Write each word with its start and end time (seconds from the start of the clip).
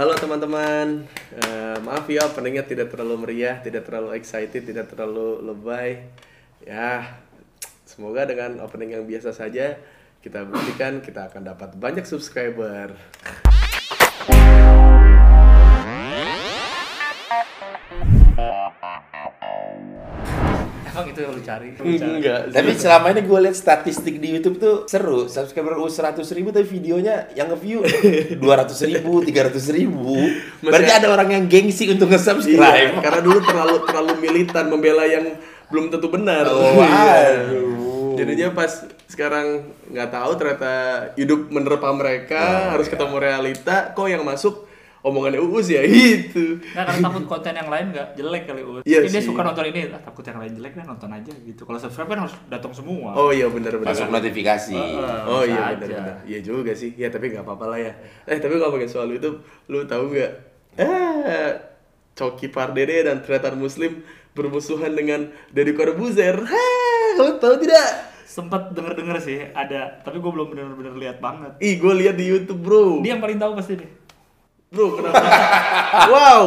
Halo 0.00 0.16
teman-teman, 0.16 1.04
Eh, 1.28 1.76
maaf 1.84 2.08
ya 2.08 2.24
openingnya 2.24 2.64
tidak 2.64 2.88
terlalu 2.88 3.20
meriah, 3.20 3.60
tidak 3.60 3.84
terlalu 3.84 4.16
excited, 4.16 4.64
tidak 4.64 4.88
terlalu 4.88 5.44
lebay. 5.44 6.08
Ya, 6.64 7.20
semoga 7.84 8.24
dengan 8.24 8.64
opening 8.64 8.96
yang 8.96 9.04
biasa 9.04 9.36
saja 9.36 9.76
kita 10.24 10.48
buktikan 10.48 11.04
kita 11.04 11.28
akan 11.28 11.52
dapat 11.52 11.76
banyak 11.76 12.08
subscriber. 12.08 12.96
Itu 21.20 21.28
yang 21.28 21.32
lu 21.36 21.42
cari? 21.44 21.68
Enggak. 22.16 22.40
Tapi 22.50 22.70
selama 22.72 23.06
ini 23.12 23.20
gue 23.22 23.38
lihat 23.44 23.54
statistik 23.54 24.16
di 24.16 24.28
YouTube 24.32 24.56
tuh 24.56 24.74
seru. 24.86 25.28
Subscriber 25.28 25.76
gue 25.76 25.86
100 25.86 26.16
ribu 26.32 26.48
tapi 26.48 26.64
videonya 26.64 27.28
yang 27.32 27.52
nge-view 27.52 27.84
200 28.40 28.40
ribu, 28.88 29.20
300 29.20 29.76
ribu. 29.76 30.16
Berarti 30.60 30.92
ada 30.96 31.12
orang 31.12 31.28
yang 31.30 31.44
gengsi 31.44 31.86
untuk 31.86 32.08
Iya, 32.08 32.16
nge-subscribe. 32.16 32.92
karena 32.98 33.20
dulu 33.20 33.38
terlalu 33.40 33.76
terlalu 33.84 34.12
militan 34.18 34.64
membela 34.66 35.04
yang 35.04 35.36
belum 35.68 35.92
tentu 35.92 36.08
benar. 36.08 36.48
Oh, 36.48 36.80
Iya. 36.80 37.44
aduh. 37.44 38.16
Jadinya 38.16 38.52
pas 38.52 38.72
sekarang 39.06 39.64
nggak 39.86 40.10
tahu 40.10 40.30
ternyata 40.36 40.72
hidup 41.14 41.48
menerpa 41.48 41.88
mereka 41.90 42.72
harus 42.72 42.86
ketemu 42.86 43.16
realita 43.16 43.90
kok 43.90 44.06
yang 44.06 44.22
masuk 44.22 44.69
omongannya 45.00 45.40
Uus 45.40 45.72
ya 45.72 45.80
itu. 45.84 46.60
Nah, 46.76 46.84
karena 46.84 47.08
takut 47.08 47.24
konten 47.24 47.52
yang 47.56 47.68
lain 47.72 47.86
nggak 47.92 48.08
jelek 48.16 48.42
kali 48.44 48.62
Ut. 48.62 48.82
Iya 48.84 49.04
Ini 49.04 49.12
dia 49.12 49.22
suka 49.24 49.40
nonton 49.40 49.64
ini, 49.72 49.80
ah, 49.88 50.00
takut 50.00 50.24
yang 50.24 50.38
lain 50.40 50.52
jelek 50.56 50.72
nonton 50.84 51.10
aja 51.10 51.32
gitu. 51.32 51.62
Kalau 51.64 51.78
subscribe 51.80 52.08
kan 52.12 52.20
harus 52.28 52.34
datang 52.52 52.72
semua. 52.76 53.16
Oh 53.16 53.32
iya 53.32 53.48
benar 53.48 53.80
benar. 53.80 53.92
Masuk 53.92 54.08
notifikasi. 54.12 54.76
Heeh, 54.76 55.20
Oh 55.24 55.42
iya 55.44 55.72
benar 55.76 55.88
benar. 55.88 56.16
Iya 56.28 56.40
juga 56.44 56.72
sih. 56.76 56.92
Ya 56.96 57.08
tapi 57.08 57.32
nggak 57.32 57.44
apa-apa 57.44 57.64
lah 57.76 57.78
ya. 57.80 57.92
Eh 58.28 58.36
tapi 58.36 58.60
ngomongin 58.60 58.88
soal 58.88 59.08
itu, 59.12 59.40
lu 59.72 59.88
tahu 59.88 60.12
nggak? 60.12 60.32
Eh 60.76 61.70
Coki 62.14 62.52
Pardede 62.52 63.08
dan 63.08 63.24
Tretan 63.24 63.56
Muslim 63.56 64.04
bermusuhan 64.36 64.92
dengan 64.92 65.32
Deddy 65.50 65.72
Corbuzier. 65.72 66.36
Hah, 66.36 67.08
lu 67.16 67.40
tahu 67.40 67.56
tidak? 67.64 68.12
Sempet 68.30 68.70
denger-denger 68.70 69.16
sih 69.18 69.42
ada, 69.50 69.98
tapi 70.06 70.22
gue 70.22 70.30
belum 70.30 70.54
bener-bener 70.54 70.94
lihat 70.94 71.18
banget. 71.18 71.58
Ih, 71.58 71.82
gue 71.82 71.94
lihat 71.98 72.14
di 72.14 72.30
YouTube, 72.30 72.62
bro. 72.62 73.02
Dia 73.02 73.18
yang 73.18 73.22
paling 73.24 73.42
tahu 73.42 73.58
pasti 73.58 73.74
nih. 73.74 73.90
Bro, 74.70 75.02
kenapa? 75.02 75.18
wow, 76.14 76.42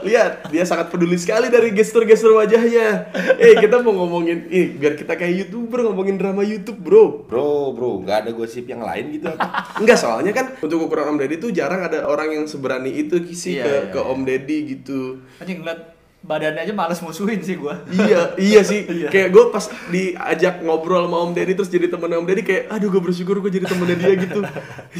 lihat 0.00 0.48
dia 0.48 0.64
sangat 0.64 0.88
peduli 0.88 1.20
sekali 1.20 1.52
dari 1.52 1.76
gestur-gestur 1.76 2.32
wajahnya. 2.40 3.12
Eh, 3.36 3.52
kita 3.52 3.84
mau 3.84 3.92
ngomongin, 3.92 4.48
ih, 4.48 4.80
biar 4.80 4.96
kita 4.96 5.12
kayak 5.12 5.44
youtuber 5.44 5.84
ngomongin 5.84 6.16
drama 6.16 6.40
YouTube, 6.40 6.80
bro. 6.80 7.28
Bro, 7.28 7.76
bro, 7.76 8.00
nggak 8.00 8.24
ada 8.24 8.30
gosip 8.32 8.64
yang 8.64 8.80
lain 8.80 9.20
gitu? 9.20 9.28
Enggak, 9.76 10.00
soalnya 10.08 10.32
kan 10.32 10.56
untuk 10.56 10.88
ukuran 10.88 11.12
Om 11.12 11.20
Deddy 11.20 11.36
tuh 11.36 11.52
jarang 11.52 11.84
ada 11.84 12.08
orang 12.08 12.32
yang 12.32 12.48
seberani 12.48 12.96
itu 12.96 13.20
sih 13.36 13.60
Iya, 13.60 13.64
ke, 13.68 13.68
iya, 13.68 13.80
ke 13.92 14.00
iya. 14.00 14.08
Om 14.08 14.20
Deddy 14.24 14.58
gitu. 14.72 15.00
Anjing 15.36 15.60
ngeliat 15.60 15.95
badannya 16.26 16.66
aja 16.66 16.74
males 16.74 16.98
musuhin 16.98 17.38
sih 17.38 17.54
gue. 17.54 17.74
iya, 17.94 18.34
iya 18.36 18.60
sih. 18.66 18.82
Iya. 18.96 19.12
Kayak 19.12 19.28
gue 19.34 19.44
pas 19.52 19.64
diajak 19.92 20.64
ngobrol 20.64 21.04
sama 21.04 21.28
Om 21.28 21.36
Deddy 21.36 21.52
terus 21.52 21.68
jadi 21.68 21.92
temen 21.92 22.08
Om 22.16 22.24
Deddy 22.24 22.42
kayak, 22.48 22.72
aduh 22.72 22.88
gue 22.88 23.02
bersyukur 23.02 23.44
gue 23.44 23.52
jadi 23.52 23.68
temennya 23.68 23.96
dia 23.98 24.14
gitu. 24.16 24.40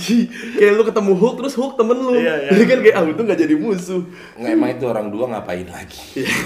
Kayak 0.61 0.73
lu 0.77 0.83
ketemu 0.85 1.13
Hulk 1.17 1.35
terus 1.41 1.55
Hulk 1.57 1.81
temen 1.81 1.97
lu. 1.97 2.13
Iya, 2.13 2.35
iya. 2.45 2.51
Jadi 2.53 2.65
kan 2.69 2.79
kayak, 2.85 2.97
ah 3.01 3.05
itu 3.09 3.23
nggak 3.25 3.41
jadi 3.41 3.55
musuh. 3.57 4.03
Nggak, 4.37 4.53
emang 4.53 4.71
itu 4.77 4.85
orang 4.85 5.07
dua 5.09 5.25
ngapain 5.33 5.65
lagi? 5.65 6.01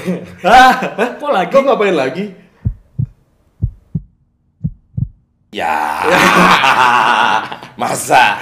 Hah? 0.47 0.73
Kok 1.19 1.31
lagi? 1.35 1.51
Kok 1.51 1.63
ngapain 1.67 1.97
lagi? 1.97 2.25
Ya, 5.51 6.07
masa? 7.75 8.39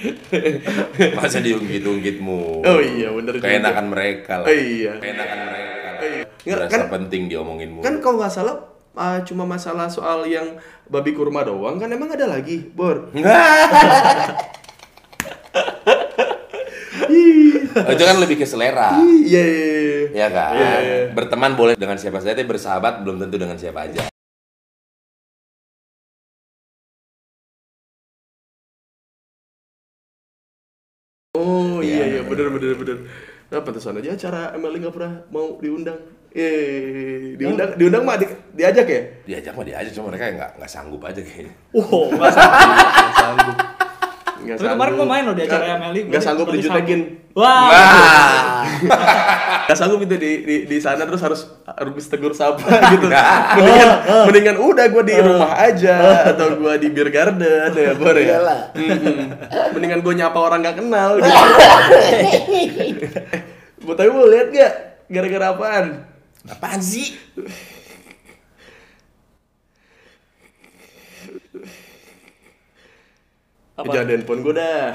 masa 1.18 1.38
diungkit-ungkitmu? 1.40 2.64
Oh 2.64 2.80
iya, 2.80 3.08
bener 3.12 3.32
juga. 3.36 3.46
Keenakan 3.46 3.86
mereka 3.92 4.32
lah. 4.40 4.46
Oh 4.48 4.54
iya. 4.54 4.92
Keenakan 4.96 5.38
mereka 5.46 5.88
lah. 5.88 6.00
iya. 6.02 6.24
Nggak, 6.40 6.68
kan- 6.68 6.90
penting 6.90 7.22
diomonginmu. 7.28 7.80
Kan 7.84 8.00
kalau 8.00 8.16
nggak 8.20 8.32
salah 8.32 8.56
ah, 8.96 9.22
cuma 9.22 9.46
masalah 9.46 9.86
soal 9.86 10.26
yang 10.26 10.58
babi 10.90 11.14
kurma 11.14 11.46
doang 11.46 11.78
kan 11.78 11.88
emang 11.88 12.10
ada 12.10 12.26
lagi, 12.26 12.58
Bor. 12.72 13.08
Oh, 17.70 17.92
itu 17.94 18.02
kan 18.02 18.18
lebih 18.18 18.34
ke 18.34 18.46
selera. 18.46 18.98
Iya, 18.98 19.42
iya, 19.42 19.66
iya. 20.10 20.26
Ya 20.26 20.28
kan? 20.28 20.52
Iya, 20.58 20.72
iya. 20.82 20.96
Berteman 21.14 21.54
boleh 21.54 21.78
dengan 21.78 21.94
siapa 21.94 22.18
saja, 22.18 22.34
tapi 22.34 22.50
bersahabat 22.50 23.06
belum 23.06 23.22
tentu 23.22 23.38
dengan 23.38 23.54
siapa 23.54 23.86
aja. 23.86 24.10
Bener 32.40 32.52
bener 32.56 32.76
bener. 32.80 32.98
Nah 33.50 33.60
pantesan 33.60 33.98
aja 34.00 34.14
acara 34.16 34.40
Emily 34.54 34.78
nggak 34.80 34.94
pernah 34.94 35.12
mau 35.28 35.58
diundang. 35.60 36.00
Eh 36.30 37.34
diundang 37.34 37.74
diundang 37.74 38.06
mah 38.06 38.14
di- 38.14 38.30
diajak 38.54 38.86
ya? 38.86 39.02
Diajak 39.26 39.52
mah 39.58 39.66
diajak, 39.66 39.90
cuma 39.90 40.14
mereka 40.14 40.30
nggak 40.30 40.50
nggak 40.62 40.70
sanggup 40.70 41.02
aja 41.02 41.18
kayaknya. 41.18 41.52
Wow, 41.74 42.14
nggak 42.14 42.32
sanggup. 42.32 42.86
Nggak 42.94 43.14
sanggup. 43.18 43.56
Nggak 44.50 44.66
Tapi 44.66 44.74
kemarin 44.74 44.92
gua 44.98 45.06
main 45.06 45.22
loh 45.22 45.34
di 45.38 45.42
acara 45.46 45.64
Emily. 45.78 46.00
Nggak 46.10 46.22
sanggup 46.22 46.50
dijutekin. 46.50 47.00
Wah. 47.38 47.70
Wah. 47.70 48.62
Nggak 49.70 49.78
sanggup 49.78 50.02
itu 50.02 50.14
di, 50.18 50.30
di 50.42 50.56
di 50.66 50.76
sana 50.82 51.06
terus 51.06 51.22
harus 51.22 51.40
harus 51.62 52.04
tegur 52.10 52.34
sapa 52.34 52.58
gitu. 52.92 53.06
Mendingan 53.54 53.88
mendingan 54.26 54.56
udah 54.58 54.90
gue 54.90 55.02
di 55.06 55.14
rumah 55.14 55.54
aja 55.54 55.94
atau 56.34 56.58
gue 56.58 56.72
di 56.82 56.88
beer 56.90 57.14
garden 57.14 57.70
ya 57.70 57.94
Bor 57.94 58.18
ya. 58.18 58.66
Mendingan 59.70 60.02
gue 60.02 60.14
nyapa 60.18 60.38
orang 60.42 60.66
nggak 60.66 60.76
kenal 60.82 61.10
gitu. 61.22 61.38
Buat 63.80 63.96
tapi 63.96 64.10
mau 64.10 64.26
lihat 64.26 64.50
gak? 64.50 64.72
Gara-gara 65.06 65.46
apaan? 65.54 65.86
Apaan 66.44 66.82
sih? 66.82 67.14
Apa? 73.80 73.90
Jangan 73.90 74.08
handphone 74.10 74.40
gue 74.42 74.54
dah. 74.54 74.86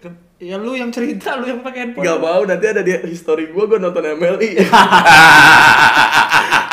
Kan- 0.00 0.18
Ya 0.36 0.56
lu 0.56 0.72
yang 0.72 0.90
cerita, 0.90 1.34
lu 1.34 1.46
yang 1.46 1.60
pakai 1.60 1.80
handphone. 1.84 2.04
Gak 2.04 2.18
mau, 2.18 2.40
nanti 2.42 2.66
ada 2.66 2.80
di 2.80 2.92
history 3.04 3.48
gue, 3.48 3.64
gue 3.64 3.78
nonton 3.78 4.02
MLI 4.04 4.50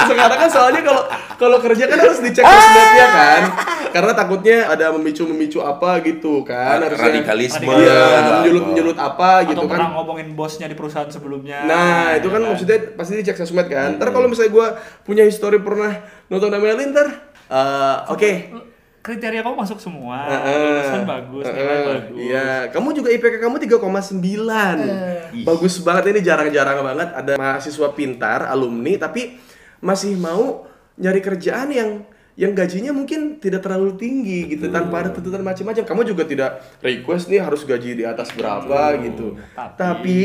Sekarang 0.02 0.40
kan 0.42 0.50
soalnya 0.50 0.82
kalau 0.82 1.04
kalau 1.38 1.58
kerja 1.58 1.86
kan 1.86 1.98
harus 1.98 2.20
dicek 2.20 2.42
sosmednya 2.42 3.08
kan 3.08 3.42
Karena 3.92 4.12
takutnya 4.14 4.58
ada 4.66 4.92
memicu-memicu 4.92 5.60
apa 5.60 6.00
gitu 6.02 6.42
kan 6.42 6.80
harusnya 6.80 7.12
Radikalisme. 7.12 7.68
Iya, 7.68 8.02
Apa. 8.02 8.32
menjulut-menjulut 8.40 8.98
apa 8.98 9.32
gitu 9.46 9.58
Atau 9.58 9.68
pernah 9.68 9.88
kan 9.88 9.96
ngomongin 9.96 10.28
bosnya 10.32 10.66
di 10.66 10.76
perusahaan 10.76 11.08
sebelumnya. 11.08 11.64
Nah, 11.64 12.16
itu 12.16 12.28
kan 12.28 12.40
Ya 12.40 12.48
maksudnya 12.50 12.78
pasti 12.94 13.14
dicek 13.16 13.36
sosmed 13.36 13.68
kan 13.68 13.96
Ntar 13.96 14.10
kalau 14.10 14.26
misalnya 14.26 14.52
gue 14.52 14.68
punya 15.04 15.24
history 15.24 15.60
pernah 15.60 16.02
nonton 16.28 16.50
MLI 16.50 16.86
ntar 16.90 17.08
eh, 17.48 17.96
Oke 18.10 18.32
Kriteria 19.02 19.42
kamu 19.42 19.58
masuk 19.58 19.82
semua. 19.82 20.30
Heeh. 20.30 20.62
Lulusan 20.62 21.04
bagus, 21.04 21.46
nilai 21.50 21.58
Heeh. 21.58 21.86
bagus. 21.90 22.18
Iya, 22.22 22.50
kamu 22.70 22.88
juga 22.94 23.10
IPK 23.10 23.36
kamu 23.42 23.58
3,9. 23.58 24.78
Bagus 25.42 25.82
banget 25.82 26.14
ini 26.14 26.22
jarang-jarang 26.22 26.86
banget 26.86 27.10
ada 27.12 27.34
mahasiswa 27.34 27.90
pintar, 27.92 28.46
alumni 28.46 28.94
tapi 28.96 29.42
masih 29.82 30.14
mau 30.16 30.70
nyari 30.96 31.18
kerjaan 31.18 31.74
yang 31.74 31.90
yang 32.32 32.54
gajinya 32.54 32.94
mungkin 32.94 33.38
tidak 33.38 33.60
terlalu 33.62 33.98
tinggi 33.98 34.48
gitu 34.48 34.70
tanpa 34.70 35.02
ada 35.02 35.10
tuntutan 35.10 35.42
macam-macam. 35.42 35.84
Kamu 35.84 36.02
juga 36.06 36.24
tidak 36.24 36.62
request 36.80 37.28
nih 37.28 37.42
harus 37.42 37.66
gaji 37.66 37.98
di 37.98 38.06
atas 38.06 38.32
berapa 38.32 39.02
gitu. 39.02 39.36
Tapi- 39.52 39.76
Tapi, 39.76 40.22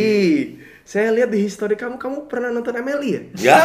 saya 0.85 1.11
lihat 1.11 1.33
di 1.33 1.43
history 1.43 1.75
kamu 1.75 1.97
kamu 1.97 2.31
pernah 2.31 2.53
nonton 2.53 2.77
MLI 2.77 3.09
ya? 3.11 3.23
Ya. 3.35 3.63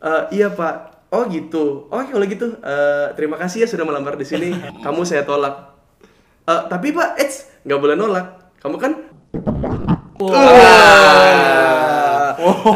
Eh, 0.00 0.22
iya 0.34 0.48
pak. 0.50 0.93
Oh 1.14 1.22
gitu. 1.30 1.86
Oh 1.94 2.02
kalau 2.02 2.26
gitu 2.26 2.58
eh, 2.58 3.06
terima 3.14 3.38
kasih 3.38 3.62
ya 3.62 3.68
sudah 3.70 3.86
melamar 3.86 4.18
di 4.18 4.26
sini. 4.26 4.50
Kamu 4.84 5.06
saya 5.06 5.22
tolak. 5.22 5.70
Eh, 6.50 6.62
tapi 6.66 6.90
pak, 6.90 7.14
eits 7.22 7.46
nggak 7.62 7.78
boleh 7.78 7.94
nolak. 7.94 8.50
Kamu 8.58 8.76
kan 8.82 8.92
Ah. 10.14 11.74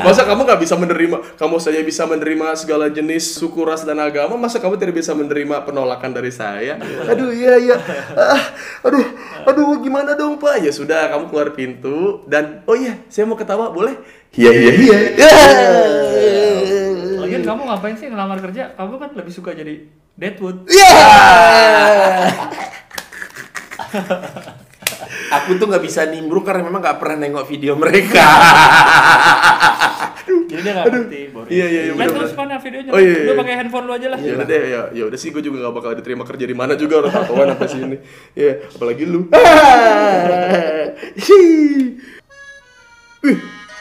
Masa 0.02 0.22
kamu 0.26 0.46
nggak 0.46 0.60
bisa 0.62 0.74
menerima, 0.78 1.16
kamu 1.34 1.56
saja 1.58 1.82
bisa 1.82 2.06
menerima 2.06 2.54
segala 2.54 2.86
jenis 2.90 3.36
suku, 3.36 3.62
ras, 3.66 3.82
dan 3.82 3.98
agama, 3.98 4.38
masa 4.38 4.62
kamu 4.62 4.78
tidak 4.78 5.02
bisa 5.02 5.12
menerima 5.14 5.66
penolakan 5.66 6.14
dari 6.14 6.30
saya? 6.30 6.78
Aduh, 7.10 7.30
iya, 7.34 7.58
iya. 7.58 7.76
Ah, 8.14 8.42
aduh, 8.86 9.06
aduh, 9.46 9.82
gimana 9.82 10.14
dong, 10.14 10.38
Pak? 10.38 10.62
Ya 10.62 10.70
sudah, 10.70 11.10
kamu 11.10 11.30
keluar 11.30 11.48
pintu, 11.54 12.22
dan, 12.30 12.62
oh 12.70 12.76
iya, 12.78 13.02
saya 13.10 13.26
mau 13.26 13.38
ketawa, 13.38 13.70
boleh? 13.74 13.98
Iya, 14.34 14.50
iya, 14.50 14.72
iya. 15.18 15.28
Kamu 17.48 17.64
ngapain 17.64 17.96
sih 17.96 18.12
ngelamar 18.12 18.44
kerja? 18.44 18.76
Kamu 18.76 19.00
kan 19.00 19.16
lebih 19.16 19.32
suka 19.32 19.56
jadi 19.56 19.88
Deadwood. 20.20 20.68
Iya. 20.68 20.92
Aku 25.40 25.56
tuh 25.56 25.64
nggak 25.72 25.80
bisa 25.80 26.04
nimbrung 26.12 26.44
karena 26.44 26.60
memang 26.68 26.84
nggak 26.84 27.00
pernah 27.00 27.16
nengok 27.24 27.48
video 27.48 27.72
mereka. 27.72 28.20
Jadi 30.28 30.60
dia 30.60 30.72
nggak 30.76 30.92
ngerti, 30.92 31.20
Boris. 31.32 31.48
Iya, 31.48 31.66
iya, 31.72 31.80
iya, 31.88 31.92
Lihat 31.96 32.08
bener, 32.12 32.20
terus 32.20 32.36
mana 32.36 32.60
videonya. 32.60 32.92
Oh, 32.92 33.00
iya, 33.00 33.16
iya. 33.16 33.32
Lu 33.32 33.32
pakai 33.40 33.54
handphone 33.56 33.84
lu 33.88 33.92
aja 33.96 34.08
lah. 34.12 34.18
Ya 34.20 34.32
udah 34.36 34.44
deh, 34.48 34.62
ya, 34.68 34.80
ya 34.92 35.04
udah 35.08 35.18
sih 35.20 35.32
gue 35.32 35.40
juga 35.40 35.56
gak 35.64 35.74
bakal 35.80 35.96
diterima 35.96 36.24
kerja 36.28 36.44
di 36.44 36.56
mana 36.56 36.76
juga 36.76 37.00
orang 37.00 37.12
tatoan 37.16 37.48
sampai 37.56 37.68
sini. 37.68 37.96
Ya, 38.36 38.60
apalagi 38.76 39.04
lu. 39.08 39.28
Hihi. 41.24 41.96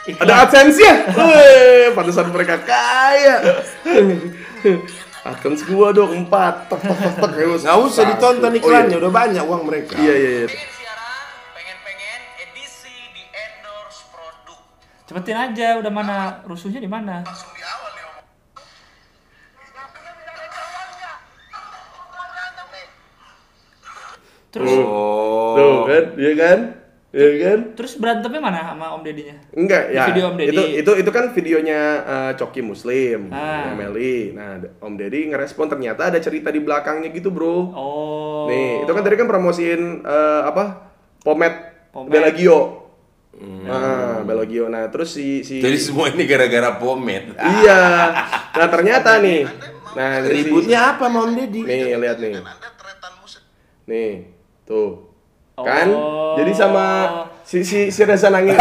Wih, 0.07 0.15
ada 0.23 0.47
AdSense 0.47 0.79
ya? 0.79 0.95
Wih, 1.11 1.91
pantesan 1.91 2.31
mereka 2.31 2.55
kaya. 2.63 3.43
AdSense 5.27 5.67
gua 5.67 5.91
dong 5.91 6.15
empat. 6.15 6.71
Tek 6.71 6.79
tek 6.79 6.95
tek 6.95 7.15
tek. 7.19 7.31
Nggak 7.35 7.77
usah 7.83 8.03
ditonton 8.07 8.55
iklannya, 8.55 8.95
udah 8.95 9.11
banyak 9.11 9.43
uang 9.43 9.67
mereka. 9.67 9.99
Iya 9.99 10.13
iya 10.15 10.31
iya. 10.31 10.47
Pengen 10.47 10.71
siaran, 10.79 11.27
pengen-pengen 11.51 12.19
edisi 12.39 12.95
di 13.11 13.23
endorse 13.35 14.07
produk. 14.07 14.59
Cepetin 15.03 15.35
aja, 15.35 15.67
udah 15.83 15.91
mana 15.91 16.39
rusuhnya 16.47 16.79
di 16.79 16.87
mana? 16.87 17.27
Terus 24.47 24.71
Oh. 24.71 25.59
Tuh 25.59 25.83
kan, 25.91 26.05
iya 26.15 26.33
kan? 26.39 26.59
Iya 27.17 27.29
kan? 27.41 27.59
terus 27.73 27.97
berantemnya 27.97 28.37
mana 28.37 28.59
sama 28.63 28.93
Om 28.93 29.01
Dedinya? 29.01 29.33
Enggak 29.51 29.89
Di 29.89 29.97
ya. 29.97 30.05
video 30.05 30.23
Om 30.27 30.35
Deddy. 30.37 30.53
Itu 30.53 30.61
itu 30.77 30.91
itu 31.01 31.09
kan 31.09 31.33
videonya 31.33 31.79
eh, 31.99 32.31
Coki 32.37 32.61
Muslim, 32.61 33.33
Ah. 33.33 33.73
Meli. 33.73 34.31
Nah, 34.31 34.61
Om 34.77 34.93
Deddy 34.93 35.25
ngerespon 35.27 35.65
ternyata 35.65 36.07
ada 36.07 36.19
cerita 36.19 36.47
di 36.47 36.61
belakangnya 36.61 37.09
gitu, 37.09 37.33
Bro. 37.33 37.73
Oh. 37.73 38.45
Nih, 38.45 38.85
itu 38.85 38.91
kan 38.91 39.01
tadi 39.01 39.17
kan 39.17 39.25
promosiin 39.25 39.81
eh, 39.99 40.41
apa? 40.45 40.93
Pomade, 41.19 41.89
Pomade. 41.89 42.13
Belagio. 42.13 42.85
Nah, 43.37 44.21
Belagio. 44.21 44.65
Nah, 44.67 44.85
terus 44.87 45.09
si 45.11 45.41
si 45.41 45.57
Jadi 45.57 45.77
semua 45.77 46.09
ini 46.09 46.21
gara-gara 46.23 46.77
pomade. 46.77 47.33
Iya. 47.33 47.81
Nah, 48.57 48.67
ternyata 48.67 49.17
nih. 49.17 49.45
Nah, 49.93 50.17
si- 50.19 50.33
Ributnya 50.35 50.93
apa 50.93 51.05
Mam 51.07 51.33
Deddy? 51.33 51.61
Nih, 51.61 51.93
lihat 51.95 52.17
nih. 52.17 52.41
Nih, 53.85 54.33
tuh. 54.65 55.06
Kan? 55.57 55.89
Oh. 55.89 56.37
Jadi 56.37 56.53
sama 56.53 56.85
si 57.41 57.65
si 57.65 57.89
si 57.89 58.01
Reza 58.05 58.29
Nangin 58.29 58.53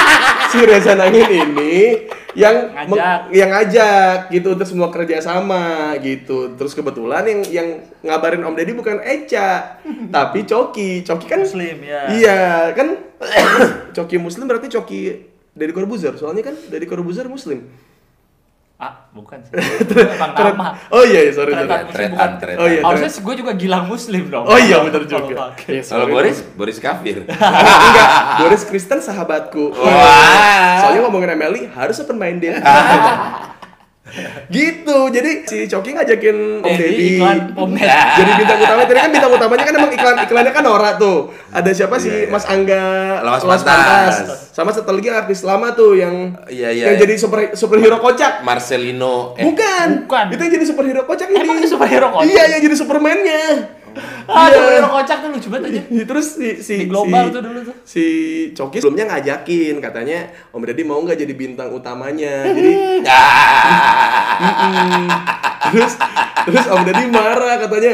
si 0.52 0.64
Reza 0.64 0.96
Nangin 0.96 1.28
ini 1.28 2.08
yang 2.32 2.72
Ngajak. 2.72 3.34
yang 3.36 3.50
ngajak 3.52 4.32
gitu 4.32 4.56
untuk 4.56 4.64
semua 4.64 4.88
kerja 4.88 5.20
sama 5.20 5.92
gitu. 6.00 6.56
Terus 6.56 6.72
kebetulan 6.72 7.28
yang 7.28 7.40
yang 7.52 7.68
ngabarin 8.00 8.40
Om 8.48 8.56
Deddy 8.56 8.72
bukan 8.72 8.96
Eca, 9.04 9.76
tapi 10.16 10.48
Coki. 10.48 11.04
Coki 11.04 11.26
kan 11.28 11.44
Muslim 11.44 11.84
ya. 11.84 12.02
Iya, 12.16 12.42
kan 12.72 12.96
Coki 13.96 14.16
Muslim 14.16 14.48
berarti 14.48 14.72
Coki 14.72 15.00
dari 15.52 15.72
Corbuzier. 15.76 16.16
Soalnya 16.16 16.48
kan 16.48 16.56
dari 16.72 16.88
Corbuzier 16.88 17.28
Muslim. 17.28 17.68
Ah, 18.78 19.10
bukan 19.10 19.42
sih. 19.42 19.58
Nama. 20.38 20.70
Oh 20.94 21.02
iya, 21.02 21.26
iya 21.26 21.32
sorry. 21.34 21.50
sorry. 21.50 21.66
Tretan 21.66 21.82
muslim 21.82 21.98
Tretan, 21.98 22.14
bukan. 22.14 22.30
tretan. 22.38 22.58
Oh 22.62 22.66
iya, 22.70 22.80
Harusnya 22.86 23.10
gue 23.10 23.34
juga 23.34 23.52
gilang 23.58 23.84
muslim 23.90 24.22
dong. 24.30 24.46
Oh 24.46 24.54
iya 24.54 24.78
benar 24.86 25.02
Kalau 25.02 25.26
juga. 25.26 25.34
Iya, 25.66 25.82
Kalau 25.82 26.06
sorry. 26.06 26.12
Boris, 26.14 26.38
Boris 26.54 26.78
kafir. 26.78 27.26
Enggak, 27.90 28.08
Boris 28.38 28.62
Kristen 28.62 29.02
sahabatku. 29.02 29.74
Wah. 29.74 30.78
Soalnya 30.78 31.10
ngomongin 31.10 31.34
Emily 31.34 31.66
harus 31.66 31.98
open 31.98 32.22
minded. 32.22 32.54
Gitu. 34.48 34.98
Jadi 35.08 35.30
si 35.44 35.58
Coki 35.64 35.90
ngajakin 35.92 36.36
Om 36.60 36.68
Deddy. 36.70 37.06
iklan 37.14 37.38
pomade. 37.52 37.88
Jadi 37.88 38.30
bintang 38.36 38.58
utama 38.58 38.82
tadi 38.82 38.98
kan 38.98 39.10
bintang 39.10 39.32
utamanya 39.32 39.64
kan 39.64 39.74
emang 39.74 39.92
iklan 39.92 40.16
iklannya 40.22 40.52
kan 40.52 40.62
Nora 40.62 40.90
tuh. 40.96 41.18
Ada 41.48 41.70
siapa 41.72 41.96
sih 41.96 42.08
Iya, 42.08 42.20
iya. 42.24 42.32
Mas 42.32 42.44
Angga 42.44 42.84
Lawas 43.20 43.42
Lawas 43.42 43.62
Pantas. 43.62 44.14
Sama 44.50 44.70
satu 44.70 44.90
lagi 44.90 45.08
artis 45.08 45.40
lama 45.42 45.70
tuh 45.70 45.94
yang 45.94 46.34
Iya, 46.46 46.68
iya, 46.70 46.84
yang 46.88 46.96
iya. 46.96 47.02
jadi 47.02 47.14
super 47.14 47.52
superhero 47.52 47.98
kocak. 47.98 48.42
Marcelino. 48.42 49.32
Eh, 49.34 49.44
Bukan. 49.44 49.88
Bukan. 50.04 50.24
Itu 50.32 50.40
yang 50.40 50.52
jadi 50.54 50.66
superhero 50.66 51.02
kocak 51.04 51.28
ini. 51.28 51.38
Emang 51.38 51.60
superhero 51.62 52.08
kocak? 52.10 52.26
Iya, 52.26 52.42
yang 52.50 52.60
jadi 52.60 52.76
Superman-nya. 52.76 53.42
Ah, 54.24 54.46
Iya. 54.46 54.54
superhero 54.54 54.88
kocak 54.90 55.16
tuh 55.18 55.28
lucu 55.30 55.48
banget 55.48 55.64
aja. 55.68 55.82
Terus 56.10 56.26
si 56.32 56.48
si 56.58 56.74
Di 56.76 56.86
global 56.86 57.24
si- 57.24 57.32
tuh 57.32 57.42
dulu 57.42 57.58
tuh. 57.62 57.74
Si 57.82 58.04
Coki 58.52 58.76
sebelumnya 58.78 59.06
ngajakin 59.08 59.74
katanya 59.78 60.18
Om 60.50 60.62
Deddy 60.62 60.82
mau 60.82 60.98
nggak 60.98 61.18
jadi 61.18 61.34
bintang 61.34 61.68
utamanya. 61.70 62.44
Jadi 62.44 62.72
Mm-mm. 64.38 65.06
terus 65.72 65.92
terus 66.44 66.64
Om 66.66 66.82
Deddy 66.82 67.04
marah 67.08 67.56
katanya 67.58 67.92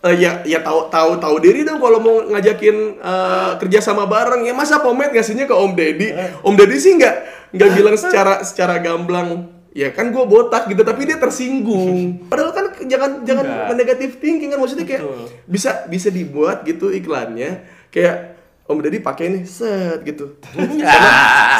"Eh, 0.00 0.14
ya 0.16 0.42
ya 0.42 0.58
tahu 0.60 0.86
tahu 0.88 1.18
tahu 1.18 1.36
diri 1.38 1.62
dong 1.62 1.76
kalau 1.76 1.98
mau 1.98 2.22
ngajakin 2.24 2.76
eh, 2.96 3.50
kerja 3.58 3.78
sama 3.80 4.04
bareng 4.04 4.42
ya 4.42 4.52
masa 4.52 4.78
Pomet 4.78 5.10
ngasihnya 5.10 5.44
ke 5.44 5.54
Om 5.54 5.74
Deddy 5.74 6.08
Om 6.40 6.54
Deddy 6.54 6.76
sih 6.76 6.94
nggak 6.94 7.16
nggak 7.50 7.70
bilang 7.72 7.96
secara 7.96 8.40
secara 8.40 8.78
gamblang 8.78 9.57
ya 9.78 9.94
kan 9.94 10.10
gue 10.10 10.24
botak 10.26 10.66
gitu 10.66 10.82
tapi 10.82 11.06
dia 11.06 11.22
tersinggung 11.22 12.18
padahal 12.30 12.50
kan 12.50 12.66
jangan 12.90 13.22
jangan 13.22 13.46
Enggak. 13.46 13.78
negatif 13.78 14.18
thinking 14.18 14.50
kan 14.50 14.58
maksudnya 14.58 14.82
kayak 14.82 15.06
Betul. 15.06 15.30
bisa 15.46 15.86
bisa 15.86 16.08
dibuat 16.10 16.66
gitu 16.66 16.90
iklannya 16.90 17.62
kayak 17.94 18.34
Om 18.68 18.84
Deddy 18.84 19.00
pakai 19.00 19.32
nih 19.32 19.42
set 19.46 20.02
gitu 20.02 20.34
sama 20.44 20.66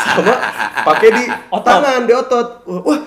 sama 0.02 0.34
pakai 0.82 1.08
di 1.14 1.24
Otot. 1.56 1.64
tangan 1.64 2.04
di 2.04 2.12
otot 2.12 2.68
wah, 2.68 3.00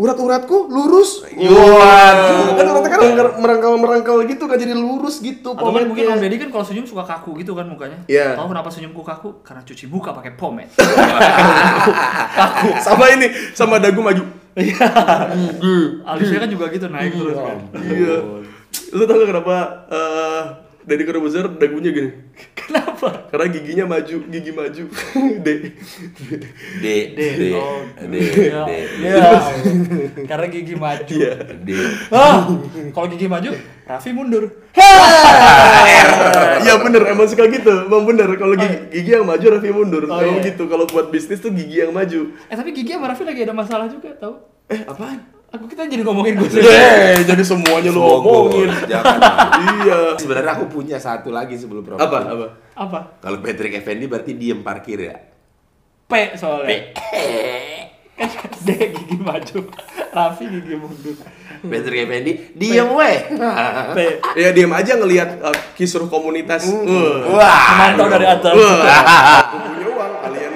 urat-uratku 0.00 0.72
lurus 0.72 1.28
Waduh. 1.28 2.56
kan 2.56 2.66
uratnya 2.72 2.90
kan 2.94 3.00
merangkal 3.36 3.76
merangkal 3.76 4.16
gitu 4.24 4.48
kan 4.48 4.56
jadi 4.56 4.72
lurus 4.72 5.20
gitu 5.20 5.52
Atau 5.52 5.74
kan 5.74 5.84
mungkin 5.84 6.14
Om 6.14 6.24
Deddy 6.24 6.40
kan 6.40 6.48
kalau 6.54 6.64
senyum 6.64 6.88
suka 6.88 7.04
kaku 7.04 7.36
gitu 7.42 7.52
kan 7.54 7.68
mukanya. 7.68 8.02
Iya. 8.10 8.34
Tahu 8.34 8.50
kenapa 8.50 8.66
senyumku 8.74 9.06
kaku? 9.06 9.38
Karena 9.46 9.62
cuci 9.62 9.86
muka 9.86 10.10
pakai 10.10 10.34
pomade. 10.34 10.74
sama 12.86 13.06
ini 13.14 13.54
sama 13.54 13.78
dagu 13.78 14.02
maju 14.02 14.43
Iya. 14.54 14.86
Alisnya 16.06 16.38
kan 16.46 16.50
juga 16.50 16.70
gitu 16.70 16.86
naik 16.86 17.12
terus 17.12 17.38
kan. 17.38 17.58
iya 17.90 18.14
lu 18.94 19.02
tau 19.06 19.18
gak 19.18 19.28
kenapa 19.34 19.56
eh 19.90 20.42
Deddy 20.84 21.04
Corbuzier 21.04 21.48
dagunya 21.48 21.90
gini 21.90 22.10
Kenapa? 22.54 23.28
karena 23.28 23.46
giginya 23.48 23.84
maju 23.88 24.16
gigi 24.28 24.52
maju 24.52 24.84
D 25.44 25.48
D, 26.80 26.84
D, 27.12 27.18
D, 27.18 27.42
Oh, 27.56 27.80
D, 28.04 28.14
iya. 28.20 28.62
D, 28.64 28.70
Iya. 29.00 29.32
Karena 30.30 30.46
gigi 30.48 30.74
maju. 30.74 31.04
Iya. 31.08 31.32
D. 31.60 31.68
Ah, 32.08 32.48
kalau 32.90 33.06
gigi 33.08 33.28
maju, 33.28 33.50
Raffi 33.84 34.10
mundur. 34.12 34.44
Iya 36.60 36.74
bener, 36.80 37.02
emang 37.06 37.28
suka 37.28 37.44
gitu, 37.46 37.84
emang 37.84 38.04
bener. 38.04 38.28
Kalau 38.34 38.54
gigi, 38.56 38.76
gigi 38.90 39.10
yang 39.12 39.26
maju, 39.28 39.44
Raffi 39.44 39.70
mundur. 39.70 40.02
Oh, 40.06 40.16
Kalau 40.16 40.32
iya. 40.40 40.46
gitu, 40.48 40.64
kalau 40.66 40.84
buat 40.88 41.12
bisnis 41.12 41.40
tuh 41.40 41.52
gigi 41.52 41.80
yang 41.80 41.92
maju. 41.92 42.32
Eh 42.48 42.56
tapi 42.56 42.72
gigi 42.72 42.96
sama 42.96 43.12
Raffi 43.12 43.24
lagi 43.24 43.40
ada 43.44 43.54
masalah 43.54 43.86
juga, 43.86 44.16
tahu? 44.16 44.34
Eh, 44.72 44.80
apaan? 44.84 45.33
Aku 45.54 45.70
kita 45.70 45.86
jadi 45.86 46.02
ngomongin 46.02 46.34
gue 46.34 46.50
Eh, 46.66 47.22
jadi 47.22 47.42
semuanya 47.46 47.94
lu 47.94 48.02
ngomongin. 48.02 48.74
Jangan. 48.90 49.18
iya. 49.86 49.98
Sebenarnya 50.18 50.58
aku 50.58 50.66
punya 50.66 50.98
satu 50.98 51.30
lagi 51.30 51.54
sebelum 51.54 51.86
promosi. 51.86 52.02
Apa? 52.02 52.18
Apa? 52.26 52.46
Apa? 52.74 52.98
Kalau 53.22 53.38
Patrick 53.38 53.78
Effendi 53.78 54.10
berarti 54.10 54.34
diem 54.34 54.66
parkir 54.66 54.98
ya. 54.98 55.14
P 56.10 56.12
soalnya. 56.34 56.90
Kan 58.14 58.30
D 58.62 58.94
gigi 58.94 59.18
maju, 59.18 59.74
Raffi 60.14 60.46
gigi 60.46 60.74
mundur. 60.78 61.18
Patrick 61.66 62.02
Effendi 62.06 62.32
diem 62.54 62.90
weh. 62.90 63.18
P. 63.94 63.98
Ya 64.38 64.50
diam 64.50 64.70
aja 64.74 64.98
ngelihat 64.98 65.38
uh, 65.38 65.54
kisruh 65.78 66.10
komunitas. 66.10 66.66
Wah. 66.66 67.30
Wah. 67.30 67.62
Memantau 67.94 68.06
dari 68.10 68.26
atas. 68.26 68.54
Wah, 68.54 68.78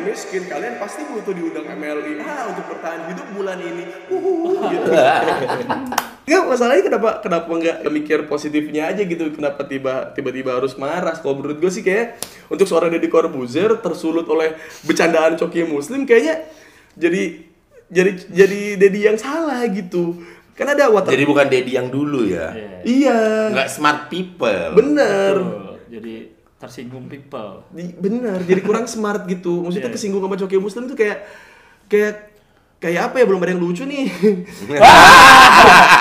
miskin, 0.09 0.43
kalian 0.49 0.81
pasti 0.81 1.05
butuh 1.05 1.37
diundang 1.37 1.69
MLI. 1.69 2.25
Ah, 2.25 2.49
untuk 2.49 2.65
bertahan 2.73 3.13
hidup 3.13 3.27
bulan 3.37 3.59
ini. 3.61 3.85
Uhuh, 4.09 4.57
gitu. 4.73 4.91
Enggak, 6.29 6.45
masalahnya 6.45 6.85
kenapa 6.85 7.11
kenapa 7.25 7.49
nggak 7.49 7.77
mikir 7.89 8.19
positifnya 8.29 8.93
aja 8.93 9.01
gitu? 9.01 9.33
Kenapa 9.33 9.65
tiba 9.65 10.13
tiba-tiba 10.13 10.61
harus 10.61 10.77
marah? 10.77 11.17
Kalau 11.17 11.41
menurut 11.41 11.57
gue 11.57 11.73
sih 11.73 11.81
kayak 11.81 12.21
untuk 12.53 12.69
seorang 12.69 12.93
Deddy 12.93 13.09
Corbuzier 13.09 13.73
tersulut 13.81 14.29
oleh 14.29 14.53
bercandaan 14.85 15.41
Coki 15.41 15.65
Muslim 15.65 16.05
kayaknya 16.05 16.45
jadi 16.93 17.49
jadi 17.89 18.13
jadi 18.29 18.61
Deddy 18.77 19.01
yang 19.09 19.17
salah 19.17 19.65
gitu. 19.73 20.21
Kan 20.53 20.69
ada 20.69 20.93
water. 20.93 21.17
Jadi 21.17 21.25
bukan 21.25 21.49
Dedi 21.49 21.81
yang 21.81 21.89
dulu 21.89 22.29
ya. 22.29 22.53
Iya. 22.53 22.69
iya. 22.85 23.19
Enggak 23.49 23.73
smart 23.73 24.13
people. 24.13 24.77
Bener. 24.77 25.35
Betul. 25.41 25.81
Jadi 25.89 26.15
tersinggung 26.59 27.07
people. 27.07 27.63
Di- 27.71 27.95
bener 27.95 28.43
jadi 28.43 28.61
kurang 28.61 28.85
smart 28.85 29.25
gitu 29.25 29.63
maksudnya 29.63 29.89
Iya. 29.89 29.95
kesinggung 29.95 30.21
sama 30.21 30.35
Coki 30.35 30.59
Muslim 30.59 30.85
tuh 30.85 30.95
kayak 30.95 31.23
kayak 31.87 32.13
kayak 32.79 33.11
apa 33.11 33.17
ya 33.17 33.25
belum 33.25 33.39
ada 33.39 33.51
yang 33.51 33.59
lucu 33.59 33.83
nih 33.83 34.07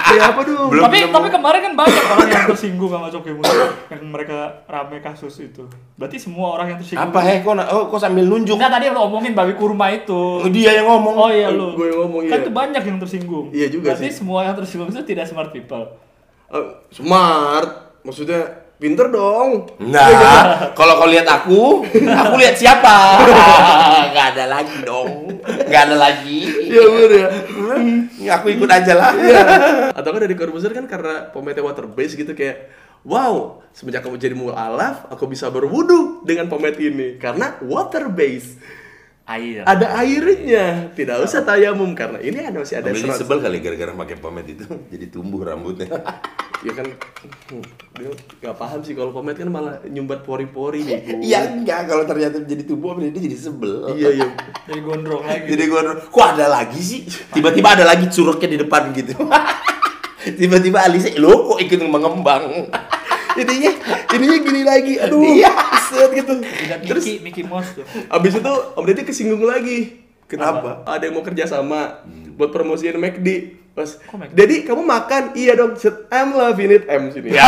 kayak 0.08 0.26
apa 0.30 0.42
dong 0.42 0.70
Belum 0.70 0.84
tapi 0.84 0.98
nemu. 1.00 1.10
tapi 1.12 1.28
kemarin 1.32 1.60
kan 1.60 1.74
banyak 1.76 2.04
orang 2.08 2.28
yang 2.28 2.46
tersinggung 2.54 2.86
sama 2.88 3.08
Coki 3.10 3.32
Muslim 3.34 3.70
yang 3.88 4.02
mereka 4.08 4.38
rame 4.66 4.98
kasus 5.00 5.34
itu. 5.40 5.64
Berarti 5.96 6.18
semua 6.18 6.54
orang 6.54 6.74
yang 6.74 6.80
tersinggung. 6.80 7.10
Apa 7.10 7.20
heh 7.24 7.42
kok 7.42 7.54
oh, 7.54 7.84
kok 7.90 8.00
sambil 8.00 8.26
nunjuk? 8.26 8.56
Enggak 8.56 8.72
tadi 8.72 8.86
lo 8.90 9.00
omongin 9.04 9.34
babi 9.34 9.54
kurma 9.54 9.90
itu. 9.90 10.46
Dia 10.50 10.72
yang 10.76 10.88
ngomong. 10.88 11.16
Oh 11.18 11.30
iya 11.30 11.50
lu. 11.50 11.74
Gue 11.74 11.90
yang 11.90 12.00
ngomong, 12.06 12.22
Kan 12.26 12.40
iya. 12.40 12.46
tuh 12.46 12.54
banyak 12.54 12.84
yang 12.84 12.98
tersinggung. 12.98 13.46
Iya 13.50 13.68
juga 13.68 13.86
Berarti 13.94 14.08
sih. 14.08 14.14
semua 14.16 14.40
yang 14.46 14.56
tersinggung 14.56 14.90
itu 14.90 15.02
tidak 15.04 15.26
smart 15.26 15.50
people. 15.50 15.98
Eh, 16.48 16.66
smart 16.94 17.70
maksudnya 18.02 18.67
pinter 18.78 19.10
dong 19.10 19.74
Nah, 19.82 20.72
kalau 20.78 21.02
kau 21.02 21.10
lihat 21.10 21.26
aku, 21.26 21.84
aku 21.98 22.36
lihat 22.38 22.56
siapa? 22.58 23.22
Gak 24.16 24.38
ada 24.38 24.46
lagi 24.50 24.78
dong. 24.86 25.38
Nggak 25.68 25.82
ada 25.92 25.96
lagi. 25.96 26.40
Iya 26.68 26.84
bener 26.84 27.12
ya. 27.12 27.30
Ya, 28.20 28.32
aku 28.40 28.52
ikut 28.52 28.68
aja 28.68 28.94
lah. 28.96 29.12
Atau 29.96 30.10
kan 30.12 30.22
dari 30.24 30.36
Corbuzier 30.36 30.74
kan 30.76 30.86
karena 30.90 31.32
pomade 31.32 31.62
water 31.64 31.88
base 31.88 32.20
gitu 32.20 32.36
kayak 32.36 32.72
Wow, 33.08 33.64
semenjak 33.72 34.04
kamu 34.04 34.20
jadi 34.20 34.36
mualaf, 34.36 35.08
aku 35.08 35.32
bisa 35.32 35.48
berwudu 35.48 36.28
dengan 36.28 36.52
pomade 36.52 36.76
ini 36.82 37.16
karena 37.16 37.56
water 37.64 38.12
base. 38.12 38.60
Air. 39.28 39.68
Ada 39.68 39.92
airnya, 40.00 40.96
tidak 40.96 41.28
usah 41.28 41.44
tayamum 41.44 41.92
karena 41.92 42.16
ini 42.24 42.48
ada 42.48 42.64
masih 42.64 42.80
ada 42.80 42.96
serat. 42.96 43.20
sebel 43.20 43.44
kali 43.44 43.60
gara-gara 43.60 43.92
pakai 43.92 44.16
pomade 44.24 44.56
itu 44.56 44.64
jadi 44.94 45.06
tumbuh 45.12 45.44
rambutnya. 45.44 45.92
Ya 46.66 46.74
kan, 46.74 46.90
hmm, 46.90 47.62
dia 48.02 48.10
nggak 48.42 48.56
paham 48.58 48.82
sih 48.82 48.98
kalau 48.98 49.14
pomade 49.14 49.38
kan 49.38 49.46
malah 49.46 49.78
nyumbat 49.86 50.26
pori-pori 50.26 50.90
nih. 50.90 51.22
Iya 51.22 51.54
enggak 51.54 51.86
kalau 51.86 52.02
ternyata 52.10 52.42
jadi 52.42 52.66
tumbuh 52.66 52.98
dia 52.98 53.14
jadi 53.14 53.38
sebel. 53.38 53.94
Iya 53.94 54.10
iya. 54.18 54.28
Jadi 54.68 54.82
gondrong 54.82 55.22
lagi. 55.22 55.54
Jadi 55.54 55.64
gua 55.70 55.94
kok 56.02 56.26
ada 56.26 56.50
lagi 56.50 56.82
sih? 56.82 57.06
Tiba-tiba 57.06 57.78
ada 57.78 57.86
lagi 57.86 58.10
curugnya 58.10 58.50
di 58.50 58.58
depan 58.58 58.90
gitu. 58.90 59.14
Tiba-tiba 60.34 60.82
alisnya 60.82 61.14
lo 61.22 61.54
kok 61.54 61.62
ikut 61.62 61.78
mengembang. 61.86 62.74
Ininya 63.36 63.72
ininya 64.14 64.38
gini 64.40 64.62
lagi. 64.64 64.94
Aduh 64.98 65.20
Iya. 65.20 65.52
set 65.88 66.12
gitu. 66.14 66.34
Lihat 66.40 66.80
terus 66.88 67.04
Mickey, 67.04 67.24
Mickey 67.24 67.44
Mouse 67.44 67.76
tuh. 67.76 67.84
abis 67.88 68.40
itu 68.40 68.54
om 68.76 68.84
deddy 68.84 69.04
kesinggung 69.04 69.44
lagi. 69.44 70.04
Kenapa? 70.28 70.84
Ada 70.84 71.08
yang 71.08 71.16
mau 71.16 71.24
kerja 71.24 71.48
sama 71.48 72.04
buat 72.36 72.52
promosiin 72.52 73.00
McD 73.00 73.56
pas? 73.72 73.96
Dedi 74.32 74.68
kamu 74.68 74.84
makan? 74.84 75.32
Iya 75.34 75.56
dong. 75.56 75.80
Set 75.80 76.12
I'm 76.12 76.36
loving 76.36 76.72
it. 76.72 76.84
M 76.88 77.08
sini. 77.12 77.32
Ya. 77.32 77.48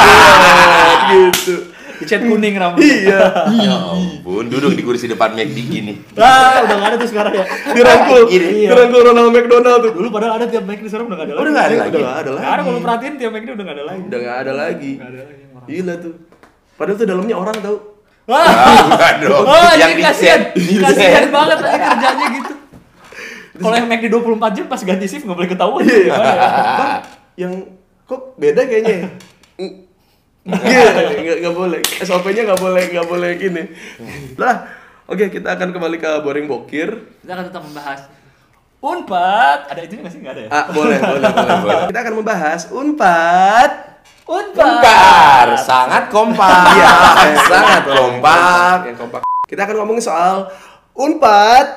gitu 1.12 1.79
Cat 2.02 2.22
kuning 2.22 2.56
rambut. 2.56 2.80
iya 2.80 3.20
Ya 3.50 3.76
ampun, 3.90 4.46
duduk 4.46 4.72
di 4.72 4.82
kursi 4.82 5.06
depan 5.06 5.32
McD 5.32 5.58
gini. 5.60 5.94
Ah, 6.14 6.64
udah 6.64 6.76
gak 6.76 6.88
ada 6.88 6.98
tuh 6.98 7.10
sekarang 7.10 7.34
ya. 7.34 7.46
dirangkul 7.76 8.22
Gini. 8.26 8.66
dirangkul 8.66 9.02
Ronald 9.04 9.30
McDonald 9.30 9.80
tuh 9.82 9.92
Dulu 9.94 10.08
padahal 10.08 10.34
ada 10.36 10.46
tiap 10.46 10.64
McD 10.64 10.86
sekarang 10.86 11.08
udah 11.08 11.18
gak 11.18 11.26
ada 11.26 11.34
lagi. 11.34 11.42
Udah 11.42 11.52
nggak 11.52 11.66
ada 11.66 11.70
Udah 11.70 11.82
lagi. 11.82 12.00
nggak 12.00 12.16
ada 12.16 12.32
lagi 12.32 12.48
ada 12.48 12.62
kalau 12.62 12.80
perhatiin 12.80 13.14
tiap 13.16 13.32
McD 13.32 13.50
udah 13.50 13.66
gak 13.66 13.76
ada 13.76 13.84
lagi. 13.86 14.02
udah 14.02 14.20
nggak 14.20 14.38
ada 14.38 14.54
lagi 14.54 14.92
Nggak 14.94 15.10
ada 15.10 15.20
lagi 15.22 15.44
orang. 15.50 15.68
gila 15.68 15.94
tuh 15.98 16.14
padahal 16.74 16.96
tuh 16.96 17.06
dalamnya 17.06 17.36
orang 17.36 17.58
tau 17.58 17.78
Wah, 18.24 18.46
Ah, 18.46 19.18
dong. 19.18 19.42
oh, 19.44 19.72
yang 19.74 19.98
kasihan, 20.00 20.54
kasihan 20.54 21.26
banget 21.28 21.58
lagi 21.60 21.82
kerjanya 21.90 22.26
gitu. 22.32 22.54
Kalau 23.58 23.74
yang 23.74 23.90
McD 23.90 24.06
24 24.08 24.54
jam 24.54 24.66
pas 24.68 24.80
ganti 24.80 25.04
shift 25.04 25.26
nggak 25.26 25.34
boleh 25.36 25.50
ketahuan. 25.50 25.82
Iya. 25.82 25.98
Ya? 26.06 26.18
Bang, 26.78 27.02
yang 27.36 27.54
kok 28.06 28.38
beda 28.38 28.62
kayaknya 28.64 28.94
ya? 28.94 29.00
Iya, 29.02 29.10
nggak 30.48 31.56
boleh. 31.56 31.82
SOP-nya 32.04 32.48
nggak 32.48 32.62
boleh 32.62 32.84
nggak 32.94 33.08
boleh 33.08 33.32
gini. 33.36 33.64
Lah, 34.40 34.68
oke 35.10 35.28
kita 35.28 35.60
akan 35.60 35.76
kembali 35.76 35.98
ke 36.00 36.12
boring 36.24 36.48
bokir. 36.48 36.90
Kita 37.24 37.32
akan 37.36 37.46
tetap 37.52 37.64
membahas 37.66 38.00
Unpad. 38.80 39.60
Ada 39.76 39.82
itu 39.84 40.00
nggak 40.00 40.12
sih? 40.16 40.20
Nggak 40.24 40.34
ada 40.40 40.42
ya? 40.48 40.50
Ah, 40.56 40.66
boleh, 40.72 40.98
boleh, 41.04 41.28
boleh, 41.36 41.56
boleh. 41.68 41.76
Kita 41.92 42.00
akan 42.00 42.14
membahas 42.16 42.62
Unpad. 42.72 43.72
Kompak, 44.30 45.58
sangat 45.58 46.04
kompak. 46.14 46.78
Iya, 46.78 46.94
sangat 47.50 47.82
kompak. 47.90 48.78
Yang 48.86 48.98
kompak. 49.02 49.22
Kita 49.50 49.66
akan 49.66 49.76
ngomongin 49.82 50.04
soal 50.06 50.54
Unpad. 50.94 51.68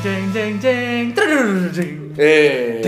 Jeng 0.00 1.10
Trudur, 1.12 1.74
jeng. 1.74 2.14
Eh. 2.14 2.78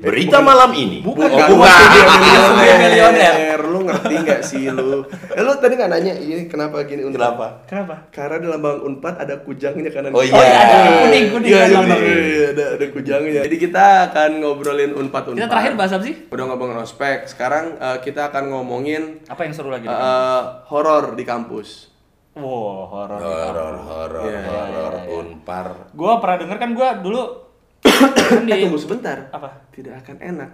Berita 0.00 0.40
malam 0.40 0.72
ini. 0.72 1.04
Bukan, 1.04 1.28
Oh, 1.28 1.36
bukan. 1.36 1.48
bukan. 1.52 1.68
Studio 1.68 2.42
milioner. 2.80 3.60
Lu 3.62 3.78
ngerti 3.84 4.14
nggak 4.18 4.40
sih 4.40 4.64
lu? 4.66 5.04
Eh, 5.28 5.38
lu 5.38 5.52
tadi 5.54 5.76
nggak 5.76 5.90
nanya 5.90 6.14
ini 6.14 6.48
kenapa 6.48 6.80
gini 6.82 7.04
Unpad? 7.04 7.20
Kenapa? 7.20 7.46
Kenapa? 7.64 7.94
Karena 8.08 8.36
di 8.36 8.48
lambang 8.48 8.80
Unpad 8.82 9.14
ada 9.18 9.34
kujangnya 9.38 9.92
kanan. 9.92 10.10
Oh, 10.10 10.24
iya. 10.24 10.32
Oh, 10.32 10.40
iya, 10.40 10.56
ada 10.58 10.76
kuning, 10.98 11.26
kuning, 11.30 11.50
Iya, 11.50 11.60
kan, 11.60 11.68
iya, 11.68 11.96
iya, 11.96 12.16
iya, 12.18 12.46
ada 12.50 12.64
ada 12.74 12.86
kujangnya. 12.88 13.40
Jadi 13.44 13.56
kita 13.58 13.84
akan 14.08 14.30
ngobrolin 14.40 14.92
Unpad 14.94 15.22
Unpad. 15.28 15.36
Kita 15.36 15.48
terakhir 15.48 15.72
bahas 15.76 15.92
apa 15.92 16.04
sih? 16.04 16.14
Udah 16.26 16.44
ngomongin 16.46 16.76
ospek. 16.78 17.18
Sekarang 17.26 17.64
eh, 17.76 17.98
kita 18.00 18.32
akan 18.32 18.44
ngomongin 18.50 19.20
Apa 19.26 19.44
yang 19.44 19.52
seru 19.52 19.68
lagi? 19.68 19.84
eh, 19.84 20.40
horor 20.66 21.12
di 21.12 21.22
kampus. 21.22 21.92
Wow, 22.32 22.88
horor. 22.88 23.20
Horor, 23.20 23.74
horor, 23.76 24.22
Iya, 24.24 24.32
iya, 24.32 24.48
horor, 24.48 24.92
iya, 24.96 25.02
iya. 25.04 25.12
unpar. 25.14 25.66
Gua 25.92 26.16
pernah 26.16 26.40
denger 26.40 26.56
kan 26.56 26.70
gua 26.72 26.88
dulu 26.96 27.49
Eh, 27.84 28.58
tunggu 28.66 28.78
sebentar. 28.78 29.28
Apa? 29.32 29.68
Tidak 29.72 29.94
akan 30.04 30.16
enak 30.20 30.50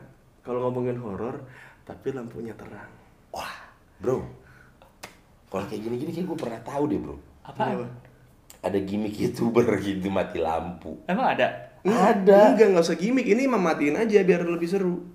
kalau 0.47 0.71
ngomongin 0.71 0.99
horor 1.02 1.42
tapi 1.87 2.14
lampunya 2.14 2.54
terang. 2.54 2.90
Wah, 3.30 3.54
bro. 4.02 4.23
Kalau 5.47 5.64
kayak 5.71 5.83
gini-gini 5.87 6.11
kayak 6.11 6.26
gue 6.26 6.38
pernah 6.38 6.61
tahu 6.66 6.83
deh, 6.90 6.99
bro. 6.99 7.16
apa? 7.47 7.87
Ada 8.66 8.78
gimmick 8.83 9.14
youtuber 9.14 9.66
gitu 9.85 10.11
mati 10.11 10.42
lampu. 10.42 10.99
Emang 11.06 11.35
ada? 11.35 11.47
Ada. 11.87 12.54
Enggak, 12.54 12.66
nggak 12.75 12.83
usah 12.83 12.99
gimmick. 12.99 13.26
Ini 13.30 13.47
mematiin 13.47 13.95
aja 13.95 14.18
biar 14.26 14.42
lebih 14.42 14.66
seru. 14.66 15.06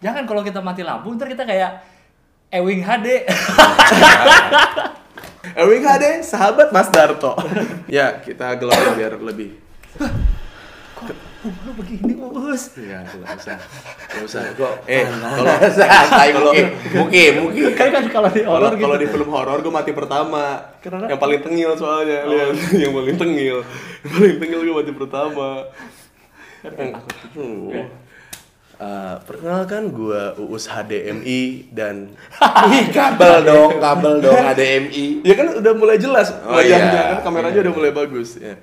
Jangan 0.00 0.24
kalau 0.24 0.40
kita 0.40 0.64
mati 0.64 0.80
lampu 0.80 1.12
ntar 1.12 1.28
kita 1.28 1.44
kayak 1.44 1.82
Ewing 2.50 2.82
HD. 2.82 3.06
Ewing 5.60 5.82
HD, 5.86 6.04
sahabat 6.26 6.74
Mas 6.74 6.90
Darto. 6.90 7.38
ya, 7.90 8.18
kita 8.18 8.58
gelapin 8.58 8.98
biar 8.98 9.14
lebih. 9.22 9.54
Lu 11.40 11.72
begini 11.72 12.12
us. 12.20 12.76
Iya, 12.76 13.00
nggak 13.00 13.36
usah. 13.40 13.56
Nggak 14.12 14.24
usah. 14.28 14.40
Kok, 14.52 14.74
eh, 14.84 15.04
kalau 15.08 15.54
Santai, 15.78 16.28
mungkin, 16.36 16.66
mungkin, 16.92 17.30
mungkin. 17.48 17.62
Kan 17.72 17.88
kan 17.88 18.04
kalau 18.12 18.28
di 18.28 18.44
Kalau 18.44 18.60
horor 18.60 18.72
gitu. 18.76 18.82
kalau 18.84 18.96
di 19.00 19.06
film 19.08 19.28
horor 19.32 19.58
gue 19.64 19.72
mati 19.72 19.92
pertama. 19.96 20.44
Kenapa? 20.84 21.08
Yang 21.08 21.20
paling 21.20 21.40
tengil 21.40 21.70
soalnya, 21.80 22.18
lihat. 22.28 22.52
yang 22.76 22.92
paling 22.92 23.16
tengil. 23.16 23.56
Yang 24.04 24.10
paling 24.12 24.36
tengil 24.36 24.60
gue 24.68 24.74
mati 24.76 24.92
pertama. 24.92 25.48
Eh, 28.80 29.14
perkenalkan 29.28 29.92
gue 29.92 30.22
Uus 30.40 30.64
HDMI 30.64 31.68
dan 31.68 32.16
Ih, 32.72 32.88
kabel 32.88 33.44
dong, 33.44 33.76
kabel 33.76 34.24
dong, 34.24 34.40
ADMI. 34.40 35.20
ya 35.20 35.36
kan 35.36 35.52
udah 35.52 35.72
mulai 35.76 36.00
jelas 36.00 36.32
Oh, 36.48 36.56
wajahnya 36.56 36.88
iya. 36.88 37.12
kan 37.12 37.28
kameranya 37.28 37.60
udah 37.60 37.74
mulai 37.76 37.92
bagus 37.92 38.40
ya. 38.40 38.56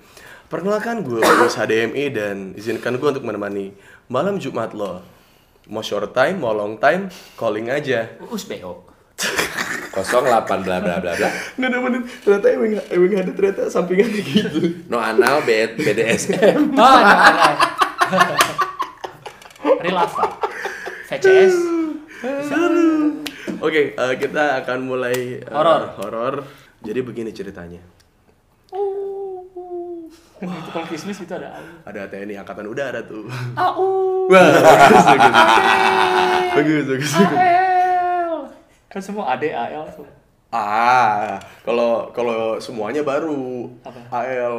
Perkenalkan 0.48 1.04
gue 1.04 1.20
Uus 1.20 1.60
HDMI 1.60 2.06
dan 2.08 2.56
izinkan 2.56 2.96
gue 2.96 3.10
untuk 3.12 3.28
menemani 3.28 3.76
malam 4.08 4.40
Jumat 4.40 4.72
lo. 4.72 5.04
Mau 5.68 5.84
short 5.84 6.16
time, 6.16 6.40
mau 6.40 6.56
long 6.56 6.80
time, 6.80 7.12
calling 7.36 7.68
aja. 7.68 8.16
Us 8.32 8.48
BO. 8.48 8.88
08 9.92 10.48
bla 10.64 10.80
bla 10.80 11.04
bla 11.04 11.14
bla. 11.20 11.30
Nggak 11.60 11.70
nemenin, 11.74 12.02
ternyata 12.24 12.48
Ewing, 12.54 12.74
Ewing 12.80 13.14
ada 13.20 13.32
ternyata 13.36 13.62
sampingannya 13.68 14.22
gitu. 14.24 14.88
No 14.88 15.04
anal 15.04 15.44
BD 15.44 15.84
BDSM. 15.84 16.72
Oh, 16.80 16.96
ada, 16.96 17.16
ada. 18.08 18.36
Rilava. 19.84 20.26
VCS. 21.12 21.56
Oke, 23.60 24.00
eh, 24.00 24.14
kita 24.16 24.64
akan 24.64 24.80
mulai 24.88 25.44
eh, 25.44 25.52
Horor. 25.52 26.00
horor. 26.00 26.36
Jadi 26.80 27.04
begini 27.04 27.36
ceritanya. 27.36 27.97
Kan 30.38 30.54
itu 30.54 30.70
kalau 30.70 30.86
itu 30.86 31.34
ada. 31.34 31.50
Ada 31.82 32.02
TNI 32.14 32.38
Angkatan 32.38 32.70
Udara 32.70 33.02
tuh. 33.02 33.26
Au. 33.58 33.86
Wah, 34.32 34.54
bagus, 34.54 35.06
bagus. 35.10 35.34
Bagus, 36.54 36.84
bagus, 36.86 37.12
bagus. 37.18 37.38
AL. 37.42 38.34
Kan 38.86 39.02
semua 39.02 39.34
AD 39.34 39.44
AL 39.50 39.86
tuh. 39.98 40.06
Ah, 40.54 41.42
kalau 41.66 42.14
kalau 42.14 42.62
semuanya 42.62 43.02
baru. 43.02 43.66
Apa? 43.82 44.00
AL. 44.14 44.56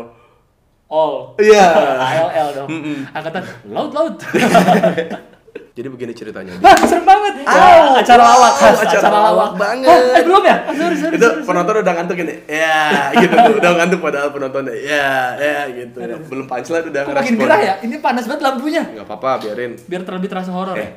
All. 0.91 1.39
Iya. 1.39 1.67
ALL 2.11 2.49
dong. 2.59 2.69
Angkatan 3.15 3.43
laut 3.71 3.93
laut. 3.95 4.17
Jadi 5.79 5.95
begini 5.95 6.11
ceritanya. 6.11 6.59
Hah, 6.59 6.75
serem 6.91 7.07
banget. 7.07 7.47
Au, 7.47 7.95
acara 7.95 8.19
lawak, 8.19 8.53
khas, 8.59 8.83
acara 8.83 8.99
acara, 8.99 9.15
lawak 9.15 9.31
lawak 9.31 9.51
banget. 9.63 9.87
Oh, 9.87 10.19
eh, 10.19 10.23
belum 10.27 10.43
ya? 10.43 10.57
Ah, 10.67 10.75
sorry, 10.75 10.97
sorry, 10.99 11.15
itu 11.15 11.23
sorry, 11.23 11.39
sorry. 11.39 11.47
penonton 11.47 11.75
udah 11.79 11.95
ngantuk 11.95 12.17
ini. 12.19 12.35
Ya, 12.51 12.83
gitu 13.15 13.35
tuh. 13.39 13.55
Udah 13.63 13.71
ngantuk 13.79 14.01
padahal 14.03 14.29
penontonnya. 14.35 14.75
Ya, 14.75 15.39
ya 15.39 15.61
gitu. 15.71 15.99
Belum 16.03 16.51
punchline 16.51 16.91
udah 16.91 17.03
Kok 17.07 17.15
makin 17.15 17.35
gerah 17.39 17.61
ya? 17.63 17.75
Ini 17.87 17.95
panas 18.03 18.27
banget 18.27 18.43
lampunya. 18.43 18.83
Enggak 18.91 19.07
apa-apa, 19.07 19.31
biarin. 19.47 19.73
Biar 19.87 20.03
terlebih 20.03 20.27
terasa 20.27 20.51
horor 20.51 20.75
ya. 20.75 20.83
Eh, 20.83 20.91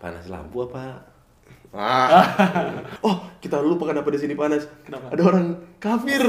panas 0.00 0.24
lampu 0.32 0.64
apa? 0.64 1.04
Ah. 1.76 2.08
oh, 3.06 3.20
kita 3.36 3.60
lupa 3.60 3.84
kenapa 3.92 4.08
di 4.08 4.16
sini 4.16 4.32
panas. 4.32 4.64
Kenapa? 4.80 5.12
Ada 5.12 5.22
orang 5.28 5.46
kafir. 5.76 6.24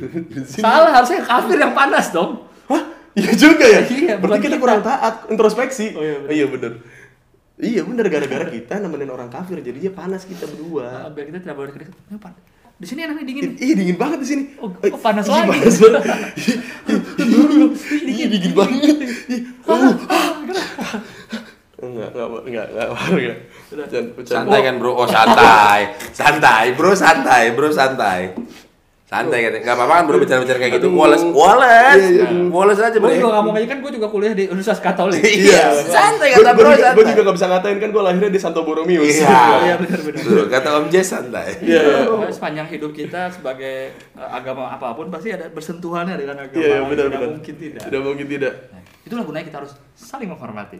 Salah, 0.56 0.88
harusnya 0.96 1.20
kafir 1.20 1.60
yang 1.60 1.76
panas 1.76 2.16
dong. 2.16 2.48
Hah? 2.64 2.80
Iya 3.12 3.32
juga 3.36 3.66
ya? 3.68 3.84
Iya, 3.84 4.14
Berarti 4.16 4.48
kita, 4.48 4.56
kita. 4.56 4.62
kurang 4.64 4.80
taat, 4.80 5.28
introspeksi. 5.28 5.92
Oh, 5.92 6.00
iya, 6.00 6.16
bener. 6.24 6.32
iya 6.32 6.46
bener. 6.48 6.72
Iya 7.60 7.84
bener, 7.84 8.08
gara-gara 8.08 8.48
kita 8.48 8.80
nemenin 8.80 9.12
orang 9.12 9.28
kafir, 9.28 9.60
jadinya 9.60 9.92
panas 9.92 10.24
kita 10.24 10.48
berdua. 10.48 11.04
Ah, 11.04 11.10
biar 11.12 11.28
kita 11.28 11.38
tidak 11.44 11.56
boleh 11.60 11.70
deket. 11.76 11.92
Ini 11.92 12.16
panas. 12.16 12.40
Di 12.80 12.86
sini 12.88 13.04
enaknya 13.04 13.24
dingin. 13.28 13.42
Ih, 13.44 13.52
Ih, 13.60 13.74
dingin 13.76 13.96
banget 14.00 14.18
di 14.24 14.28
sini. 14.32 14.42
Oh, 14.56 14.72
oh, 14.72 15.00
panas 15.04 15.28
ih, 15.28 15.32
lagi. 15.36 15.52
Panas 15.52 15.76
banget. 15.76 16.02
Ih, 18.08 18.26
dingin 18.32 18.52
banget. 18.56 18.96
Ih, 19.28 19.40
uh. 19.68 19.92
Enggak, 21.80 22.12
enggak, 22.12 22.28
enggak, 22.44 22.66
enggak, 22.72 22.88
enggak. 23.08 23.38
Jangan, 23.70 24.04
bercanda. 24.12 24.36
Santai 24.44 24.60
kan 24.64 24.74
bro? 24.76 24.92
Oh 24.92 25.08
santai, 25.08 25.80
santai 26.18 26.64
bro, 26.76 26.92
santai 26.92 27.44
bro, 27.56 27.68
santai. 27.72 28.20
Santai 29.10 29.42
katanya. 29.42 29.62
Enggak 29.66 29.74
apa-apa 29.74 29.92
kan 29.92 30.04
bro 30.06 30.16
bicara-bicara 30.16 30.58
kayak 30.60 30.72
gitu. 30.78 30.88
Wallace, 30.94 31.24
Wallace. 31.26 31.98
Iya, 32.06 32.30
iya. 32.30 32.46
Wallace 32.46 32.78
aja 32.80 32.94
bro. 32.94 33.10
Gue 33.10 33.18
juga 33.18 33.32
ngomong 33.34 33.54
aja 33.58 33.66
kan 33.66 33.78
gue 33.80 33.92
juga 33.92 34.06
kuliah 34.06 34.32
di 34.32 34.44
Universitas 34.46 34.78
Katolik. 34.78 35.18
Iya, 35.18 35.64
santai 35.82 36.28
Gue 36.30 36.40
kata 36.40 36.52
bro, 36.54 36.70
santai. 36.70 36.94
gua 36.94 37.04
juga 37.04 37.20
gak 37.20 37.34
bisa 37.34 37.46
ngatain 37.50 37.76
kan 37.76 37.88
gue 37.90 38.02
lahirnya 38.04 38.30
di 38.30 38.38
Santo 38.38 38.62
Borromeus. 38.62 39.10
Iya, 39.18 39.34
Iya, 39.60 39.74
benar-benar. 39.76 40.22
Tuh, 40.22 40.46
Kata 40.46 40.68
Om 40.78 40.86
Jess 40.88 41.08
santai. 41.10 41.48
Iya, 41.58 41.80
iya. 42.06 42.30
Sepanjang 42.30 42.66
hidup 42.70 42.94
kita 42.94 43.34
sebagai 43.34 43.76
uh, 44.14 44.30
agama 44.30 44.70
apa 44.70 44.94
pun 44.94 45.10
pasti 45.10 45.28
ada 45.28 45.50
bersentuhannya 45.50 46.14
dengan 46.14 46.36
agama. 46.40 46.62
Iya, 46.62 46.78
benar 46.80 47.04
Tidak 47.04 47.18
benar. 47.18 47.30
mungkin 47.34 47.54
tidak. 47.58 47.82
Tidak 47.82 48.00
mungkin 48.00 48.26
tidak. 48.30 48.52
Nah, 48.70 48.80
itulah 49.02 49.24
gunanya 49.26 49.44
kita 49.44 49.58
harus 49.58 49.72
saling 49.92 50.30
menghormati. 50.30 50.76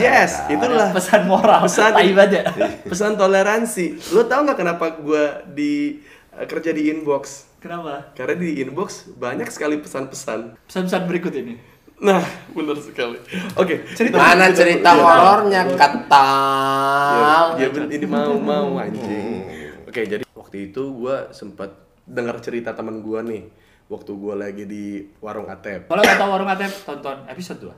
Yes, 0.00 0.32
itulah. 0.48 0.88
pesan 0.90 1.28
moral. 1.28 1.60
Pesan- 1.60 1.92
aja. 2.24 2.40
Pesan 2.82 3.12
toleransi. 3.14 4.16
Lo 4.16 4.24
tau 4.24 4.40
nggak 4.40 4.56
kenapa 4.56 4.96
gue 4.96 5.24
di 5.52 6.00
eh, 6.32 6.46
kerja 6.48 6.72
di 6.72 6.88
inbox? 6.88 7.47
Kenapa? 7.58 8.14
Karena 8.14 8.34
di 8.34 8.62
inbox 8.62 9.10
banyak 9.12 9.50
sekali 9.50 9.78
pesan-pesan. 9.78 10.54
Pesan-pesan 10.64 11.02
berikut 11.04 11.34
ini. 11.34 11.58
Nah, 11.98 12.22
benar 12.48 12.78
sekali. 12.78 13.18
Oke, 13.54 13.82
cerita 13.90 14.14
Mana 14.14 14.54
cerita 14.54 14.94
Iya. 14.94 15.02
horornya 15.02 15.62
Iya, 15.64 15.74
ketal? 15.74 17.44
iya, 17.58 17.68
ben- 17.68 17.90
ini 17.90 18.06
mau 18.06 18.38
mau 18.38 18.78
anjing. 18.78 19.42
Oke, 19.82 20.06
jadi 20.06 20.22
waktu 20.30 20.70
itu 20.70 20.82
gue 20.94 21.16
sempat 21.32 21.74
dengar 22.04 22.38
cerita 22.38 22.70
teman 22.72 23.02
gue 23.02 23.18
nih. 23.20 23.42
Waktu 23.88 24.14
gue 24.14 24.34
lagi 24.36 24.64
di 24.64 24.84
warung 25.18 25.50
Atep. 25.50 25.90
Kalau 25.90 25.98
nggak 25.98 26.16
tahu 26.16 26.30
warung 26.30 26.46
ATM, 26.46 26.72
tonton 26.86 27.18
episode 27.26 27.58
2. 27.66 27.74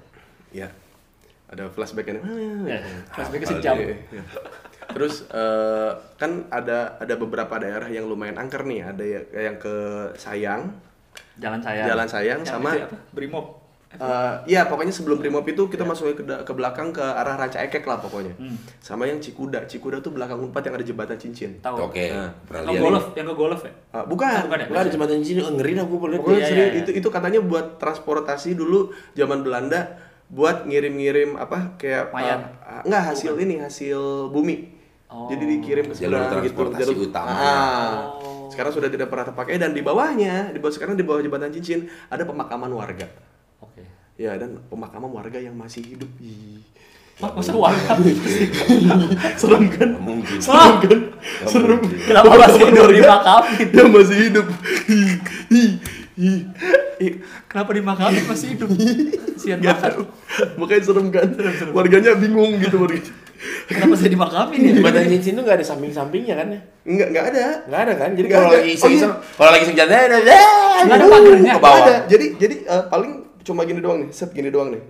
Ya, 0.52 0.68
ada 1.46 1.70
flashback 1.70 2.12
ini. 2.12 2.20
Ya, 2.66 2.78
flashback 3.08 3.49
sejam. 3.49 3.76
Terus 4.90 5.26
eh, 5.26 5.90
kan 6.14 6.30
ada 6.49 6.97
ada 6.97 7.14
beberapa 7.14 7.54
daerah 7.56 7.87
yang 7.87 8.04
lumayan 8.04 8.37
angker 8.37 8.62
nih. 8.62 8.87
Ada 8.87 9.04
ya- 9.04 9.28
yang 9.42 9.56
ke 9.56 9.75
Sayang, 10.14 10.70
Jalan 11.37 11.59
sayang. 11.59 11.87
Jalan 11.87 12.06
Sayang 12.06 12.40
Yang 12.40 12.50
sama- 12.50 12.76
apa? 12.76 12.97
Brimob. 13.11 13.47
Eh, 13.90 14.35
Iya, 14.47 14.70
pokoknya 14.70 14.94
sebelum 14.94 15.18
Primop 15.18 15.42
itu 15.44 15.66
kita 15.66 15.82
masuknya 15.82 16.14
ke, 16.14 16.23
da- 16.23 16.42
ke 16.42 16.52
belakang 16.52 16.94
ke 16.94 17.02
arah 17.02 17.35
Ranca 17.35 17.59
Ekek 17.59 17.82
lah 17.82 17.99
pokoknya. 17.99 18.30
Hmm. 18.37 18.54
Sama 18.78 19.02
yang 19.02 19.18
Cikuda. 19.18 19.66
Cikuda 19.66 19.99
tuh 19.99 20.12
belakang 20.12 20.38
Unpad 20.38 20.62
yang 20.62 20.76
ada 20.76 20.85
jembatan 20.85 21.16
cincin. 21.16 21.59
Tahu. 21.59 21.90
Oke, 21.90 22.06
Nah, 22.06 22.30
pernah 22.40 22.61
Yang 22.62 22.75
lihat. 22.76 22.85
golf, 22.87 23.04
yang 23.12 23.26
ke 23.26 23.35
golf 23.35 23.61
ya? 23.61 23.73
Ah, 23.90 24.04
bukan. 24.04 24.47
bukan 24.47 24.59
ya? 24.59 24.66
Enggak 24.68 24.82
ada 24.85 24.90
jembatan 24.90 25.18
sini, 25.20 25.40
oh, 25.40 25.50
ngeri 25.50 25.73
dah 25.75 25.85
gue 25.85 25.99
boleh. 25.99 26.16
Pokoknya 26.16 26.38
Iya, 26.38 26.47
serius, 26.47 26.62
iya, 26.62 26.70
iya. 26.73 26.80
itu 26.80 26.90
itu 26.94 27.09
katanya 27.11 27.40
buat 27.42 27.66
transportasi 27.76 28.50
dulu 28.54 28.80
zaman 29.12 29.42
Belanda 29.42 29.80
buat 30.28 30.62
ngirim-ngirim 30.62 31.35
apa 31.35 31.75
kayak 31.75 32.14
Mayat. 32.14 32.40
ah, 32.62 32.82
enggak 32.85 33.02
hasil 33.09 33.35
ini 33.37 33.59
hasil 33.59 33.99
bumi. 34.28 34.70
Oh. 35.11 35.26
Jadi 35.26 35.45
dikirim 35.59 35.90
ke 35.90 35.95
Jalur 35.99 36.23
seberang 36.23 36.47
gitu. 36.47 36.55
transportasi 36.55 36.95
utama. 36.95 37.35
Ah. 37.35 38.14
Oh. 38.23 38.47
Sekarang 38.47 38.71
sudah 38.71 38.87
tidak 38.87 39.11
pernah 39.11 39.26
terpakai 39.26 39.59
dan 39.59 39.75
di 39.75 39.83
bawahnya, 39.83 40.55
di 40.55 40.59
bawah 40.62 40.75
sekarang 40.75 40.95
di 40.95 41.02
bawah 41.02 41.19
jembatan 41.19 41.50
cincin 41.50 41.90
ada 42.07 42.23
pemakaman 42.23 42.71
warga. 42.71 43.11
Oke. 43.59 43.83
Ya 44.14 44.38
dan 44.38 44.62
pemakaman 44.71 45.11
warga 45.11 45.43
yang 45.43 45.59
masih 45.59 45.83
hidup. 45.83 46.11
Ih. 46.23 46.62
Wah, 47.21 47.37
masa 47.37 47.52
warga? 47.52 48.00
Serem 49.40 49.69
kan? 49.69 49.90
Mungkin. 50.00 50.40
Serem 50.40 50.75
kan? 50.81 50.99
Serem. 51.45 51.81
Kenapa 51.85 52.33
masih 52.33 52.61
hidup 52.64 52.85
dimakamin? 52.88 53.67
Yang 53.76 53.88
masih 53.93 54.17
hidup. 54.25 54.47
Kenapa 57.50 57.71
dimakamin 57.76 58.25
masih 58.25 58.49
hidup? 58.57 58.69
Sian 59.37 59.61
banget. 59.61 59.85
tahu. 59.85 60.02
Makanya 60.57 60.83
serem 60.87 61.07
kan? 61.12 61.29
Warganya 61.76 62.17
bingung 62.17 62.57
gitu 62.62 62.81
warga. 62.81 63.02
Kenapa 63.66 63.94
saya 63.97 64.11
dimakamin 64.11 64.59
ya? 64.61 64.73
Cincin 65.06 65.32
tuh 65.32 65.42
nggak 65.42 65.56
ada 65.56 65.66
samping-sampingnya 65.66 66.35
kan 66.37 66.47
ya? 66.52 66.61
Enggak, 66.85 67.09
enggak 67.09 67.25
ada. 67.32 67.44
Nggak 67.64 67.80
ada 67.80 67.92
kan? 67.97 68.11
Jadi 68.12 68.26
Nggak 68.28 68.37
kalau 68.37 68.49
ada. 68.49 68.59
lagi 68.59 68.68
Oh, 68.68 68.76
iseng-iseng, 68.76 69.12
iya. 69.12 69.37
kalau 69.37 69.50
lagi 69.50 69.62
iseng 69.64 69.78
jalan, 69.78 70.09
ada, 70.11 70.18
Nggak 70.80 70.97
ada 70.97 71.06
pagernya? 71.09 71.52
ke 71.52 71.61
bawah. 71.61 71.97
Jadi 72.06 72.26
jadi 72.37 72.54
eh, 72.62 72.82
paling 72.87 73.12
cuma 73.40 73.61
gini 73.64 73.80
doang 73.80 73.99
nih, 74.04 74.11
set 74.11 74.30
gini 74.30 74.49
doang 74.49 74.68
nih. 74.70 74.82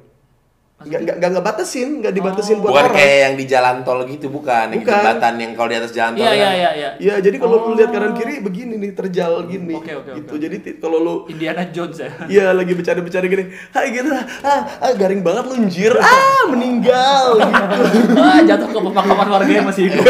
Enggak 0.81 1.01
enggak 1.05 1.17
enggak 1.21 1.33
ngebatasin, 1.37 1.89
enggak 2.01 2.15
dibatasin 2.17 2.57
buat 2.57 2.73
Bukan 2.73 2.85
orang. 2.89 2.97
kayak 2.97 3.17
yang 3.21 3.35
di 3.37 3.45
jalan 3.45 3.77
tol 3.85 4.01
gitu, 4.09 4.27
bukan. 4.33 4.65
Yang 4.73 4.81
Bukan. 4.81 4.95
jembatan 4.97 5.33
yang 5.37 5.53
kalau 5.53 5.69
di 5.69 5.77
atas 5.77 5.93
jalan 5.93 6.13
tol 6.17 6.25
Iya, 6.25 6.31
kan. 6.31 6.39
iya, 6.41 6.51
iya, 6.51 6.71
iya. 6.73 6.91
Iya, 6.97 7.15
jadi 7.21 7.37
kalau 7.37 7.57
lu 7.61 7.65
Oh. 7.69 7.77
lihat 7.77 7.91
kanan 7.93 8.13
kiri 8.17 8.35
begini 8.41 8.75
nih, 8.81 8.97
terjal 8.97 9.45
gini. 9.45 9.77
Oke, 9.77 9.93
oke, 9.93 10.11
gitu. 10.17 10.33
oke. 10.33 10.41
Jadi 10.41 10.57
kalau 10.81 10.99
lu 10.99 11.15
Indiana 11.29 11.69
Jones 11.69 12.01
ya. 12.01 12.09
Iya 12.25 12.57
lagi 12.57 12.73
bercanda-bercanda 12.73 13.29
gini, 13.29 13.45
hai 13.71 13.87
gitu, 13.93 14.09
ah, 14.09 14.61
ah 14.81 14.93
garing 14.97 15.21
banget 15.21 15.45
lu 15.45 15.55
anjir, 15.55 15.93
ah 15.95 16.49
meninggal 16.49 17.27
gitu. 17.45 18.16
ah, 18.16 18.40
jatuh 18.40 18.69
ke 18.73 18.79
pemakaman 18.81 19.29
warga 19.29 19.53
yang 19.53 19.69
masih 19.69 19.85
hidup. 19.85 20.05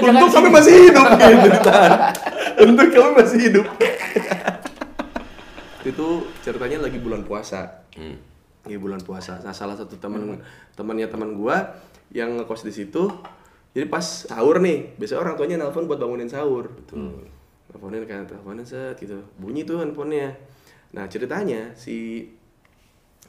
Untuk 0.00 0.28
kami 0.32 0.48
masih 0.48 0.74
hidup 0.80 1.06
gitu 1.12 1.46
ditahan. 1.52 1.92
Untuk 2.56 2.86
kami 2.88 3.10
masih 3.20 3.38
hidup. 3.38 3.66
itu 5.82 6.06
ceritanya 6.40 6.88
lagi 6.88 6.96
bulan 6.96 7.20
puasa. 7.20 7.84
Hmm. 7.92 8.29
Iya 8.68 8.76
bulan 8.76 9.00
puasa. 9.00 9.40
Nah, 9.40 9.56
salah 9.56 9.78
satu 9.78 9.96
teman 9.96 10.36
temannya 10.76 11.08
teman 11.08 11.32
gua 11.38 11.80
yang 12.12 12.36
ngekos 12.36 12.66
di 12.66 12.72
situ. 12.74 13.08
Jadi 13.70 13.86
pas 13.86 14.02
sahur 14.02 14.58
nih, 14.58 14.98
biasanya 14.98 15.22
orang 15.22 15.34
tuanya 15.38 15.56
nelpon 15.62 15.86
buat 15.86 16.02
bangunin 16.02 16.26
sahur. 16.26 16.68
Betul. 16.74 17.22
Teleponin 17.70 18.02
kan, 18.02 18.26
teleponin 18.26 18.66
set 18.66 18.98
gitu. 18.98 19.22
Bunyi 19.38 19.62
tuh 19.62 19.78
handphonenya. 19.78 20.34
Nah, 20.90 21.06
ceritanya 21.06 21.70
si 21.78 22.26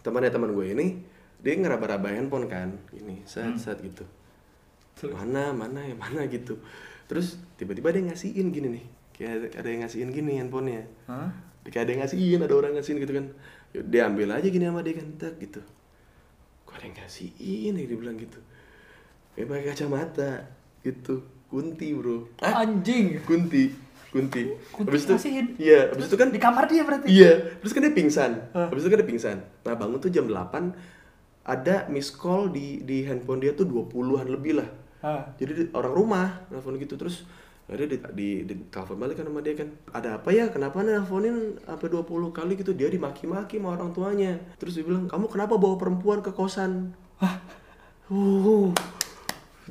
temannya 0.01 0.33
teman 0.33 0.49
gue 0.57 0.65
ini 0.73 0.97
dia 1.41 1.53
ngeraba-raba 1.57 2.09
handphone 2.09 2.49
kan, 2.49 2.73
gini, 2.89 3.21
set 3.29 3.53
set 3.61 3.77
gitu. 3.85 4.01
Mana, 5.13 5.53
mana 5.53 5.85
ya, 5.85 5.93
mana 5.93 6.25
gitu. 6.25 6.57
Terus 7.05 7.37
tiba-tiba 7.61 7.93
dia 7.93 8.01
ngasihin 8.09 8.49
gini 8.49 8.81
nih. 8.81 8.85
Kayak 9.13 9.53
ada, 9.61 9.69
yang 9.69 9.85
ngasihin 9.85 10.09
gini 10.09 10.41
handphonenya. 10.41 10.89
Hah? 11.05 11.29
Kayak 11.69 11.85
ada 11.85 11.91
yang 11.93 12.01
ngasihin, 12.01 12.39
ada 12.41 12.53
orang 12.57 12.73
ngasihin 12.73 12.97
gitu 12.97 13.13
kan. 13.13 13.25
Dia 13.71 14.11
ambil 14.11 14.35
aja 14.35 14.47
gini 14.47 14.67
sama 14.67 14.83
dia 14.83 14.99
kan, 14.99 15.07
gitu. 15.39 15.61
Kok 16.67 16.73
ada 16.75 16.85
yang 16.87 16.95
ngasihin 16.99 17.73
ya, 17.79 17.83
dia 17.87 17.97
bilang 17.97 18.17
gitu. 18.19 18.39
Kayak 19.33 19.47
pakai 19.47 19.65
kacamata, 19.71 20.31
gitu. 20.83 21.15
Kunti 21.47 21.91
bro. 21.91 22.31
Anjing. 22.39 23.19
Kunti, 23.27 23.71
Kunti. 24.11 24.43
Kunti 24.71 24.87
Habis 24.91 25.03
itu, 25.07 25.15
iya, 25.59 25.91
habis 25.91 26.07
itu 26.07 26.15
kan 26.19 26.31
Di 26.31 26.39
kamar 26.39 26.67
dia 26.67 26.83
berarti. 26.83 27.07
Iya, 27.07 27.59
terus 27.63 27.71
kan 27.71 27.83
dia 27.83 27.95
pingsan. 27.95 28.31
Habis 28.51 28.83
itu 28.83 28.89
kan 28.91 28.99
dia 28.99 29.07
pingsan. 29.07 29.37
Nah, 29.63 29.75
bangun 29.75 29.99
tuh 29.99 30.11
jam 30.11 30.27
8 30.27 30.71
ada 31.41 31.89
miss 31.89 32.11
call 32.11 32.51
di 32.53 32.83
di 32.83 33.03
handphone 33.07 33.41
dia 33.41 33.55
tuh 33.55 33.65
20-an 33.65 34.27
lebih 34.29 34.59
lah. 34.59 34.69
Hah. 35.01 35.33
Jadi 35.39 35.51
di- 35.57 35.71
orang 35.73 35.93
rumah 35.95 36.27
nelfon 36.53 36.77
gitu 36.77 36.93
terus 36.93 37.25
akhirnya 37.71 37.87
di, 37.95 37.97
di, 38.11 38.29
di 38.51 38.55
telepon 38.67 38.99
balik 38.99 39.15
kan 39.15 39.31
sama 39.31 39.39
dia 39.39 39.55
kan 39.55 39.71
ada 39.95 40.19
apa 40.19 40.27
ya 40.35 40.51
kenapa 40.51 40.83
nelfonin 40.83 41.55
sampai 41.63 41.87
20 41.87 42.35
kali 42.35 42.59
gitu 42.59 42.75
dia 42.75 42.91
dimaki-maki 42.91 43.63
sama 43.63 43.79
orang 43.79 43.95
tuanya 43.95 44.35
terus 44.59 44.75
dia 44.75 44.83
bilang 44.83 45.07
kamu 45.07 45.31
kenapa 45.31 45.55
bawa 45.55 45.79
perempuan 45.79 46.19
ke 46.19 46.35
kosan 46.35 46.91
uh. 47.23 48.67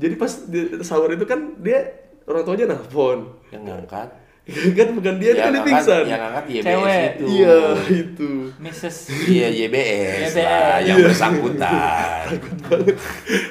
jadi 0.00 0.16
pas 0.16 0.32
di 0.48 0.80
sahur 0.80 1.12
itu 1.12 1.28
kan 1.28 1.60
dia 1.60 1.92
orang 2.24 2.42
tuanya 2.48 2.72
nelfon 2.72 3.36
Yang 3.52 3.62
ngangkat. 3.68 4.08
kan 4.80 4.88
bukan 4.96 5.14
dia, 5.20 5.30
dia 5.36 5.42
kan 5.44 5.52
dia 5.52 5.60
yang 5.60 5.68
pingsan 5.68 5.92
ngangkat, 5.92 6.08
yang 6.08 6.20
ngangkat 6.24 6.44
YBS 6.48 6.64
Cewek. 6.64 7.04
itu. 7.04 7.24
iya 7.28 7.58
itu 7.92 8.30
Mrs. 8.56 8.96
Iya, 9.28 9.46
YBS. 9.52 10.16
YBS. 10.16 10.34
lah, 10.40 10.76
yang 10.80 10.96
bersangkutan. 11.04 12.24
banget 12.64 12.96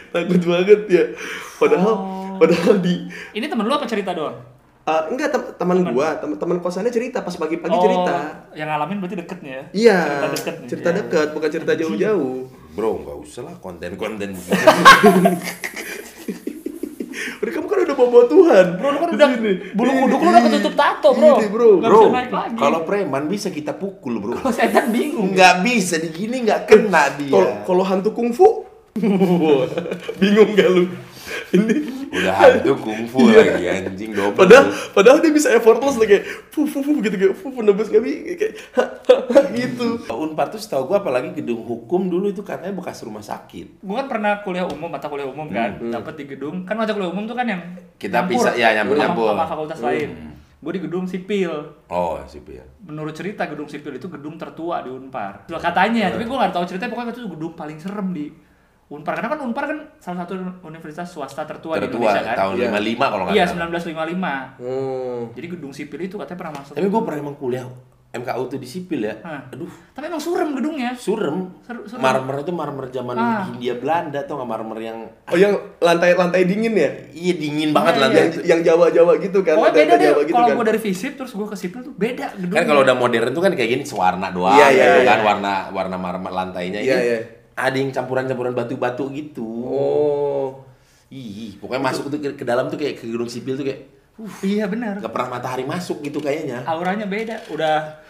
takut 0.10 0.42
banget 0.42 0.82
ya 0.90 1.04
padahal 1.62 2.19
padahal 2.40 2.76
di 2.78 2.96
Ini 3.32 3.46
temen 3.46 3.64
lu 3.64 3.72
apa 3.72 3.86
cerita 3.86 4.12
doang? 4.12 4.40
Ah, 4.82 5.06
enggak 5.06 5.30
tem- 5.30 5.54
teman 5.54 5.86
gua 5.88 6.18
teman 6.18 6.34
teman 6.36 6.58
kosannya 6.58 6.90
cerita 6.90 7.20
pas 7.20 7.30
pagi-pagi 7.32 7.78
cerita 7.78 8.16
Yang 8.52 8.68
ngalamin 8.68 8.98
berarti 8.98 9.16
deketnya 9.18 9.52
ya? 9.52 9.64
iya 9.72 10.00
Cerita 10.02 10.28
deket 10.32 10.56
nih. 10.56 10.68
cerita 10.68 10.90
Iya. 10.90 10.98
dekat 10.98 11.28
bukan 11.30 11.50
cerita 11.52 11.72
jauh-jauh 11.76 12.36
Bro, 12.72 12.90
nggak 13.00 13.18
usah 13.20 13.42
lah 13.44 13.56
konten-konten 13.56 14.30
begitu. 14.32 14.50
udah 17.40 17.52
kamu 17.52 17.68
kan 17.68 17.78
udah 17.82 17.96
bawa 17.96 18.24
Tuhan 18.26 18.66
Bro, 18.76 18.88
lu 18.88 18.98
kan 18.98 19.08
Di 19.08 19.16
udah 19.16 19.30
sini. 19.30 19.52
bulu 19.72 19.92
kuduk 19.98 20.20
lu 20.20 20.30
udah 20.30 20.44
ketutup 20.44 20.74
tato, 20.74 21.10
bro. 21.12 21.34
Ini, 21.36 21.48
bro. 21.48 21.70
Nggak 21.78 21.90
bro, 21.90 22.00
bisa 22.00 22.12
naik 22.12 22.32
lagi. 22.32 22.56
kalau 22.58 22.80
preman 22.84 23.24
bisa 23.28 23.48
kita 23.50 23.74
pukul, 23.74 24.14
bro. 24.18 24.34
Kalau 24.36 24.52
setan 24.52 24.90
bingung. 24.90 25.32
Nggak 25.32 25.54
bisa, 25.62 25.96
digini 25.98 26.44
nggak 26.44 26.62
kena 26.66 27.04
dia. 27.14 27.30
Kalau 27.30 27.50
kalau 27.64 27.84
hantu 27.84 28.10
kungfu 28.12 28.48
bingung 30.20 30.50
gak 30.52 30.68
lu 30.68 30.84
ini 30.84 30.90
Udah 32.10 32.34
hantu 32.36 32.74
kungfu 32.78 33.30
lagi 33.30 33.66
anjing 33.66 34.12
double. 34.12 34.34
padahal 34.36 34.66
padahal 34.92 35.18
dia 35.20 35.30
bisa 35.30 35.50
effortless 35.50 35.96
lah 35.96 36.06
kayak 36.06 36.24
fu 36.50 36.66
fu 36.66 36.80
fu 36.80 36.98
gitu 37.00 37.16
kayak 37.16 37.34
fu 37.34 37.50
fu 37.50 37.60
nembus 37.60 37.88
kami 37.88 38.34
kayak 38.34 38.54
gitu 39.52 40.02
Unpad 40.06 40.48
tuh 40.52 40.60
setahu 40.60 40.84
gua 40.88 41.00
apalagi 41.00 41.34
gedung 41.34 41.62
hukum 41.62 42.08
dulu 42.08 42.28
itu 42.28 42.42
katanya 42.42 42.74
bekas 42.74 43.02
rumah 43.02 43.22
sakit. 43.22 43.80
Gue 43.80 43.96
kan 43.96 44.08
pernah 44.08 44.42
kuliah 44.42 44.66
umum, 44.66 44.88
mata 44.88 45.08
kuliah 45.08 45.26
umum 45.26 45.48
kan, 45.48 45.80
dapat 45.80 46.14
di 46.16 46.26
gedung. 46.28 46.64
Kan 46.64 46.76
mata 46.76 46.92
kuliah 46.92 47.08
umum 47.08 47.24
tuh 47.24 47.34
kan 47.34 47.46
yang 47.46 47.62
Kita 47.96 48.22
nyampur 48.22 48.36
bisa- 48.36 48.56
ya, 48.56 48.74
nyampur-nyampur. 48.74 49.32
sama, 49.32 49.38
sama 49.38 49.48
fakultas 49.48 49.80
lain. 49.80 50.10
Gue 50.60 50.72
di 50.76 50.82
gedung 50.82 51.08
sipil. 51.08 51.52
Oh, 51.88 52.20
sipil. 52.26 52.60
Menurut 52.82 53.16
cerita 53.16 53.48
gedung 53.48 53.66
sipil 53.66 53.96
itu 53.96 54.08
gedung 54.08 54.36
tertua 54.36 54.84
di 54.84 54.92
Unpar. 54.92 55.48
Katanya, 55.48 56.12
tapi 56.12 56.24
gue 56.24 56.36
nggak 56.36 56.52
tahu 56.52 56.68
ceritanya. 56.68 56.92
Pokoknya 56.92 57.14
itu 57.14 57.24
gedung 57.26 57.54
paling 57.54 57.78
serem 57.80 58.08
di 58.12 58.28
Unpar 58.90 59.14
karena 59.14 59.30
kan 59.30 59.40
Unpar 59.40 59.64
kan 59.66 59.80
salah 59.98 60.26
satu 60.26 60.34
universitas 60.66 61.06
swasta 61.08 61.46
tertua, 61.46 61.78
di 61.78 61.86
Tertua 61.86 62.10
Indonesia 62.10 62.22
kan. 62.24 62.36
tahun 62.36 62.54
Iya. 62.56 62.68
55 62.74 63.06
kalau 63.06 63.24
nggak 63.24 63.36
Iya, 63.38 63.44
salah. 63.44 63.58
1955. 63.70 64.34
Hmm. 64.58 65.22
Jadi 65.32 65.48
gedung 65.48 65.70
sipil 65.72 66.00
itu 66.02 66.16
katanya 66.16 66.40
pernah 66.40 66.54
masuk. 66.58 66.74
Tapi 66.74 66.88
gue 66.88 67.02
pernah 67.04 67.20
emang 67.20 67.38
kuliah 67.38 67.66
MKU 68.10 68.50
tuh 68.50 68.58
di 68.58 68.66
sipil 68.66 69.06
ya. 69.06 69.14
Hah. 69.22 69.54
Aduh, 69.54 69.70
Tapi 69.94 70.10
emang 70.10 70.18
surem 70.18 70.50
gedungnya. 70.52 70.98
surem. 70.98 71.54
Surem. 71.62 72.02
Marmer 72.02 72.42
itu 72.42 72.50
marmer 72.50 72.90
zaman 72.90 73.14
Ah. 73.14 73.46
Hindia 73.46 73.78
Belanda 73.78 74.26
tuh 74.26 74.34
nggak 74.34 74.50
marmer 74.50 74.80
yang 74.82 74.98
Oh 75.24 75.38
yang 75.38 75.54
lantai-lantai 75.78 76.42
dingin 76.44 76.74
ya? 76.74 76.90
iya 77.14 77.34
dingin 77.36 77.70
banget 77.70 77.94
Iya, 77.94 78.02
lah. 78.02 78.10
iya. 78.10 78.18
Yang 78.18 78.30
yang 78.44 78.60
Jawa-Jawa 78.66 79.14
gitu 79.22 79.46
kan? 79.46 79.54
Pokoknya 79.54 79.70
beda 79.76 79.86
lantai 79.86 80.00
deh. 80.00 80.10
Jawa 80.10 80.22
gitu 80.24 80.34
Kalau 80.34 80.48
kan? 80.48 80.58
gua 80.58 80.66
dari 80.66 80.82
visip 80.82 81.12
terus 81.14 81.32
gua 81.32 81.46
ke 81.46 81.58
sipil 81.62 81.80
tuh 81.84 81.94
beda 81.94 82.26
gedungnya. 82.34 82.58
Kan 82.58 82.66
kalau 82.66 82.82
udah 82.82 82.96
modern 82.98 83.30
tuh 83.30 83.44
kan 83.46 83.52
kayak 83.54 83.70
gini 83.70 83.84
sewarna 83.86 84.28
doang 84.32 84.58
Iya, 84.58 84.68
iya, 84.68 84.84
gitu 84.84 85.00
iya. 85.00 85.06
kan 85.06 85.20
warna 85.22 85.54
warna 85.70 85.96
marmer 85.96 86.32
lantainya 86.34 86.82
Iya, 86.82 86.90
ini. 86.92 87.06
iya. 87.06 87.20
Ada 87.60 87.78
yang 87.78 87.92
campuran-campuran 87.92 88.56
batu-batu 88.56 89.12
gitu. 89.12 89.48
Oh. 89.68 90.48
Ih, 91.10 91.58
pokoknya 91.58 91.84
masuk 91.84 92.08
tuh 92.08 92.20
ke, 92.22 92.38
ke 92.38 92.46
dalam 92.46 92.70
tuh 92.70 92.78
kayak 92.78 93.02
ke 93.02 93.10
gedung 93.10 93.28
sipil 93.28 93.58
tuh 93.58 93.66
kayak 93.66 93.82
Iya 94.44 94.68
benar. 94.68 95.00
nggak 95.00 95.14
pernah 95.16 95.40
matahari 95.40 95.64
masuk 95.64 96.04
gitu 96.04 96.20
kayaknya. 96.20 96.64
Auranya 96.68 97.08
beda. 97.08 97.40
Udah 97.50 98.04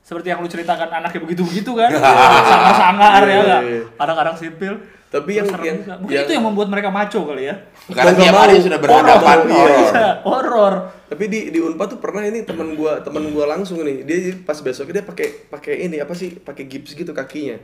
seperti 0.00 0.30
yang 0.30 0.38
lu 0.38 0.46
ceritakan 0.46 0.86
anaknya 0.88 1.20
begitu-begitu 1.26 1.74
kan. 1.74 1.90
Sangar-sangar 2.50 3.22
ya 3.26 3.36
enggak? 3.42 3.62
iya. 3.66 3.82
Kadang-kadang 3.98 4.36
sipil. 4.38 4.74
Tapi 5.06 5.30
yang- 5.34 5.46
Serem 5.46 5.64
yang- 5.64 5.80
juga. 5.80 5.94
mungkin 5.96 6.12
yang- 6.12 6.26
itu 6.26 6.32
yang 6.34 6.44
membuat 6.44 6.68
mereka 6.68 6.88
maco 6.90 7.20
kali 7.24 7.42
ya. 7.44 7.54
Karena 7.86 8.12
tiap 8.12 8.34
hari 8.36 8.54
sudah 8.58 8.78
berhadapan 8.78 9.36
Horor, 9.38 9.46
iya. 9.46 9.56
horor. 9.56 9.78
Iya, 9.78 10.10
horor. 10.20 10.74
Tapi 11.06 11.24
di 11.24 11.40
di 11.48 11.62
Unpad 11.62 11.86
tuh 11.88 12.00
pernah 12.00 12.18
ini 12.20 12.42
teman 12.42 12.74
gua 12.74 12.98
teman 12.98 13.30
gua 13.30 13.46
langsung 13.48 13.78
nih. 13.80 14.02
Dia 14.02 14.16
pas 14.42 14.58
besoknya 14.58 14.98
dia 14.98 15.04
pakai 15.04 15.46
pakai 15.46 15.74
ini 15.80 15.96
apa 15.96 16.10
sih? 16.12 16.34
Pakai 16.36 16.66
gips 16.66 16.92
gitu 16.92 17.12
kakinya. 17.12 17.54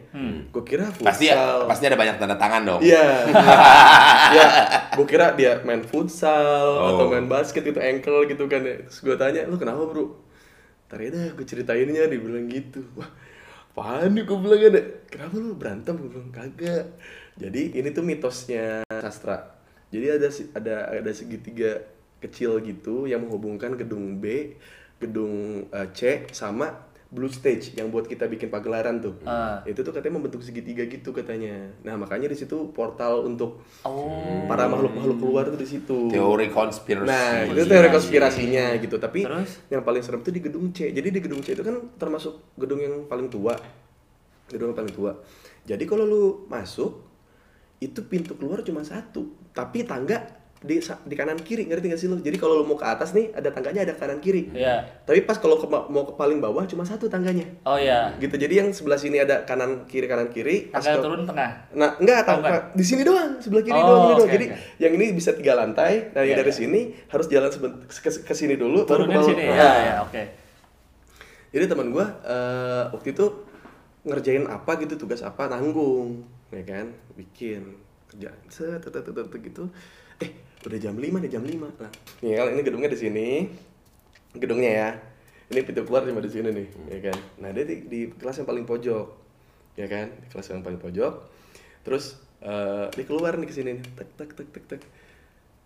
Gua 0.48 0.62
kira 0.62 0.86
Pasti 0.94 1.26
futsal. 1.26 1.66
pasti 1.66 1.84
ada 1.84 1.98
banyak 1.98 2.16
tanda 2.16 2.36
tangan 2.36 2.62
dong. 2.62 2.80
Iya. 2.80 3.26
ya, 4.38 4.46
gua 4.92 5.04
kira 5.04 5.34
dia 5.34 5.58
main 5.60 5.82
futsal 5.82 6.66
Oh. 6.72 6.88
atau 6.94 7.10
main 7.10 7.26
basket 7.26 7.62
gitu 7.64 7.78
ankle 7.78 8.22
gitu 8.24 8.46
kan 8.46 8.62
ya. 8.62 8.78
Terus 8.80 8.98
gua 9.00 9.18
tanya, 9.18 9.42
"Lu 9.44 9.56
kenapa, 9.56 9.82
Bro?" 9.84 10.22
Ntar 10.86 10.98
ya 11.00 11.10
dah, 11.10 11.26
gua 11.32 11.42
ceritainnya 11.44 12.06
dia 12.06 12.20
bilang 12.20 12.46
gitu. 12.46 12.86
Wah, 12.94 13.10
apaan 13.68 14.12
nih 14.12 14.22
gua 14.22 14.38
bilang 14.38 14.60
ada. 14.62 14.82
Kenapa 15.08 15.34
lu 15.34 15.52
berantem? 15.52 15.94
Gua 15.96 16.10
bilang 16.12 16.30
kagak. 16.30 16.84
Jadi 17.34 17.74
ini 17.74 17.88
tuh 17.90 18.02
mitosnya 18.02 18.84
sastra. 18.88 19.56
Jadi 19.88 20.06
ada 20.08 20.28
si- 20.28 20.50
ada 20.52 20.88
ada 20.90 21.12
segitiga 21.12 21.80
kecil 22.18 22.60
gitu 22.60 23.04
yang 23.04 23.20
menghubungkan 23.20 23.74
gedung 23.74 24.16
B, 24.16 24.56
gedung 24.98 25.66
eh, 25.68 25.88
C 25.92 26.28
sama 26.30 26.70
blue 27.12 27.28
stage 27.28 27.76
yang 27.76 27.92
buat 27.92 28.08
kita 28.08 28.24
bikin 28.24 28.48
pagelaran 28.48 28.96
tuh. 28.96 29.20
Ah. 29.22 29.60
Itu 29.64 29.84
tuh 29.84 29.92
katanya 29.92 30.16
membentuk 30.16 30.40
segitiga 30.40 30.80
gitu 30.82 31.12
katanya. 31.12 31.68
Nah, 31.84 32.00
makanya 32.00 32.32
di 32.32 32.38
situ 32.38 32.72
portal 32.72 33.28
untuk 33.28 33.60
Oh. 33.84 34.08
para 34.48 34.64
makhluk-makhluk 34.64 35.20
keluar 35.20 35.44
tuh 35.44 35.60
di 35.60 35.68
situ. 35.68 36.08
Teori 36.08 36.48
konspirasi. 36.48 37.04
Nah, 37.04 37.44
itu 37.44 37.68
teori 37.68 37.92
konspirasinya 37.92 38.80
gitu. 38.80 38.96
Tapi 38.96 39.28
Terus? 39.28 39.60
yang 39.68 39.84
paling 39.84 40.00
serem 40.00 40.24
tuh 40.24 40.32
di 40.32 40.40
gedung 40.40 40.72
C. 40.72 40.88
Jadi 40.88 41.08
di 41.12 41.20
gedung 41.20 41.44
C 41.44 41.52
itu 41.52 41.60
kan 41.60 41.76
termasuk 42.00 42.56
gedung 42.56 42.80
yang 42.80 43.04
paling 43.04 43.28
tua. 43.28 43.60
Gedung 44.48 44.72
yang 44.72 44.78
paling 44.78 44.94
tua. 44.96 45.12
Jadi 45.68 45.84
kalau 45.84 46.08
lu 46.08 46.24
masuk 46.48 47.11
itu 47.82 48.06
pintu 48.06 48.38
keluar 48.38 48.62
cuma 48.62 48.86
satu, 48.86 49.26
tapi 49.50 49.82
tangga 49.82 50.22
di 50.62 50.78
di 50.78 51.14
kanan 51.18 51.34
kiri, 51.42 51.66
ngerti 51.66 51.90
gak 51.90 51.98
sih 51.98 52.06
lu? 52.06 52.22
Jadi 52.22 52.38
kalau 52.38 52.62
lu 52.62 52.64
mau 52.70 52.78
ke 52.78 52.86
atas 52.86 53.10
nih 53.18 53.34
ada 53.34 53.50
tangganya 53.50 53.82
ada 53.82 53.98
kanan 53.98 54.22
kiri. 54.22 54.54
Iya. 54.54 55.02
Tapi 55.02 55.26
pas 55.26 55.34
kalau 55.42 55.58
ke, 55.58 55.66
mau 55.66 56.06
ke 56.06 56.14
paling 56.14 56.38
bawah 56.38 56.62
cuma 56.70 56.86
satu 56.86 57.10
tangganya. 57.10 57.50
Oh 57.66 57.74
iya. 57.74 58.14
Gitu. 58.22 58.30
Jadi 58.38 58.62
yang 58.62 58.70
sebelah 58.70 58.94
sini 58.94 59.18
ada 59.18 59.42
kanan 59.42 59.90
kiri 59.90 60.06
kanan 60.06 60.30
kiri. 60.30 60.70
Tangga 60.70 61.02
turun 61.02 61.26
tengah. 61.26 61.50
Nah, 61.74 61.98
enggak, 61.98 62.22
tangga 62.22 62.70
di 62.78 62.84
sini 62.86 63.02
doang, 63.02 63.42
sebelah 63.42 63.66
kiri 63.66 63.74
Oh, 63.74 63.82
doang, 63.90 64.02
ini 64.06 64.14
doang. 64.22 64.30
Jadi 64.30 64.46
yang 64.78 64.92
ini 64.94 65.06
bisa 65.10 65.34
tiga 65.34 65.58
lantai, 65.58 66.14
nah 66.14 66.22
yang 66.22 66.38
Iya, 66.38 66.46
dari 66.46 66.52
iya. 66.54 66.60
sini 66.62 66.80
harus 67.10 67.26
jalan 67.26 67.50
ke, 67.50 68.10
ke 68.22 68.32
sini 68.38 68.54
dulu, 68.54 68.86
baru 68.86 69.10
ke 69.10 69.18
bawah. 69.18 69.26
sini 69.26 69.42
Nah, 69.50 69.58
ya. 69.58 69.70
Ya, 69.82 69.94
oke. 70.06 70.22
Jadi 71.52 71.64
teman 71.66 71.90
gua 71.90 72.06
eh, 72.22 72.84
waktu 72.94 73.18
itu 73.18 73.26
ngerjain 74.06 74.46
apa 74.46 74.78
gitu, 74.78 74.94
tugas 74.94 75.26
apa, 75.26 75.50
nanggung, 75.50 76.22
ya 76.52 76.64
kan, 76.68 76.86
bikin 77.16 77.80
kerjaan, 78.12 78.38
set, 78.52 78.84
gitu. 79.40 79.72
Eh, 80.20 80.30
udah 80.68 80.78
jam 80.78 80.94
5 80.94 81.16
nih, 81.24 81.30
jam 81.32 81.42
5. 81.42 81.72
Nah, 81.80 81.92
nih 82.20 82.32
kalau 82.36 82.50
ini 82.52 82.62
gedungnya 82.62 82.90
di 82.92 82.98
sini, 83.00 83.28
gedungnya 84.36 84.70
ya. 84.70 84.90
Ini 85.52 85.68
pintu 85.68 85.84
keluar 85.84 86.04
cuma 86.04 86.24
di 86.24 86.32
sini 86.32 86.48
nih, 86.48 86.68
ya 86.88 86.98
kan. 87.10 87.18
Nah, 87.40 87.50
dia 87.52 87.64
di, 87.64 87.84
di 87.88 88.00
kelas 88.12 88.40
yang 88.40 88.48
paling 88.48 88.64
pojok, 88.64 89.06
ya 89.76 89.86
kan, 89.88 90.12
di 90.12 90.26
kelas 90.28 90.46
yang 90.52 90.64
paling 90.64 90.80
pojok. 90.80 91.14
Terus 91.82 92.20
eh 92.42 92.86
dia 92.90 93.04
keluar 93.06 93.38
nih 93.38 93.48
ke 93.48 93.54
sini, 93.54 93.80
nih. 93.80 93.84
tek 93.96 94.08
tek 94.16 94.30
tek 94.36 94.48
tek 94.52 94.64
tek. 94.76 94.82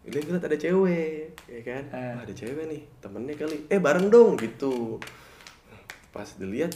Ini 0.07 0.23
ngeliat 0.23 0.47
ada 0.47 0.59
cewek, 0.59 1.35
ya 1.51 1.61
kan. 1.67 1.83
Eh. 1.91 2.15
Wah, 2.15 2.23
ada 2.23 2.35
cewek 2.35 2.65
nih, 2.71 2.83
temennya 3.03 3.35
kali. 3.35 3.67
Eh, 3.67 3.83
bareng 3.83 4.07
dong 4.07 4.39
gitu. 4.39 5.03
Pas 6.15 6.31
dilihat, 6.39 6.73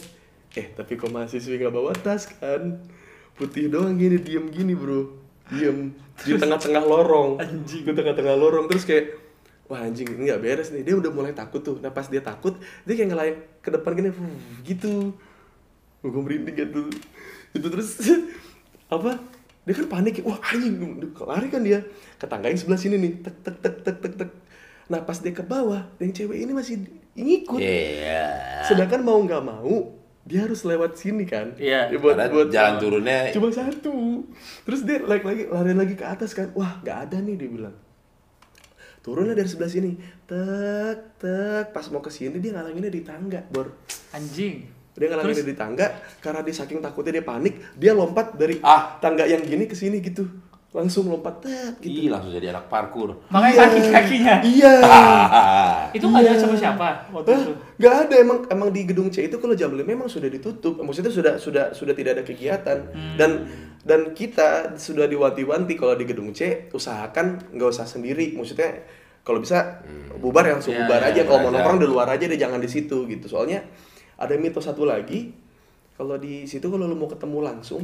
eh 0.55 0.67
tapi 0.75 0.99
kok 0.99 1.11
mahasiswi 1.11 1.55
nggak 1.59 1.71
bawa 1.71 1.95
tas 1.95 2.27
kan? 2.27 2.83
Putih 3.41 3.73
doang 3.73 3.97
gini, 3.97 4.21
diem 4.21 4.45
gini 4.53 4.77
bro. 4.77 5.17
Diem 5.49 5.97
di 6.21 6.37
tengah-tengah 6.37 6.83
lorong. 6.85 7.41
Anjing. 7.41 7.89
Di 7.89 7.93
tengah-tengah 7.97 8.35
lorong 8.37 8.69
terus 8.69 8.85
kayak 8.85 9.17
Wah 9.71 9.87
anjing 9.87 10.03
ini 10.03 10.27
nggak 10.27 10.43
beres 10.43 10.67
nih. 10.75 10.83
Dia 10.83 10.99
udah 10.99 11.15
mulai 11.15 11.31
takut 11.31 11.63
tuh. 11.63 11.79
Nah 11.79 11.95
pas 11.95 12.03
dia 12.03 12.19
takut, 12.19 12.59
dia 12.83 12.91
kayak 12.91 13.09
ngelain 13.15 13.35
ke 13.63 13.71
depan 13.71 13.91
gini, 13.95 14.11
gitu. 14.67 15.15
Gue 16.03 16.11
merinding 16.11 16.51
gitu. 16.59 16.91
Itu 17.55 17.71
terus 17.71 17.95
apa? 18.91 19.15
Dia 19.63 19.73
kan 19.79 19.87
panik, 19.87 20.19
wah 20.27 20.43
anjing, 20.43 20.75
lari 21.23 21.47
kan 21.47 21.63
dia 21.63 21.87
ke 22.19 22.25
tangga 22.27 22.51
yang 22.51 22.59
sebelah 22.59 22.81
sini 22.81 22.99
nih, 22.99 23.23
tek 23.23 23.35
tek 23.45 23.55
tek 23.63 23.75
tek 23.79 23.97
tek 24.03 24.13
tek. 24.19 24.29
Nah 24.91 24.99
pas 25.07 25.15
dia 25.23 25.31
ke 25.31 25.45
bawah, 25.45 25.87
yang 26.03 26.11
cewek 26.11 26.43
ini 26.43 26.51
masih 26.51 26.83
ngikut. 27.15 27.63
Iya. 27.63 28.27
Sedangkan 28.67 29.05
mau 29.07 29.23
nggak 29.23 29.39
mau, 29.39 30.00
dia 30.21 30.45
harus 30.45 30.61
lewat 30.61 31.01
sini 31.01 31.25
kan. 31.25 31.57
Iya. 31.57 31.89
Ya, 31.89 31.97
buat, 31.97 32.13
Karena 32.13 32.29
buat 32.29 32.49
jalan 32.53 32.75
turunnya 32.77 33.33
cuma 33.33 33.49
satu. 33.49 34.21
Terus 34.69 34.81
dia 34.85 35.01
lari 35.01 35.21
lagi, 35.25 35.43
lari 35.49 35.73
lagi 35.73 35.95
ke 35.97 36.05
atas 36.05 36.37
kan. 36.37 36.53
Wah 36.53 36.77
nggak 36.85 36.97
ada 37.09 37.17
nih 37.17 37.35
dia 37.37 37.49
bilang. 37.49 37.75
Turunnya 39.01 39.33
dari 39.33 39.49
sebelah 39.49 39.71
sini, 39.73 39.97
tek 40.29 41.17
tek. 41.17 41.73
Pas 41.73 41.89
mau 41.89 42.05
ke 42.05 42.13
sini 42.13 42.37
dia 42.37 42.53
ngalanginnya 42.53 42.93
di 42.93 43.01
tangga, 43.01 43.41
bor. 43.49 43.73
Anjing. 44.13 44.61
Dia 44.93 45.07
ngalanginnya 45.09 45.41
Terus? 45.41 45.51
di 45.51 45.57
tangga 45.57 45.87
karena 46.21 46.45
dia 46.45 46.53
saking 46.53 46.83
takutnya 46.83 47.17
dia 47.17 47.25
panik, 47.25 47.55
dia 47.73 47.97
lompat 47.97 48.37
dari 48.37 48.61
Ah. 48.61 49.01
tangga 49.01 49.25
yang 49.25 49.41
gini 49.41 49.65
ke 49.65 49.73
sini 49.73 50.03
gitu. 50.05 50.27
Langsung 50.71 51.11
lompat 51.11 51.43
tek 51.43 51.83
gitu. 51.83 52.07
Ih, 52.07 52.07
langsung 52.07 52.31
jadi 52.31 52.55
anak 52.55 52.71
parkur. 52.71 53.11
Makanya 53.27 53.51
Iya. 53.51 53.63
kaki-kakinya. 53.67 54.35
Iya. 54.39 54.73
Itu 55.99 56.05
nggak 56.07 56.23
ada 56.23 56.31
Iya. 56.31 56.39
sama 56.39 56.55
siapa 56.55 56.87
waktu 57.11 57.27
Hah? 57.27 57.41
itu? 57.43 57.51
Nggak 57.75 57.95
ada 57.97 58.15
emang 58.15 58.39
emang 58.47 58.69
di 58.69 58.81
gedung 58.83 59.07
C 59.07 59.27
itu 59.27 59.35
kalau 59.35 59.51
jam 59.51 59.67
5 59.67 59.83
memang 59.83 60.07
sudah 60.07 60.31
ditutup. 60.31 60.79
Maksudnya 60.79 61.11
sudah 61.11 61.33
sudah 61.35 61.65
sudah 61.71 61.91
tidak 61.91 62.11
ada 62.15 62.23
kegiatan 62.23 62.87
Hmm. 62.87 63.15
dan 63.15 63.31
dan 63.81 64.15
kita 64.15 64.73
sudah 64.75 65.05
diwanti-wanti 65.05 65.75
kalau 65.75 65.91
di 65.93 66.07
gedung 66.07 66.31
C 66.31 66.71
usahakan 66.71 67.51
nggak 67.51 67.69
usah 67.69 67.83
sendiri. 67.83 68.31
Maksudnya 68.31 68.71
kalau 69.21 69.37
bisa 69.37 69.83
bubar 70.17 70.47
yang 70.47 70.57
langsung 70.57 70.71
Iya, 70.71 70.87
bubar 70.87 71.01
iya, 71.03 71.11
aja. 71.11 71.21
Kalau 71.25 71.39
mau 71.41 71.49
aja. 71.49 71.55
nongkrong 71.57 71.79
di 71.79 71.87
luar 71.89 72.07
aja 72.07 72.23
deh 72.23 72.39
jangan 72.39 72.57
di 72.57 72.69
situ 72.69 73.03
gitu. 73.05 73.27
Soalnya 73.27 73.59
ada 74.15 74.33
mitos 74.35 74.63
satu 74.63 74.87
lagi. 74.87 75.35
Kalau 75.91 76.15
di 76.15 76.47
situ 76.47 76.63
kalau 76.63 76.87
lu 76.87 76.95
mau 76.95 77.05
ketemu 77.05 77.43
langsung 77.43 77.83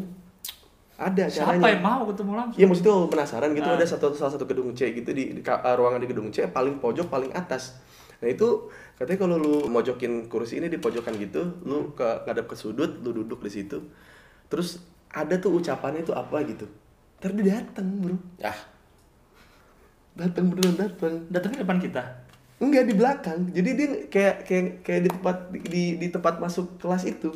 ada 0.98 1.30
Siapa 1.30 1.54
caranya. 1.56 1.78
yang 1.78 1.84
mau 1.86 2.02
ketemu 2.06 2.32
langsung? 2.34 2.58
Iya 2.58 2.66
maksudnya 2.66 2.94
penasaran 3.06 3.50
gitu 3.54 3.70
Ah. 3.70 3.78
ada 3.78 3.86
satu 3.86 4.06
salah 4.12 4.34
satu 4.34 4.46
gedung 4.46 4.74
C 4.74 4.90
gitu 4.92 5.10
di, 5.12 5.38
di 5.38 5.42
uh, 5.42 5.76
ruangan 5.78 6.02
di 6.02 6.10
gedung 6.10 6.28
C 6.30 6.46
paling 6.48 6.82
pojok 6.82 7.06
paling 7.06 7.30
atas. 7.32 7.78
Nah 8.18 8.28
itu 8.28 8.66
katanya 8.98 9.20
kalau 9.22 9.36
lu 9.38 9.54
mojokin 9.68 10.26
kursi 10.26 10.58
ini 10.58 10.68
di 10.68 10.82
pojokan 10.82 11.14
gitu, 11.16 11.62
lu 11.62 11.94
ke 11.94 12.26
ngadap 12.26 12.50
ke 12.50 12.58
sudut, 12.58 12.98
lu 13.00 13.14
duduk 13.14 13.40
di 13.40 13.52
situ. 13.54 13.78
Terus 14.50 14.82
ada 15.08 15.38
tuh 15.38 15.54
ucapannya 15.54 16.02
itu 16.02 16.12
apa 16.12 16.42
gitu. 16.44 16.66
Ntar 17.22 17.30
dia 17.34 17.62
datang 17.62 17.88
bro, 17.98 18.18
Ah, 18.40 18.58
datang 20.14 20.50
beneran 20.50 20.76
datang. 20.76 21.14
Datangnya 21.30 21.62
depan 21.62 21.78
kita. 21.78 22.04
Enggak 22.58 22.90
di 22.90 22.94
belakang, 22.98 23.40
jadi 23.54 23.70
dia 23.70 23.88
kayak 24.10 24.36
kayak 24.50 24.64
kayak 24.82 25.02
di 25.06 25.10
tempat 25.14 25.36
di, 25.54 25.60
di, 25.62 25.84
di 26.02 26.08
tempat 26.10 26.42
masuk 26.42 26.82
kelas 26.82 27.06
itu. 27.06 27.30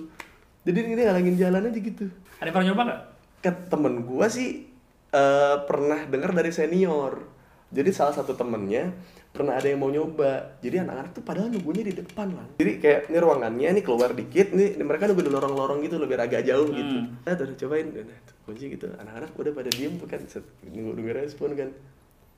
Jadi 0.66 0.78
dia 0.82 1.06
ngalangin 1.06 1.38
jalan 1.38 1.70
aja 1.70 1.78
gitu. 1.78 2.10
Ada 2.42 2.50
yang 2.50 2.54
pernah 2.58 2.68
nyoba 2.74 2.82
nggak? 2.90 3.02
Ke 3.42 3.52
temen 3.68 4.06
gua 4.06 4.30
sih 4.30 4.70
eh, 5.12 5.56
pernah 5.68 6.08
dengar 6.08 6.32
dari 6.32 6.54
senior. 6.54 7.28
Jadi 7.72 7.90
salah 7.96 8.12
satu 8.12 8.36
temennya 8.36 8.92
pernah 9.32 9.56
ada 9.56 9.68
yang 9.68 9.80
mau 9.80 9.88
nyoba. 9.88 10.60
Jadi 10.60 10.84
anak-anak 10.84 11.12
tuh 11.16 11.24
padahal 11.24 11.48
nunggunya 11.48 11.88
di 11.88 11.96
depan 11.96 12.36
lah. 12.36 12.48
Jadi 12.60 12.72
kayak 12.84 13.08
ini 13.08 13.18
ruangannya 13.18 13.68
nih 13.80 13.84
keluar 13.84 14.12
dikit 14.12 14.52
nih. 14.52 14.76
Mereka 14.76 15.08
nunggu 15.08 15.24
di 15.24 15.32
lorong-lorong 15.32 15.80
gitu 15.88 15.96
lebih 15.96 16.20
agak 16.20 16.44
jauh 16.44 16.68
gitu. 16.68 16.98
Nah 17.24 17.32
udah 17.32 17.56
cobain 17.56 17.86
tuh, 17.96 18.04
kunci 18.44 18.66
gitu. 18.76 18.92
Anak-anak 19.00 19.32
udah 19.40 19.54
pada 19.56 19.70
diem 19.72 19.96
tuh 19.96 20.08
kan 20.08 20.22
nunggu 20.68 20.92
nunggu 21.00 21.12
respon 21.16 21.56
kan. 21.56 21.70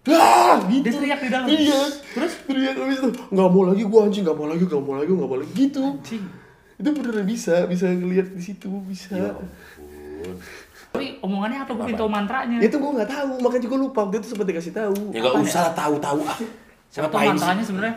Ah, 0.04 0.60
gitu. 0.70 0.86
Dia 0.86 0.94
teriak 0.94 1.20
di 1.24 1.30
dalam. 1.34 1.48
Iya. 1.50 1.82
Terus? 2.14 2.34
teriak 2.46 2.76
habis 2.78 2.98
itu 3.02 3.10
nggak 3.10 3.50
mau 3.50 3.64
lagi 3.66 3.84
gua 3.88 4.00
anjing 4.06 4.24
nggak 4.28 4.38
mau 4.38 4.48
lagi 4.52 4.64
nggak 4.70 4.84
mau 4.84 4.96
lagi 5.02 5.12
nggak 5.12 5.30
mau 5.30 5.38
lagi. 5.42 5.54
Gitu. 5.58 5.82
Anjing. 5.82 6.26
itu 6.74 6.90
beneran 6.90 7.24
bisa 7.24 7.64
bisa 7.70 7.86
ngelihat 7.86 8.34
di 8.34 8.44
situ 8.44 8.68
bisa. 8.84 9.16
Ya 9.16 9.32
ampun. 10.24 10.36
Tapi 10.94 11.18
omongannya 11.20 11.60
apa? 11.60 11.72
Gue 11.74 11.92
tahu 11.92 12.06
mantranya. 12.08 12.58
Itu 12.60 12.76
gue 12.78 12.92
nggak 12.94 13.10
tahu, 13.10 13.32
makanya 13.42 13.66
gue 13.66 13.80
lupa 13.82 14.00
waktu 14.04 14.18
itu 14.20 14.28
sempat 14.30 14.46
dikasih 14.46 14.72
tahu. 14.72 14.96
Ya 15.10 15.20
nggak 15.20 15.36
usah 15.42 15.62
lah 15.64 15.74
tahu-tahu 15.74 16.20
ah. 16.24 16.38
Siapa 16.88 17.10
tahu 17.10 17.22
mantranya 17.28 17.64
sebenarnya 17.64 17.96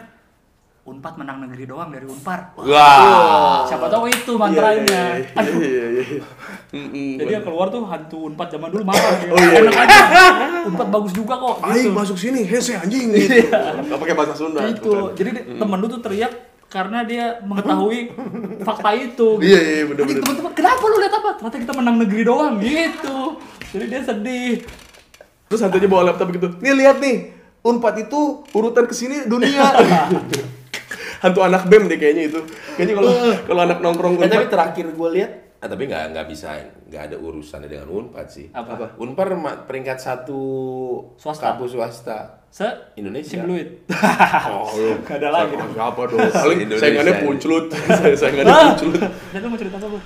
Unpad 0.86 1.18
menang 1.18 1.42
negeri 1.42 1.66
doang 1.66 1.90
dari 1.90 2.06
Unpar. 2.06 2.54
Wah. 2.56 3.66
Siapa 3.66 3.90
tahu 3.90 4.06
itu 4.06 4.32
Iya, 4.32 4.38
mantranya. 4.38 5.02
iya, 5.18 5.42
iya, 5.58 5.84
iya, 5.90 6.02
iya. 6.06 6.22
Mm-mm. 6.72 7.18
Jadi 7.18 7.32
yang 7.32 7.42
keluar 7.42 7.66
tuh 7.68 7.82
hantu 7.82 8.30
Unpad 8.30 8.48
zaman 8.48 8.70
dulu 8.70 8.86
makan. 8.86 9.12
Oh, 9.26 9.36
iya. 9.36 9.60
Enak 9.60 9.74
aja. 9.76 9.98
Unpad 10.64 10.88
bagus 10.88 11.10
juga 11.10 11.34
kok. 11.36 11.58
Aing 11.60 11.90
Gitu. 11.90 11.92
masuk 11.92 12.14
sini, 12.16 12.46
hese 12.46 12.78
anjing 12.78 13.10
gitu. 13.10 13.50
Gak 13.82 13.98
pakai 13.98 14.14
bahasa 14.14 14.32
Sunda. 14.32 14.62
Gitu. 14.64 14.86
bukan. 14.86 15.10
Jadi 15.12 15.30
di- 15.34 15.44
temen 15.58 15.76
lu 15.76 15.90
tuh 15.90 15.98
teriak 16.00 16.32
karena 16.66 17.02
dia 17.02 17.38
mengetahui 17.40 18.10
fakta 18.60 18.90
itu. 18.92 19.28
Gitu. 19.38 19.46
Iya, 19.50 19.60
iya, 19.62 19.82
bener, 19.84 20.02
Anjing, 20.02 20.08
bener. 20.08 20.22
teman-teman, 20.24 20.52
kenapa 20.52 20.82
lu 20.82 20.96
lihat 20.98 21.14
apa? 21.14 21.30
Ternyata 21.36 21.58
kita 21.62 21.72
menang 21.72 21.96
negeri 21.98 22.22
doang 22.22 22.54
gitu. 22.58 23.18
Jadi 23.70 23.84
dia 23.86 24.00
sedih. 24.02 24.54
Terus 25.46 25.60
hantunya 25.62 25.86
bawa 25.86 26.10
laptop 26.10 26.28
gitu. 26.30 26.48
Nih 26.58 26.74
lihat 26.74 26.98
nih, 26.98 27.30
Unpad 27.62 27.96
itu 28.00 28.20
urutan 28.50 28.84
ke 28.84 28.94
sini 28.94 29.24
dunia. 29.24 29.62
Hantu 31.22 31.40
anak 31.40 31.66
BEM 31.66 31.88
deh 31.88 31.96
kayaknya 31.96 32.28
itu. 32.28 32.40
Kayaknya 32.76 32.94
kalau 32.94 33.10
kalau 33.42 33.60
anak 33.62 33.78
nongkrong 33.80 34.14
Eh, 34.16 34.28
tapi 34.28 34.44
Unpad. 34.44 34.52
terakhir 34.52 34.86
gue 34.92 35.08
lihat, 35.16 35.30
ah, 35.58 35.66
tapi 35.66 35.82
nggak 35.88 36.02
nggak 36.12 36.26
bisa 36.28 36.48
nggak 36.86 37.02
ada 37.08 37.16
urusannya 37.16 37.66
dengan 37.66 37.88
Unpad 37.88 38.26
sih. 38.28 38.46
Apa? 38.52 38.94
Unpad 39.00 39.26
peringkat 39.64 39.98
satu 39.98 40.40
Swasta. 41.16 41.56
kampus 41.56 41.72
swasta 41.72 42.18
Se 42.56 42.64
Indonesia. 42.96 43.36
Singluit. 43.36 43.68
Oh, 44.48 44.64
lu. 44.72 44.96
Gak 45.06 45.20
ada 45.20 45.28
lagi. 45.28 45.54
Apa 45.76 46.00
dong? 46.08 46.24
Paling 46.40 46.58
punclut. 47.20 47.68
saingannya 48.16 48.48
Ah, 48.48 48.72
punclut. 48.72 49.00
Dan 49.04 49.38
lu 49.44 49.48
mau 49.52 49.58
cerita 49.60 49.76
apa, 49.76 49.88
Bu? 49.92 49.98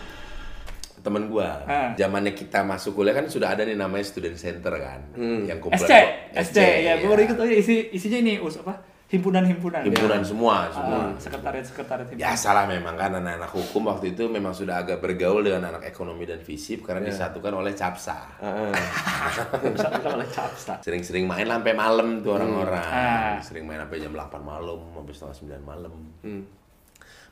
Temen 1.01 1.33
gua, 1.33 1.63
Ah. 1.65 1.95
zamannya 1.97 2.35
kita 2.35 2.61
masuk 2.61 2.93
kuliah 2.93 3.15
kan 3.15 3.25
sudah 3.25 3.55
ada 3.55 3.65
nih 3.65 3.73
namanya 3.73 4.05
student 4.05 4.37
center 4.37 4.69
kan, 4.77 5.01
yang 5.17 5.57
kumpulan 5.57 5.81
SC, 5.81 5.93
SC, 6.37 6.59
ya 6.61 7.01
gue 7.01 7.09
baru 7.09 7.25
ikut 7.25 7.39
aja 7.41 7.55
isi 7.57 7.89
isinya 7.89 8.21
ini 8.21 8.37
us 8.37 8.61
apa 8.61 8.85
himpunan-himpunan. 9.11 9.83
himpunan 9.83 10.23
semua, 10.23 10.70
semua. 10.70 10.99
Ah, 11.03 11.11
sekretariat 11.18 11.66
sekretariat 11.66 12.07
himpunan. 12.07 12.23
Biasalah 12.23 12.64
memang 12.70 12.94
kan 12.94 13.11
anak-anak 13.18 13.51
hukum 13.51 13.90
waktu 13.90 14.14
itu 14.14 14.31
memang 14.31 14.55
sudah 14.55 14.79
agak 14.79 15.03
bergaul 15.03 15.42
dengan 15.42 15.75
anak 15.75 15.90
ekonomi 15.90 16.23
dan 16.31 16.38
fisip 16.38 16.87
karena 16.87 17.11
disatukan 17.11 17.59
oleh 17.59 17.75
capsa. 17.75 18.31
Bisa 18.38 19.42
bisa 19.75 20.11
oleh 20.14 20.29
capsa. 20.31 20.79
Sering-sering 20.79 21.27
main 21.27 21.51
sampai 21.51 21.75
malam 21.75 22.23
tuh 22.23 22.38
orang-orang. 22.38 22.87
Ah. 22.87 23.37
Sering 23.42 23.66
main 23.66 23.83
sampai 23.83 23.99
jam 23.99 24.14
8 24.14 24.31
malam, 24.46 24.79
sampai 24.94 25.12
setengah 25.12 25.59
9 25.59 25.66
malam. 25.66 25.92
Hmm. 26.23 26.42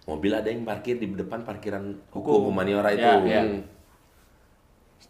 Mobil 0.09 0.33
ada 0.35 0.49
yang 0.51 0.64
parkir 0.67 0.99
di 0.99 1.07
depan 1.14 1.45
parkiran 1.47 1.95
Hukum. 2.11 2.43
hukum 2.43 2.43
humaniora 2.51 2.91
itu. 2.91 3.07
Ya, 3.07 3.23
ya. 3.23 3.43
Hmm. 3.47 3.62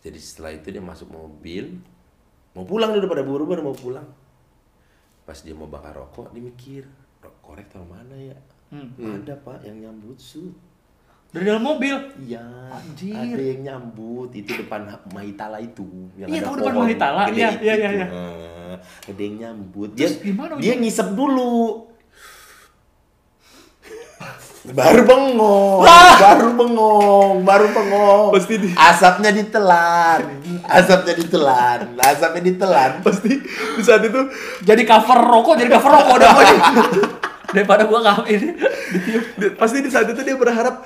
Jadi 0.05 0.19
setelah 0.21 0.53
itu 0.53 0.69
dia 0.69 0.85
masuk 0.85 1.09
mobil, 1.11 1.81
mau 2.53 2.69
pulang 2.69 2.93
dia 2.93 3.01
udah 3.01 3.11
pada 3.11 3.25
buru-buru 3.25 3.63
mau 3.65 3.75
pulang. 3.75 4.05
Pas 5.29 5.37
dia 5.45 5.53
mau 5.53 5.69
bakar 5.69 5.93
rokok, 5.93 6.33
dia 6.33 6.41
mikir, 6.41 6.89
"Rok- 7.21 7.45
korek 7.45 7.69
taruh 7.69 7.85
mana 7.85 8.17
ya? 8.17 8.33
Hmm. 8.73 8.97
Ada 8.97 9.37
pak 9.37 9.61
yang 9.61 9.77
nyambut 9.77 10.17
su. 10.17 10.57
Dari 11.29 11.45
dalam 11.45 11.61
mobil. 11.61 11.93
Iya, 12.25 12.41
Anjir. 12.73 13.13
ada 13.13 13.45
yang 13.45 13.61
nyambut 13.61 14.33
itu 14.33 14.65
depan 14.65 14.89
Mahitala 15.13 15.61
itu. 15.61 15.85
Yang 16.17 16.29
Iya, 16.33 16.41
ada 16.41 16.57
depan 16.57 16.75
Mahitala. 16.81 17.23
Iya, 17.29 17.49
iya, 17.61 17.75
iya, 17.77 17.91
iya. 17.93 18.07
Nah, 18.09 18.77
ada 18.81 19.21
yang 19.21 19.37
nyambut. 19.37 19.93
Dia 19.93 20.09
Terus 20.09 20.25
gimana, 20.25 20.57
dia 20.57 20.73
ngisep 20.81 21.13
dulu. 21.13 21.85
Baru 24.73 25.03
bengong, 25.05 25.81
baru 26.21 26.49
bengong, 26.53 27.35
baru 27.45 27.67
bengong. 27.73 28.29
Pasti 28.37 28.55
di- 28.61 28.75
asapnya 28.77 29.31
ditelan, 29.33 30.21
asapnya 30.69 31.15
ditelan, 31.17 31.81
asapnya 31.97 32.43
ditelan. 32.45 32.91
Pasti 33.01 33.33
di 33.41 33.83
saat 33.83 34.03
itu 34.05 34.21
Jadi 34.65 34.83
cover 34.85 35.19
rokok, 35.19 35.55
jadi 35.57 35.71
cover 35.73 35.91
rokok 35.97 36.15
udah. 36.21 36.31
Daripada 37.55 37.89
gua 37.89 38.21
di- 38.29 38.57
pasti 39.57 39.81
di 39.81 39.89
saat 39.89 40.09
itu 40.13 40.21
dia 40.21 40.37
berharap 40.37 40.85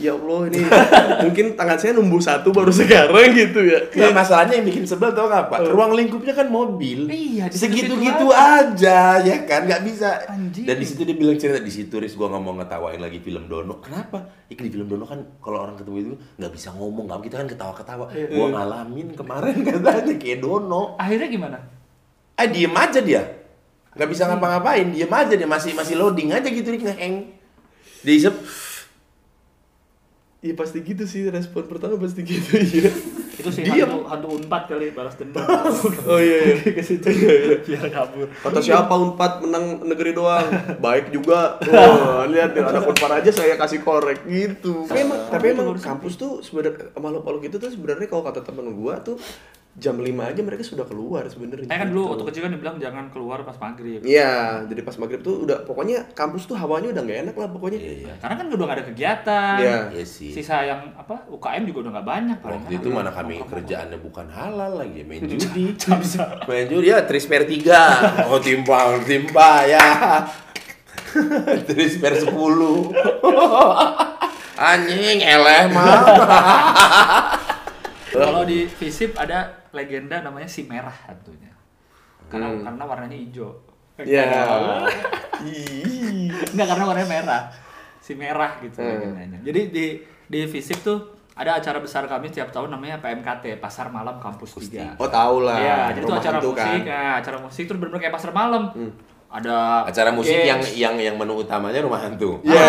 ya 0.00 0.16
Allah 0.16 0.48
ini 0.48 0.60
mungkin 1.28 1.46
tangan 1.52 1.76
saya 1.76 1.92
numbuh 1.92 2.16
satu 2.16 2.48
baru 2.48 2.72
sekarang 2.72 3.36
gitu 3.36 3.60
ya. 3.60 3.80
Nah, 3.92 4.16
masalahnya 4.16 4.56
yang 4.56 4.66
bikin 4.68 4.88
sebel 4.88 5.12
tau 5.12 5.28
nggak 5.28 5.52
pak? 5.52 5.58
Ruang 5.68 5.92
lingkupnya 5.92 6.32
kan 6.32 6.48
mobil. 6.48 7.12
Iya, 7.12 7.52
di 7.52 7.56
segitu-gitu 7.56 8.00
situ-situ 8.00 8.28
aja 8.32 9.20
ya 9.20 9.36
kan, 9.44 9.68
nggak 9.68 9.82
bisa. 9.84 10.08
Anjing. 10.32 10.64
Dan 10.64 10.76
di 10.80 10.86
situ 10.88 11.04
dia 11.04 11.16
bilang 11.16 11.36
cerita 11.36 11.60
di 11.60 11.72
situ, 11.72 11.94
Riz, 12.00 12.16
gua 12.16 12.32
nggak 12.32 12.42
mau 12.42 12.54
ngetawain 12.56 13.00
lagi 13.04 13.18
film 13.20 13.44
Dono. 13.50 13.84
Kenapa? 13.84 14.48
Ya, 14.48 14.56
di 14.56 14.70
film 14.72 14.88
Dono 14.88 15.04
kan 15.04 15.20
kalau 15.44 15.68
orang 15.68 15.76
ketemu 15.76 15.96
itu 16.00 16.14
nggak 16.40 16.52
bisa 16.56 16.68
ngomong, 16.72 17.04
nggak 17.12 17.20
kita 17.28 17.36
kan 17.44 17.48
ketawa-ketawa. 17.52 18.04
Gua 18.32 18.46
ngalamin 18.48 19.08
kemarin 19.12 19.56
katanya 19.68 20.14
kayak 20.16 20.38
Dono. 20.40 20.96
Akhirnya 20.96 21.28
gimana? 21.28 21.58
Eh 22.32 22.48
diem 22.48 22.72
aja 22.72 23.00
dia, 23.04 23.22
nggak 23.92 24.08
bisa 24.08 24.24
ngapa-ngapain, 24.24 24.88
diem 24.88 25.12
aja 25.12 25.36
dia 25.36 25.44
masih 25.44 25.76
masih 25.76 26.00
loading 26.00 26.32
aja 26.32 26.48
gitu 26.48 26.72
nih 26.72 26.80
ngeheng. 26.80 27.16
Diisep, 28.02 28.34
Iya 30.42 30.58
pasti 30.58 30.82
gitu 30.82 31.06
sih 31.06 31.30
respon 31.30 31.70
pertama 31.70 31.94
pasti 32.02 32.26
gitu 32.26 32.58
ya. 32.82 32.90
Itu 33.32 33.46
sih 33.54 33.62
Diam. 33.62 33.86
hantu, 33.86 33.98
hantu 34.10 34.28
unpad 34.42 34.62
kali 34.66 34.90
balas 34.90 35.14
dendam. 35.14 35.46
Oh 36.10 36.18
iya 36.18 36.50
iya. 36.50 36.54
ke 36.76 36.82
situ 36.82 37.06
biar 37.62 37.86
kabur. 37.94 38.26
Kata 38.26 38.58
siapa 38.58 38.90
Unpad 38.90 39.46
menang 39.46 39.86
negeri 39.86 40.10
doang? 40.18 40.42
Baik 40.82 41.14
juga. 41.14 41.62
Wah, 41.62 42.26
lihat 42.26 42.58
nih 42.58 42.62
anak 42.66 42.90
Unpad 42.90 43.22
aja 43.22 43.30
saya 43.30 43.54
kasih 43.54 43.86
korek 43.86 44.26
gitu. 44.26 44.82
Tapi 44.90 45.06
emang, 45.06 45.20
tapi 45.30 45.46
emang 45.54 45.78
kampus 45.78 46.18
tuh 46.18 46.42
sebenarnya 46.42 46.90
makhluk-makhluk 46.98 47.46
itu 47.46 47.56
tuh 47.62 47.70
sebenarnya 47.70 48.10
kalau 48.10 48.26
kata 48.26 48.42
temen 48.42 48.66
gua 48.74 48.98
tuh 48.98 49.14
jam 49.72 49.96
5 49.96 50.04
aja 50.04 50.40
mereka 50.44 50.60
sudah 50.60 50.84
keluar 50.84 51.24
sebenarnya. 51.24 51.64
Saya 51.64 51.80
kan 51.80 51.88
dulu 51.88 52.00
Gitu. 52.02 52.10
waktu 52.12 52.24
kecil 52.28 52.40
kan 52.44 52.52
dibilang 52.52 52.76
jangan 52.76 53.04
keluar 53.08 53.40
pas 53.40 53.56
maghrib. 53.56 54.04
Iya, 54.04 54.32
jadi 54.68 54.80
pas 54.80 54.92
maghrib 54.94 55.20
tuh 55.20 55.48
udah 55.48 55.64
pokoknya 55.64 56.12
kampus 56.12 56.44
tuh 56.44 56.52
hawanya 56.54 56.92
udah 56.92 57.00
nggak 57.00 57.18
enak 57.24 57.34
lah 57.34 57.48
pokoknya. 57.48 57.80
Iya, 57.80 57.92
iya. 58.04 58.14
Karena 58.20 58.34
kan 58.36 58.46
udah 58.46 58.64
gak 58.68 58.76
ada 58.76 58.86
kegiatan. 58.86 59.56
Iya. 59.56 59.76
Iya 59.96 60.04
sih. 60.04 60.28
Sisa 60.28 60.60
yang 60.60 60.92
apa 60.92 61.24
UKM 61.24 61.64
juga 61.64 61.88
udah 61.88 61.92
gak 61.96 62.06
banyak 62.06 62.38
Waktu 62.38 62.52
kan. 62.68 62.76
itu 62.76 62.88
mana 62.92 63.10
kami 63.10 63.34
kerjaannya 63.40 63.98
bukan 63.98 64.26
halal 64.28 64.72
lagi 64.76 65.00
main 65.08 65.24
judi. 65.24 65.72
main 66.52 66.66
judi 66.68 66.92
ya 66.92 67.08
tris 67.08 67.24
per 67.24 67.48
tiga. 67.48 67.82
Oh 68.28 68.36
timpang 68.36 69.00
timpa 69.08 69.64
ya. 69.64 69.88
tris 71.68 71.96
per 71.96 72.20
sepuluh. 72.20 72.92
Anjing 74.52 75.18
eleh 75.18 75.64
mah. 75.72 75.96
Kalau 78.12 78.44
di 78.44 78.68
Visip 78.68 79.16
ada 79.16 79.61
legenda 79.72 80.20
namanya 80.20 80.46
si 80.46 80.64
merah 80.64 80.94
hantunya. 81.04 81.50
Karena 82.28 82.48
Hmm. 82.48 82.62
karena 82.62 82.84
warnanya 82.84 83.18
hijau. 83.18 83.50
Iya. 83.98 84.24
Ih. 85.42 86.28
Enggak 86.52 86.66
karena 86.68 86.84
warnanya 86.86 87.10
merah. 87.10 87.42
Si 87.98 88.12
merah 88.12 88.56
gitu 88.58 88.78
Hmm. 88.78 88.88
legendanya. 88.88 89.38
Jadi 89.42 89.60
di 89.68 89.86
di 90.26 90.40
Visip 90.46 90.80
tuh 90.80 90.98
ada 91.32 91.56
acara 91.56 91.80
besar 91.80 92.04
kami 92.04 92.28
tiap 92.28 92.52
tahun 92.52 92.68
namanya 92.70 93.00
PMKT, 93.00 93.56
Pasar 93.56 93.88
Malam 93.88 94.16
Kampus 94.16 94.56
3. 94.58 94.96
Oh 94.96 95.08
tahu 95.08 95.42
lah. 95.42 95.56
Iya, 95.56 95.76
jadi 95.90 95.98
itu 95.98 96.06
Rumah 96.06 96.20
acara 96.20 96.36
hantu 96.36 96.50
musik, 96.50 96.60
kan. 96.62 96.80
nah, 96.84 97.12
acara 97.16 97.36
musik 97.40 97.64
terus 97.64 97.78
bener-bener 97.78 98.02
kayak 98.02 98.14
pasar 98.14 98.32
malam. 98.32 98.62
Ada 99.32 99.88
Acara 99.88 100.12
musik 100.12 100.28
games. 100.30 100.44
yang 100.44 100.60
yang 100.92 100.94
yang 101.02 101.14
menu 101.16 101.32
utamanya 101.34 101.80
rumah 101.80 101.96
hantu. 101.98 102.36
Iya. 102.42 102.60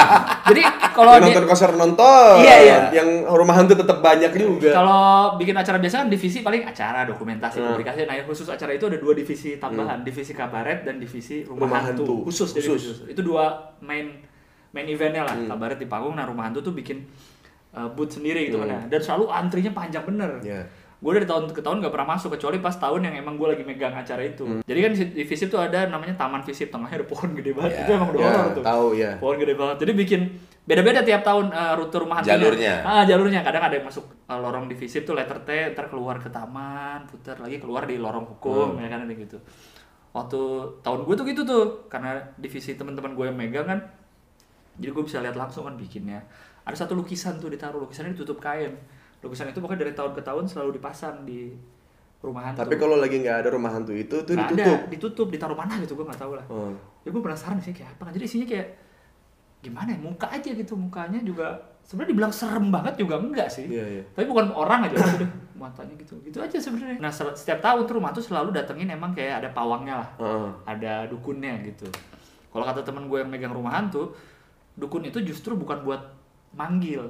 Jadi 0.48 0.62
kalau 0.90 1.12
di- 1.14 1.28
nonton 1.28 1.44
konser 1.44 1.70
nonton. 1.70 2.40
Iya, 2.40 2.56
iya. 2.58 2.78
Yang 2.90 3.08
rumah 3.28 3.52
hantu 3.54 3.76
tetap 3.76 4.00
banyak 4.00 4.32
juga. 4.32 4.72
Kalau 4.72 5.02
bikin 5.36 5.52
acara 5.52 5.76
biasa 5.76 6.02
kan 6.02 6.08
divisi 6.08 6.40
paling 6.40 6.64
acara, 6.64 7.04
dokumentasi, 7.04 7.60
Hmm. 7.60 7.68
publikasi. 7.70 8.04
Nah, 8.04 8.16
yang 8.16 8.24
khusus 8.24 8.48
acara 8.48 8.72
itu 8.72 8.86
ada 8.86 8.96
dua 8.96 9.12
divisi 9.12 9.56
tambahan, 9.56 10.00
divisi 10.00 10.32
kabaret 10.32 10.82
dan 10.82 10.96
divisi 10.96 11.44
rumah, 11.44 11.68
Rumah 11.68 11.80
hantu. 11.84 12.02
hantu. 12.02 12.16
Khusus, 12.24 12.48
jadi 12.50 12.64
Khusus. 12.66 12.82
khusus. 12.96 13.12
Itu 13.12 13.20
dua 13.20 13.52
main 13.78 14.16
main 14.72 14.86
eventnya 14.86 15.20
lah. 15.22 15.34
Hmm. 15.34 15.48
Kabaret 15.48 15.76
di 15.76 15.84
panggung, 15.84 16.12
nah 16.12 16.24
rumah 16.24 16.48
hantu 16.48 16.60
tuh 16.60 16.72
bikin 16.72 17.04
uh, 17.70 17.92
booth 17.92 18.16
sendiri 18.16 18.48
gitu 18.48 18.56
kan 18.56 18.66
ya. 18.66 18.80
Dan 18.88 19.00
selalu 19.00 19.28
antrinya 19.28 19.70
panjang 19.70 20.00
bener. 20.02 20.40
Hmm. 20.40 20.64
Gue 21.06 21.22
dari 21.22 21.28
tahun 21.30 21.54
ke 21.54 21.62
tahun 21.62 21.86
gak 21.86 21.94
pernah 21.94 22.18
masuk 22.18 22.34
kecuali 22.34 22.58
pas 22.58 22.74
tahun 22.74 23.06
yang 23.06 23.14
emang 23.22 23.38
gue 23.38 23.46
lagi 23.46 23.62
megang 23.62 23.94
acara 23.94 24.26
itu. 24.26 24.42
Hmm. 24.42 24.66
Jadi 24.66 24.78
kan 24.82 24.90
di 24.90 25.02
di 25.14 25.22
Visip 25.22 25.46
tuh 25.46 25.62
ada 25.62 25.86
namanya 25.86 26.18
Taman 26.18 26.42
Visip, 26.42 26.66
tengahnya 26.66 26.98
ada 26.98 27.06
pohon 27.06 27.30
gede 27.30 27.54
banget. 27.54 27.78
Ya, 27.78 27.82
itu 27.86 27.90
emang 27.94 28.10
udah 28.10 28.18
Ya, 28.18 28.26
horor 28.34 28.50
tuh. 28.50 28.64
tahu 28.66 28.86
ya. 28.98 29.10
Pohon 29.22 29.36
gede 29.38 29.54
banget. 29.54 29.76
Jadi 29.86 29.92
bikin 29.94 30.20
beda-beda 30.66 31.06
tiap 31.06 31.22
tahun 31.22 31.54
uh, 31.54 31.78
rute 31.78 31.94
rumah 32.02 32.18
hantunya. 32.18 32.42
Jalurnya. 32.42 32.74
Ah, 32.82 33.06
jalurnya. 33.06 33.40
Kadang 33.46 33.62
ada 33.70 33.74
yang 33.78 33.86
masuk 33.86 34.02
uh, 34.26 34.38
lorong 34.42 34.66
divisi 34.66 35.06
tuh 35.06 35.14
letter 35.14 35.38
T, 35.46 35.78
ntar 35.78 35.86
keluar 35.86 36.18
ke 36.18 36.26
taman, 36.26 37.06
putar 37.06 37.38
lagi 37.38 37.62
keluar 37.62 37.86
di 37.86 38.02
lorong 38.02 38.26
hukum, 38.26 38.74
ya 38.82 38.90
kan 38.90 39.06
ada 39.06 39.14
gitu. 39.14 39.38
Waktu 40.10 40.40
tahun 40.82 41.06
gue 41.06 41.14
tuh 41.14 41.26
gitu 41.30 41.42
tuh, 41.46 41.64
karena 41.86 42.18
divisi 42.34 42.74
teman-teman 42.74 43.14
gue 43.14 43.30
yang 43.30 43.38
megang 43.38 43.70
kan, 43.70 43.78
jadi 44.74 44.90
gue 44.90 45.04
bisa 45.06 45.22
lihat 45.22 45.38
langsung 45.38 45.70
kan 45.70 45.78
bikinnya. 45.78 46.18
Ada 46.66 46.82
satu 46.82 46.98
lukisan 46.98 47.38
tuh 47.38 47.46
ditaruh, 47.46 47.78
lukisannya 47.78 48.18
ditutup 48.18 48.42
kain. 48.42 48.74
Lukisan 49.18 49.46
itu 49.46 49.58
pokoknya 49.58 49.80
dari 49.82 49.92
tahun 49.92 50.12
ke 50.12 50.22
tahun 50.22 50.44
selalu 50.44 50.70
dipasang 50.74 51.22
di 51.22 51.50
rumah 52.18 52.42
hantu. 52.44 52.62
Tapi 52.62 52.74
kalau 52.74 52.96
lagi 52.96 53.16
nggak 53.16 53.36
ada 53.38 53.48
rumah 53.48 53.70
hantu 53.70 53.92
itu 53.92 54.16
tuh 54.18 54.32
Nggak 54.32 54.50
ditutup. 54.50 54.76
ada, 54.76 54.88
ditutup, 54.88 55.26
ditaruh 55.28 55.54
mana 55.54 55.78
gitu 55.78 55.92
gue 55.92 56.04
nggak 56.04 56.18
tahu 56.18 56.32
lah 56.34 56.46
Oh. 56.46 56.72
ya 57.00 57.08
gue 57.08 57.22
penasaran 57.22 57.58
sih 57.58 57.70
kayak 57.70 57.92
apa 57.92 58.02
kan 58.02 58.12
jadi 58.12 58.24
isinya 58.24 58.46
kayak 58.46 58.68
gimana 59.58 59.88
ya 59.88 59.98
muka 60.00 60.26
aja 60.28 60.50
gitu 60.50 60.74
mukanya 60.74 61.18
juga 61.20 61.54
sebenarnya 61.82 62.10
dibilang 62.12 62.32
serem 62.32 62.66
banget 62.68 62.94
juga 62.98 63.14
enggak 63.16 63.46
sih 63.46 63.66
Iya, 63.66 63.84
iya. 63.92 64.02
tapi 64.10 64.26
bukan 64.26 64.50
orang 64.50 64.86
aja 64.86 64.94
udah 64.94 65.30
matanya 65.56 65.94
gitu 65.96 66.14
gitu 66.20 66.38
aja 66.38 66.54
sebenarnya 66.56 66.98
nah 66.98 67.10
setiap 67.10 67.58
tahun 67.60 67.82
tuh 67.84 67.94
rumah 67.94 68.10
tuh 68.10 68.20
selalu 68.20 68.50
datengin 68.52 68.86
emang 68.88 69.10
kayak 69.10 69.40
ada 69.40 69.48
pawangnya 69.50 69.94
lah 69.96 70.08
Heeh. 70.16 70.48
ada 70.66 70.92
dukunnya 71.06 71.62
gitu 71.64 71.86
kalau 72.48 72.64
kata 72.64 72.82
temen 72.82 73.06
gue 73.06 73.18
yang 73.18 73.28
megang 73.28 73.50
rumah 73.50 73.70
hantu 73.72 74.14
dukun 74.74 75.02
itu 75.04 75.18
justru 75.20 75.54
bukan 75.54 75.80
buat 75.80 76.02
manggil 76.52 77.06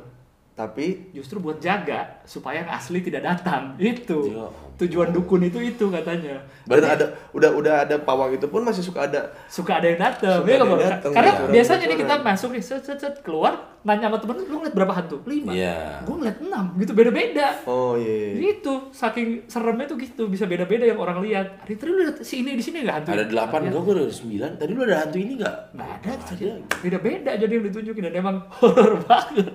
Tapi 0.56 1.12
justru 1.12 1.36
buat 1.36 1.60
jaga 1.60 2.24
supaya 2.24 2.64
yang 2.64 2.70
asli 2.72 3.04
tidak 3.04 3.22
datang. 3.22 3.76
Itu. 3.76 4.32
Ya 4.32 4.48
tujuan 4.76 5.08
dukun 5.08 5.40
itu 5.40 5.56
itu 5.58 5.88
katanya. 5.88 6.36
Berarti 6.68 6.84
ada 6.86 7.06
udah 7.32 7.50
udah 7.56 7.74
ada 7.84 7.96
pawang 7.96 8.36
itu 8.36 8.44
pun 8.44 8.60
masih 8.60 8.84
suka 8.84 9.08
ada 9.08 9.32
suka 9.48 9.80
ada 9.80 9.88
yang 9.88 9.96
datang 9.96 10.44
Iya 10.44 10.54
ada 10.54 10.64
Bang? 10.66 10.76
datang, 10.78 11.12
karena 11.16 11.32
ya. 11.32 11.48
biasanya 11.48 11.84
nih 11.86 11.98
kita 12.04 12.14
masuk 12.20 12.50
nih 12.52 12.60
set 12.60 12.84
set 12.84 13.00
set 13.00 13.14
keluar 13.20 13.56
nanya 13.80 14.10
sama 14.10 14.20
temen 14.20 14.36
lu 14.42 14.56
ngeliat 14.60 14.74
berapa 14.74 14.92
hantu? 14.92 15.16
Lima. 15.24 15.56
Iya. 15.56 16.04
gue 16.04 16.14
ngeliat 16.14 16.38
enam. 16.42 16.64
Gitu 16.76 16.92
beda 16.92 17.08
beda 17.10 17.48
Oh 17.64 17.96
iya. 17.96 18.36
gitu. 18.36 18.92
Saking 18.92 19.48
seremnya 19.48 19.88
tuh 19.88 19.96
gitu 19.96 20.28
bisa 20.28 20.44
beda 20.44 20.64
beda 20.64 20.84
yang 20.84 21.00
orang 21.00 21.24
lihat. 21.24 21.64
Hari 21.64 21.72
tadi 21.74 21.88
lu 21.88 22.04
lihat 22.04 22.20
si 22.20 22.44
ini 22.44 22.52
di 22.52 22.60
sini 22.60 22.84
nggak 22.84 22.96
hantu? 23.00 23.08
Ada 23.12 23.24
delapan, 23.26 23.60
enggak 23.64 23.80
gue 23.80 23.94
ada 23.96 24.04
sembilan. 24.10 24.50
Tadi 24.56 24.70
lu 24.72 24.80
ada 24.82 24.96
hantu 24.98 25.16
ini 25.16 25.32
nggak? 25.36 25.54
Ada 25.72 26.04
Nggak 26.04 26.18
jadi 26.28 26.44
ada. 26.44 26.60
beda 26.76 26.98
beda 27.00 27.30
jadi 27.38 27.52
yang 27.54 27.64
ditunjukin 27.64 28.02
dan 28.02 28.14
emang 28.14 28.36
horor 28.60 29.00
banget 29.02 29.48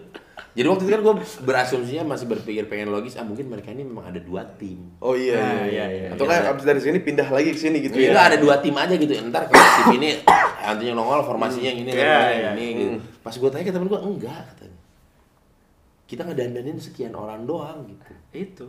Jadi 0.51 0.67
waktu 0.67 0.83
itu 0.83 0.91
kan 0.91 1.01
gue 1.01 1.13
berasumsinya 1.41 2.03
masih 2.05 2.27
berpikir 2.27 2.67
pengen 2.67 2.91
logis, 2.91 3.15
ah 3.15 3.23
mungkin 3.23 3.47
mereka 3.47 3.71
ini 3.71 3.87
memang 3.87 4.11
ada 4.11 4.19
dua 4.19 4.43
tim. 4.59 4.83
Oh 4.99 5.15
iya 5.15 5.39
Nah, 5.39 5.63
iya. 5.63 5.85
iya, 5.85 5.85
iya. 5.87 6.07
Atau 6.11 6.27
kan 6.27 6.43
abis 6.43 6.67
dari 6.67 6.83
sini 6.83 6.99
pindah 6.99 7.23
lagi 7.27 7.55
ke 7.55 7.59
sini 7.59 7.79
gitu 7.79 7.95
Iya, 7.95 8.11
ya. 8.11 8.21
ada 8.27 8.35
dua 8.35 8.59
tim 8.59 8.75
aja 8.75 8.91
gitu. 8.91 9.15
Ntar 9.31 9.47
kalau 9.47 9.63
si 9.63 9.95
ini 9.95 10.19
hantunya 10.59 10.91
nongol, 10.99 11.23
formasinya 11.23 11.71
yang 11.71 11.79
ini, 11.81 11.89
Iya, 11.95 12.03
yang 12.03 12.35
iya. 12.35 12.51
ini 12.51 12.65
gitu. 12.75 12.95
Pas 13.19 13.31
gue 13.31 13.47
tanya 13.47 13.63
ke 13.63 13.71
temen 13.71 13.87
gue, 13.87 13.99
enggak 13.99 14.41
katanya. 14.51 14.79
Kita 16.03 16.21
ngedandanin 16.27 16.75
sekian 16.75 17.15
orang 17.15 17.47
doang 17.47 17.87
gitu. 17.87 18.11
itu 18.31 18.67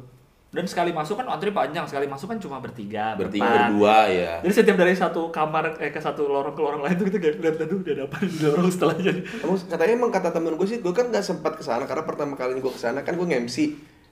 dan 0.53 0.65
sekali 0.65 0.93
masuk 0.93 1.17
kan 1.17 1.27
antri 1.27 1.49
panjang 1.49 1.83
sekali 1.83 2.05
masuk 2.05 2.29
kan 2.29 2.37
cuma 2.37 2.57
bertiga 2.59 3.17
Bertiga 3.17 3.41
berempat. 3.43 3.67
berdua 3.67 3.99
ya. 4.07 4.33
jadi 4.41 4.53
setiap 4.55 4.77
dari 4.77 4.93
satu 4.93 5.29
kamar 5.29 5.77
eh 5.79 5.89
ke 5.89 5.97
satu 5.97 6.25
lorong 6.25 6.53
ke 6.53 6.61
lorong 6.61 6.83
lain 6.83 6.93
tuh 6.95 7.07
kita 7.07 7.19
kayak 7.19 7.37
lihat 7.39 7.57
aduh 7.59 7.81
dia 7.81 7.93
ada 7.95 8.05
apa 8.05 8.17
di 8.21 8.37
lorong 8.39 8.69
setelahnya 8.69 9.13
Emang 9.41 9.57
katanya 9.59 9.93
emang 9.95 10.11
kata 10.11 10.29
temen 10.31 10.53
gue 10.53 10.67
sih, 10.67 10.79
gue 10.79 10.93
kan 10.93 11.09
nggak 11.09 11.23
sempat 11.23 11.53
ke 11.55 11.63
sana 11.63 11.83
karena 11.83 12.05
pertama 12.05 12.33
kali 12.35 12.53
gue 12.55 12.69
ke 12.69 12.77
sana 12.79 13.01
kan 13.01 13.15
gue 13.15 13.25
nge-MC. 13.25 13.57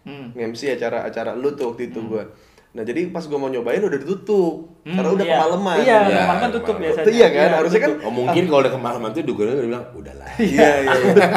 hmm. 0.02 0.26
Nge-MC 0.32 0.60
acara-acara 0.74 1.30
lu 1.34 1.52
tuh 1.52 1.70
waktu 1.70 1.86
itu 1.86 2.00
gue. 2.02 2.24
Nah 2.70 2.82
jadi 2.82 3.10
pas 3.10 3.20
gue 3.20 3.34
mau 3.34 3.46
nyobain 3.46 3.78
udah 3.78 3.98
ditutup 3.98 4.80
Hmm, 4.80 4.96
karena 4.96 5.10
udah 5.12 5.20
iya. 5.22 5.34
kemalaman. 5.36 5.76
iya 5.76 5.84
Iya, 5.84 5.98
kemalaman 6.00 6.36
kan 6.38 6.48
tutup 6.48 6.64
kemalaman. 6.72 6.84
biasanya 6.88 7.12
Iya 7.12 7.28
kan, 7.28 7.48
harusnya 7.54 7.80
kan- 7.80 7.92
tutup. 7.92 8.06
Oh 8.06 8.12
mungkin 8.14 8.42
kalau 8.46 8.60
udah 8.60 8.72
kemalaman 8.72 9.08
tuh 9.10 9.20
dukunnya 9.22 9.52
udah 9.52 9.66
bilang, 9.68 9.84
udahlah. 9.92 10.28
Iya 10.40 10.70
iya. 10.80 10.92
iya. 10.96 11.28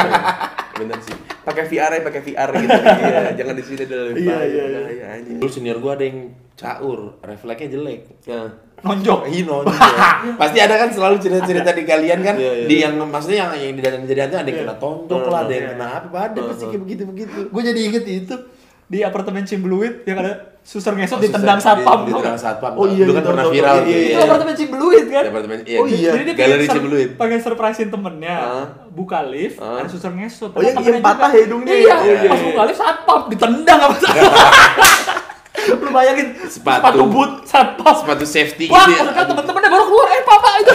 Bener 0.73 0.97
sih. 0.99 1.13
Pakai 1.43 1.63
VR 1.65 1.91
ya, 1.93 2.01
pakai 2.01 2.21
VR 2.21 2.49
gitu. 2.55 2.79
Iya, 3.03 3.21
jangan 3.37 3.53
di 3.53 3.63
sini 3.63 3.83
dulu. 3.85 4.09
Iya, 4.15 4.37
iya, 4.41 4.63
iya. 4.65 4.79
Iya, 4.89 5.05
anjing. 5.13 5.37
Dulu 5.37 5.49
senior 5.49 5.77
gue 5.77 5.91
ada 5.91 6.03
yang 6.03 6.19
caur, 6.53 6.99
refleksnya 7.19 7.67
jelek. 7.71 8.01
Nah, 8.25 8.49
nonjok 8.83 9.19
Iya 9.25 9.41
nonton. 9.43 9.73
Pasti 10.41 10.57
ada 10.59 10.75
kan 10.75 10.89
selalu 10.89 11.15
cerita-cerita 11.17 11.71
di 11.71 11.83
kalian 11.83 12.19
kan 12.19 12.35
Iya, 12.35 12.51
iya. 12.55 12.65
di 12.65 12.75
yang 12.79 12.93
maksudnya 12.99 13.37
yang 13.43 13.51
yang 13.55 13.73
di 13.73 13.81
dalam 13.81 14.01
jadi 14.03 14.19
hantu 14.25 14.37
ada 14.37 14.49
yang 14.49 14.59
kena 14.65 14.75
tonjok 14.77 15.23
lah, 15.27 15.39
ada 15.43 15.53
yang 15.53 15.63
Iya. 15.63 15.71
kena 15.77 15.87
apa, 15.99 16.17
ada 16.25 16.39
pasti 16.43 16.65
kayak 16.67 16.81
begitu-begitu. 16.81 17.39
gue 17.47 17.61
jadi 17.63 17.79
inget 17.83 18.05
itu 18.05 18.35
di 18.93 19.01
apartemen 19.01 19.41
Cimbluit 19.41 20.05
yang 20.05 20.21
ada 20.21 20.53
suster 20.61 20.93
ngesot 20.93 21.17
Oh, 21.17 21.19
ditendang 21.19 21.57
satpam 21.57 21.99
Di- 21.99 22.13
ditendang 22.13 22.37
satpam. 22.37 22.71
Oh 22.73 22.85
iya, 22.85 23.03
Dulu 23.03 23.11
kan 23.11 23.17
iya, 23.17 23.27
pernah 23.27 23.43
tahu, 23.43 23.51
viral 23.51 23.73
tahu. 23.73 23.81
tuh. 23.81 23.89
Iya, 23.89 23.97
itu 23.97 24.13
iya. 24.13 24.21
apartemen 24.23 24.53
Cimbluit 24.53 25.05
kan 25.07 25.23
Di 25.23 25.29
apartemen 25.29 25.57
iya. 25.65 25.77
Oh 25.77 25.85
iya. 25.89 26.11
jadi 26.13 26.23
dia 26.23 26.35
Galeri 26.37 26.65
Cimbluit. 26.69 27.09
pengen 27.15 27.39
surprisein 27.39 27.89
temennya 27.89 28.37
Ah. 28.37 28.65
buka 28.87 29.19
lift 29.23 29.57
Ah. 29.57 29.81
ada 29.81 29.89
suster 29.89 30.13
ngesot 30.13 30.51
Oh, 30.51 30.61
Temennya 30.61 30.93
yang 30.93 31.01
patah 31.01 31.31
hidungnya 31.31 31.73
iya 31.73 31.83
ya? 31.83 31.95
Oh, 31.95 32.05
iya, 32.05 32.29
pas 32.29 32.37
iya. 32.37 32.45
buka 32.47 32.61
lift 32.63 32.79
satpam 32.79 33.19
ditendang 33.27 33.79
satpam 33.93 34.31
lu 35.63 35.89
bayangin 35.89 36.27
Sepatu. 36.45 37.07
boot 37.07 37.31
satpam 37.43 37.95
Sepatu 37.95 38.25
safety 38.25 38.67
Wah, 38.67 38.83
gitu 38.83 38.99
ya. 39.01 39.23
temen-temennya 39.23 39.69
baru 39.69 39.85
keluar, 39.85 40.07
eh 40.07 40.21
papa 40.21 40.49
itu. 40.59 40.73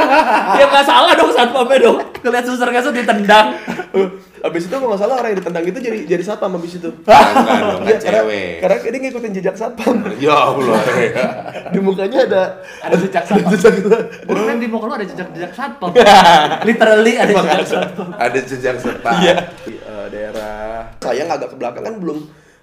ya 0.58 0.64
nggak 0.66 0.84
salah 0.84 1.12
dong 1.12 1.30
satpamnya 1.30 1.78
dong. 1.80 1.96
Ngeliat 2.18 2.44
suster 2.44 2.68
ngesot 2.68 2.92
ditendang. 2.92 3.46
Abis 4.44 4.68
itu 4.68 4.76
kalau 4.76 4.92
nggak 4.92 5.00
salah 5.00 5.16
orang 5.24 5.32
yang 5.32 5.38
ditendang 5.40 5.64
itu 5.64 5.78
jadi 5.80 5.98
jadi 6.04 6.20
satpam 6.20 6.52
abis 6.60 6.76
itu. 6.76 6.90
Enggak 7.08 7.58
dong, 7.64 7.80
Iya, 7.80 7.96
kan 7.96 8.04
karena, 8.04 8.20
cewek. 8.20 8.48
karena 8.60 8.76
dia 8.84 9.00
ngikutin 9.00 9.32
jejak 9.40 9.56
satpam. 9.56 9.96
Ya 10.20 10.36
Allah. 10.36 10.80
Di 11.72 11.78
mukanya 11.80 12.18
ada 12.28 12.42
Ada 12.84 12.96
jejak 13.00 13.24
satpam. 13.24 13.48
jejak 13.56 13.74
Bukan 14.28 14.56
di 14.60 14.68
muka 14.68 14.84
lu 14.84 14.92
ada 15.00 15.06
jejak-jejak 15.08 15.52
satpam. 15.56 15.90
Literally 16.68 17.12
ada 17.16 17.32
jejak 17.32 17.64
satpam. 17.64 18.08
Ada 18.20 18.38
jejak 18.44 18.76
serta. 18.84 19.10
Iya. 19.24 19.34
Di 19.64 19.74
eh, 19.80 20.06
daerah 20.12 20.92
sayang 21.00 21.28
agak 21.32 21.48
ke 21.52 21.56
belakang 21.56 21.84
kan 21.88 21.96
belum 21.96 22.18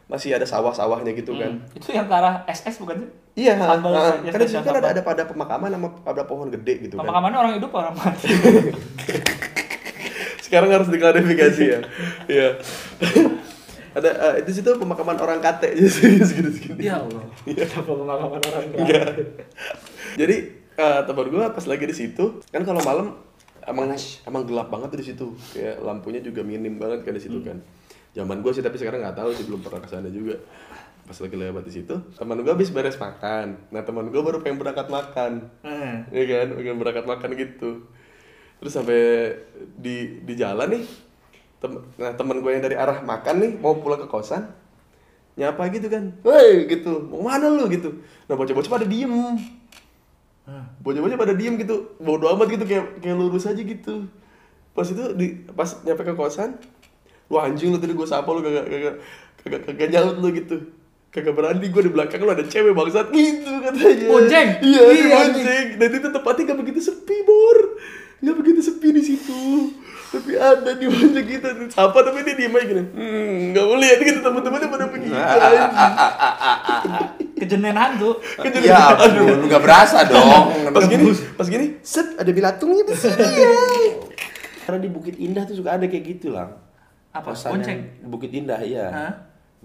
masih 0.05 0.37
ada 0.37 0.45
sawah-sawahnya 0.45 1.17
gitu 1.17 1.33
kan. 1.33 1.65
Hmm. 1.65 1.77
Itu 1.81 1.97
yang 1.97 2.05
ke 2.05 2.13
arah 2.13 2.45
SS 2.45 2.77
bukan 2.77 3.01
sih? 3.01 3.09
Iya, 3.31 3.55
ya, 3.55 4.27
kan 4.27 4.39
di 4.43 4.51
situ 4.51 4.59
kan 4.59 4.75
ada 4.83 4.91
ada 4.91 5.01
pada 5.07 5.23
pemakaman 5.23 5.71
sama 5.71 5.87
ada 6.03 6.27
pohon 6.27 6.51
gede 6.51 6.83
gitu 6.83 6.99
kan. 6.99 7.07
Pemakamannya 7.07 7.37
orang 7.39 7.53
hidup 7.57 7.71
orang 7.71 7.95
mati. 7.95 8.27
Sekarang 10.51 10.67
harus 10.75 10.91
diklarifikasi 10.91 11.63
ya. 11.63 11.79
Iya. 12.35 12.59
ada 13.97 14.09
eh, 14.35 14.43
di 14.43 14.51
situ 14.51 14.67
pemakaman 14.75 15.15
orang 15.15 15.39
kate 15.39 15.71
jadi 15.79 15.87
segini-segini. 16.19 16.83
ya 16.83 16.99
Allah. 16.99 17.23
Apa 17.47 17.79
pemakaman 17.87 18.39
orang 18.43 18.65
Enggak. 18.75 19.07
Jadi 20.19 20.35
eh, 20.75 21.01
teman 21.07 21.27
gue 21.31 21.43
pas 21.55 21.65
lagi 21.71 21.85
di 21.87 21.95
situ 21.95 22.43
kan 22.51 22.67
kalau 22.67 22.83
malam 22.83 23.15
emang 23.63 23.95
emang 24.27 24.43
gelap 24.43 24.67
banget 24.67 24.91
tuh 24.91 24.99
di 24.99 25.07
situ. 25.07 25.27
Kayak 25.55 25.87
lampunya 25.87 26.19
juga 26.19 26.43
minim 26.43 26.75
banget 26.75 27.07
kan 27.07 27.15
di 27.15 27.23
situ 27.23 27.39
kan. 27.39 27.55
Zaman 28.11 28.43
gue 28.43 28.51
sih 28.51 28.59
tapi 28.59 28.75
sekarang 28.75 28.99
nggak 29.07 29.15
tahu 29.23 29.31
sih 29.31 29.47
belum 29.47 29.63
pernah 29.63 29.79
ke 29.79 29.87
sana 29.87 30.11
juga. 30.11 30.35
Pas 31.07 31.15
lagi 31.15 31.35
lewat 31.35 31.63
di 31.63 31.73
situ, 31.75 31.95
teman 32.15 32.39
gue 32.43 32.51
habis 32.51 32.71
beres 32.75 32.99
makan. 32.99 33.55
Nah 33.71 33.81
teman 33.87 34.11
gue 34.11 34.19
baru 34.19 34.43
pengen 34.43 34.59
berangkat 34.59 34.91
makan. 34.91 35.47
Eh. 35.63 35.95
Iya 36.11 36.23
kan, 36.27 36.47
pengen 36.59 36.75
berangkat 36.75 37.05
makan 37.07 37.29
gitu. 37.39 37.87
Terus 38.61 38.77
sampai 38.77 39.01
di 39.73 40.21
di 40.21 40.33
jalan 40.37 40.69
nih, 40.69 40.85
tem 41.57 41.81
nah 41.97 42.13
teman 42.13 42.45
gue 42.45 42.51
yang 42.53 42.61
dari 42.61 42.77
arah 42.77 43.01
makan 43.01 43.41
nih 43.41 43.51
mau 43.57 43.73
pulang 43.81 43.97
ke 43.97 44.05
kosan, 44.05 44.53
nyapa 45.33 45.65
gitu 45.73 45.89
kan, 45.89 46.13
hei 46.21 46.69
gitu, 46.69 47.09
mau 47.09 47.25
mana 47.25 47.49
lu 47.49 47.65
gitu. 47.73 48.05
Nah 48.29 48.37
bocah-bocah 48.37 48.69
pada 48.69 48.85
diem, 48.85 49.09
bocah-bocah 50.85 51.17
pada 51.17 51.33
diem 51.33 51.57
gitu, 51.57 51.97
bodo 51.97 52.29
amat 52.37 52.53
gitu 52.53 52.69
kayak 52.69 53.01
kayak 53.01 53.17
lurus 53.17 53.49
aja 53.49 53.57
gitu. 53.57 54.05
Pas 54.77 54.85
itu 54.85 55.03
di 55.17 55.41
pas 55.57 55.81
nyampe 55.81 56.05
ke 56.05 56.13
kosan, 56.13 56.53
lu 57.33 57.41
anjing 57.41 57.73
lu 57.73 57.81
tadi 57.81 57.97
gue 57.97 58.05
sapa 58.05 58.29
lu 58.29 58.45
kagak 58.45 58.69
kagak 58.69 58.95
kagak 59.41 59.61
kagak 59.65 59.89
nyaut 59.89 60.21
lu 60.21 60.29
gitu. 60.37 60.57
Kagak 61.11 61.35
berani 61.35 61.67
gue 61.67 61.81
di 61.83 61.91
belakang 61.91 62.23
lu 62.23 62.31
ada 62.31 62.45
cewek 62.45 62.71
bangsat 62.71 63.11
gitu 63.11 63.51
katanya. 63.59 64.07
Bonceng? 64.07 64.47
Iya, 64.63 64.81
Iya, 64.85 64.95
iya 64.95 65.05
bonceng. 65.11 65.67
Dan 65.75 65.89
itu 65.91 66.07
tempatnya 66.07 66.43
gak 66.47 66.59
begitu 66.63 66.79
sepi, 66.79 67.17
Bor. 67.27 67.57
Gak 68.21 68.35
begitu 68.37 68.59
sepi 68.61 68.93
di 68.93 69.01
situ. 69.01 69.73
Tapi 70.11 70.35
ada 70.35 70.75
di 70.75 70.85
bonceng 70.91 71.23
kita. 71.25 71.47
Apa 71.73 71.97
tapi 72.03 72.21
dia 72.21 72.35
diem 72.35 72.53
aja 72.53 72.65
gini. 72.67 72.83
Hmm, 72.93 73.55
gak 73.55 73.63
mau 73.63 73.77
lihat 73.79 73.97
gitu 74.03 74.19
teman-temannya 74.21 74.67
pada 74.67 74.85
begitu. 74.91 75.15
anjing. 75.15 75.93
Kejenen 77.41 77.73
hantu. 77.73 78.21
Ya 78.61 78.93
ampun, 78.93 79.49
nggak 79.49 79.61
berasa 79.65 80.05
dong. 80.05 80.69
Pas 80.69 80.85
gini, 80.85 81.09
pas 81.33 81.47
gini, 81.49 81.81
set 81.81 82.13
ada 82.21 82.29
bilatungnya 82.29 82.85
di 82.85 82.93
sini. 82.93 83.25
Karena 84.61 84.77
di 84.77 84.89
Bukit 84.93 85.17
Indah 85.17 85.49
tuh 85.49 85.57
suka 85.57 85.73
ada 85.73 85.89
kayak 85.89 86.05
gitu 86.05 86.37
lah. 86.37 86.53
Apa? 87.09 87.33
Kosan 87.33 87.57
Bonceng? 87.57 87.79
Bukit 88.05 88.29
Indah 88.29 88.61
ya. 88.61 88.85
Hah? 88.93 89.13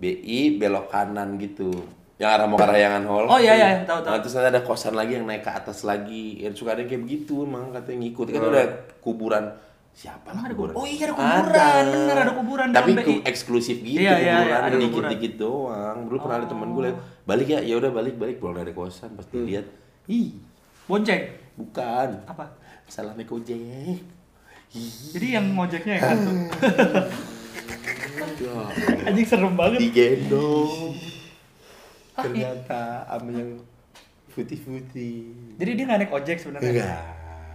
BI 0.00 0.56
belok 0.56 0.88
kanan 0.88 1.36
gitu. 1.36 1.68
Yang 2.16 2.30
arah 2.32 2.46
mau 2.46 2.56
ke 2.56 2.64
Rayangan 2.66 3.04
Hall. 3.04 3.24
Oh, 3.26 3.36
iya, 3.36 3.52
iya, 3.52 3.68
tahu, 3.82 4.00
tahu. 4.00 4.08
Nah, 4.08 4.18
terus 4.18 4.34
ada 4.34 4.60
kosan 4.60 4.92
lagi 4.92 5.12
yang 5.14 5.24
naik 5.24 5.40
ke 5.40 5.52
atas 5.52 5.82
lagi. 5.82 6.38
Ya, 6.38 6.48
suka 6.50 6.72
ada 6.72 6.80
yang 6.80 6.88
kayak 6.90 7.02
begitu 7.02 7.44
emang 7.44 7.68
katanya 7.70 7.98
ngikut. 8.02 8.26
Kan 8.26 8.40
Hmm. 8.40 8.50
udah 8.50 8.64
kuburan 8.98 9.44
siapa 9.92 10.28
lah 10.30 10.42
ada 10.42 10.54
kuburan? 10.54 10.72
Oh 10.72 10.84
iya, 10.84 11.04
ada 11.04 11.14
kuburan. 11.14 11.84
Bener, 11.86 12.16
ada 12.18 12.32
kuburan 12.32 12.66
Tapi 12.70 12.90
BI. 12.94 13.14
eksklusif 13.22 13.76
gitu 13.78 13.96
Iya, 13.98 14.12
iya, 14.14 14.32
kuburan, 14.34 14.48
iya, 14.48 14.56
ada 14.62 14.76
dikit 14.76 14.88
kuburan. 14.90 15.10
dikit 15.12 15.32
doang. 15.36 15.96
Dulu 16.04 16.16
pernah 16.18 16.36
ada 16.38 16.46
temen 16.46 16.68
gue 16.70 16.82
liat, 16.86 16.96
balik 17.22 17.46
ya, 17.46 17.60
ya 17.60 17.74
udah 17.74 17.90
balik 17.90 18.14
balik 18.14 18.36
pulang 18.38 18.56
dari 18.56 18.72
kosan 18.72 19.12
pas 19.12 19.24
Hmm. 19.26 19.36
dilihat, 19.38 19.66
ih 20.06 20.32
Bonceng. 20.86 21.22
bukan, 21.54 22.08
Apa? 22.24 22.44
salamnya 22.86 23.24
gojek. 23.24 24.00
Jadi 25.10 25.26
yang 25.30 25.52
ngojeknya 25.52 25.94
yang. 25.96 26.20
Ya, 28.36 28.56
Anjing 29.08 29.24
serem 29.24 29.52
banget. 29.52 29.80
digendong. 29.82 30.96
Ternyata 32.24 32.80
sama 33.06 33.30
yang 33.30 33.50
putih-putih. 34.32 35.16
Jadi 35.56 35.70
dia 35.72 35.84
nggak 35.84 35.98
naik 35.98 36.12
ojek 36.12 36.36
sebenarnya. 36.36 36.70
Enggak. 36.70 37.00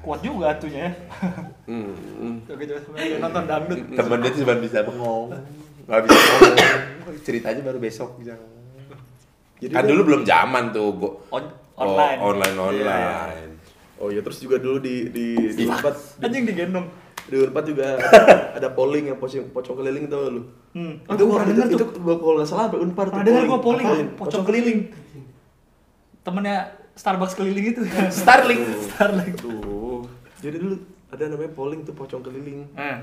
Kuat 0.02 0.20
juga 0.20 0.46
hantunya 0.50 0.82
ya. 0.82 0.92
Hmm, 1.68 1.94
Oke, 2.44 2.64
coba 2.66 2.80
sebenarnya 2.82 3.18
nonton 3.20 3.44
dangdut. 3.46 3.80
Temennya 3.92 4.30
tuh 4.30 4.40
cuma 4.40 4.54
bisa 4.58 4.78
bengong. 4.82 5.26
Gak 5.84 6.00
bisa 6.04 6.18
ngomong. 6.18 6.58
Ceritanya 7.22 7.62
baru 7.62 7.78
besok 7.78 8.10
bisa. 8.18 8.34
Jadi 9.58 9.70
kan 9.72 9.86
lu- 9.86 9.94
dulu 9.94 10.02
belum 10.04 10.22
zaman 10.24 10.64
tuh, 10.72 10.90
go. 10.96 11.10
On- 11.30 11.54
online. 11.76 12.18
Oh, 12.18 12.30
online 12.32 12.54
Iya, 12.54 12.66
online. 12.66 13.52
Oh 13.98 14.10
iya, 14.10 14.26
terus 14.26 14.42
juga 14.42 14.58
dulu 14.58 14.82
di 14.82 15.14
di 15.14 15.28
di 15.54 15.64
tempat 15.64 15.94
Anjing 16.18 16.44
digendong. 16.44 16.90
Di 17.30 17.36
Unpad 17.38 17.64
juga 17.70 17.84
ada, 17.98 18.08
ada 18.58 18.70
polling 18.74 19.14
yang 19.14 19.18
pocong, 19.22 19.54
pocong 19.54 19.76
keliling 19.78 20.10
tau 20.10 20.30
lu. 20.30 20.42
Hmm. 20.74 20.98
Itu, 21.06 21.24
Aku 21.28 21.34
pernah 21.36 21.46
itu, 21.46 21.52
denger 21.54 21.68
itu, 21.68 21.78
tuh. 21.78 21.90
itu, 21.92 22.14
kalau 22.18 22.36
nggak 22.40 22.50
salah 22.50 22.66
Unpad 22.72 23.06
tuh 23.08 23.12
Pernah 23.14 23.26
dengar 23.28 23.44
gua 23.46 23.60
polling, 23.62 23.88
Apaan? 23.88 24.08
pocong 24.18 24.44
keliling. 24.48 24.80
Temennya 26.22 26.58
Starbucks 26.96 27.34
keliling 27.34 27.66
itu. 27.74 27.82
Starlink. 28.10 28.62
Starlink. 28.90 29.36
Aduh. 29.42 30.06
Jadi 30.42 30.56
dulu 30.58 30.76
ada 31.12 31.24
namanya 31.28 31.52
polling 31.54 31.82
tuh 31.86 31.94
pocong 31.94 32.22
keliling. 32.24 32.66
Eh, 32.78 32.98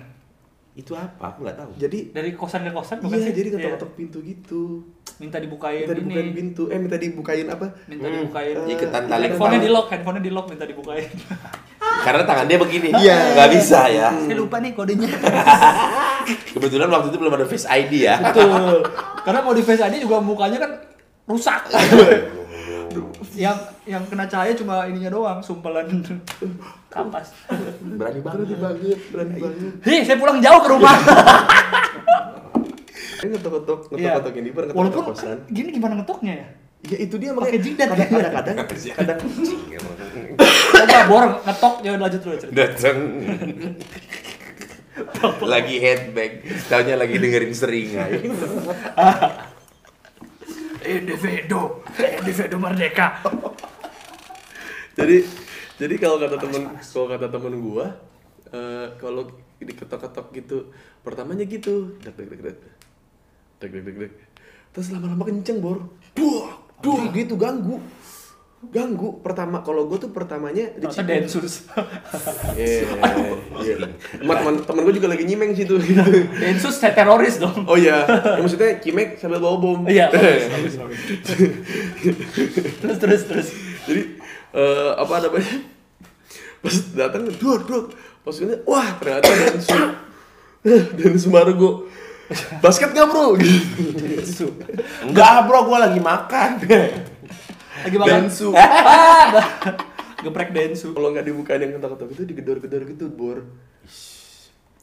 Itu 0.78 0.94
apa? 0.94 1.34
Aku 1.34 1.42
nggak 1.42 1.58
tahu. 1.58 1.70
Jadi 1.74 1.98
dari 2.08 2.30
kosan 2.32 2.62
ke 2.62 2.70
kosan 2.70 3.02
bukan 3.02 3.18
iya, 3.18 3.26
sih? 3.26 3.34
jadi 3.34 3.48
Iya. 3.50 3.54
ketok-ketok 3.58 3.90
pintu 3.92 4.18
gitu. 4.22 4.86
Minta 5.18 5.42
dibukain 5.42 5.82
Minta 5.82 5.98
dibukain 5.98 6.22
ini. 6.24 6.32
pintu, 6.32 6.62
eh 6.70 6.78
minta 6.78 6.94
dibukain 6.94 7.46
apa? 7.50 7.66
Minta 7.84 8.06
Hmm. 8.06 8.14
dibukain. 8.16 8.54
Iketan 8.64 9.02
tali 9.04 9.24
Handphonenya 9.26 9.58
di 9.58 9.68
lock, 9.68 9.86
handphonenya 9.90 10.22
di 10.22 10.30
lock 10.30 10.46
minta 10.46 10.62
dibukain. 10.62 11.10
Karena 12.06 12.22
tangan 12.22 12.46
dia 12.46 12.56
begini. 12.56 12.94
Iya. 12.94 13.34
Nggak 13.34 13.50
bisa 13.52 13.80
ya. 13.90 14.08
Saya 14.14 14.38
lupa 14.38 14.62
nih 14.62 14.70
kodenya. 14.70 15.10
Kebetulan 16.54 16.86
waktu 16.86 17.10
itu 17.10 17.18
belum 17.18 17.34
ada 17.34 17.44
Face 17.44 17.66
ID 17.66 17.92
ya. 18.00 18.22
Betul. 18.22 18.86
Karena 19.26 19.40
mau 19.42 19.50
di 19.50 19.66
Face 19.66 19.82
ID 19.82 19.98
juga 19.98 20.22
mukanya 20.22 20.62
kan 20.62 20.70
rusak. 21.26 21.66
yang 23.36 23.58
yang 23.88 24.04
kena 24.04 24.28
cahaya 24.28 24.52
cuma 24.52 24.84
ininya 24.84 25.08
doang, 25.08 25.38
sumpelan 25.40 25.88
kapas. 26.88 27.32
Berani 27.48 28.20
Berani 28.20 28.20
banget. 28.20 28.46
banget, 28.54 29.00
berani 29.08 29.34
banget. 29.34 29.72
Hei, 29.82 30.04
saya 30.04 30.16
pulang 30.16 30.38
jauh 30.38 30.60
ke 30.60 30.68
rumah. 30.68 30.94
Ini 33.18 33.34
ngetok-ngetok, 33.34 33.78
Iya. 33.90 34.14
ngetok-ngetok 34.14 34.34
ini 34.36 34.48
ngetok 34.52 34.74
Walaupun 34.76 35.02
kosan. 35.10 35.38
gini 35.48 35.68
gimana 35.72 35.98
ngetoknya 35.98 36.34
ya? 36.36 36.46
Ya 36.86 36.98
itu 37.02 37.18
dia 37.18 37.34
Pakai 37.34 37.58
jidat 37.58 37.88
kan? 37.90 38.06
kadang-kadang 38.06 38.56
kadang 38.94 39.18
Coba 40.70 40.98
bor 41.10 41.24
ngetok 41.42 41.74
ya 41.82 41.90
lanjut 41.98 42.20
dulu 42.22 42.36
cerita. 42.38 42.54
Dateng. 42.54 42.98
lagi 45.42 45.76
headbang, 45.78 46.32
taunya 46.68 46.94
lagi 46.94 47.16
dengerin 47.16 47.50
seringai. 47.50 48.22
Individu, 50.80 51.82
individu 51.98 52.56
merdeka. 52.56 53.18
Jadi 54.98 55.22
jadi 55.78 55.94
kalau 56.02 56.18
kata 56.18 56.42
temen 56.42 56.62
kalau 56.74 57.06
kata 57.06 57.26
temen 57.30 57.54
gua 57.62 57.86
eh, 58.50 58.86
kalau 58.98 59.30
diketok-ketok 59.58 60.26
gitu 60.34 60.58
pertamanya 61.02 61.44
gitu. 61.46 61.98
Dek 62.02 62.14
dek 62.14 62.26
dek 62.30 62.40
dek. 62.42 62.56
Dek 63.58 63.70
dek 63.74 63.82
dek 63.86 63.96
dek. 64.06 64.12
Terus 64.74 64.88
lama-lama 64.94 65.24
kenceng 65.26 65.58
bor. 65.58 65.82
Buah 66.14 66.50
buah 66.78 67.10
gitu 67.14 67.34
ganggu. 67.34 67.82
Ganggu. 68.70 69.22
Pertama 69.22 69.62
kalau 69.62 69.86
gua 69.86 69.98
tuh 70.02 70.10
pertamanya 70.10 70.74
di 70.74 70.86
Ternyata 70.86 71.06
Densus. 71.06 71.66
Iya, 72.58 72.90
iya. 73.62 73.74
Teman 74.18 74.36
teman 74.42 74.54
teman 74.66 74.80
gua 74.82 74.94
juga 74.94 75.08
lagi 75.10 75.24
nyimeng 75.26 75.54
situ. 75.54 75.78
Gitu. 75.78 76.02
Densus 76.42 76.74
saya 76.78 76.94
teroris 76.94 77.38
dong. 77.38 77.66
Oh 77.70 77.78
iya, 77.78 78.02
ya, 78.06 78.42
maksudnya 78.42 78.82
cimek 78.82 79.18
sambil 79.18 79.38
bawa 79.38 79.56
bom. 79.62 79.86
Iya, 79.86 80.10
terus 82.82 82.98
terus 82.98 83.22
terus. 83.30 83.48
Jadi 83.86 84.17
eh, 84.58 84.90
apa 84.98 85.14
namanya? 85.22 85.56
Pas 86.58 86.74
datang, 86.90 87.30
dua 87.38 87.62
dua. 87.62 87.86
Pas 88.26 88.34
ini, 88.42 88.58
wah 88.66 88.98
ternyata 88.98 89.30
Densu. 89.30 89.78
Densu 90.98 91.28
Margo. 91.30 91.86
Basket 92.60 92.92
nggak 92.92 93.08
bro? 93.08 93.38
Gitu. 93.40 94.52
Enggak 95.06 95.48
bro, 95.48 95.64
gua 95.64 95.88
lagi 95.88 96.02
makan. 96.02 96.50
Lagi 97.86 97.96
makan. 97.96 98.26
Densu. 98.26 98.52
Ah, 98.52 99.32
Geprek 100.20 100.52
Densu. 100.52 100.92
Kalau 100.92 101.14
nggak 101.14 101.24
dibukain 101.24 101.62
yang 101.62 101.78
ketok-ketok 101.78 102.10
itu 102.12 102.22
digedor-gedor 102.28 102.82
gitu, 102.90 103.06
bor. 103.08 103.46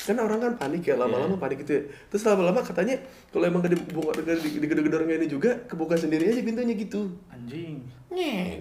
Kan 0.05 0.21
orang 0.21 0.37
kan 0.37 0.53
panik 0.55 0.85
ya, 0.85 0.93
lama-lama 0.93 1.33
panik 1.35 1.65
gitu 1.65 1.71
ya. 1.73 1.83
Terus 2.07 2.23
lama-lama 2.23 2.61
katanya 2.61 3.01
kalau 3.33 3.49
emang 3.49 3.65
nggak 3.65 3.73
dibuka 3.73 4.21
digedor-gedor 4.21 5.01
ini 5.03 5.25
juga, 5.25 5.57
kebuka 5.65 5.97
sendiri 5.97 6.29
aja 6.29 6.39
pintunya 6.39 6.77
gitu. 6.77 7.09
Anjing. 7.27 7.81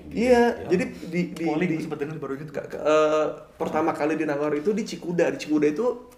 Iya, 0.09 0.67
jadi 0.67 0.85
di 1.05 1.21
di, 1.31 1.45
di- 1.45 1.79
sempet 1.79 2.01
denger 2.01 2.17
baru 2.17 2.41
gitu. 2.41 2.51
Ka- 2.51 2.65
ka- 2.65 2.81
eh, 2.81 3.27
pertama 3.55 3.93
kali 3.93 4.17
di 4.17 4.25
Nangor 4.25 4.57
itu 4.57 4.73
di 4.73 4.83
Cikuda. 4.83 5.29
Di 5.31 5.39
Cikuda 5.39 5.69
itu 5.69 6.09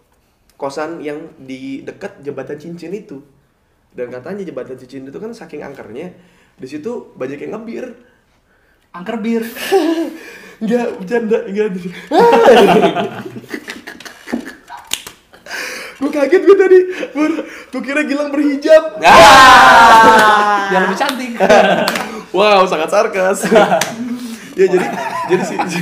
kosan 0.55 1.03
yang 1.03 1.19
di 1.37 1.83
dekat 1.83 2.23
jembatan 2.23 2.57
cincin 2.57 2.95
itu. 2.95 3.19
Dan 3.93 4.09
katanya 4.09 4.41
jembatan 4.41 4.79
cincin 4.79 5.05
itu 5.05 5.19
kan 5.19 5.35
saking 5.35 5.61
angkernya, 5.61 6.15
di 6.55 6.67
situ 6.71 7.11
banyak 7.13 7.43
yang 7.43 7.59
ngebir. 7.59 7.99
Angker 8.95 9.19
bir. 9.19 9.43
Enggak, 10.57 10.89
bercanda, 10.97 11.45
enggak. 11.45 11.69
gue 15.97 16.11
kaget 16.13 16.43
gue 16.45 16.57
tadi, 16.57 16.79
gue 17.73 17.81
kira 17.81 18.05
Gilang 18.05 18.29
berhijab. 18.29 19.01
Yang 20.73 20.83
lebih 20.89 20.99
cantik. 20.99 21.31
Wow, 22.37 22.69
sangat 22.69 22.93
sarkas. 22.93 23.49
ya 24.57 24.67
jadi 24.73 24.87
jadi 25.29 25.43
si 25.45 25.55
si, 25.69 25.81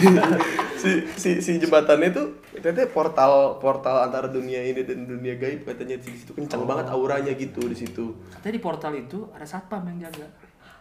si, 0.82 0.90
si, 1.14 1.30
si 1.38 1.50
jembatannya 1.62 2.10
itu 2.10 2.42
ternyata 2.58 2.90
portal 2.90 3.62
portal 3.62 4.02
antara 4.02 4.26
dunia 4.26 4.66
ini 4.66 4.82
dan 4.82 5.06
dunia 5.06 5.38
gaib 5.38 5.62
katanya 5.62 5.94
di 5.94 6.10
situ 6.10 6.34
kencang 6.34 6.66
banget 6.66 6.90
auranya 6.90 7.30
gitu 7.38 7.62
di 7.70 7.76
situ. 7.78 8.18
Katanya 8.34 8.54
di 8.58 8.62
portal 8.62 8.92
itu 8.98 9.30
ada 9.30 9.46
satpam 9.46 9.86
yang 9.94 10.10
jaga. 10.10 10.26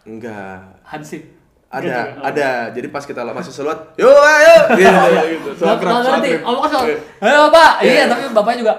Enggak. 0.04 0.82
Hansip. 0.82 1.43
Ada, 1.74 1.96
ada. 2.22 2.48
Jadi 2.70 2.86
pas 2.86 3.02
kita 3.02 3.26
masih 3.26 3.50
sholat, 3.50 3.78
yo 3.94 4.06
ayo 4.06 4.56
gitu, 4.78 4.90
gitu. 5.26 5.48
Nggak 5.50 5.58
Sholat 5.58 5.78
kerap, 5.78 5.94
ngerti. 6.06 6.30
kerap. 6.38 6.46
Om 6.46 6.56
kan 6.56 6.68
soal. 6.70 6.84
Iya. 6.86 6.96
Ayo 7.20 7.40
pak. 7.50 7.70
Iya 7.82 8.02
tapi 8.06 8.22
bapaknya 8.30 8.58
juga. 8.62 8.74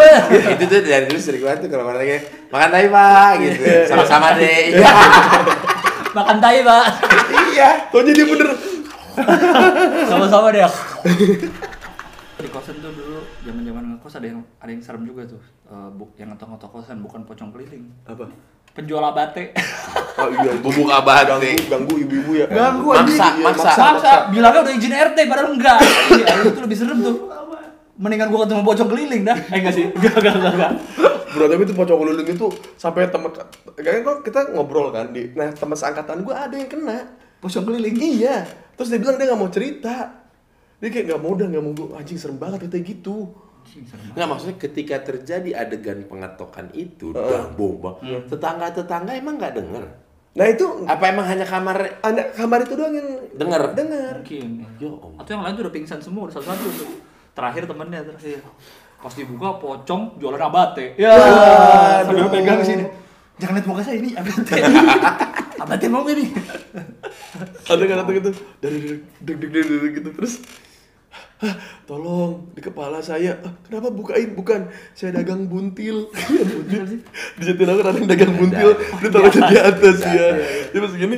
itu 0.54 0.64
tuh 0.66 0.78
dari 0.82 1.04
dulu 1.06 1.18
sering 1.18 1.42
banget 1.42 1.58
tuh 1.62 1.68
kalau 1.70 1.84
orang 1.86 2.02
kayak 2.02 2.22
makan 2.50 2.68
tai 2.68 2.86
pak 2.86 3.30
gitu 3.38 3.62
sama-sama 3.86 4.26
deh 4.34 4.58
iya 4.74 4.90
Makan 6.18 6.36
tai 6.36 6.58
pak. 6.60 6.84
iya 7.54 7.68
Taunya 7.88 8.10
dia 8.10 8.26
bener. 8.26 8.48
Sama-sama 10.06 10.50
deh. 10.50 10.66
Di 12.40 12.48
kosan 12.48 12.80
tuh 12.80 12.88
dulu 12.90 13.20
zaman-zaman 13.44 13.82
ngekos 13.94 14.16
ada 14.16 14.26
yang 14.26 14.40
ada 14.56 14.70
yang 14.70 14.80
serem 14.80 15.04
juga 15.04 15.22
tuh. 15.24 15.40
Eh, 15.66 15.88
bu, 15.92 16.08
yang 16.16 16.32
ngetok-ngetok 16.32 16.70
kosan 16.72 16.98
bukan 16.98 17.20
pocong 17.22 17.52
keliling. 17.52 17.84
Apa? 18.04 18.24
Penjual 18.70 19.02
abate. 19.02 19.52
Oh 20.16 20.28
iya, 20.30 20.52
bubuk 20.58 20.86
abad 20.86 21.26
ganggu, 21.26 21.42
nih 21.42 21.56
ganggu 21.66 21.94
ibu-ibu 21.98 22.32
ya. 22.38 22.46
Ganggu 22.46 22.92
Maksa, 22.92 23.26
Iya, 23.34 23.42
maksa. 23.42 23.70
Maksa, 23.74 24.12
bilangnya 24.30 24.60
udah 24.62 24.72
izin 24.72 24.92
RT 24.92 25.18
padahal 25.26 25.48
enggak. 25.52 25.78
Iya, 26.12 26.26
itu 26.46 26.60
lebih 26.60 26.76
serem 26.76 26.98
tuh. 27.00 27.16
Mendingan 28.00 28.32
gua 28.32 28.48
ketemu 28.48 28.62
pocong 28.62 28.88
keliling 28.88 29.22
dah. 29.24 29.36
Eh 29.50 29.58
enggak 29.60 29.74
sih? 29.74 29.86
Enggak, 29.90 30.14
enggak, 30.20 30.34
enggak, 30.38 30.52
enggak. 30.56 30.72
Bro, 31.30 31.44
tapi 31.46 31.62
itu 31.62 31.74
pocong 31.74 31.98
keliling 32.00 32.26
itu 32.26 32.46
sampai 32.74 33.06
temen 33.06 33.30
kayaknya 33.76 34.02
kok 34.02 34.16
kita 34.26 34.40
ngobrol 34.50 34.90
kan 34.90 35.14
di 35.14 35.30
nah 35.32 35.46
teman 35.46 35.78
seangkatan 35.78 36.26
gua 36.26 36.50
ada 36.50 36.58
yang 36.58 36.66
kena 36.66 37.06
Pocong 37.38 37.64
keliling. 37.64 37.94
iya 37.96 38.42
terus 38.74 38.90
dia 38.90 38.98
bilang 38.98 39.14
dia 39.14 39.30
nggak 39.30 39.38
mau 39.38 39.48
cerita 39.48 40.19
dia 40.80 40.88
kayak 40.88 41.04
nggak 41.12 41.20
mau 41.20 41.30
udah 41.36 41.46
nggak 41.46 41.62
mau 41.62 41.72
gua 41.76 41.86
anjing 42.00 42.16
serem 42.16 42.40
banget 42.40 42.66
katanya 42.66 42.84
gitu 42.88 43.16
Nggak 44.16 44.26
maksudnya 44.26 44.56
ketika 44.56 44.96
terjadi 44.98 45.54
adegan 45.54 46.02
pengatokan 46.08 46.72
itu 46.72 47.12
bang 47.12 47.54
boba 47.54 48.00
tetangga-tetangga 48.26 49.12
emang 49.14 49.36
nggak 49.36 49.54
denger 49.60 49.84
nah 50.30 50.46
itu 50.46 50.62
apa 50.86 51.04
emang 51.10 51.26
hanya 51.26 51.42
kamar 51.42 51.76
anak 52.00 52.32
kamar 52.34 52.62
itu 52.62 52.74
doang 52.78 52.94
yang 52.94 53.08
Dengar. 53.34 53.74
dengar 53.74 54.14
Mungkin. 54.22 54.62
ya 54.78 54.88
om 54.88 55.12
Atau 55.18 55.30
yang 55.36 55.42
lain 55.42 55.54
tuh 55.58 55.64
udah 55.66 55.74
pingsan 55.74 55.98
semua, 55.98 56.30
udah 56.30 56.34
satu-satu 56.38 56.66
tuh. 56.78 56.90
Terakhir 57.34 57.66
temennya 57.66 58.00
terakhir. 58.06 58.38
Pas 59.02 59.10
dibuka 59.10 59.58
pocong 59.58 60.22
jualan 60.22 60.38
abate. 60.38 60.94
Ya, 60.94 61.18
sambil 62.06 62.30
pegang 62.30 62.62
sini. 62.62 62.86
Jangan 63.42 63.54
lihat 63.58 63.66
muka 63.66 63.82
saya 63.82 63.98
ini 63.98 64.14
abate. 64.14 64.54
abate 65.66 65.86
mau 65.90 66.06
nih? 66.06 66.30
ada 67.70 67.82
kan 67.86 67.96
satu 68.02 68.10
gitu 68.14 68.30
dari 68.58 68.78
deg 69.22 69.36
deg 69.38 69.50
deg 69.50 69.66
deg 69.66 69.92
gitu 70.02 70.10
terus 70.14 70.42
"Hah, 71.40 71.56
tolong 71.88 72.52
di 72.52 72.60
kepala 72.60 73.00
saya. 73.00 73.40
"Ah, 73.40 73.56
kenapa 73.64 73.88
bukain? 73.88 74.36
Bukan 74.36 74.68
saya 74.92 75.16
dagang 75.16 75.48
buntil. 75.48 76.12
Buntil. 76.52 77.00
di 77.40 77.42
Jatinangor 77.42 77.88
ada 77.88 77.96
yang 77.96 78.10
dagang 78.12 78.36
buntil. 78.36 78.76
Dia 78.76 79.08
taruh 79.08 79.32
di 79.32 79.56
atas 79.56 79.96
ya 80.04 80.28
dia 80.70 80.78
pas 80.78 80.92
gini 80.94 81.16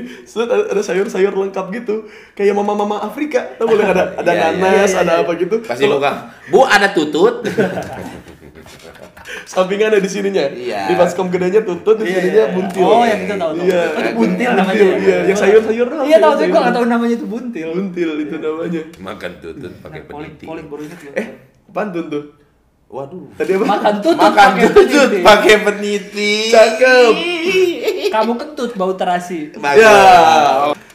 ada, 0.70 0.81
sayur-sayur 0.81 1.35
lengkap 1.35 1.66
gitu. 1.75 2.07
Kayak 2.39 2.55
mama-mama 2.55 3.03
Afrika. 3.03 3.59
Tau 3.59 3.66
boleh 3.66 3.85
ada 3.85 4.14
ada 4.16 4.31
Iya, 4.33 4.49
iya, 4.55 4.61
nanas 4.62 4.93
iya, 4.95 5.03
ada 5.03 5.12
iya. 5.18 5.23
apa 5.27 5.33
gitu? 5.37 5.57
Pasti 5.61 5.85
Kalau 5.85 5.99
buka. 5.99 6.12
Bu 6.49 6.61
ada 6.64 6.89
tutut 6.95 7.43
sampingnya 9.45 9.87
ada 9.89 9.99
di 9.99 10.07
sininya 10.07 10.45
Iya. 10.49 10.87
di 10.87 10.95
baskom 10.95 11.27
gedenya 11.27 11.61
tutut 11.61 11.97
di 11.97 12.05
Iya, 12.05 12.14
sininya 12.16 12.45
iya. 12.45 12.53
buntil 12.53 12.85
Oh, 12.85 13.03
yang 13.03 13.20
kita 13.20 13.35
tahu 13.37 13.51
tahu. 13.53 13.64
Iya. 13.64 13.83
Oh, 13.83 14.01
itu 14.01 14.12
buntil 14.14 14.51
namanya. 14.53 14.83
Buntil, 14.83 14.91
iya. 15.01 15.18
Yang 15.25 15.39
sayur-sayur 15.39 15.87
doang, 15.87 16.05
Iya, 16.05 16.16
tahu 16.16 16.33
sayur-sayur. 16.33 16.49
gua 16.49 16.61
enggak 16.61 16.75
tahu 16.75 16.87
namanya 16.87 17.14
itu 17.14 17.27
buntil. 17.27 17.68
buntil 17.70 18.11
itu 18.20 18.35
namanya 18.37 18.83
makan 18.99 19.33
tutut 19.39 19.73
pakai 19.79 19.99
Nah, 19.99 20.09
Polik, 20.09 20.31
peniti 20.33 20.45
polik 20.45 20.64
baru 20.66 20.83
ingat 20.83 21.01
eh 21.14 21.27
pantun 21.68 22.05
tuh 22.07 22.25
waduh 22.87 23.25
tadi 23.33 23.51
apa 23.53 23.64
Makan 23.64 23.95
tutut 23.99 24.20
makan 24.20 24.49
pakai 24.51 24.66
tutut 24.68 24.85
peniti. 25.09 25.18
pakai 25.23 25.55
peniti 25.59 26.33
Cakep. 26.49 27.12
Kamu 28.11 28.33
kentut 28.37 28.70
bau 28.75 28.93
terasi. 28.93 29.49
Bagus. 29.55 29.81
Ya. 29.81 29.97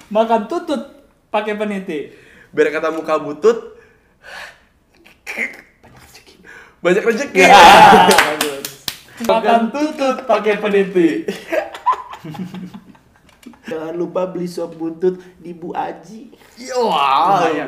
Makan 0.07 0.45
tutut 0.45 0.82
pakai 1.28 1.53
peniti. 1.53 2.13
Biar 2.47 2.69
kata 2.69 2.89
muka 2.89 3.17
butut. 3.17 3.73
Banyak 6.88 7.03
rezeki. 7.03 7.43
Ya, 7.43 7.51
bagus. 8.07 8.67
Makan 9.27 9.61
tutut 9.67 10.17
pakai 10.23 10.55
peniti. 10.55 11.27
Jangan 13.67 13.91
lupa 13.91 14.23
beli 14.23 14.47
sop 14.47 14.79
buntut 14.79 15.19
di 15.38 15.51
Bu 15.51 15.75
Aji. 15.75 16.31
Wah, 16.79 17.43
Lumayan. 17.43 17.67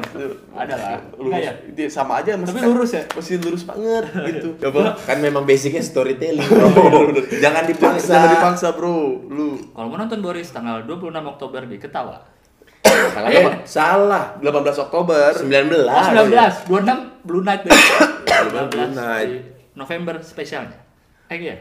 Ada 0.55 0.73
lah. 0.73 0.99
Lurus. 1.13 1.43
Ya? 1.43 1.51
Sama 1.91 2.23
aja 2.23 2.39
mas. 2.39 2.47
Tapi 2.47 2.63
lurus 2.63 2.95
ya? 2.95 3.03
Masih 3.11 3.35
lurus 3.43 3.67
banget 3.67 4.07
gitu. 4.31 4.55
Ya. 4.55 4.95
Kan 5.03 5.19
memang 5.19 5.43
basicnya 5.43 5.83
storytelling. 5.83 6.39
bro. 6.39 7.11
Jangan 7.43 7.67
dipaksa. 7.67 8.15
Jangan 8.15 8.29
dipaksa, 8.31 8.67
Bro. 8.71 9.27
Lu 9.27 9.59
Kalau 9.69 9.91
mau 9.91 9.99
nonton 9.99 10.23
Boris 10.23 10.47
tanggal 10.47 10.87
26 10.87 11.11
Oktober 11.27 11.67
di 11.67 11.75
Ketawa. 11.75 12.23
salah 12.87 13.27
Eh. 13.27 13.43
apa? 13.43 13.51
Salah. 13.67 14.23
18 14.39 14.79
Oktober. 14.79 15.35
19. 15.35 15.83
Oh, 15.83 16.03
19, 16.15 16.71
26 16.71 17.27
Blue 17.27 17.43
Night 17.43 17.67
deh. 18.41 18.51
19 18.53 18.69
Blue 18.69 18.89
Night. 18.93 19.27
di 19.27 19.37
November 19.73 20.15
spesialnya. 20.19 20.77
Eh 21.27 21.37
iya. 21.39 21.55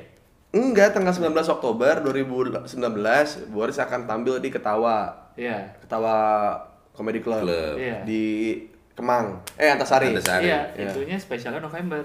Enggak, 0.48 0.92
tanggal 0.92 1.12
19 1.12 1.28
Oktober 1.50 2.00
2019 2.00 2.72
Boris 3.48 3.76
akan 3.76 4.00
tampil 4.04 4.38
di 4.38 4.48
Ketawa. 4.48 5.12
Iya. 5.34 5.76
Ketawa 5.78 6.16
Comedy 6.90 7.20
Club. 7.20 7.44
Club. 7.44 7.76
Iya. 7.76 8.02
Di 8.02 8.22
Kemang. 8.90 9.44
Eh, 9.54 9.68
Antasari. 9.68 10.10
Antasari. 10.10 10.48
Iya, 10.48 10.72
Iya. 10.72 10.90
itunya 10.90 11.16
spesialnya 11.16 11.60
November. 11.60 12.02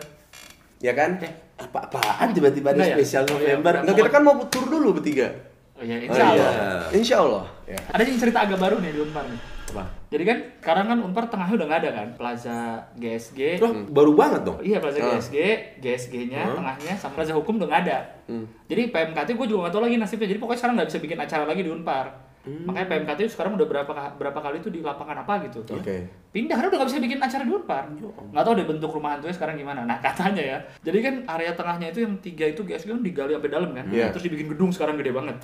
Ya 0.78 0.92
kan? 0.92 1.18
Eh, 1.18 1.32
Apa-apaan 1.56 2.34
tiba-tiba 2.34 2.70
ada 2.70 2.84
ya? 2.84 2.94
spesial 2.94 3.24
iya, 3.24 3.32
November. 3.32 3.74
Enggak, 3.82 3.96
kita 3.96 4.10
kan 4.12 4.22
mau 4.22 4.36
tur 4.46 4.68
dulu 4.68 5.00
bertiga. 5.00 5.32
Oh 5.74 5.82
iya, 5.82 5.98
Oh, 5.98 6.06
insya 6.06 6.24
Allah. 6.28 6.52
iya. 6.52 6.70
Insya 6.92 7.16
Allah. 7.18 7.46
Ya. 7.64 7.80
Ada 7.90 8.02
yang 8.04 8.20
cerita 8.20 8.40
agak 8.44 8.60
baru 8.60 8.78
nih 8.78 8.92
di 8.92 9.00
Unpar 9.00 9.26
nih. 9.26 9.40
Apa? 9.72 9.84
Jadi 10.14 10.24
kan 10.30 10.38
sekarang 10.62 10.86
kan 10.94 10.98
Unpar 11.02 11.26
tengahnya 11.26 11.58
udah 11.58 11.68
nggak 11.74 11.82
ada 11.82 11.92
kan, 11.92 12.08
Plaza 12.14 12.58
GSG. 12.94 13.58
Loh, 13.58 13.74
baru 13.90 14.14
banget 14.14 14.42
dong. 14.46 14.62
Iya 14.62 14.78
Plaza 14.78 15.02
Ah. 15.02 15.18
GSG, 15.18 15.38
GSG-nya 15.82 16.54
tengahnya 16.54 16.94
sama 16.94 17.18
Plaza 17.18 17.34
Hukum 17.34 17.58
udah 17.58 17.66
nggak 17.66 17.82
ada. 17.90 17.98
Hmm. 18.30 18.46
Jadi 18.70 18.94
PMKT 18.94 19.34
gue 19.34 19.48
juga 19.50 19.60
nggak 19.66 19.74
tahu 19.74 19.84
lagi 19.90 19.98
nasibnya. 19.98 20.30
Jadi 20.30 20.38
pokoknya 20.38 20.60
sekarang 20.62 20.76
nggak 20.78 20.90
bisa 20.94 21.00
bikin 21.02 21.18
acara 21.18 21.44
lagi 21.50 21.62
di 21.66 21.72
Unpar. 21.74 22.08
Hmm. 22.44 22.68
Makanya 22.68 22.88
PMKT 22.92 23.20
itu 23.24 23.32
sekarang 23.34 23.56
udah 23.56 23.66
berapa 23.66 23.92
berapa 24.14 24.36
kali 24.38 24.60
tuh 24.60 24.70
di 24.70 24.84
lapangan 24.84 25.24
apa 25.24 25.48
gitu. 25.48 25.64
Oke. 25.66 26.12
Pindah 26.30 26.60
karena 26.60 26.70
udah 26.70 26.80
nggak 26.84 26.90
bisa 26.92 27.02
bikin 27.02 27.18
acara 27.18 27.42
di 27.42 27.52
Unpar. 27.52 27.84
Nggak 28.30 28.44
tahu 28.46 28.54
deh 28.54 28.68
bentuk 28.70 28.92
rumah 28.94 29.10
hantunya 29.18 29.34
sekarang 29.34 29.56
gimana. 29.58 29.82
Nah 29.82 29.98
katanya 30.06 30.44
ya. 30.46 30.58
Jadi 30.86 30.98
kan 31.02 31.14
area 31.26 31.58
tengahnya 31.58 31.90
itu 31.90 32.06
yang 32.06 32.14
tiga 32.22 32.46
itu 32.46 32.62
GSG 32.62 32.86
kan 32.92 33.02
digali 33.02 33.34
sampai 33.34 33.50
dalam 33.50 33.74
kan. 33.74 33.90
Iya. 33.90 34.14
Terus 34.14 34.30
dibikin 34.30 34.54
gedung 34.54 34.70
sekarang 34.70 35.00
gede 35.00 35.10
banget. 35.10 35.42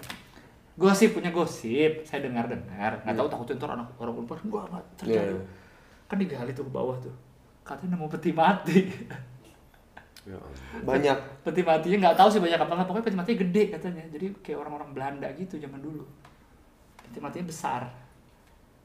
Gosip 0.80 1.11
punya 1.11 1.27
gosip, 1.30 2.07
saya 2.07 2.23
dengar-dengar. 2.23 3.03
Nggak 3.03 3.15
tahu 3.19 3.27
takutnya 3.27 3.55
ntar 3.59 3.71
anak 3.75 3.88
orang 3.99 4.15
Unpar 4.23 4.39
gua 4.47 4.63
nggak 4.63 4.86
terjadi. 4.95 5.36
Iya. 5.36 5.43
Kan 6.07 6.17
digali 6.17 6.51
tuh 6.55 6.63
ke 6.63 6.71
bawah 6.71 6.95
tuh. 6.97 7.11
Katanya 7.67 7.99
nemu 7.99 8.07
peti 8.07 8.32
mati. 8.32 8.80
Ya. 10.23 10.39
Banyak. 10.86 11.17
peti 11.41 11.61
matinya 11.65 11.97
nggak 12.05 12.17
tahu 12.19 12.30
sih 12.30 12.39
banyak 12.43 12.59
apa 12.59 12.69
nggak 12.69 12.88
pokoknya 12.88 13.05
peti 13.07 13.17
matinya 13.17 13.39
gede 13.43 13.63
katanya 13.73 14.03
jadi 14.13 14.25
kayak 14.45 14.57
orang-orang 14.61 14.89
Belanda 14.93 15.27
gitu 15.34 15.57
zaman 15.57 15.80
dulu 15.82 16.05
peti 17.01 17.17
matinya 17.17 17.49
besar 17.49 17.82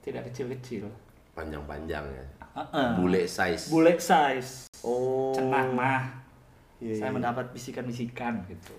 tidak 0.00 0.24
kecil-kecil 0.30 0.88
Panjang-panjang 1.34 2.06
ya. 2.06 2.24
Heeh. 2.54 2.88
Bule 2.96 3.22
size. 3.28 3.68
bule 3.68 3.92
size 3.98 4.70
Oh. 4.86 5.34
cenah 5.36 5.68
mah 5.74 6.02
Iya, 6.80 7.00
saya 7.00 7.10
iya. 7.10 7.16
mendapat 7.16 7.48
bisikan-bisikan 7.52 8.44
gitu 8.48 8.72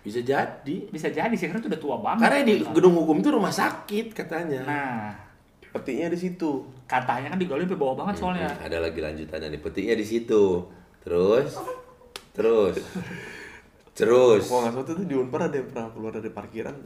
Bisa 0.00 0.20
jadi. 0.20 0.76
bisa 0.88 1.08
jadi 1.08 1.28
sih 1.30 1.44
karena 1.44 1.60
itu 1.60 1.68
udah 1.68 1.78
tua 1.78 1.96
banget 1.98 2.24
Karena 2.24 2.40
di 2.42 2.54
gedung 2.64 2.96
hukum 2.96 3.20
itu 3.20 3.28
rumah 3.28 3.52
sakit 3.52 4.06
katanya. 4.10 4.60
nah 4.64 5.12
Petinya 5.70 6.08
di 6.08 6.16
situ. 6.16 6.66
katanya 6.84 7.30
kan 7.30 7.38
digali 7.38 7.62
sampai 7.62 7.78
bawah 7.78 7.96
banget 8.00 8.14
soalnya 8.18 8.48
Hmm, 8.48 8.66
ada 8.66 8.78
lagi 8.80 8.98
lanjutannya 8.98 9.48
nih. 9.48 9.60
Petiknya 9.60 9.94
di 9.94 10.02
situ. 10.02 10.66
Terus 11.00 11.54
terus 12.30 12.74
terus 13.98 14.42
Gua 14.46 14.64
nggak 14.64 14.72
salah 14.72 14.86
tuh 14.86 15.04
di 15.04 15.14
Unpar 15.14 15.46
ada 15.46 15.54
yang 15.54 15.68
pernah 15.68 15.90
keluar 15.90 16.12
dari 16.12 16.28
parkiran, 16.28 16.76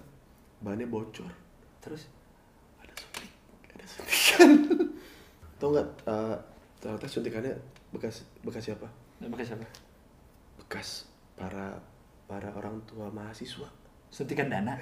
bannya 0.58 0.84
bocor. 0.84 1.30
terus 1.78 2.10
Ada 3.70 3.84
suntikan. 3.86 4.48
Tahu 5.58 5.68
nggak? 5.70 5.88
eh, 6.04 6.36
ternyata 6.78 7.06
suntikannya 7.06 7.54
bekas 7.90 8.26
bekas 8.42 8.64
siapa? 8.64 8.88
pakai 9.16 9.46
siapa 9.46 9.64
Bekas 10.58 11.08
para 11.32 11.78
para 12.24 12.48
orang 12.56 12.80
tua 12.88 13.12
mahasiswa. 13.12 13.68
suntikan 14.14 14.46
dana 14.46 14.78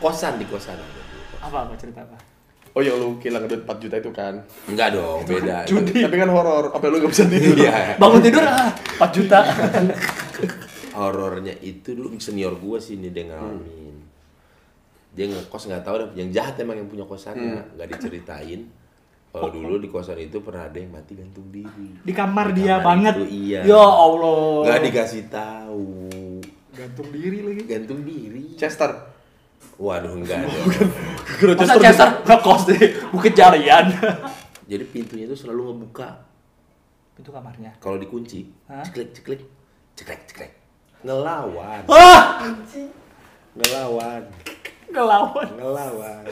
kosan 0.00 0.40
di 0.40 0.46
kosan. 0.48 0.80
apa 1.44 1.68
apa 1.68 1.76
cerita 1.76 2.00
apa 2.00 2.16
Oh 2.74 2.82
yang 2.82 2.98
lu 2.98 3.22
kehilangan 3.22 3.46
duit 3.46 3.62
4 3.62 3.82
juta 3.86 3.96
itu 4.02 4.10
kan? 4.10 4.34
Enggak 4.66 4.98
dong, 4.98 5.22
beda. 5.22 5.62
Tapi, 5.62 5.94
tapi 5.94 6.16
kan 6.18 6.26
horor, 6.26 6.74
apa 6.74 6.82
lu 6.90 6.98
gak 7.06 7.12
bisa 7.14 7.22
tidur? 7.30 7.54
Iya. 7.54 7.94
bangun 8.02 8.18
tidur 8.18 8.42
ah 8.42 8.74
4 8.98 9.14
juta 9.14 9.46
Horornya 10.98 11.54
itu 11.62 11.94
dulu 11.94 12.18
senior 12.18 12.58
gua 12.58 12.82
sih 12.82 12.98
ini 12.98 13.14
dia 13.14 13.30
ngalamin. 13.30 13.94
Dia 15.14 15.30
ngekos 15.30 15.70
nggak 15.70 15.86
tahu 15.86 16.18
yang 16.18 16.34
jahat 16.34 16.58
emang 16.58 16.82
yang 16.82 16.90
punya 16.90 17.06
kosannya, 17.06 17.62
nggak 17.78 17.94
diceritain. 17.94 18.66
Kalau 19.34 19.50
dulu 19.50 19.82
di 19.82 19.90
kosan 19.90 20.14
itu 20.16 20.38
pernah 20.38 20.70
ada 20.70 20.78
yang 20.78 20.94
mati 20.94 21.18
gantung 21.18 21.50
diri. 21.50 21.90
di 21.98 22.12
kamar 22.14 22.54
Di 22.54 22.62
dia 22.62 22.78
kamar 22.78 22.86
banget 22.86 23.14
itu, 23.18 23.24
iya. 23.50 23.60
ya 23.66 23.82
Allah 23.82 24.62
Nggak 24.62 24.80
dikasih 24.86 25.22
tahu. 25.26 25.86
gantung 26.70 27.08
diri 27.10 27.38
lagi 27.42 27.62
Gantung 27.66 28.00
diri. 28.02 28.54
Chester. 28.54 28.94
Waduh 29.74 30.14
enggak 30.14 30.46
dong. 30.46 30.54
Masa 31.58 31.74
Chester 31.76 32.08
ngekos 32.22 32.62
di 32.64 32.78
Bukit 33.10 33.34
Jarian? 33.34 33.90
Jadi 34.70 34.84
pintunya 34.86 35.26
itu 35.26 35.34
selalu 35.34 35.74
ngebuka. 35.74 36.14
Pintu 37.12 37.30
kamarnya. 37.30 37.74
Kalau 37.78 37.98
dikunci, 37.98 38.54
Hah? 38.66 38.86
ceklek 38.86 39.10
ceklek, 39.12 39.42
ceklek 39.94 40.20
ceklek. 40.26 40.52
Ngelawan, 41.02 41.82
Ah! 41.86 42.38
ngelawan, 43.52 44.22
Ngelawan. 44.88 45.48
ngelawan. 45.52 46.24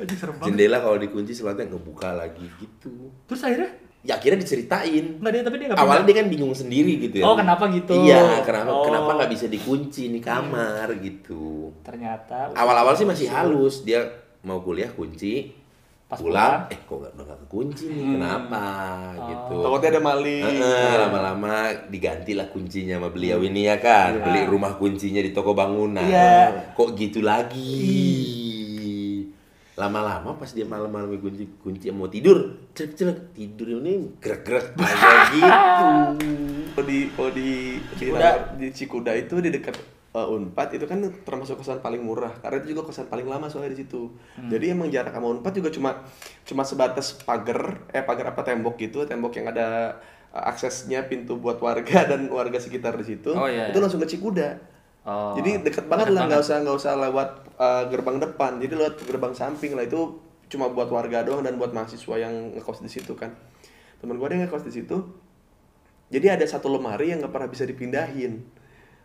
Aduh 0.00 0.16
serem 0.16 0.34
banget. 0.36 0.48
Jendela 0.48 0.78
kalau 0.80 0.96
dikunci 0.96 1.32
selalu 1.32 1.68
ngebuka 1.68 2.16
lagi 2.16 2.46
gitu. 2.56 3.12
Terus 3.28 3.42
akhirnya? 3.44 3.70
Ya 4.02 4.18
akhirnya 4.18 4.42
diceritain. 4.42 5.22
Enggak 5.22 5.30
dia 5.30 5.42
tapi 5.46 5.56
dia 5.62 5.66
enggak 5.70 5.78
Awalnya 5.78 6.04
dia 6.10 6.16
kan 6.18 6.26
bingung 6.26 6.54
sendiri 6.56 6.92
gitu 6.98 7.16
ya. 7.22 7.24
Oh, 7.24 7.38
kenapa 7.38 7.70
gitu? 7.70 7.94
Iya, 7.94 8.42
kenapa 8.42 8.70
Oh. 8.72 8.82
kenapa 8.82 9.10
nggak 9.14 9.30
bisa 9.30 9.46
dikunci 9.46 10.10
nih 10.10 10.22
kamar 10.22 10.90
gitu. 10.98 11.70
Ternyata 11.86 12.50
Awal-awal 12.50 12.98
sih 12.98 13.06
masih 13.06 13.30
halus, 13.30 13.86
dia 13.86 14.02
mau 14.42 14.58
kuliah 14.58 14.90
kunci, 14.90 15.54
Pas 16.10 16.18
pulang, 16.18 16.34
pulang. 16.34 16.58
Hmm. 16.66 16.74
eh 16.74 16.80
kok 16.82 16.96
nggak 16.98 17.12
udah 17.14 17.24
nggak 17.24 17.40
kekunci 17.46 17.84
nih, 17.88 18.04
kenapa 18.18 18.64
gitu. 19.22 19.54
Takutnya 19.62 19.88
ada 19.94 20.02
maling. 20.02 20.44
Heeh, 20.50 20.92
lama-lama 20.98 21.54
diganti 21.86 22.32
lah 22.34 22.46
kuncinya 22.50 22.98
sama 22.98 23.08
beliau 23.08 23.38
ini 23.38 23.70
ya 23.70 23.78
kan, 23.78 24.18
beli 24.18 24.50
rumah 24.50 24.74
kuncinya 24.74 25.22
di 25.22 25.30
toko 25.30 25.54
bangunan. 25.54 26.02
Iya. 26.02 26.74
Kok 26.74 26.98
gitu 26.98 27.22
lagi? 27.22 28.41
Lama-lama 29.72 30.36
pas 30.36 30.52
dia 30.52 30.68
malam-malam 30.68 31.16
kunci 31.16 31.48
kunci 31.64 31.88
mau 31.88 32.04
tidur, 32.04 32.68
cek 32.76 32.92
cek 32.92 33.32
tidur 33.32 33.80
ini 33.80 34.20
gerak-gerak 34.20 34.76
kayak 34.76 35.20
gitu. 35.32 35.86
Di 36.88 36.98
kalau 37.16 37.30
di 37.32 37.80
Cikuda. 37.96 38.28
Di 38.60 38.68
Cikuda 38.68 39.12
itu 39.16 39.40
di 39.40 39.48
dekat 39.48 39.76
uh, 40.12 40.28
Unpad 40.28 40.76
itu 40.76 40.84
kan 40.84 41.00
termasuk 41.24 41.60
kosan 41.60 41.80
paling 41.80 42.04
murah 42.04 42.32
karena 42.40 42.60
itu 42.60 42.76
juga 42.76 42.88
kosan 42.88 43.08
paling 43.08 43.24
lama 43.28 43.48
soalnya 43.48 43.72
di 43.72 43.84
situ. 43.84 44.12
Jadi 44.36 44.72
emang 44.72 44.92
jarak 44.92 45.12
sama 45.12 45.32
Unpad 45.32 45.52
juga 45.56 45.70
cuma 45.72 45.90
cuma 46.44 46.62
sebatas 46.64 47.16
pagar 47.24 47.88
eh 47.92 48.04
pagar 48.04 48.36
apa 48.36 48.44
tembok 48.44 48.76
gitu, 48.76 49.04
tembok 49.08 49.40
yang 49.40 49.52
ada 49.52 50.00
uh, 50.32 50.44
aksesnya 50.52 51.08
pintu 51.08 51.40
buat 51.40 51.60
warga 51.60 52.04
dan 52.10 52.28
warga 52.28 52.60
sekitar 52.60 52.96
di 53.00 53.04
situ. 53.08 53.32
Oh, 53.32 53.48
iya, 53.48 53.72
itu 53.72 53.80
iya. 53.80 53.82
langsung 53.84 54.00
ke 54.00 54.08
Cikuda. 54.08 54.71
Oh. 55.02 55.34
Jadi 55.34 55.66
dekat 55.66 55.90
banget 55.90 56.14
lah, 56.14 56.30
nggak 56.30 56.42
usah 56.46 56.62
nggak 56.62 56.76
usah 56.78 56.92
lewat 56.94 57.28
uh, 57.58 57.82
gerbang 57.90 58.22
depan. 58.22 58.62
Jadi 58.62 58.72
lewat 58.78 59.02
gerbang 59.02 59.34
samping 59.34 59.74
lah 59.74 59.82
itu 59.82 60.22
cuma 60.46 60.70
buat 60.70 60.86
warga 60.92 61.24
doang 61.26 61.42
dan 61.42 61.58
buat 61.58 61.74
mahasiswa 61.74 62.14
yang 62.20 62.54
ngekos 62.54 62.84
di 62.84 62.90
situ 62.92 63.18
kan. 63.18 63.34
Temen 63.98 64.20
gue 64.20 64.26
ada 64.26 64.34
yang 64.38 64.44
ngekos 64.46 64.62
di 64.68 64.72
situ. 64.78 64.96
Jadi 66.12 66.26
ada 66.28 66.44
satu 66.44 66.68
lemari 66.68 67.10
yang 67.10 67.24
nggak 67.24 67.32
pernah 67.32 67.48
bisa 67.48 67.64
dipindahin 67.64 68.44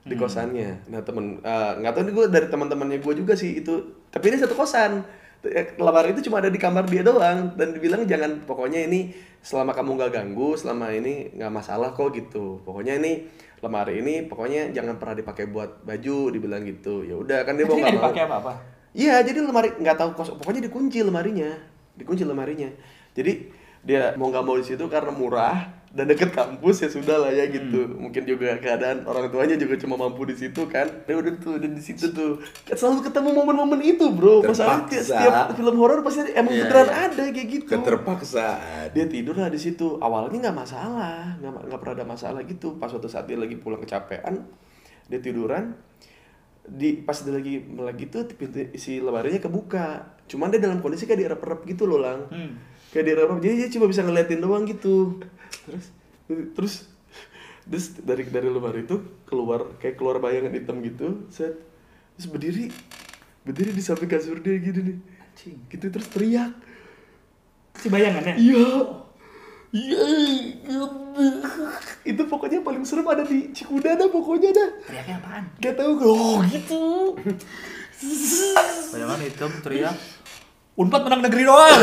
di 0.08 0.16
kosannya. 0.16 0.88
Nah 0.92 1.02
temen 1.02 1.40
uh, 1.42 1.72
nggak 1.82 1.94
tahu 1.96 2.04
nih 2.08 2.14
gue 2.14 2.26
dari 2.30 2.48
teman-temannya 2.48 3.00
gue 3.02 3.14
juga 3.18 3.34
sih 3.34 3.64
itu. 3.64 4.06
Tapi 4.14 4.26
ini 4.32 4.38
satu 4.38 4.54
kosan. 4.54 5.02
Eh, 5.46 5.78
Lemari 5.78 6.18
itu 6.18 6.28
cuma 6.28 6.42
ada 6.42 6.50
di 6.50 6.58
kamar 6.58 6.90
dia 6.90 7.06
doang 7.06 7.54
dan 7.54 7.70
dibilang 7.70 8.10
jangan 8.10 8.42
pokoknya 8.50 8.90
ini 8.90 9.14
selama 9.46 9.70
kamu 9.70 9.94
nggak 9.94 10.12
ganggu 10.12 10.58
selama 10.58 10.90
ini 10.90 11.30
nggak 11.38 11.54
masalah 11.54 11.94
kok 11.94 12.10
gitu. 12.18 12.60
Pokoknya 12.66 12.98
ini 12.98 13.30
lemari 13.58 14.06
ini 14.06 14.30
pokoknya 14.30 14.70
jangan 14.70 15.02
pernah 15.02 15.16
dipakai 15.18 15.50
buat 15.50 15.82
baju 15.82 16.18
dibilang 16.30 16.62
gitu. 16.66 17.02
Ya 17.02 17.18
udah 17.18 17.42
kan 17.42 17.58
dia 17.58 17.66
mau 17.66 17.78
nggak 17.78 17.90
mau. 17.94 18.00
dipakai 18.02 18.22
apa-apa. 18.30 18.54
Iya, 18.98 19.22
jadi 19.22 19.46
lemari 19.46 19.70
nggak 19.78 19.98
tahu 19.98 20.10
kos, 20.18 20.34
pokoknya 20.42 20.70
dikunci 20.70 21.06
lemarinya, 21.06 21.54
dikunci 21.98 22.26
lemarinya. 22.26 22.70
Jadi 23.14 23.50
dia 23.88 24.12
mau 24.20 24.28
nggak 24.28 24.44
mau 24.44 24.60
di 24.60 24.68
situ 24.68 24.84
karena 24.92 25.16
murah 25.16 25.78
dan 25.96 26.12
deket 26.12 26.36
kampus 26.36 26.84
ya 26.84 26.90
sudah 26.92 27.18
lah 27.24 27.32
ya 27.32 27.48
gitu. 27.48 27.88
Mungkin 27.96 28.28
juga 28.28 28.60
keadaan 28.60 29.08
orang 29.08 29.32
tuanya 29.32 29.56
juga 29.56 29.80
cuma 29.80 29.96
mampu 29.96 30.28
di 30.28 30.36
situ 30.36 30.68
kan. 30.68 30.86
Ya 31.08 31.16
udah 31.16 31.34
tuh 31.40 31.56
udah 31.58 31.70
di 31.72 31.80
situ 31.82 32.12
tuh. 32.12 32.38
Kan 32.68 32.76
selalu 32.76 33.08
ketemu 33.08 33.30
momen-momen 33.34 33.80
itu 33.82 34.06
bro. 34.12 34.44
Terpaksa. 34.44 34.92
setiap 34.92 35.56
film 35.56 35.76
horor 35.80 36.04
pasti 36.04 36.28
emang 36.36 36.54
Iya, 36.54 36.68
beneran 36.68 36.88
iya. 36.92 36.98
ada 37.08 37.24
kayak 37.32 37.48
gitu. 37.50 37.72
Keterpaksaan. 37.80 38.86
dia 38.94 39.06
tidur 39.08 39.36
lah 39.40 39.50
di 39.50 39.58
situ. 39.58 39.98
Awalnya 39.98 40.52
nggak 40.52 40.58
masalah 40.60 41.40
nggak 41.40 41.52
nggak 41.72 41.80
pernah 41.80 41.96
ada 41.98 42.06
masalah 42.06 42.42
gitu. 42.46 42.76
Pas 42.78 42.92
suatu 42.92 43.08
saat 43.08 43.26
dia 43.26 43.40
lagi 43.40 43.56
pulang 43.58 43.80
kecapean 43.80 44.44
dia 45.08 45.20
tiduran. 45.24 45.72
Di 46.68 47.00
pas 47.00 47.16
dia 47.16 47.32
lagi 47.32 47.64
lagi 47.80 48.12
tuh 48.12 48.28
pintu 48.38 48.60
si 48.76 49.00
lemarinya 49.00 49.40
kebuka. 49.40 50.20
Cuman 50.28 50.52
dia 50.52 50.60
dalam 50.60 50.84
kondisi 50.84 51.08
kayak 51.08 51.26
direp-rep 51.26 51.64
gitu 51.64 51.88
loh 51.88 52.04
lang. 52.04 52.28
Hmm. 52.28 52.54
Kayak 52.98 53.14
direp 53.14 53.30
jadi 53.38 53.54
dia 53.62 53.70
cuma 53.78 53.86
bisa 53.86 54.02
ngeliatin 54.02 54.42
doang 54.42 54.66
gitu 54.66 55.22
terus 55.70 55.86
terus 56.58 56.74
terus 57.70 57.86
dari 58.02 58.26
dari 58.26 58.50
lemari 58.50 58.90
itu 58.90 58.98
keluar 59.30 59.78
kayak 59.78 60.02
keluar 60.02 60.18
bayangan 60.18 60.50
hitam 60.58 60.82
gitu 60.82 61.30
set 61.30 61.54
terus 62.18 62.28
berdiri 62.34 62.74
berdiri 63.46 63.70
di 63.70 63.84
samping 63.86 64.10
kasur 64.10 64.42
dia 64.42 64.58
gitu 64.58 64.82
nih 64.82 64.98
Anjing. 64.98 65.58
gitu 65.70 65.86
terus 65.94 66.10
teriak 66.10 66.52
Si 67.78 67.88
bayangannya. 67.94 68.36
Iya. 68.42 68.68
Iya. 69.70 70.06
Itu 72.02 72.22
pokoknya 72.26 72.66
paling 72.66 72.82
serem 72.82 73.06
ada 73.06 73.22
di 73.22 73.54
Cikuda 73.54 73.94
dah 73.94 74.10
pokoknya 74.10 74.50
dah. 74.50 74.70
Teriaknya 74.90 75.16
apaan? 75.22 75.44
Gak 75.62 75.74
tau 75.78 75.94
oh 76.02 76.42
gitu. 76.50 77.14
Bayangan 78.94 79.20
hitam 79.22 79.52
teriak. 79.62 79.96
Unpad 80.78 81.02
menang 81.10 81.22
negeri 81.26 81.42
doang. 81.42 81.80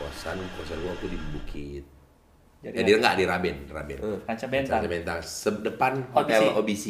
Kosan, 0.00 0.36
kosan 0.56 0.76
gua 0.80 0.90
waktu 0.92 1.06
di 1.12 1.18
Bukit. 1.30 1.84
Jadi 2.64 2.72
Ya, 2.72 2.82
dia 2.82 2.96
enggak 2.96 3.14
di 3.14 3.24
Raben, 3.28 3.56
Raben. 3.68 3.98
Kaca 4.24 4.46
bentang. 4.48 4.80
Kaca 4.80 4.88
Bentang. 4.88 5.18
Sedepan 5.20 5.92
hotel 6.10 6.50
OBC. 6.50 6.56
OBC. 6.56 6.84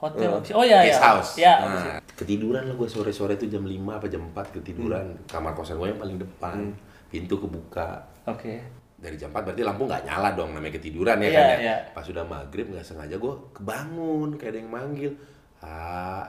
Hotel. 0.00 0.30
Oh 0.56 0.64
iya 0.64 0.80
iya. 0.80 0.96
Guest 0.96 1.04
house. 1.04 1.30
Ya. 1.36 1.54
Nah, 1.60 1.96
ketiduran 2.16 2.64
lah 2.64 2.74
gue 2.74 2.88
sore-sore 2.88 3.36
tuh 3.36 3.46
jam 3.46 3.60
5 3.60 3.76
apa 3.92 4.08
jam 4.08 4.24
4 4.24 4.56
ketiduran. 4.56 5.20
Kamar 5.28 5.52
kosan 5.52 5.76
gue 5.76 5.92
yang 5.92 6.00
paling 6.00 6.16
depan. 6.16 6.72
Pintu 7.12 7.36
kebuka. 7.36 8.00
Oke. 8.24 8.64
Dari 8.96 9.20
jam 9.20 9.28
4 9.28 9.44
berarti 9.44 9.60
lampu 9.60 9.84
nggak 9.84 10.08
nyala 10.08 10.32
dong 10.32 10.56
namanya 10.56 10.80
ketiduran 10.80 11.20
ya 11.20 11.28
Iya, 11.28 11.36
kan 11.36 11.44
ya. 11.46 11.56
iya. 11.60 11.76
Pas 11.92 12.02
sudah 12.02 12.24
maghrib 12.24 12.72
nggak 12.72 12.82
sengaja 12.82 13.20
gue 13.20 13.34
kebangun 13.52 14.40
kayak 14.40 14.56
ada 14.56 14.58
yang 14.64 14.72
manggil. 14.72 15.12
Ah, 15.60 16.24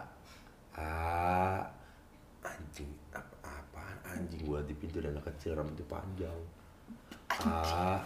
ah, 0.76 1.64
anjing 4.22 4.42
gue 4.46 4.60
di 4.70 4.74
pintu 4.78 5.02
dan 5.02 5.18
anak 5.18 5.26
kecil 5.34 5.58
rambutnya 5.58 5.86
panjang. 5.90 6.40
Ah, 7.32 7.98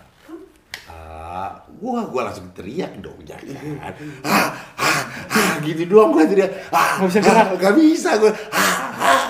ah, 0.88 1.52
gua 1.82 2.06
gua 2.06 2.30
langsung 2.30 2.46
teriak 2.54 2.94
dong 3.02 3.18
jangan. 3.26 3.92
Ah, 4.22 4.54
ah, 4.78 5.02
ah, 5.34 5.54
gitu 5.66 5.84
doang 5.90 6.14
gua 6.14 6.24
teriak. 6.24 6.70
Ah, 6.70 7.02
Nggak 7.02 7.10
bisa 7.10 7.20
gerak. 7.26 7.46
ah, 7.46 7.56
nggak 7.58 7.76
bisa 7.76 8.10
gua. 8.22 8.32
Ah, 8.54 9.24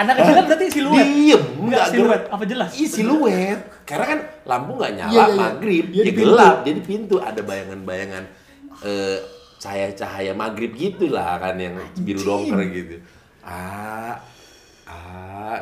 Anak 0.00 0.14
kecilnya 0.16 0.42
berarti 0.48 0.66
siluet. 0.72 1.04
Diem, 1.04 1.42
Enggak 1.60 1.84
siluet, 1.92 2.22
apa 2.32 2.44
jelas? 2.48 2.70
Iya 2.72 2.88
siluet. 2.88 3.60
Karena 3.84 4.04
kan 4.08 4.18
lampu 4.48 4.72
nggak 4.80 4.92
nyala, 4.96 5.12
Iya, 5.12 5.20
iya, 5.20 5.28
iya. 5.28 5.36
maghrib, 5.36 5.84
Dia 5.92 6.02
ya 6.08 6.12
gelap, 6.16 6.56
jadi 6.64 6.80
pintu 6.80 7.16
ada 7.20 7.40
bayangan-bayangan 7.44 8.24
eh, 8.80 9.18
cahaya-cahaya 9.60 10.32
maghrib 10.32 10.72
gitulah 10.72 11.36
kan 11.36 11.60
yang 11.60 11.76
biru 12.00 12.20
dongker 12.24 12.64
gitu. 12.72 12.96
Ah, 13.44 14.16
ah, 14.88 14.88
ah, 14.88 14.96
ah, 14.96 15.52
ah, 15.52 15.60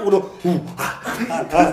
udah, 0.00 0.22
ah, 0.74 0.94
ah, 1.28 1.42
ah. 1.52 1.70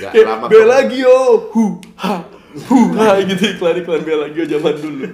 Nggak 0.00 0.12
Eh, 0.16 0.24
lama. 0.24 0.46
Belagio. 0.48 1.18
Hu 1.52 1.64
ha. 1.98 2.24
Hu 2.66 2.78
ha 2.96 3.20
gitu 3.20 3.44
iklan-iklan 3.54 4.02
Belagio 4.02 4.42
zaman 4.44 4.74
dulu. 4.74 5.06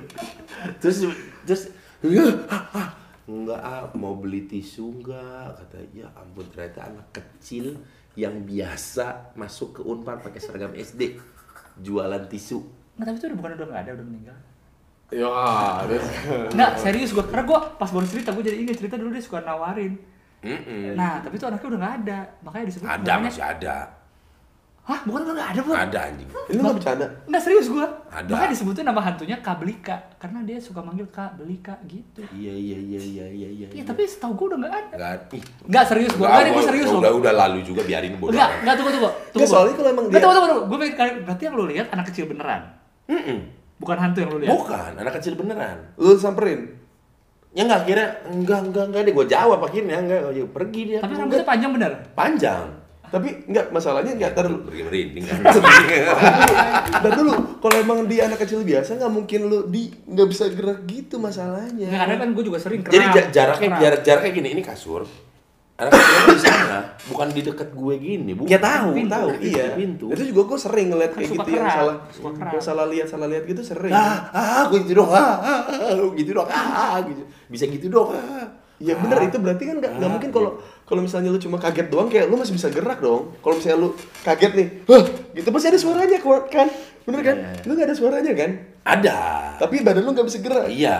terus 0.80 1.04
terus 1.44 1.62
ah, 2.48 2.90
enggak 3.26 3.60
ah 3.60 3.86
mau 3.94 4.16
beli 4.16 4.46
tisu 4.46 4.98
enggak 4.98 5.54
kata 5.54 5.78
ya 5.92 6.08
ampun 6.16 6.42
ternyata 6.48 6.90
anak 6.90 7.06
kecil 7.12 7.76
yang 8.16 8.42
biasa 8.42 9.36
masuk 9.36 9.78
ke 9.78 9.80
unpar 9.82 10.18
pakai 10.18 10.40
seragam 10.40 10.72
SD 10.72 11.20
jualan 11.76 12.24
tisu 12.26 12.64
Nggak, 12.96 13.04
tapi 13.04 13.16
itu 13.20 13.26
udah 13.28 13.36
bukan 13.36 13.50
udah 13.52 13.66
nggak 13.68 13.82
ada, 13.84 13.90
udah 13.92 14.06
meninggal. 14.08 14.38
Ya, 15.06 15.36
terus 15.84 16.06
Nggak, 16.50 16.72
serius 16.80 17.10
gue. 17.12 17.20
Karena 17.22 17.44
gue 17.44 17.58
pas 17.76 17.90
baru 17.92 18.06
cerita, 18.08 18.32
gue 18.32 18.40
jadi 18.40 18.56
inget 18.56 18.76
cerita 18.80 18.96
dulu 18.96 19.12
dia 19.12 19.20
suka 19.20 19.44
nawarin. 19.44 20.00
Mm-mm. 20.38 20.94
Nah, 20.94 21.18
tapi 21.18 21.34
itu 21.34 21.44
anaknya 21.44 21.68
udah 21.68 21.80
nggak 21.80 21.94
ada. 22.00 22.18
Makanya 22.40 22.64
disebut 22.66 22.86
ada 22.86 23.00
namanya- 23.02 23.26
masih 23.26 23.44
ada 23.44 23.76
Hah? 24.82 25.02
Bukan 25.02 25.18
udah 25.20 25.34
nggak 25.34 25.50
ada, 25.50 25.60
Bro? 25.60 25.74
ada 25.74 25.98
anjing 26.00 26.28
ini 26.46 26.62
nggak 26.62 26.76
bercanda. 26.78 27.06
Nggak 27.26 27.42
serius 27.42 27.66
gue. 27.66 27.82
Ada. 28.06 28.30
Makanya 28.30 28.50
disebutnya 28.54 28.84
nama 28.86 29.00
hantunya 29.02 29.36
Kabelika. 29.36 29.98
Karena 30.14 30.38
dia 30.40 30.58
suka 30.58 30.78
manggil 30.78 31.02
Kak 31.08 31.34
Belika 31.34 31.74
gitu. 31.84 32.22
iya 32.30 32.54
iya 32.54 32.78
iya 32.80 33.00
iya 33.02 33.26
iya 33.26 33.48
iya 33.50 33.66
Iya, 33.68 33.82
tapi 33.82 34.06
setahu 34.06 34.38
gue 34.38 34.46
udah 34.46 34.58
nggak 34.62 34.74
ada. 34.76 34.94
enggak 34.94 35.12
ih 35.32 35.42
Nggak 35.66 35.84
serius 35.84 36.12
gue. 36.12 36.22
Enggak, 36.22 36.38
Nggak, 36.38 36.46
gue 36.46 36.54
gua- 36.54 36.68
serius 36.70 36.86
loh. 36.86 37.00
udah 37.02 37.12
udah 37.18 37.32
lalu 37.34 37.58
juga 37.60 37.82
biarin 37.82 38.14
bodoh 38.14 38.30
Enggak, 38.30 38.46
amat. 38.48 38.60
enggak 38.62 38.74
tunggu 38.76 38.90
tunggu. 38.92 39.10
Tunggu. 39.10 39.34
Nggak, 39.34 39.48
soalnya 39.50 39.74
kalau 39.74 39.90
emang 39.90 40.04
Nggak, 40.04 40.12
dia- 40.12 40.22
tunggu 40.22 40.36
tunggu 40.38 40.50
tunggu. 40.54 40.64
Gue 40.70 40.78
pengen 40.78 41.16
berarti 41.26 41.42
yang 41.42 41.54
lu 41.56 41.64
lihat 41.66 41.86
anak 41.90 42.04
kecil 42.06 42.24
beneran. 42.26 42.62
Mm-mm. 43.06 43.38
Bukan 43.76 43.96
hantu 43.98 44.18
yang 44.18 44.30
lu 44.30 44.38
lihat. 44.38 44.50
bukan 44.52 44.90
anak 44.96 45.12
kecil 45.16 45.32
beneran 45.34 45.76
Lu 45.96 46.14
samperin. 46.14 46.60
Ya 47.56 47.64
enggak 47.64 47.80
akhirnya 47.82 48.08
enggak 48.28 48.60
enggak 48.62 48.84
enggak 48.86 49.02
deh 49.02 49.14
gue 49.14 49.26
jawab 49.26 49.60
akhirnya 49.62 49.96
enggak 49.96 50.20
ya 50.30 50.44
pergi 50.46 50.80
dia 50.84 50.98
Tapi 51.00 51.12
rambutnya 51.16 51.46
panjang 51.46 51.70
bener. 51.72 51.92
panjang 52.12 52.64
Tapi 53.06 53.28
enggak 53.46 53.66
masalahnya 53.70 54.12
enggak 54.12 54.34
tar 54.34 54.44
dulu. 54.44 54.66
pergi 54.66 54.82
merinding 54.82 55.24
kan 55.24 55.38
Tar 57.00 57.12
dulu. 57.14 57.32
Kalau 57.56 57.76
emang 57.76 57.98
dia 58.04 58.26
anak 58.26 58.38
kecil 58.38 58.60
biasa 58.62 58.96
nggak 58.96 59.08
mungkin 59.08 59.40
lu 59.46 59.58
di 59.66 59.88
nggak 59.88 60.26
bisa 60.26 60.50
gerak 60.50 60.84
gitu 60.84 61.16
masalahnya. 61.16 61.86
Enggak, 61.86 62.00
karena 62.02 62.16
kan 62.18 62.28
gue 62.30 62.44
juga 62.44 62.58
sering 62.58 62.80
Jadi 62.82 63.04
jaraknya 63.30 63.68
Keram. 63.70 63.80
jarak 63.80 64.00
jaraknya 64.02 64.30
gini, 64.32 64.48
ini 64.50 64.60
kasur. 64.60 65.06
Anak 65.76 65.92
kecilnya 65.92 66.26
di 66.26 66.40
sana, 66.40 66.78
bukan 67.04 67.28
di 67.30 67.40
dekat 67.44 67.68
gue 67.70 67.94
gini, 67.96 68.32
bukan. 68.32 68.48
Ya 68.48 68.56
tahu, 68.56 68.96
Pintu, 68.96 69.12
tahu, 69.12 69.28
iya. 69.38 69.76
pintu. 69.76 70.06
Itu 70.08 70.24
juga 70.24 70.42
gue 70.48 70.58
sering 70.58 70.88
ngeliat 70.88 71.12
Kan 71.12 71.20
kayak 71.20 71.30
gitu 71.36 71.50
yang 71.52 71.68
salah, 71.68 71.96
yang 72.48 72.64
salah 72.64 72.86
lihat, 72.88 73.06
salah 73.06 73.28
lihat 73.28 73.44
gitu 73.44 73.60
sering. 73.60 73.92
Ah, 73.92 74.24
ah, 74.32 74.62
gue 74.66 74.80
gitu 74.82 74.96
dong, 74.96 75.12
ah, 75.12 75.36
ah, 75.36 75.60
ah, 75.68 75.92
gitu 76.16 76.32
dong, 76.32 76.48
ah, 76.48 76.64
ah, 76.90 76.98
gitu. 77.04 77.20
Bisa 77.46 77.64
gitu 77.66 77.86
dong, 77.86 78.10
ah. 78.10 78.46
Ya 78.76 78.92
bener 78.92 79.16
itu 79.24 79.40
berarti 79.40 79.64
kan 79.64 79.80
nggak 79.80 79.92
nggak 79.96 80.04
Ah. 80.04 80.12
mungkin 80.12 80.30
kalau 80.30 80.50
kalau 80.84 81.00
misalnya 81.00 81.32
lu 81.32 81.40
cuma 81.40 81.56
kaget 81.56 81.88
doang 81.88 82.12
kayak 82.12 82.28
lu 82.28 82.36
masih 82.36 82.52
bisa 82.52 82.68
gerak 82.68 83.00
dong. 83.00 83.32
Kalau 83.40 83.54
misalnya 83.56 83.78
lu 83.80 83.88
kaget 84.20 84.52
nih, 84.52 84.68
hah, 84.84 85.02
gitu 85.32 85.48
pasti 85.48 85.66
ada 85.72 85.80
suaranya 85.80 86.18
keluar 86.20 86.44
kan? 86.46 86.68
Bener 87.08 87.20
kan? 87.24 87.36
Iya, 87.40 87.50
iya. 87.56 87.62
Lu 87.64 87.72
nggak 87.72 87.88
ada 87.88 87.96
suaranya 87.96 88.32
kan? 88.36 88.50
Ada. 88.84 89.16
Tapi 89.56 89.74
badan 89.80 90.04
lu 90.04 90.10
nggak 90.12 90.26
bisa 90.28 90.38
gerak. 90.44 90.68
Iya. 90.68 90.98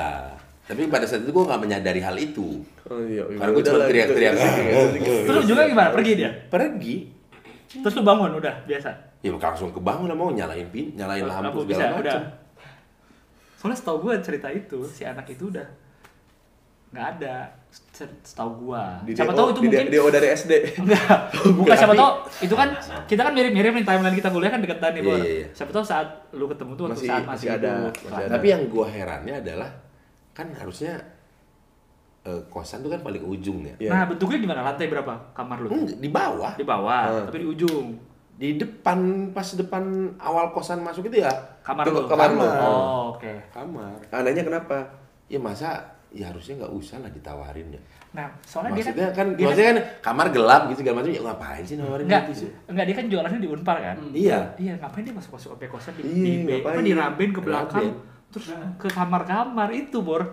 Tapi 0.66 0.88
pada 0.88 1.07
saat 1.07 1.22
itu 1.22 1.30
gue 1.30 1.44
nggak 1.47 1.61
menyadari 1.62 2.01
hal 2.03 2.16
itu. 2.16 2.59
Oh 2.90 2.99
iya, 3.05 3.22
Karena 3.22 3.51
gue 3.53 3.62
cuma 3.62 3.78
teriak-teriak. 3.86 4.34
Terus 5.30 5.44
juga 5.47 5.62
gimana? 5.62 5.92
Pergi 5.92 6.12
dia. 6.16 6.30
Pergi. 6.49 6.97
Terus 7.76 7.94
lu 7.94 8.03
bangun 8.03 8.34
udah 8.34 8.66
biasa. 8.66 8.90
Ya 9.20 9.30
langsung 9.30 9.70
kebangun 9.70 10.09
lah 10.09 10.16
mau 10.16 10.32
nyalain 10.32 10.66
pin, 10.72 10.97
nyalain 10.97 11.22
lampu 11.22 11.62
bisa 11.62 11.86
segala 11.86 12.01
udah. 12.01 12.14
macam. 12.18 12.22
Soalnya 13.57 13.78
setahu 13.78 13.97
gue 14.09 14.14
cerita 14.24 14.49
itu 14.49 14.78
si 14.88 15.03
anak 15.05 15.28
itu 15.28 15.53
udah 15.53 15.66
nggak 16.89 17.07
ada 17.14 17.37
Se- 17.68 18.09
setahu 18.22 18.66
gua. 18.66 19.01
Di 19.03 19.12
siapa 19.12 19.32
tahu 19.32 19.53
itu 19.53 19.61
di 19.61 19.68
mungkin 19.68 19.89
DO 19.89 20.07
dari 20.09 20.28
SD. 20.30 20.53
Enggak, 20.80 21.28
bukan 21.53 21.74
siapa 21.74 21.93
tahu 21.93 22.11
itu 22.41 22.55
kan 22.55 22.68
kita 23.05 23.20
kan 23.20 23.32
mirip-mirip 23.32 23.72
nih 23.74 23.84
timeline 23.84 24.16
kita 24.16 24.28
kuliah 24.28 24.49
kan 24.49 24.61
deketan 24.61 24.91
nih, 24.91 25.01
Iya, 25.01 25.07
Bor. 25.07 25.16
iya, 25.18 25.32
iya. 25.34 25.47
Siapa 25.53 25.70
tahu 25.70 25.84
saat 25.84 26.09
lu 26.30 26.45
ketemu 26.47 26.72
tuh 26.72 26.82
waktu 26.84 26.97
Masih- 26.97 27.11
saat 27.11 27.22
masih 27.22 27.47
masih, 27.47 27.49
ada, 27.53 27.72
masih 27.84 28.09
ada. 28.09 28.32
Tapi 28.32 28.47
yang 28.49 28.62
gue 28.66 28.87
herannya 28.87 29.34
adalah 29.39 29.70
kan 30.32 30.47
harusnya 30.53 30.93
eh, 32.22 32.43
kosan 32.47 32.80
tuh 32.80 32.91
kan 32.91 33.01
paling 33.01 33.22
ujung 33.22 33.62
ya. 33.62 33.74
Iya. 33.78 33.91
Nah, 33.93 34.03
bentuknya 34.07 34.39
gimana? 34.41 34.61
Lantai 34.62 34.89
berapa 34.89 35.12
kamar 35.30 35.57
lu? 35.61 35.68
Hmm, 35.68 35.87
di 35.87 36.09
bawah, 36.09 36.53
Di 36.55 36.64
bawah, 36.64 37.03
Hmm. 37.05 37.26
tapi 37.26 37.39
di 37.39 37.49
ujung. 37.49 37.87
di 38.37 38.53
depan 38.55 38.99
pas 39.32 39.49
depan 39.51 39.80
awal 40.18 40.53
kosan 40.53 40.84
masuk 40.84 41.09
itu 41.09 41.24
ya 41.24 41.32
Kamar 41.62 41.89
Tuh, 41.89 41.93
lu. 41.95 42.01
kamar 42.05 42.28
lu. 42.30 42.45
Oh, 42.45 43.03
oke. 43.11 43.32
kamar. 43.49 43.97
Anehnya 44.11 44.45
kenapa? 44.45 44.76
Ya 45.24 45.41
masa 45.41 45.95
ya 46.16 46.26
harusnya 46.26 46.54
nggak 46.58 46.72
usah 46.72 46.96
lah 46.98 47.10
ditawarin 47.12 47.68
ya. 47.68 47.80
Nah, 48.10 48.32
soalnya 48.40 48.72
Maksudnya 48.72 48.96
dia 48.96 49.08
kan, 49.12 49.26
dia 49.32 49.44
maksudnya 49.44 49.68
kan 49.68 49.78
kamar 50.00 50.26
gelap 50.32 50.62
gitu 50.66 50.80
segala 50.80 50.96
macam 50.98 51.12
ya 51.12 51.20
ngapain 51.20 51.62
sih 51.62 51.76
nawarin 51.76 52.04
enggak, 52.08 52.22
gitu 52.24 52.34
sih? 52.40 52.50
enggak 52.64 52.84
dia 52.84 52.96
kan 52.96 53.06
jualannya 53.06 53.38
di 53.38 53.48
Unpar 53.48 53.76
kan? 53.78 53.96
Iya. 54.10 54.38
Iya, 54.56 54.72
ngapain 54.76 55.04
dia 55.04 55.12
masuk 55.12 55.30
masuk 55.32 55.48
sampai 55.52 55.68
kosan 55.68 55.92
di 55.92 56.02
Iya, 56.02 56.34
di, 56.42 56.54
apa, 56.58 56.80
di 56.80 56.92
Raben 56.92 57.30
ke 57.30 57.40
belakang 57.40 57.84
Raben. 57.84 57.94
terus 58.26 58.46
ke 58.76 58.88
kamar-kamar 58.88 59.68
itu, 59.70 60.00
Bor. 60.00 60.24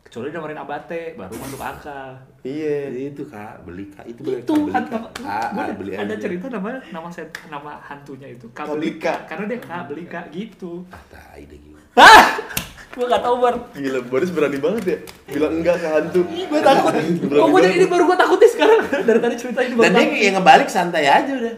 Kecuali 0.00 0.30
nawarin 0.30 0.54
abate, 0.56 1.18
baru 1.18 1.34
masuk 1.34 1.58
akal. 1.74 2.14
Iya. 2.40 3.10
Itu 3.10 3.26
kak 3.26 3.66
beli 3.66 3.90
kak 3.90 4.06
itu 4.06 4.22
beli 4.22 4.38
itu 4.38 4.46
Kak, 4.46 4.62
beli 4.62 4.70
hantu 4.70 4.96
kak. 5.02 5.26
Ah, 5.26 5.50
gua 5.50 5.62
ah, 5.66 5.74
beli 5.74 5.90
ada 5.92 6.06
aja. 6.06 6.22
cerita 6.22 6.46
namanya 6.46 6.78
nama 6.94 7.10
set, 7.10 7.26
nama 7.50 7.74
hantunya 7.82 8.30
itu 8.30 8.46
Kabelika. 8.54 9.26
karena 9.26 9.50
dia 9.50 9.58
kak 9.58 9.90
belika 9.90 10.20
gitu 10.30 10.86
Ah 10.88 11.02
tai 11.10 11.42
deh 11.42 11.58
gitu. 11.58 11.74
gue 12.96 13.04
gak 13.04 13.20
tau 13.20 13.36
bar 13.36 13.54
Gila, 13.76 14.00
Boris 14.08 14.32
berani 14.32 14.56
banget 14.56 14.84
ya 14.88 14.98
bilang 15.28 15.60
enggak 15.60 15.76
ke 15.76 15.86
hantu. 15.86 16.20
gue 16.24 16.60
takut 16.64 16.92
kok 16.96 17.04
gue 17.28 17.60
jadi 17.60 17.68
banget. 17.68 17.76
ini 17.76 17.86
baru 17.92 18.02
gue 18.08 18.18
takut 18.18 18.38
nih 18.40 18.50
sekarang 18.56 18.78
dari 19.08 19.20
tadi 19.20 19.34
cerita 19.36 19.60
ini 19.60 19.74
Dan 19.76 19.92
dia 19.92 20.04
kayak 20.08 20.32
ngebalik 20.40 20.68
santai 20.72 21.04
aja 21.04 21.32
udah. 21.36 21.54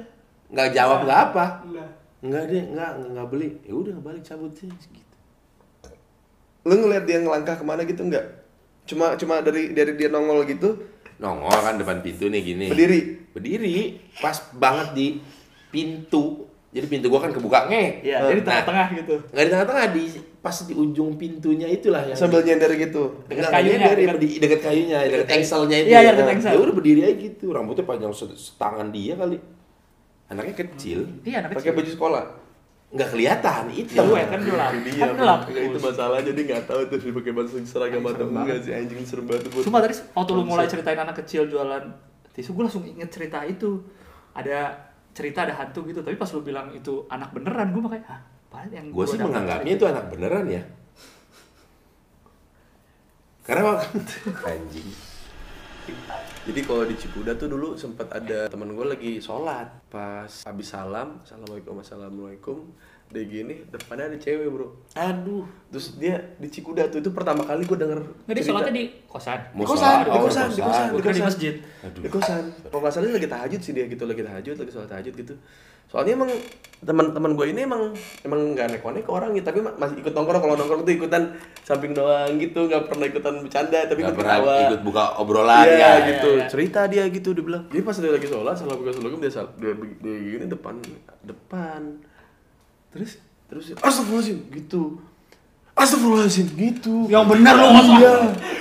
Nggak 0.51 0.69
jawab 0.75 0.99
nggak 1.07 1.21
apa. 1.31 1.45
Enggak 2.19 2.43
deh, 2.51 2.63
enggak, 2.75 2.91
enggak 2.99 3.27
beli. 3.31 3.49
Ya 3.63 3.75
udah 3.79 3.93
ngebalik 3.95 4.23
cabut 4.27 4.51
sih 4.59 4.67
gitu. 4.67 5.15
Lu 6.67 6.75
ngeliat 6.75 7.07
dia 7.07 7.23
ngelangkah 7.23 7.55
ke 7.55 7.63
mana 7.63 7.87
gitu 7.87 8.03
enggak? 8.03 8.27
Cuma 8.83 9.15
cuma 9.15 9.39
dari 9.39 9.71
dari 9.71 9.95
dia 9.95 10.11
nongol 10.11 10.43
gitu, 10.49 10.75
Nongol 11.23 11.55
kan 11.55 11.79
depan 11.79 12.03
pintu 12.03 12.27
nih 12.27 12.43
gini. 12.43 12.67
berdiri. 12.67 13.01
Berdiri 13.31 13.77
pas 14.19 14.35
banget 14.51 14.89
di 14.97 15.07
pintu. 15.71 16.48
Jadi 16.69 16.85
pintu 16.87 17.09
gua 17.09 17.21
kan 17.21 17.33
kebuka 17.33 17.65
nge. 17.67 18.05
Iya, 18.05 18.29
jadi 18.29 18.41
tengah-tengah 18.45 18.87
gitu. 18.95 19.15
Nggak 19.27 19.41
di 19.43 19.51
tengah-tengah 19.51 19.85
di 19.89 20.03
pas 20.39 20.57
di 20.61 20.75
ujung 20.75 21.11
pintunya 21.17 21.65
itulah 21.67 22.05
yang 22.05 22.13
Sambil 22.15 22.45
nyender 22.45 22.69
gitu. 22.75 23.25
Dekat 23.25 23.49
kayunya, 23.51 23.89
dari 23.89 24.05
dekat- 24.05 24.21
di 24.21 24.29
dekat 24.37 24.61
kayunya, 24.63 24.99
dekat 25.03 25.29
engselnya 25.35 25.77
itu. 25.79 25.89
Iya, 25.89 25.99
iya, 25.99 26.11
dekat 26.13 26.29
engsel. 26.31 26.53
Ya 26.53 26.59
udah 26.61 26.75
berdiri 26.77 27.01
aja 27.03 27.15
gitu, 27.17 27.47
rambutnya 27.51 27.83
panjang 27.83 28.13
se- 28.13 28.37
setangan 28.37 28.89
dia 28.89 29.17
kali. 29.17 29.41
Anaknya 30.29 30.55
kecil, 30.59 31.09
Iya, 31.25 31.41
anak 31.41 31.57
Pakai 31.57 31.73
baju 31.73 31.89
sekolah. 31.89 32.25
nggak 32.89 33.09
kelihatan 33.11 33.65
itu. 33.71 33.93
Iya, 33.93 34.01
gue 34.03 34.17
kan 34.23 34.41
gelap. 34.43 34.71
Dia, 34.75 35.03
Kan 35.03 35.15
gelap. 35.15 35.41
Itu 35.47 35.79
masalah 35.79 36.19
jadi 36.21 36.41
nggak 36.43 36.63
tahu 36.65 36.81
tuh 36.87 37.13
pakai 37.15 37.33
baju 37.35 37.49
seragam 37.63 38.01
atau 38.03 38.27
enggak 38.27 38.59
sih 38.61 38.73
anjing 38.73 39.01
serem 39.03 39.25
banget 39.25 39.45
tuh. 39.47 39.61
Cuma 39.61 39.77
tadi 39.79 39.93
waktu 40.11 40.31
lu 40.31 40.43
mulai 40.43 40.65
ceritain 40.65 40.97
anak 40.97 41.17
kecil 41.19 41.45
jualan 41.45 41.85
tisu, 42.31 42.53
gue 42.53 42.63
langsung 42.63 42.85
inget 42.85 43.09
cerita 43.09 43.41
itu. 43.43 43.85
Ada 44.33 44.88
cerita 45.19 45.43
ada 45.43 45.55
hantu 45.59 45.83
gitu, 45.91 45.99
tapi 45.99 46.15
pas 46.15 46.31
lu 46.31 46.47
bilang 46.47 46.71
itu 46.71 47.03
anak 47.11 47.35
beneran, 47.35 47.75
gue 47.75 47.83
makanya? 47.83 48.23
Padahal 48.47 48.71
yang 48.71 48.87
Gue 48.95 49.05
sih 49.11 49.19
menganggapnya 49.19 49.73
itu 49.75 49.85
anak 49.91 50.05
beneran 50.15 50.47
ya. 50.47 50.63
Karena 53.43 53.75
waktu 53.75 53.99
anjing. 54.55 54.89
Jadi 56.47 56.61
kalau 56.63 56.85
di 56.87 56.95
Cipuda 56.95 57.33
tuh 57.35 57.49
dulu 57.51 57.75
sempat 57.75 58.07
ada 58.15 58.47
teman 58.47 58.77
gue 58.77 58.87
lagi 58.87 59.13
sholat 59.19 59.67
pas 59.91 60.29
habis 60.29 60.71
salam, 60.71 61.19
assalamualaikum 61.27 61.75
assalamualaikum, 61.83 62.59
dia 63.09 63.25
gini 63.25 63.65
depannya 63.67 64.05
ada 64.07 64.17
cewek 64.17 64.47
bro. 64.47 64.69
Aduh. 64.93 65.49
Terus 65.69 65.97
dia 65.97 66.17
di 66.37 66.47
Cikuda 66.47 66.87
tuh 66.87 66.99
itu 66.99 67.09
pertama 67.09 67.41
kali 67.41 67.65
gue 67.65 67.75
denger. 67.75 67.99
Nggak, 67.99 68.13
dia 68.27 68.35
cerita. 68.35 68.49
sholatnya 68.51 68.75
di 68.75 68.85
kosan. 69.03 69.39
di 69.51 69.65
kosan, 69.65 69.97
di 69.99 70.09
Oh, 70.09 70.21
kosan, 70.23 70.47
di 70.47 70.61
kosan, 70.61 70.87
Gua 70.87 70.93
di 70.93 71.03
kira 71.03 71.09
di 71.09 71.15
kosan. 71.15 71.27
masjid. 71.27 71.55
Di 71.95 72.09
kosan. 72.09 72.43
Kalau 72.63 72.81
nggak 72.81 72.93
salah 72.93 73.07
dia 73.07 73.17
lagi 73.17 73.29
tahajud 73.29 73.61
sih 73.61 73.73
dia 73.73 73.85
gitu, 73.87 74.05
lagi 74.05 74.23
tahajud, 74.23 74.55
lagi 74.55 74.71
sholat 74.71 74.89
tahajud 74.89 75.15
gitu. 75.15 75.35
Soalnya 75.89 76.13
emang 76.15 76.29
teman-teman 76.79 77.33
gue 77.33 77.47
ini 77.49 77.65
emang 77.65 77.97
emang 78.21 78.53
nggak 78.53 78.69
neko-neko 78.71 79.09
orangnya, 79.11 79.41
tapi 79.43 79.59
ma- 79.59 79.73
masih 79.75 79.99
ikut 79.99 80.13
nongkrong. 80.13 80.37
Kalau 80.39 80.55
nongkrong 80.55 80.83
tuh 80.85 80.93
ikutan 80.95 81.23
samping 81.63 81.91
doang 81.91 82.37
gitu, 82.37 82.69
nggak 82.69 82.87
pernah 82.87 83.09
ikutan 83.09 83.35
bercanda, 83.41 83.81
tapi 83.83 83.99
Gak 83.99 84.07
ikut 84.07 84.17
pernah 84.17 84.37
ketawa. 84.39 84.57
ikut 84.69 84.83
buka 84.85 85.05
obrolan 85.17 85.65
Iya 85.65 85.73
ya. 85.75 85.93
gitu, 86.07 86.29
iya, 86.31 86.39
iya. 86.39 86.47
cerita 86.47 86.81
dia 86.85 87.09
gitu 87.09 87.33
dia 87.33 87.41
bilang. 87.41 87.65
Jadi 87.67 87.81
pas 87.83 87.97
dia 87.97 88.13
lagi 88.13 88.27
sholat, 88.27 88.55
salah 88.55 88.77
buka 88.77 88.93
sholat 88.93 89.17
dia, 89.17 89.33
sal- 89.33 89.57
dia, 89.57 89.73
dia 89.99 90.17
gini 90.29 90.45
depan 90.47 90.77
depan. 91.25 91.83
Terus 92.93 93.11
terus 93.49 93.65
astagfirullahaladzim 93.81 94.39
gitu. 94.53 95.01
Astagfirullahaladzim 95.73 96.47
gitu. 96.57 96.95
Yang 97.09 97.25
bener 97.37 97.55
lu, 97.55 97.69
masa? 97.71 97.93
Iya. 97.95 98.15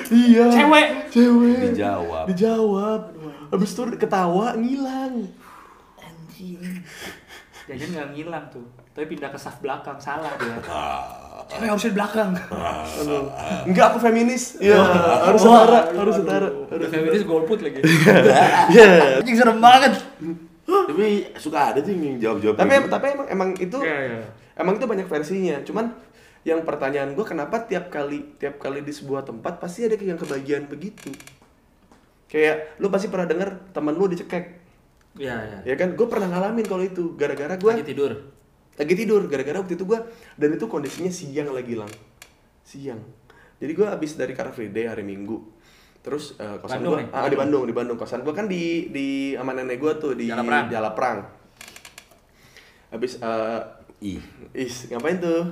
Iya. 0.07 0.45
Cewek. 0.53 0.87
Cewek. 1.11 1.61
Dijawab. 1.73 2.23
Dijawab. 2.31 3.01
Habis 3.51 3.69
itu 3.73 3.81
ketawa 3.95 4.55
ngilang. 4.59 5.15
Jajan 7.67 7.89
nggak 7.91 8.07
ngilang 8.15 8.47
tuh, 8.47 8.63
tapi 8.95 9.11
pindah 9.11 9.27
ke 9.27 9.35
saf 9.35 9.59
belakang, 9.59 9.99
salah 9.99 10.31
dia. 10.39 10.55
Cewek 11.51 11.67
harusnya 11.67 11.91
di 11.91 11.97
belakang. 11.99 12.31
Enggak 13.67 13.85
aku 13.91 13.97
feminis. 14.07 14.55
Iya, 14.59 14.79
harus 15.27 15.43
setara, 15.43 15.79
harus 15.91 16.15
setara. 16.15 16.47
Udah 16.47 16.87
feminis 16.87 17.23
golput 17.27 17.59
lagi. 17.59 17.83
Iya. 18.71 19.19
Anjing 19.19 19.35
serem 19.35 19.59
banget. 19.59 19.99
Tapi 20.67 21.07
suka 21.39 21.71
ada 21.71 21.79
tuh 21.79 21.95
yang 21.95 22.19
jawab-jawab. 22.19 22.55
Tapi 22.55 22.67
kayak 22.67 22.83
gitu. 22.83 22.91
tapi 22.91 23.05
emang 23.15 23.27
emang 23.27 23.49
itu 23.55 23.77
Iya, 23.79 23.97
iya. 24.03 24.19
emang 24.55 24.75
itu 24.75 24.85
banyak 24.85 25.07
versinya. 25.07 25.55
Cuman 25.63 25.85
yang 26.43 26.63
pertanyaan 26.63 27.11
gue 27.11 27.23
kenapa 27.23 27.63
tiap 27.63 27.87
kali 27.87 28.35
tiap 28.35 28.59
kali 28.59 28.83
di 28.83 28.91
sebuah 28.91 29.23
tempat 29.23 29.57
pasti 29.57 29.83
ada 29.83 29.95
yang 29.95 30.15
kebagian 30.15 30.67
begitu. 30.67 31.11
Kayak 32.27 32.75
lu 32.77 32.91
pasti 32.91 33.07
pernah 33.07 33.23
denger 33.25 33.71
teman 33.71 33.95
lu 33.95 34.05
dicekek. 34.05 34.45
Iya, 35.15 35.35
iya. 35.39 35.59
Ya 35.63 35.75
kan? 35.75 35.95
Gue 35.95 36.05
pernah 36.05 36.27
ngalamin 36.27 36.67
kalau 36.67 36.83
itu 36.83 37.15
gara-gara 37.15 37.55
gue 37.55 37.71
Lagi 37.71 37.87
tidur. 37.87 38.13
lagi 38.77 38.93
tidur 38.93 39.25
gara-gara 39.25 39.57
waktu 39.57 39.73
itu 39.73 39.89
gua 39.89 40.05
dan 40.37 40.53
itu 40.53 40.69
kondisinya 40.69 41.09
siang 41.09 41.49
lagi 41.49 41.73
lang 41.73 41.89
siang 42.61 43.01
jadi 43.57 43.73
gua 43.73 43.97
habis 43.97 44.13
dari 44.13 44.37
Car 44.37 44.53
Free 44.53 44.69
Day 44.69 44.85
hari 44.85 45.01
Minggu 45.01 45.41
terus 46.07 46.25
eh, 46.37 46.55
kosan 46.57 46.79
Bandung 46.79 46.93
gua 46.93 47.01
nih? 47.01 47.07
ah, 47.13 47.27
di 47.27 47.35
Bandung 47.35 47.63
di 47.63 47.73
Bandung 47.73 47.97
kosan 47.97 48.21
gua 48.21 48.31
kan 48.31 48.47
di 48.47 48.63
di 48.87 49.07
sama 49.33 49.51
nenek 49.51 49.75
gua 49.75 49.93
tuh 49.93 50.13
di 50.13 50.25
Jalaprang. 50.25 50.71
Jalaprang 50.71 51.17
habis 52.87 53.19
eh 53.19 53.59
Ih. 53.99 54.21
is 54.55 54.87
ngapain 54.87 55.17
tuh 55.17 55.43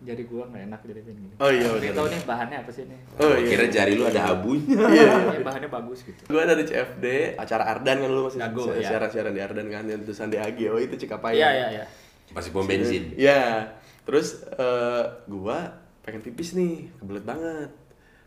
Jadi 0.00 0.24
gua 0.24 0.48
nggak 0.48 0.64
enak 0.64 0.80
jadi 0.82 1.00
gini. 1.04 1.28
oh 1.36 1.52
iya 1.52 1.68
bener. 1.68 1.92
tahu 1.92 2.08
nih 2.08 2.20
bahannya 2.24 2.56
apa 2.58 2.70
sih 2.72 2.82
ini? 2.82 2.96
oh 3.14 3.36
iya 3.36 3.46
Kira 3.46 3.66
jari 3.68 3.92
lu 3.94 4.04
ada 4.06 4.32
abunya. 4.32 4.80
iya 4.90 5.12
Ya, 5.30 5.40
bahannya 5.40 5.68
bagus 5.68 6.02
gitu. 6.02 6.16
gua 6.26 6.42
dari 6.42 6.64
CFD 6.64 7.36
acara 7.36 7.68
Ardan 7.68 8.00
kan 8.00 8.08
lu 8.08 8.24
masih 8.24 8.40
Dago, 8.40 8.64
si- 8.64 8.80
ya. 8.80 8.88
siaran-siaran 8.90 9.30
di 9.30 9.40
Ardan 9.40 9.68
kan 9.68 9.84
yang 9.84 10.00
tulisan 10.00 10.26
di 10.26 10.40
AG 10.40 10.56
oh 10.66 10.80
itu 10.80 10.96
Cikapai 10.96 11.36
Iya, 11.36 11.48
iya, 11.52 11.66
iya. 11.70 11.84
Masih 12.30 12.48
pom 12.48 12.64
bensin. 12.64 13.12
Iya. 13.12 13.76
Terus 14.02 14.40
eh, 14.50 15.04
gua 15.28 15.68
pengen 16.00 16.24
pipis 16.24 16.56
nih, 16.56 16.88
kebelet 16.96 17.22
banget. 17.22 17.68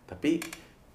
Tapi 0.06 0.46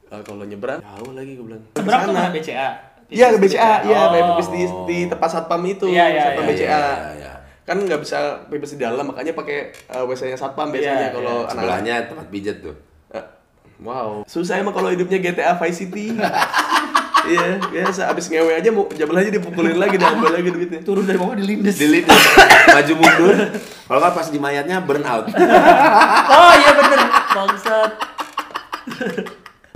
eh, 0.09 0.23
kalau 0.23 0.43
nyebrang 0.43 0.81
jauh 0.81 1.13
lagi 1.13 1.33
gua 1.35 1.45
bilang. 1.47 1.63
Seberang 1.73 2.01
tuh 2.03 2.13
mana 2.13 2.31
BCA? 2.31 2.69
Iya 3.09 3.27
ke 3.31 3.39
BCA, 3.39 3.73
iya 3.83 4.01
Oh. 4.05 4.37
pipis 4.37 4.49
di, 4.49 4.61
di 4.85 4.99
tempat 5.07 5.29
satpam 5.31 5.65
itu, 5.65 5.89
Iya, 5.89 6.05
iya, 6.07 6.21
satpam 6.27 6.45
iya, 6.45 6.51
BCA. 6.51 6.69
iya, 6.69 6.83
iya. 7.15 7.33
Kan 7.63 7.81
nggak 7.81 8.01
bisa 8.01 8.19
pipis 8.47 8.77
di 8.77 8.81
dalam, 8.81 9.05
makanya 9.07 9.33
pakai 9.33 9.59
eh, 9.71 10.05
WC-nya 10.05 10.37
satpam 10.37 10.69
biasanya 10.69 11.09
Iya, 11.09 11.15
kalau 11.15 11.37
iya. 11.39 11.45
anak. 11.47 11.53
Sebelahnya 11.55 11.95
tempat 12.05 12.27
pijat 12.29 12.57
tuh. 12.61 12.77
Eh, 13.11 13.25
wow. 13.81 14.25
Susah 14.25 14.57
emang 14.57 14.73
kalau 14.73 14.89
hidupnya 14.89 15.17
GTA 15.19 15.57
Vice 15.57 15.79
City. 15.79 16.13
Iya, 17.19 17.61
biasa 17.61 18.09
abis 18.09 18.33
ngewe 18.33 18.57
aja 18.57 18.73
mau 18.73 18.89
jabel 18.89 19.21
aja 19.21 19.29
dipukulin 19.29 19.77
lagi, 19.77 20.01
diambil 20.01 20.33
lagi 20.33 20.49
duitnya. 20.49 20.81
Turun 20.81 21.05
dari 21.05 21.21
bawah 21.21 21.37
dilindes. 21.37 21.77
Delete 21.77 22.09
maju 22.73 22.93
mundur. 22.97 23.37
Kalau 23.85 23.99
nggak 24.01 24.15
pas 24.17 24.29
di 24.33 24.39
mayatnya 24.41 24.81
burn 24.81 25.05
out. 25.05 25.29
Oh 26.33 26.53
iya 26.57 26.73
bener. 26.73 27.01
Bangsat. 27.29 27.91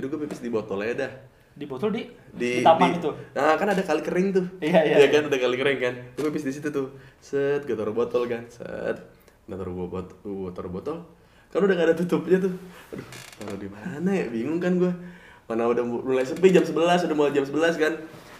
Dulu 0.03 0.11
gue 0.11 0.27
pipis 0.27 0.43
di 0.43 0.51
botolnya 0.51 0.93
dah. 0.99 1.11
Di 1.53 1.63
botol 1.63 1.95
di 1.95 2.03
di, 2.29 2.59
di 2.59 2.61
taman 2.61 2.91
di- 2.91 2.99
itu. 2.99 3.07
Nah, 3.31 3.55
kan 3.55 3.67
ada 3.67 3.79
kali 3.79 4.03
kering 4.03 4.27
tuh. 4.31 4.45
Iya, 4.59 4.83
iya, 4.83 5.07
kan, 5.07 5.31
ada 5.31 5.37
kali 5.37 5.55
kering 5.55 5.79
kan. 5.79 5.93
Gue 6.13 6.27
habis 6.27 6.43
di 6.43 6.51
situ 6.51 6.67
tuh. 6.67 6.91
Set, 7.17 7.63
gue 7.63 7.71
taruh 7.71 7.95
botol 7.95 8.27
kan. 8.27 8.43
Set. 8.47 8.99
Nah, 9.43 9.55
taruh 9.55 9.71
gua 9.71 9.87
botol, 9.89 10.15
gua 10.21 10.51
taruh 10.51 10.67
botol. 10.69 10.97
Kan 11.47 11.61
udah 11.61 11.71
gak 11.73 11.87
ada 11.87 11.95
tutupnya 11.95 12.35
tuh. 12.37 12.51
Aduh, 12.89 13.07
taruh 13.37 13.55
di 13.55 13.69
mana 13.69 14.09
ya? 14.09 14.25
Bingung 14.25 14.57
kan 14.57 14.75
gue. 14.75 14.91
Mana 15.45 15.69
udah 15.69 15.83
mu- 15.83 16.01
mulai 16.01 16.23
sepi 16.23 16.49
jam 16.49 16.63
11, 16.63 16.75
udah 17.05 17.13
mulai 17.13 17.31
jam 17.31 17.43
11 17.43 17.75
kan. 17.77 17.93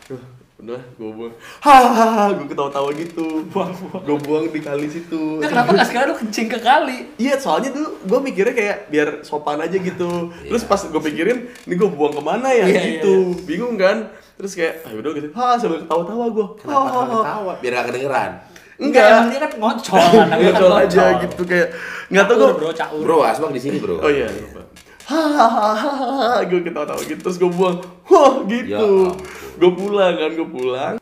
Duh, 0.10 0.20
udah 0.64 0.80
gue 0.96 1.10
buang. 1.12 1.34
Hahaha, 1.60 2.26
gue 2.40 2.48
ketawa-tawa 2.48 2.90
gitu. 2.96 3.44
Buang, 3.52 3.76
Gue 3.76 4.18
buang 4.18 4.46
di 4.48 4.64
kali 4.64 4.88
situ. 4.88 5.44
Nah, 5.44 5.52
kenapa 5.52 5.76
nggak 5.76 5.88
sekarang 5.92 6.08
lu 6.10 6.18
kencing 6.18 6.48
ke 6.48 6.60
kali? 6.60 6.98
Iya, 7.20 7.36
soalnya 7.36 7.76
dulu 7.76 8.00
gue 8.00 8.20
mikirnya 8.24 8.56
kayak 8.56 8.78
biar 8.88 9.08
sopan 9.22 9.60
aja 9.60 9.76
gitu. 9.76 10.32
Terus 10.32 10.64
pas 10.64 10.80
gue 10.80 11.02
pikirin, 11.04 11.52
ini 11.68 11.74
gue 11.76 11.90
buang 11.92 12.16
ke 12.16 12.24
mana 12.24 12.48
ya 12.50 12.64
Iya, 12.64 12.82
gitu. 12.98 13.36
Bingung 13.44 13.76
kan? 13.76 14.08
Terus 14.40 14.56
kayak, 14.56 14.88
ah 14.88 14.92
udah 14.96 15.12
gitu. 15.14 15.28
Ha, 15.36 15.60
sambil 15.60 15.84
ketawa-tawa 15.84 16.26
gue. 16.32 16.48
Kenapa 16.64 16.80
nggak 16.88 17.08
ketawa? 17.12 17.54
Biar 17.60 17.72
nggak 17.76 17.88
kedengeran. 17.92 18.32
Enggak, 18.74 19.06
emang 19.06 19.28
dia 19.30 19.40
kan 19.40 19.52
ngocol. 19.60 20.02
kan 20.32 20.38
Ngocol 20.42 20.74
aja 20.82 21.04
gitu 21.22 21.42
kayak 21.46 21.68
nggak 22.10 22.26
tau 22.26 22.36
Caur, 22.36 22.42
gue. 22.42 22.58
bro, 22.58 22.70
caur. 22.74 23.02
Bro, 23.04 23.18
asbak 23.22 23.52
di 23.54 23.62
sini, 23.62 23.78
Bro. 23.78 24.02
Oh 24.02 24.10
iya, 24.10 24.26
lupa. 24.32 24.66
Hahaha, 25.10 26.44
gue 26.44 26.62
ketawa-tawa 26.62 27.02
gitu 27.02 27.20
terus 27.20 27.38
gue 27.38 27.50
buang. 27.50 27.78
Wah, 28.06 28.42
Ya 28.42 28.64
gitu. 28.66 28.88
ampun. 29.10 29.20
gue 29.54 29.72
pulang 29.74 30.14
kan, 30.14 30.32
gue 30.32 30.48
pulang. 30.48 30.94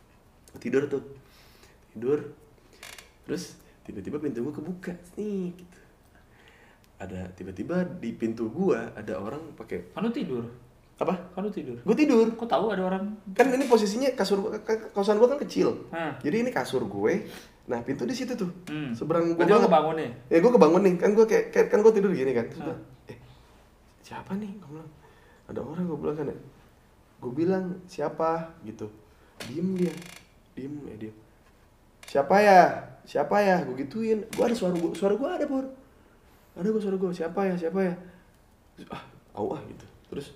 Tidur 0.58 0.84
tuh. 0.88 1.04
Tidur. 1.92 2.20
Terus 3.24 3.54
tiba-tiba 3.82 4.18
pintu 4.18 4.42
gue 4.42 4.52
kebuka 4.52 4.94
nih 5.16 5.54
gitu. 5.54 5.80
Ada 6.98 7.30
tiba-tiba 7.32 7.82
di 7.92 8.10
pintu 8.12 8.46
gua 8.48 8.94
ada 8.94 9.18
orang 9.18 9.42
pakai 9.52 9.90
Kan 9.90 10.02
lu 10.02 10.12
tidur. 10.12 10.46
apa? 10.96 11.18
Kan 11.32 11.42
lu 11.42 11.50
tidur. 11.50 11.82
Gue 11.82 11.96
tidur. 11.96 12.30
Kok 12.32 12.46
tahu 12.46 12.70
ada 12.70 12.86
orang? 12.86 13.18
Kan 13.32 13.50
ini 13.50 13.66
posisinya 13.66 14.14
kasur 14.14 14.38
gua- 14.40 14.62
ka- 14.62 14.90
kosan 14.92 15.18
gua 15.18 15.26
kan 15.28 15.40
kecil. 15.40 15.90
Hah. 15.90 16.14
Jadi 16.20 16.36
ini 16.40 16.50
kasur 16.50 16.86
gue. 16.86 17.26
Nah, 17.64 17.82
pintu 17.82 18.06
di 18.06 18.14
situ 18.14 18.34
tuh. 18.36 18.54
Hmm. 18.68 18.94
Seberang 18.94 19.34
gua 19.34 19.38
Berarti 19.40 19.50
banget. 19.52 19.66
kebangun 19.68 19.96
nih? 19.98 20.10
Ya 20.28 20.38
gue 20.38 20.52
kebangun 20.52 20.82
nih, 20.84 20.94
kan 20.96 21.10
gue 21.12 21.26
kayak, 21.26 21.46
kayak- 21.50 21.70
kan 21.70 21.80
gue 21.80 21.92
tidur 21.92 22.12
gini 22.12 22.32
kan. 22.32 22.46
Gua, 22.54 22.74
eh 22.74 22.78
siapa 24.12 24.36
nih? 24.36 24.52
Gue 24.60 24.70
bilang 24.74 24.92
ada 25.48 25.60
orang 25.62 25.84
gue 25.86 25.96
bilang 25.98 26.18
kan. 26.18 26.28
ya. 26.28 26.38
Gue 27.18 27.32
bilang 27.32 27.66
siapa 27.86 28.30
gitu. 28.62 28.92
Diem 29.42 29.74
dia, 29.74 29.94
diem 30.52 30.74
ya 30.86 30.96
diem. 31.00 31.16
Siapa 32.04 32.36
ya? 32.38 32.60
Siapa 33.04 33.40
ya? 33.40 33.64
Gue 33.64 33.80
gituin. 33.80 34.20
Gue 34.28 34.44
ada 34.44 34.54
suara 34.54 34.76
gue, 34.76 34.92
suara 34.92 35.16
gue 35.16 35.30
ada 35.32 35.46
pur. 35.46 35.64
ada 36.52 36.68
gue 36.68 36.78
suara 36.78 37.00
gue 37.00 37.08
siapa 37.10 37.48
ya 37.48 37.56
siapa 37.56 37.80
ya 37.80 37.96
Terus, 38.76 38.92
ah 38.92 39.00
au 39.32 39.56
ah 39.56 39.62
gitu 39.64 39.88
terus 40.12 40.36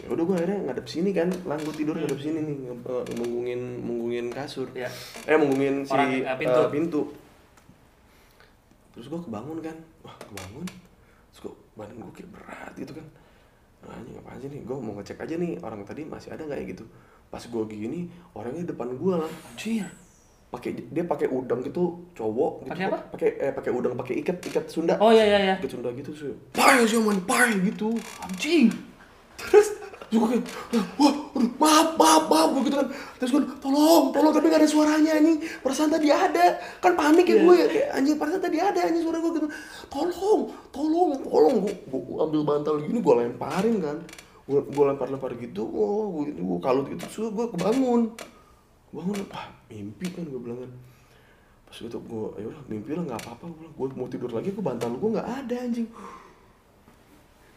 ya 0.00 0.08
udah 0.08 0.24
gue 0.24 0.32
akhirnya 0.34 0.58
ngadep 0.64 0.88
sini 0.88 1.12
kan 1.12 1.28
lang 1.44 1.60
gue 1.60 1.74
tidur 1.76 1.92
ngadep 1.92 2.16
sini 2.16 2.40
nih 2.40 2.56
nge- 2.64 2.80
eh, 2.80 3.16
menggungin 3.20 3.60
menggungin 3.78 4.26
kasur 4.32 4.72
Iya. 4.72 4.88
eh 5.28 5.36
menggungin 5.36 5.84
si 5.84 5.92
Orang, 5.92 6.16
eh, 6.16 6.24
pintu. 6.34 6.56
eh, 6.56 6.70
pintu 6.72 7.00
terus 8.90 9.06
gue 9.06 9.20
kebangun 9.20 9.58
kan 9.60 9.76
wah 10.00 10.16
kebangun 10.18 10.64
terus 11.28 11.38
gue 11.44 11.52
badan 11.80 11.96
gue 11.96 12.12
kayak 12.12 12.30
berat 12.36 12.72
gitu 12.76 12.92
kan. 12.92 13.06
Nah, 13.80 13.96
anjing 13.96 14.16
apaan 14.20 14.36
sih 14.36 14.48
nih? 14.52 14.60
Gue 14.68 14.76
mau 14.76 14.92
ngecek 15.00 15.24
aja 15.24 15.34
nih 15.40 15.56
orang 15.64 15.80
tadi 15.88 16.04
masih 16.04 16.36
ada 16.36 16.44
nggak 16.44 16.60
ya 16.60 16.66
gitu. 16.76 16.84
Pas 17.32 17.40
gue 17.40 17.62
gini 17.64 18.12
orangnya 18.36 18.76
depan 18.76 18.92
gue 18.92 19.14
lah. 19.16 19.30
Anjir 19.48 19.88
pakai 20.50 20.74
dia 20.74 21.06
pakai 21.06 21.30
udang 21.30 21.62
gitu 21.62 22.10
cowok 22.10 22.66
gitu. 22.66 22.70
Pakai 22.74 22.86
apa? 22.90 22.98
pakai 23.14 23.28
eh 23.38 23.52
pakai 23.54 23.70
udang 23.70 23.94
pakai 23.94 24.14
ikat 24.18 24.36
ikat 24.50 24.66
Sunda. 24.66 24.98
Oh 24.98 25.14
iya 25.14 25.22
iya 25.22 25.38
iya. 25.38 25.54
ikat 25.62 25.70
Sunda 25.70 25.94
gitu 25.94 26.10
sih 26.10 26.34
pai 26.50 26.82
sih 26.90 26.98
man 26.98 27.22
pai 27.22 27.54
gitu. 27.62 27.94
Anjing. 28.18 28.66
terus 29.38 29.78
gue 30.10 30.26
kayak 30.26 30.44
wah 30.98 31.14
aduh, 31.30 31.52
maaf 31.54 31.88
maaf 31.94 32.24
maaf 32.26 32.48
gue 32.58 32.62
gitu 32.66 32.76
kan. 32.82 32.88
Terus 33.22 33.30
gue 33.30 33.42
tolong 33.62 34.10
tolong 34.10 34.32
tapi 34.34 34.50
gak 34.50 34.60
ada 34.60 34.66
suaranya 34.66 35.14
anjing 35.22 35.38
perasaan 35.62 35.90
tadi 35.94 36.10
ada. 36.10 36.58
Kan 36.82 36.98
panik 36.98 37.30
ya 37.30 37.38
gue 37.46 37.54
ya 37.54 37.66
kayak 37.70 37.88
anjing 37.94 38.16
perasaan 38.18 38.42
tadi 38.42 38.58
ada 38.58 38.80
anjing 38.90 39.06
suara 39.06 39.22
gue 39.22 39.32
gitu. 39.38 39.48
Tolong 39.86 40.40
tolong 40.74 41.10
tolong 41.22 41.56
gue 41.62 41.74
gue 41.86 42.18
ambil 42.18 42.42
bantal 42.42 42.74
gini 42.82 42.98
gue 42.98 43.14
lemparin 43.22 43.76
kan. 43.78 43.96
Gue 44.50 44.60
gue 44.66 44.84
lempar 44.84 45.06
lempar 45.14 45.30
gitu 45.38 45.62
oh 45.62 46.10
gue 46.10 46.34
gue 46.34 46.58
kalut 46.58 46.90
gitu 46.90 47.02
terus 47.06 47.30
gue 47.30 47.46
kebangun. 47.54 48.10
Bangun 48.90 49.18
ah 49.30 49.46
mimpi 49.70 50.10
kan 50.10 50.26
gue 50.26 50.40
bilang 50.42 50.66
kan. 50.66 50.72
Pas 51.70 51.76
gitu 51.78 52.02
gue 52.02 52.50
lah 52.50 52.62
mimpi 52.66 52.98
lah 52.98 53.06
nggak 53.06 53.20
apa-apa 53.22 53.46
gue 53.46 53.58
bilang. 53.62 53.74
Gue 53.78 53.86
mau 53.94 54.10
tidur 54.10 54.34
lagi 54.34 54.50
gue 54.50 54.64
bantal 54.64 54.90
gue 54.90 55.10
nggak 55.14 55.28
ada 55.46 55.54
anjing. 55.54 55.86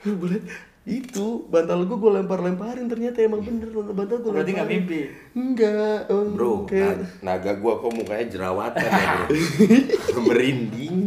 Gue 0.06 0.30
liat 0.38 0.46
itu 0.84 1.48
bantal 1.48 1.88
gue 1.88 1.96
gue 1.96 2.12
lempar-lemparin 2.14 2.86
ternyata 2.86 3.24
emang 3.24 3.40
bener 3.40 3.72
bantal 3.72 4.20
gue 4.20 4.32
Berarti 4.32 4.52
nggak 4.52 4.68
mimpi? 4.68 5.00
enggak 5.32 6.12
oh, 6.12 6.28
Bro, 6.28 6.68
kayak 6.68 7.00
na- 7.24 7.40
naga 7.40 7.56
gua 7.56 7.80
kok 7.80 7.88
mukanya 7.90 8.26
jerawatan 8.28 8.84
ya 8.84 9.06
bro? 9.16 9.28
Merinding. 10.28 10.98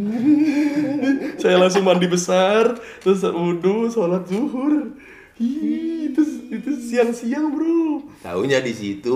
Saya 1.37 1.55
langsung 1.57 1.85
mandi 1.85 2.05
besar 2.05 2.73
terus 2.99 3.21
wudhu 3.21 3.85
sholat 3.87 4.25
zuhur. 4.25 4.97
Ih, 5.37 6.09
itu 6.09 6.21
itu 6.57 6.71
siang-siang 6.75 7.45
bro 7.49 8.01
Taunya 8.19 8.59
di 8.59 8.71
situ 8.71 9.15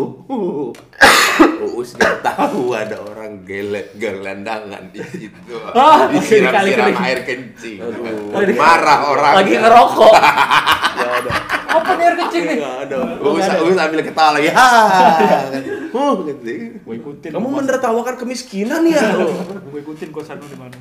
Uus 1.72 1.94
nggak 1.94 2.22
tahu 2.22 2.72
ada 2.72 2.98
orang 3.00 3.42
gele 3.42 3.90
gelandangan 3.96 4.90
di 4.90 5.02
situ 5.02 5.54
Ah, 5.74 6.06
Disiram-siram 6.08 6.94
air 6.98 7.20
kencing 7.22 7.80
Aduh. 7.80 8.54
Marah 8.54 9.00
orang 9.08 9.34
Lagi 9.38 9.56
ngerokok. 9.56 10.14
nggak 10.96 11.12
ada 11.18 11.32
Apa 11.72 11.90
nih 11.92 12.04
air 12.04 12.16
kecil 12.20 12.42
nih? 12.44 12.58
ada 12.60 12.98
Uus, 13.20 13.46
Uus 13.64 13.78
ambil 13.78 14.02
ketawa 14.02 14.32
lagi 14.36 14.50
Hah 14.50 15.50
Oh, 15.92 16.24
gitu. 16.24 16.48
Gue 16.82 16.96
ikutin. 16.98 17.36
kamu 17.36 17.48
menertawakan 17.52 18.16
kemiskinan 18.16 18.88
ya 18.88 19.12
Gue 19.62 19.80
ikutin 19.82 20.08
kosan 20.10 20.40
lu 20.40 20.48
di 20.48 20.56
mana. 20.56 20.72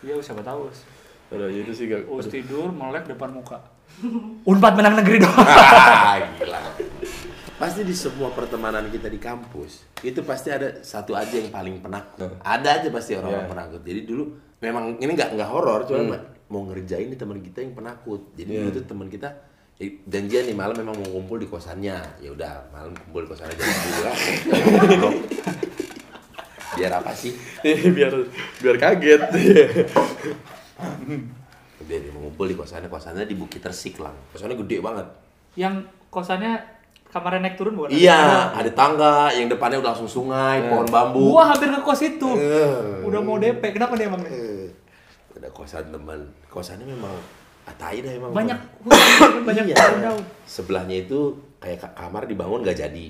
Iya, 0.00 0.16
siapa 0.18 0.40
tahu. 0.40 0.64
Us. 0.66 0.80
Aduh, 1.28 1.48
itu 1.48 1.68
sih 1.70 1.84
gak 1.86 2.08
Us 2.08 2.24
tidur 2.26 2.68
melek 2.68 3.04
depan 3.04 3.28
muka. 3.28 3.60
Unpad 4.44 4.72
menang 4.74 4.94
negeri 4.96 5.16
dong. 5.18 5.32
Ah, 5.40 6.14
Gila. 6.36 6.60
Pasti 7.54 7.80
di 7.80 7.90
semua 7.90 8.30
pertemanan 8.30 8.86
kita 8.86 9.06
di 9.06 9.16
kampus 9.16 9.86
Itu 10.02 10.20
pasti 10.20 10.50
ada 10.50 10.80
satu 10.80 11.14
aja 11.14 11.32
yang 11.32 11.48
paling 11.48 11.78
penakut. 11.78 12.28
Ada 12.40 12.82
aja 12.82 12.88
pasti 12.90 13.14
orang-orang 13.14 13.40
Iya. 13.40 13.50
penakut. 13.50 13.80
Jadi 13.82 14.00
dulu 14.04 14.22
memang 14.58 14.84
ini 14.98 15.10
nggak 15.10 15.28
nggak 15.32 15.48
horor 15.48 15.80
cuma 15.84 16.16
mau 16.46 16.60
ngerjain 16.64 17.06
nih 17.06 17.16
teman 17.16 17.38
kita 17.40 17.60
yang 17.60 17.72
penakut. 17.72 18.20
Jadi 18.34 18.48
Iya. 18.50 18.58
dulu 18.60 18.68
tuh 18.74 18.84
teman 18.86 19.06
kita 19.06 19.28
eh, 19.74 19.90
janjian 20.04 20.44
nih 20.44 20.54
malam 20.54 20.74
memang 20.74 20.94
mau 20.94 21.08
kumpul 21.14 21.36
di 21.36 21.46
kosannya. 21.46 21.96
Ya 22.18 22.28
udah 22.30 22.68
malam 22.70 22.92
kumpul 22.96 23.24
di 23.24 23.28
kosannya 23.28 23.54
jam 23.54 23.64
dua 23.64 24.12
biar 26.74 26.92
apa 26.92 27.10
sih? 27.14 27.32
Biar 27.64 28.12
biar 28.58 28.76
kaget 28.76 29.20
dia 31.84 31.98
dia 31.98 32.10
mau 32.10 32.22
ngumpul 32.22 32.44
di 32.44 32.54
kosannya 32.54 32.86
kosannya 32.86 33.24
di 33.24 33.34
Bukit 33.34 33.60
Tersik 33.60 33.98
lang 33.98 34.14
kosannya 34.28 34.56
gede 34.56 34.78
banget 34.78 35.06
Yang 35.54 35.74
kosannya 36.08 36.52
kamarnya 37.06 37.40
naik 37.42 37.54
turun 37.54 37.74
bukan? 37.74 37.90
iya 37.90 38.50
ada 38.50 38.70
tangga 38.70 39.30
yang 39.30 39.46
depannya 39.46 39.78
udah 39.78 39.90
langsung 39.90 40.08
sungai 40.08 40.66
pohon 40.66 40.86
bambu 40.86 41.30
Gua 41.30 41.46
hampir 41.46 41.68
ke 41.68 41.78
kos 41.78 42.02
itu. 42.02 42.26
Eh. 42.34 43.02
Udah 43.02 43.20
mau 43.20 43.38
DP. 43.38 43.62
Kenapa 43.70 43.94
dia 43.94 44.08
emang? 44.08 44.18
Eh, 44.24 44.66
ada 45.32 45.46
kosan 45.48 45.88
teman 45.88 46.18
kosannya 46.48 46.82
memang 46.84 47.14
atai 47.64 48.00
dah 48.00 48.12
emang 48.12 48.30
Banyak 48.30 48.58
banyak 49.42 49.64
Iya. 49.64 49.76
daun-daun. 49.78 50.22
sebelahnya 50.44 50.96
itu 51.00 51.32
kayak 51.56 51.80
ka- 51.80 51.94
kamar 51.96 52.26
dibangun 52.26 52.60
gak 52.60 52.76
jadi 52.76 53.06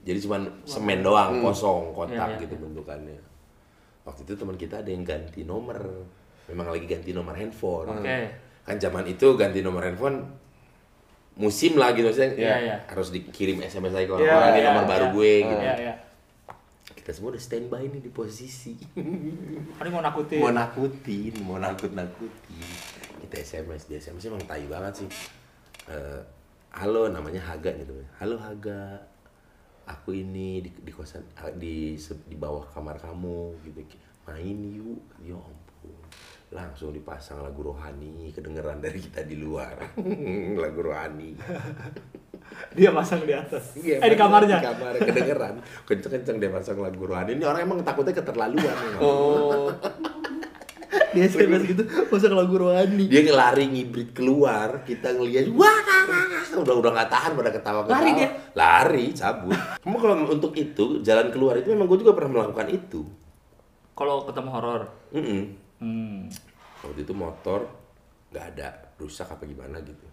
jadi 0.00 0.18
cuman 0.18 0.40
semen 0.64 0.98
doang 0.98 1.38
kosong 1.40 1.92
kotak 1.92 2.10
Iya, 2.10 2.26
iya, 2.28 2.42
gitu 2.42 2.54
bentukannya 2.56 3.14
waktu 4.02 4.20
itu 4.22 4.34
teman 4.34 4.56
kita 4.56 4.80
ada 4.80 4.88
yang 4.88 5.00
ganti 5.00 5.44
nomor 5.44 5.78
memang 6.48 6.68
lagi 6.70 6.84
ganti 6.84 7.10
nomor 7.12 7.34
handphone. 7.34 7.88
Oke. 8.00 8.18
kan 8.64 8.80
zaman 8.80 9.04
itu 9.04 9.36
ganti 9.36 9.60
nomor 9.60 9.84
handphone 9.84 10.24
musim 11.36 11.76
lah 11.76 11.92
gitu 11.92 12.08
maksudnya 12.08 12.32
Iya, 12.32 12.56
iya. 12.64 12.76
harus 12.88 13.12
dikirim 13.12 13.60
SMS 13.60 13.92
lagi 13.92 14.06
ke 14.08 14.14
Iya, 14.16 14.24
orang-orang 14.24 14.48
ini 14.48 14.60
iya, 14.62 14.68
nomor 14.72 14.84
baru 14.88 15.04
iya. 15.04 15.12
gue 15.12 15.32
gitu. 15.44 15.54
Iya, 15.60 15.74
iya. 15.84 15.94
kita 16.96 17.10
semua 17.12 17.36
udah 17.36 17.42
standby 17.44 17.84
nih 17.92 18.00
di 18.00 18.08
posisi. 18.08 18.72
Ini 19.84 19.88
mau 19.92 20.00
nakutin. 20.00 20.40
mau 20.40 20.48
nakutin 20.48 21.34
mau 21.44 21.58
nakut 21.60 21.92
nakutin 21.92 22.64
kita 23.20 23.36
SMS 23.40 23.88
di 23.88 24.00
SMS 24.00 24.24
emang 24.32 24.44
tai 24.48 24.64
banget 24.64 25.04
sih. 25.04 25.08
Eh, 25.92 26.20
halo 26.72 27.12
namanya 27.12 27.44
Haga 27.44 27.72
gitu. 27.76 27.92
Halo 28.16 28.40
Haga. 28.40 29.04
Aku 29.84 30.16
ini 30.16 30.64
di, 30.64 30.70
di 30.80 30.92
kosan 30.92 31.20
di 31.60 31.92
di 32.00 32.36
bawah 32.40 32.64
kamar 32.72 32.96
kamu 32.96 33.52
gitu. 33.68 33.84
Main 34.24 34.58
yuk. 34.72 35.04
Ya 35.20 35.36
ampun 35.36 35.63
langsung 36.54 36.94
dipasang 36.94 37.42
lagu 37.42 37.66
rohani 37.66 38.30
kedengeran 38.30 38.78
dari 38.78 39.02
kita 39.02 39.26
di 39.26 39.34
luar. 39.34 39.74
Lagu 40.62 40.80
rohani. 40.80 41.34
Dia 42.78 42.94
pasang 42.94 43.26
di 43.26 43.34
atas. 43.34 43.74
Iya, 43.74 43.98
eh 43.98 44.08
di 44.14 44.14
kamarnya. 44.14 44.62
di 44.62 44.66
kamar 44.70 44.94
kedengeran. 45.02 45.54
Kenceng-kenceng 45.82 46.36
dia 46.38 46.50
pasang 46.54 46.78
lagu 46.78 47.02
rohani. 47.02 47.34
Ini 47.34 47.42
orang 47.42 47.66
emang 47.66 47.78
takutnya 47.82 48.14
keterlaluan 48.14 48.76
oh. 49.02 49.72
Dia 51.10 51.26
SMS 51.26 51.66
gitu 51.66 51.82
pasang 52.06 52.38
lagu 52.38 52.54
rohani. 52.54 53.10
Dia 53.10 53.26
lari 53.34 53.66
ngibrit 53.66 54.14
keluar 54.14 54.86
kita 54.86 55.10
ngeliat 55.18 55.50
wah 55.50 55.82
udah 56.54 56.74
udah 56.78 56.90
nggak 56.94 57.10
tahan 57.10 57.30
pada 57.34 57.50
ketawa 57.50 57.80
ketawa 57.82 57.98
Lari 57.98 58.10
dia? 58.14 58.30
lari 58.54 59.06
cabut. 59.10 59.58
Cuma 59.82 59.96
kalau 59.98 60.14
untuk 60.30 60.54
itu 60.54 61.02
jalan 61.02 61.34
keluar 61.34 61.58
itu 61.58 61.74
memang 61.74 61.90
gue 61.90 61.98
juga 62.06 62.14
pernah 62.14 62.38
melakukan 62.38 62.70
itu. 62.70 63.02
Kalau 63.98 64.22
ketemu 64.30 64.48
horor. 64.54 64.82
Mm-mm. 65.10 65.63
Hmm. 65.84 66.24
waktu 66.80 67.00
itu 67.02 67.12
motor 67.12 67.68
nggak 68.30 68.44
ada 68.50 68.68
rusak 68.96 69.28
apa 69.28 69.44
gimana 69.44 69.76
gitu 69.80 70.08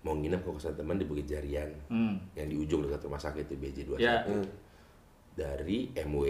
mau 0.00 0.14
nginep 0.14 0.38
ke 0.38 0.48
kosan 0.48 0.72
teman 0.72 0.94
di 0.94 1.04
Bukit 1.04 1.26
Jarian 1.26 1.68
Hmm. 1.88 2.22
yang 2.32 2.46
di 2.46 2.54
ujung 2.56 2.80
dekat 2.80 3.02
rumah 3.02 3.18
sakit 3.18 3.44
itu 3.44 3.54
BJ 3.54 3.78
21 3.84 3.98
Ya. 3.98 4.22
dari 5.34 5.90
MW 5.96 6.24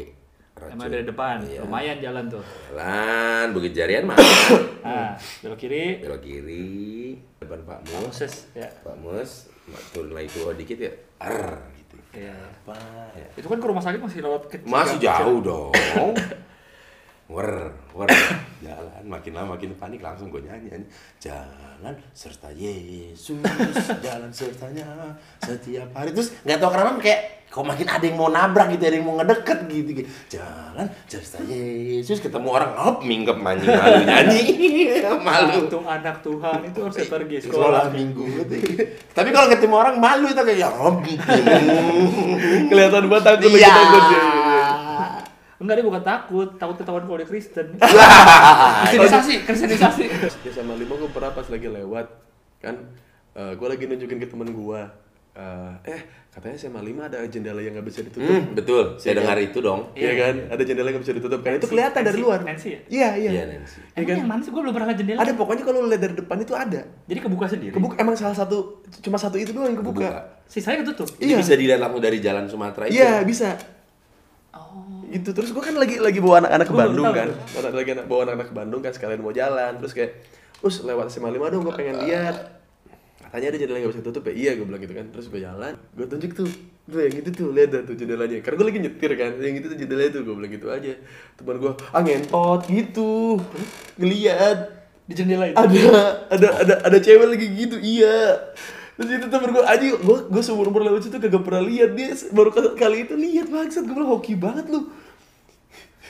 Emang 0.59 0.91
dari 0.91 1.07
depan. 1.07 1.39
Iya. 1.47 1.63
Lumayan 1.63 2.03
jalan 2.03 2.27
tuh. 2.27 2.43
jalan 2.69 3.55
Bukit 3.55 3.71
Jarian 3.71 4.03
mah 4.05 4.19
Nah, 4.83 5.15
belok 5.39 5.55
kiri. 5.57 6.03
belok 6.03 6.19
kiri 6.19 7.15
depan 7.39 7.63
Pak 7.63 7.79
Mus 7.85 8.03
Moses 8.11 8.51
ya. 8.53 8.67
Pak 8.83 8.97
Mus 8.99 9.47
turun 9.93 10.11
lagi 10.11 10.27
keluar 10.29 10.55
dikit 10.55 10.81
ya 10.81 10.91
ar 11.21 11.63
gitu 11.77 11.95
Iya. 12.13 12.35
apa 12.35 12.75
ya 13.15 13.29
Itu 13.37 13.47
kan 13.47 13.57
ke 13.57 13.67
rumah 13.67 13.79
sakit 13.81 14.01
masih 14.01 14.19
lewat 14.19 14.43
kecil. 14.49 14.67
masih 14.67 14.99
jauh 14.99 15.39
dong 15.39 15.71
wer 17.29 17.69
wer 17.93 18.09
jalan 18.65 19.05
makin 19.05 19.33
lama 19.37 19.53
makin 19.53 19.77
panik 19.77 20.01
langsung 20.01 20.33
gue 20.33 20.41
nyanyi 20.41 20.73
nyanyi. 20.73 20.87
jalan 21.21 21.93
serta 22.17 22.49
Yesus 22.49 23.37
jalan 24.05 24.33
sertanya 24.33 25.13
setiap 25.45 25.93
hari 25.93 26.17
terus 26.17 26.33
nggak 26.43 26.57
tahu 26.57 26.73
kenapa 26.73 26.97
kayak 27.05 27.21
kok 27.49 27.65
makin 27.65 27.89
ada 27.89 28.05
yang 28.05 28.17
mau 28.17 28.29
nabrak 28.29 28.73
gitu 28.77 28.85
ada 28.85 28.97
yang 28.97 29.09
mau 29.09 29.17
ngedeket 29.21 29.59
gitu, 29.73 29.91
gitu. 30.01 30.09
jalan 30.33 30.89
serta 31.05 31.41
Yesus 31.45 32.21
ketemu 32.21 32.49
orang 32.49 32.73
hop 32.77 32.97
mingkem 33.05 33.41
anjing 33.45 33.77
malu 33.77 34.01
nyanyi 34.05 34.43
malu 35.29 35.69
Tuh 35.69 35.85
anak 35.85 36.25
Tuhan 36.25 36.65
itu 36.65 36.79
harus 36.81 36.97
pergi 37.09 37.37
sekolah 37.45 37.89
sekolah. 37.89 37.93
minggu 37.93 38.25
tapi 39.13 39.29
kalau 39.33 39.53
ketemu 39.53 39.75
orang 39.77 39.97
malu 40.01 40.33
itu 40.33 40.41
kayak 40.41 40.61
ya 40.65 40.69
hop 40.73 41.05
kelihatan 42.73 43.05
banget 43.05 43.25
takut 43.37 43.49
lagi 43.53 43.61
Iya. 43.61 43.73
takut. 43.77 44.05
Enggak 45.59 45.75
dia 45.79 45.87
bukan 45.87 46.03
takut, 46.03 46.49
takut 46.55 46.77
ketahuan 46.79 47.03
kalau 47.03 47.19
dia 47.19 47.27
Kristen. 47.27 47.67
Kristenisasi, 48.87 49.35
kristenisasi. 49.43 50.05
ya 50.47 50.53
sama 50.55 50.79
lima 50.79 50.95
gue 50.95 51.11
pernah 51.11 51.35
pas 51.35 51.47
lagi 51.47 51.67
lewat 51.67 52.07
kan 52.59 52.75
gue 53.35 53.69
lagi 53.69 53.85
nunjukin 53.87 54.19
ke 54.19 54.27
temen 54.27 54.51
gue 54.51 54.81
eh, 55.39 55.73
eh 55.87 56.01
katanya 56.29 56.55
SMA 56.59 56.83
5 56.83 57.09
ada 57.11 57.19
jendela 57.27 57.59
yang 57.59 57.75
nggak 57.75 57.87
bisa 57.87 58.01
ditutup. 58.03 58.27
Hmm, 58.27 58.55
betul. 58.55 58.85
Saya 58.99 59.19
dengar 59.19 59.39
itu 59.39 59.59
dong. 59.59 59.91
Iya 59.95 60.13
kan? 60.15 60.35
Ada 60.51 60.63
jendela 60.63 60.87
yang 60.91 60.99
nggak 60.99 61.07
bisa 61.07 61.15
ditutup 61.15 61.41
kan? 61.43 61.51
Itu 61.59 61.67
kelihatan 61.67 62.03
dari 62.03 62.15
Nancy- 62.15 62.27
luar. 62.27 62.39
Nancy 62.43 62.69
ya? 62.69 62.81
Iya, 62.87 63.09
iya. 63.19 63.31
Iya, 63.31 63.43
Nancy. 63.47 63.79
Iya 63.79 63.91
Emang 63.95 64.07
kan? 64.07 64.17
yang 64.19 64.31
mana 64.31 64.41
sih? 64.43 64.51
Gue 64.51 64.63
belum 64.63 64.75
pernah 64.75 64.89
lihat 64.91 64.99
jendela. 64.99 65.19
Ada 65.23 65.33
pokoknya 65.35 65.63
kalau 65.63 65.79
lu 65.83 65.89
lihat 65.91 66.03
dari 66.03 66.15
depan 66.15 66.37
itu 66.43 66.55
ada. 66.55 66.81
Jadi 67.07 67.19
kebuka 67.23 67.47
sendiri. 67.47 67.73
Kebuka 67.75 67.95
emang 67.99 68.15
salah 68.19 68.35
satu 68.35 68.59
cuma 68.99 69.19
satu 69.19 69.37
itu 69.39 69.51
doang 69.55 69.71
yang 69.71 69.79
kebuka. 69.79 70.11
Kebuka. 70.11 70.47
Sisanya 70.47 70.83
ketutup. 70.83 71.09
Iya. 71.19 71.39
bisa 71.39 71.55
dilihat 71.55 71.81
langsung 71.83 72.03
dari 72.03 72.19
jalan 72.19 72.45
Sumatera 72.47 72.85
itu. 72.87 72.99
Iya, 72.99 73.23
bisa. 73.23 73.49
Oh. 74.61 75.07
Gitu 75.07 75.31
terus 75.31 75.49
gue 75.49 75.61
kan 75.61 75.73
lagi 75.73 75.97
lagi 75.97 76.19
bawa 76.19 76.43
anak-anak 76.43 76.67
ke 76.67 76.75
Bandung 76.75 77.07
tahu. 77.07 77.17
kan. 77.17 77.29
Anak- 77.57 77.75
Lagi 77.75 77.91
anak, 77.93 78.05
bawa 78.07 78.21
anak-anak 78.25 78.47
ke 78.47 78.55
Bandung 78.55 78.81
kan 78.81 78.93
sekalian 78.93 79.21
mau 79.21 79.33
jalan. 79.33 79.73
Terus 79.79 79.93
kayak 79.93 80.13
Us 80.59 80.83
lewat 80.83 81.09
SMA 81.09 81.31
5 81.31 81.49
dong 81.49 81.63
gue 81.63 81.73
pengen 81.73 82.03
lihat. 82.03 82.37
Katanya 83.21 83.47
ada 83.47 83.59
jendela 83.59 83.77
yang 83.77 83.87
gak 83.87 83.95
bisa 83.95 84.05
tutup 84.05 84.23
ya? 84.25 84.33
Iya 84.35 84.51
gue 84.55 84.65
bilang 84.65 84.81
gitu 84.81 84.93
kan. 84.93 85.07
Terus 85.09 85.27
gue 85.29 85.39
jalan 85.39 85.73
Gue 85.93 86.07
tunjuk 86.07 86.33
tuh. 86.35 86.49
Tuh 86.85 86.99
yang 86.99 87.15
itu 87.15 87.29
tuh 87.31 87.53
Lihat 87.53 87.85
tuh 87.85 87.95
jendelanya. 87.95 88.41
Karena 88.41 88.57
gue 88.57 88.67
lagi 88.67 88.81
nyetir 88.81 89.13
kan 89.15 89.31
Yang 89.37 89.55
itu 89.55 89.67
tuh 89.69 89.79
jendelanya 89.79 90.11
tuh 90.11 90.23
Gue 90.23 90.35
bilang 90.35 90.51
gitu 90.51 90.67
aja. 90.67 90.93
Teman 91.37 91.57
gue 91.57 91.73
Ah 91.89 92.01
ngentot 92.01 92.61
gitu. 92.67 93.37
Ngeliat. 93.97 94.59
Di 95.05 95.15
jendela 95.15 95.47
itu. 95.47 95.57
ada 95.57 95.89
ada 96.29 96.49
ada 96.59 96.75
ada 96.85 96.99
cewek 96.99 97.25
lagi 97.27 97.49
gitu 97.51 97.81
iya 97.81 98.37
terus 98.99 99.09
itu 99.15 99.27
temen 99.31 99.55
gue 99.55 99.63
aja 99.63 99.87
gue 99.95 100.19
gue 100.27 100.43
seumur 100.43 100.67
umur 100.69 100.83
lewat 100.83 101.07
situ 101.07 101.17
kagak 101.17 101.39
pernah 101.41 101.63
lihat 101.63 101.95
dia 101.95 102.11
baru 102.35 102.51
kali 102.75 103.07
itu 103.07 103.15
lihat 103.15 103.47
bangsat 103.47 103.87
gue 103.87 103.95
bilang 103.95 104.11
hoki 104.11 104.35
banget 104.35 104.67
lu 104.67 104.91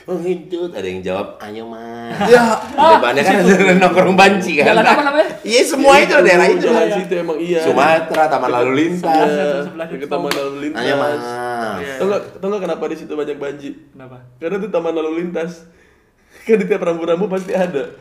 Oh 0.07 0.17
ngintut, 0.17 0.73
ada 0.73 0.87
yang 0.89 1.05
jawab, 1.05 1.37
ayo 1.37 1.69
mas. 1.69 2.17
ya 2.25 2.57
Di 2.65 2.81
depannya 2.97 3.21
kan 3.21 3.35
ada 3.45 3.73
nongkrong 3.77 4.17
banci 4.17 4.57
kan. 4.57 4.73
Jalan 4.73 4.81
apa 4.81 5.03
namanya? 5.05 5.29
Iya 5.45 5.61
semua 5.61 5.93
itu 6.01 6.15
daerah 6.25 6.47
itu. 6.49 6.65
jalan 6.65 6.81
Iya. 6.81 6.95
situ 6.97 7.13
emang 7.13 7.37
iya 7.37 7.61
Sumatera, 7.61 8.23
Taman 8.25 8.49
Lalu 8.49 8.71
Lintas. 8.73 9.29
Iya, 9.29 9.85
ke 9.85 10.07
taman 10.09 10.31
lalu 10.33 10.53
lintas 10.65 10.81
Ayo 10.81 10.95
mas. 10.97 11.21
Iya. 11.83 11.93
tau 12.41 12.47
nggak 12.49 12.61
kenapa 12.65 12.83
di 12.89 12.95
situ 12.97 13.13
banyak 13.13 13.37
banji 13.37 13.69
Kenapa? 13.93 14.17
karena 14.41 14.55
itu 14.57 14.67
taman 14.73 14.93
lalu 14.97 15.11
lintas 15.21 15.51
kan 16.47 16.57
di 16.57 16.65
tiap 16.65 16.81
rambu-rambu 16.81 17.29
pasti 17.29 17.53
ada 17.53 17.93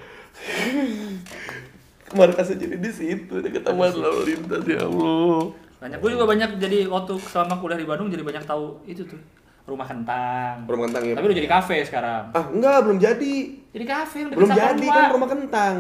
markasnya 2.11 2.57
jadi 2.59 2.77
di 2.77 2.91
situ 2.91 3.35
dekat 3.39 3.63
taman 3.63 3.91
lalu 3.91 4.21
lintas 4.27 4.65
ya 4.65 4.81
allah 4.81 5.53
Banyak. 5.79 5.99
Gue 5.99 6.11
juga 6.11 6.27
banyak 6.27 6.59
jadi 6.59 6.79
waktu 6.85 7.15
selama 7.23 7.55
kuliah 7.57 7.79
di 7.79 7.87
Bandung 7.87 8.09
jadi 8.09 8.21
banyak 8.21 8.43
tahu 8.43 8.83
itu 8.83 9.07
tuh 9.07 9.15
rumah 9.63 9.87
kentang. 9.87 10.67
rumah 10.67 10.91
kentang 10.91 11.03
ya 11.05 11.15
Tapi 11.15 11.25
udah 11.25 11.39
jadi 11.39 11.47
kafe 11.49 11.77
sekarang. 11.83 12.23
ah 12.33 12.45
enggak 12.49 12.79
belum 12.83 12.99
jadi 12.99 13.35
Jadi 13.71 13.85
kafe 13.87 14.17
yang 14.19 14.29
belum 14.33 14.51
jadi 14.51 14.75
rumah. 14.81 14.95
kan 14.97 15.09
rumah 15.13 15.29
kentang 15.29 15.77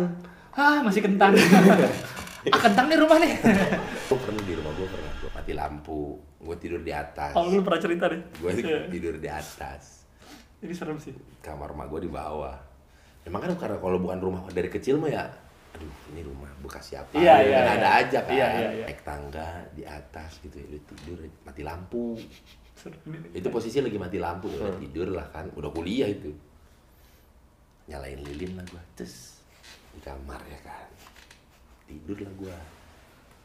Hah, 0.54 0.78
masih 0.82 1.00
kentang. 1.00 1.34
ah, 2.54 2.60
kentang 2.60 2.86
nih 2.86 2.98
rumah 2.98 3.16
nih. 3.16 3.30
Gue 4.06 4.18
pernah 4.18 4.42
di 4.42 4.54
rumah 4.54 4.72
gue 4.72 4.86
pernah 4.86 5.10
gue 5.16 5.30
mati 5.32 5.52
lampu, 5.52 6.02
gue 6.36 6.56
tidur 6.58 6.80
di 6.80 6.90
atas. 6.90 7.30
Oh, 7.32 7.46
lu 7.46 7.62
pernah 7.62 7.78
cerita 7.78 8.04
deh. 8.06 8.18
Gue 8.36 8.50
Iya. 8.54 8.86
tidur 8.86 9.14
di 9.16 9.26
atas. 9.26 10.02
Ini 10.58 10.74
serem 10.74 10.98
sih. 10.98 11.14
Kamar 11.38 11.70
rumah 11.70 11.86
gue 11.86 12.00
di 12.00 12.10
bawah. 12.10 12.58
Memang 13.22 13.40
kan 13.40 13.50
karena 13.56 13.78
kalau 13.78 13.98
bukan 13.98 14.18
rumah 14.20 14.42
dari 14.48 14.66
kecil 14.66 14.98
mah 14.98 15.06
ya, 15.08 15.26
aduh 15.74 15.94
ini 16.10 16.20
rumah 16.24 16.48
bekas 16.60 16.90
siapa? 16.90 17.12
Iya, 17.12 17.34
iya, 17.44 17.58
Kan 17.60 17.66
iya. 17.66 17.76
ada 17.76 17.88
aja 18.00 18.18
kan. 18.24 18.32
Iya, 18.34 18.46
iya, 18.48 18.68
iya. 18.72 18.84
Naik 18.88 19.00
tangga 19.02 19.48
di 19.72 19.82
atas 19.84 20.30
gitu, 20.40 20.56
lu 20.64 20.78
tidur 20.88 21.18
mati 21.44 21.62
lampu. 21.62 22.16
Itu 23.34 23.48
posisi 23.50 23.78
lagi 23.78 23.98
mati 23.98 24.16
lampu, 24.16 24.48
ya 24.48 24.56
udah 24.58 24.72
Hmm. 24.74 24.82
tidur 24.82 25.08
lah 25.10 25.26
kan, 25.28 25.50
udah 25.52 25.70
kuliah 25.70 26.06
itu. 26.06 26.30
Nyalain 27.88 28.20
lilin 28.20 28.52
lah 28.54 28.64
gua, 28.68 28.82
terus 28.94 29.40
di 29.92 30.00
kamar 30.00 30.40
ya 30.46 30.60
kan. 30.60 30.88
Tidur 31.88 32.20
lah 32.20 32.32
gua. 32.36 32.56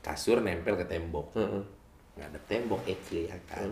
Kasur 0.03 0.43
nempel 0.43 0.75
ke 0.75 0.85
tembok. 0.85 1.31
Heeh. 1.33 1.63
Nggak 2.13 2.27
ada 2.29 2.39
tembok 2.45 2.81
itu 2.85 3.25
ya 3.25 3.37
kan. 3.47 3.71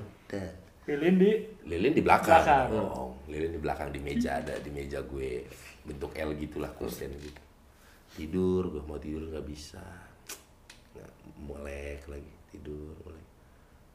Lilin 0.88 1.16
di 1.20 1.32
lilin 1.68 1.94
di 1.94 2.02
belakang. 2.02 2.42
Belakang. 2.42 2.66
dong. 2.72 3.12
Lilin 3.30 3.52
di 3.54 3.60
belakang 3.62 3.90
di 3.94 4.00
meja 4.02 4.40
ada 4.40 4.56
di 4.58 4.72
meja 4.74 4.98
gue 5.04 5.46
bentuk 5.86 6.16
L 6.18 6.34
gitulah 6.40 6.72
kusen 6.74 7.12
gitu. 7.20 7.41
Tidur, 8.12 8.68
gue 8.68 8.84
mau 8.84 9.00
tidur 9.00 9.24
nggak 9.32 9.48
bisa. 9.48 9.84
Nggak, 10.92 11.12
melek 11.48 12.02
lagi 12.12 12.34
tidur, 12.52 12.92
melek. 13.08 13.28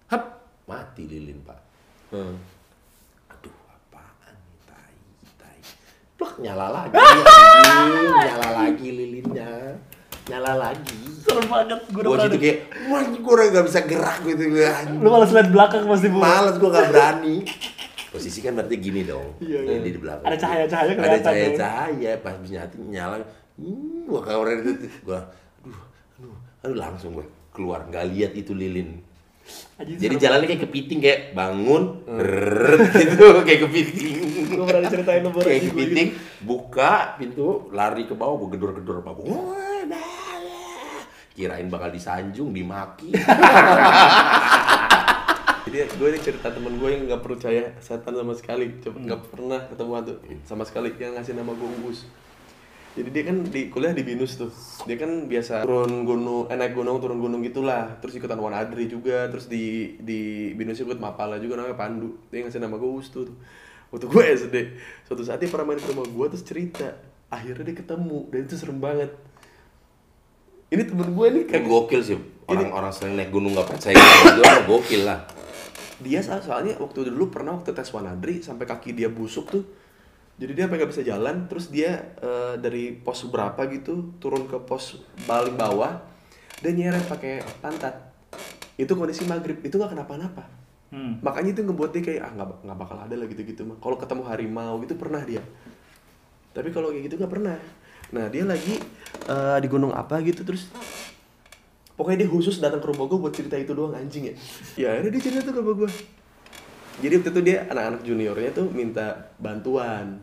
Hap, 0.09 0.25
mati 0.65 1.05
lilin 1.05 1.45
pak. 1.45 1.61
Heeh. 2.17 2.37
Aduh, 3.29 3.57
apaan 3.69 4.35
nih, 4.41 4.61
tai, 4.65 4.97
tai. 5.37 5.61
Plok, 6.17 6.41
nyala 6.41 6.67
lagi, 6.73 6.97
anjing. 6.97 8.09
nyala 8.25 8.49
lagi 8.57 8.89
lilinnya. 8.89 9.53
Nyala 10.27 10.53
lagi. 10.59 11.01
serem 11.23 11.47
banget. 11.47 11.81
Gue 11.93 12.01
udah 12.03 12.11
Gue 12.11 12.25
situ 12.25 12.39
kayak, 12.41 12.59
wah 12.89 13.03
gue 13.05 13.21
udah 13.21 13.47
gak 13.53 13.67
bisa 13.69 13.81
gerak 13.85 14.19
gitu. 14.25 14.43
anjing. 14.65 14.99
Lu 15.05 15.09
malas 15.13 15.31
lihat 15.31 15.49
belakang 15.53 15.85
pasti 15.85 16.09
bu. 16.09 16.19
Males 16.25 16.57
gue 16.57 16.71
gak 16.73 16.89
berani. 16.89 17.37
Posisi 18.17 18.41
kan 18.41 18.57
berarti 18.57 18.75
gini 18.81 19.05
dong. 19.05 19.37
Iya, 19.45 19.61
iya. 19.61 19.79
di 19.85 20.01
belakang. 20.01 20.25
Ada 20.25 20.37
cahaya-cahaya 20.41 20.89
Ada 20.89 20.97
kelihatan 20.97 21.21
cahaya-cahaya. 21.21 22.13
Pas 22.25 22.35
nyala. 22.81 23.17
Hmm, 23.57 24.05
gua 24.05 24.21
kayak 24.21 24.39
orang 24.39 24.55
itu. 24.61 24.73
Gua, 25.01 25.21
aduh, 25.65 25.81
aduh, 26.21 26.37
aduh 26.61 26.77
langsung 26.77 27.17
gue 27.17 27.25
keluar. 27.51 27.89
Gak 27.89 28.05
lihat 28.13 28.37
itu 28.37 28.53
lilin. 28.53 29.01
Anjing, 29.79 29.97
Jadi 30.03 30.15
jalannya 30.19 30.47
kayak 30.51 30.63
kepiting 30.67 30.99
kayak 30.99 31.21
bangun, 31.33 32.03
Hmm. 32.03 32.19
brrrr, 32.19 32.83
gitu 32.99 33.25
kayak 33.47 33.61
kepiting. 33.71 34.15
Gue 34.53 34.65
pernah 34.67 34.83
diceritain 34.85 35.23
Bor, 35.23 35.45
kayak 35.47 35.71
kepiting, 35.71 36.09
buka 36.43 37.15
pintu, 37.15 37.71
lari 37.71 38.11
ke 38.11 38.15
bawah, 38.19 38.43
gue 38.43 38.59
gedor-gedor 38.59 39.07
apa 39.07 39.15
Kirain 41.37 41.69
bakal 41.69 41.93
disanjung, 41.93 42.51
dimaki. 42.51 43.13
Jadi 45.67 45.83
gue 45.99 46.09
ini 46.15 46.19
cerita 46.23 46.49
temen 46.51 46.79
gue 46.79 46.89
yang 46.89 47.11
nggak 47.11 47.23
percaya 47.23 47.75
setan 47.79 48.15
sama 48.17 48.33
sekali, 48.33 48.81
coba 48.81 48.97
nggak 49.03 49.23
pernah 49.31 49.61
ketemu 49.67 49.93
hantu 49.99 50.15
sama 50.47 50.63
sekali 50.65 50.95
yang 50.97 51.19
ngasih 51.19 51.35
nama 51.37 51.53
gue 51.53 51.71
Uus. 51.85 52.07
Jadi 52.97 53.09
dia 53.13 53.29
kan 53.29 53.45
di 53.45 53.69
kuliah 53.69 53.93
di 53.93 54.01
binus 54.01 54.41
tuh, 54.41 54.49
dia 54.89 54.97
kan 54.97 55.29
biasa 55.29 55.69
turun 55.69 56.09
gunung, 56.09 56.49
eh, 56.49 56.57
naik 56.57 56.73
gunung 56.73 56.97
turun 56.97 57.21
gunung 57.21 57.45
gitulah, 57.45 57.93
terus 58.01 58.17
ikutan 58.17 58.41
One 58.41 58.57
Adri 58.57 58.89
juga, 58.89 59.29
terus 59.29 59.53
di 59.53 60.01
di 60.01 60.51
binus 60.57 60.81
ikut 60.81 60.97
Mapala 60.97 61.37
juga 61.37 61.61
namanya 61.61 61.77
Pandu, 61.77 62.17
dia 62.33 62.41
ngasih 62.41 62.57
nama 62.57 62.81
gue 62.81 62.89
Uus 62.89 63.13
tuh. 63.13 63.29
Waktu 63.93 64.07
gue 64.09 64.23
SD, 64.41 64.57
suatu 65.05 65.21
saat 65.21 65.45
dia 65.45 65.53
pernah 65.53 65.69
main 65.69 65.79
ke 65.79 65.93
rumah 65.93 66.09
gue 66.09 66.27
terus 66.33 66.41
cerita, 66.41 66.89
akhirnya 67.29 67.69
dia 67.69 67.77
ketemu 67.77 68.33
dan 68.33 68.41
itu 68.49 68.57
serem 68.57 68.81
banget. 68.81 69.13
Ini 70.67 70.83
temen 70.83 71.13
gue 71.13 71.27
nih 71.31 71.45
Kayak 71.47 71.65
gokil 71.69 72.01
sih. 72.01 72.19
Orang-orang 72.49 72.91
sering 72.97 73.15
naik 73.15 73.29
gunung 73.29 73.55
gak 73.55 73.77
percaya 73.77 73.95
gitu 73.95 74.43
gokil 74.67 75.05
lah. 75.05 75.21
dia 75.97 76.21
so- 76.21 76.41
soalnya 76.41 76.77
waktu 76.77 77.09
dulu 77.13 77.33
pernah 77.33 77.57
waktu 77.57 77.73
tes 77.73 77.89
Wanadri 77.93 78.41
sampai 78.41 78.65
kaki 78.65 78.93
dia 78.93 79.09
busuk 79.09 79.49
tuh 79.49 79.65
jadi 80.37 80.53
dia 80.53 80.63
sampai 80.69 80.77
nggak 80.85 80.93
bisa 80.93 81.05
jalan 81.05 81.37
terus 81.49 81.73
dia 81.73 82.13
eh, 82.21 82.55
dari 82.61 82.93
pos 82.93 83.25
berapa 83.25 83.57
gitu 83.73 84.13
turun 84.21 84.45
ke 84.45 84.61
pos 84.69 85.01
paling 85.25 85.57
bawah 85.57 85.97
dan 86.61 86.73
nyeret 86.77 87.05
pakai 87.09 87.41
pantat. 87.65 88.13
Itu 88.77 88.93
kondisi 88.93 89.25
maghrib 89.25 89.61
itu 89.65 89.77
nggak 89.77 89.97
kenapa-napa. 89.97 90.45
Hmm. 90.87 91.19
makanya 91.19 91.51
itu 91.51 91.67
ngebuat 91.67 91.91
dia 91.99 91.99
kayak 91.99 92.21
ah 92.23 92.31
nggak 92.31 92.49
nggak 92.63 92.79
bakal 92.79 92.97
ada 93.01 93.15
lah 93.17 93.27
gitu-gitu 93.27 93.67
mah. 93.67 93.75
Kalau 93.83 93.97
ketemu 93.99 94.23
harimau 94.29 94.79
gitu 94.85 94.95
pernah 94.95 95.25
dia. 95.25 95.43
Tapi 96.55 96.71
kalau 96.71 96.95
kayak 96.95 97.11
gitu 97.11 97.17
nggak 97.19 97.33
pernah. 97.33 97.59
Nah 98.15 98.31
dia 98.31 98.45
lagi 98.47 98.79
eh, 99.27 99.59
di 99.59 99.69
gunung 99.73 99.91
apa 99.91 100.23
gitu 100.23 100.45
terus 100.47 100.69
pokoknya 101.97 102.23
dia 102.23 102.31
khusus 102.31 102.61
datang 102.61 102.79
ke 102.79 102.87
rumah 102.93 103.09
gue 103.09 103.19
buat 103.19 103.35
cerita 103.35 103.57
itu 103.57 103.73
doang 103.73 103.97
anjing 103.97 104.31
ya. 104.31 104.35
Ya 104.79 104.87
akhirnya 104.95 105.17
dia 105.17 105.23
cerita 105.27 105.41
tuh 105.49 105.53
ke 105.57 105.61
rumah 105.65 105.77
gue 105.81 105.91
jadi 106.97 107.21
waktu 107.21 107.29
itu 107.29 107.41
dia 107.45 107.59
anak-anak 107.69 108.01
juniornya 108.09 108.51
tuh 108.57 108.67
minta 108.73 109.29
bantuan 109.37 110.17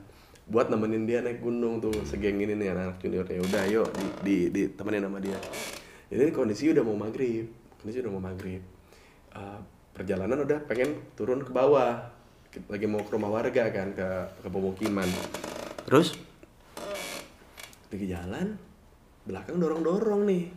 buat 0.47 0.67
nemenin 0.67 1.07
dia 1.07 1.23
naik 1.23 1.39
gunung 1.39 1.79
tuh 1.79 1.93
segeng 2.03 2.39
ini 2.39 2.55
nih 2.55 2.71
anak-anak 2.75 2.97
juniornya. 2.99 3.39
Udah 3.43 3.63
yuk 3.71 3.87
di, 3.95 4.05
di, 4.23 4.35
ditemenin 4.51 5.07
sama 5.07 5.19
dia. 5.23 5.39
Jadi 6.11 6.31
kondisi 6.35 6.69
udah 6.69 6.83
mau 6.83 6.97
maghrib 6.99 7.63
kondisi 7.83 7.99
udah 7.99 8.13
mau 8.15 8.23
maghrib. 8.23 8.63
Eh, 9.35 9.59
perjalanan 9.91 10.47
udah 10.47 10.63
pengen 10.63 11.03
turun 11.19 11.43
ke 11.43 11.51
bawah. 11.51 11.99
Lagi 12.71 12.87
mau 12.87 13.03
ke 13.03 13.11
rumah 13.11 13.27
warga 13.27 13.67
kan 13.75 13.91
ke 13.91 14.07
ke 14.39 14.47
pemukiman. 14.47 15.09
Terus? 15.83 16.15
Lagi 17.91 18.07
jalan 18.07 18.55
belakang 19.27 19.59
dorong 19.59 19.83
dorong 19.83 20.27
nih 20.27 20.51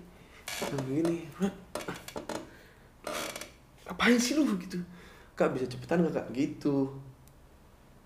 begini 0.47 1.22
"Rat, 1.39 1.55
ah, 1.87 1.99
apain 3.91 4.18
sih 4.18 4.34
lu 4.39 4.47
gitu? 4.59 4.78
Kak 5.34 5.55
bisa 5.55 5.66
cepetan 5.66 6.07
gak 6.07 6.14
kak? 6.14 6.26
Gitu 6.30 6.91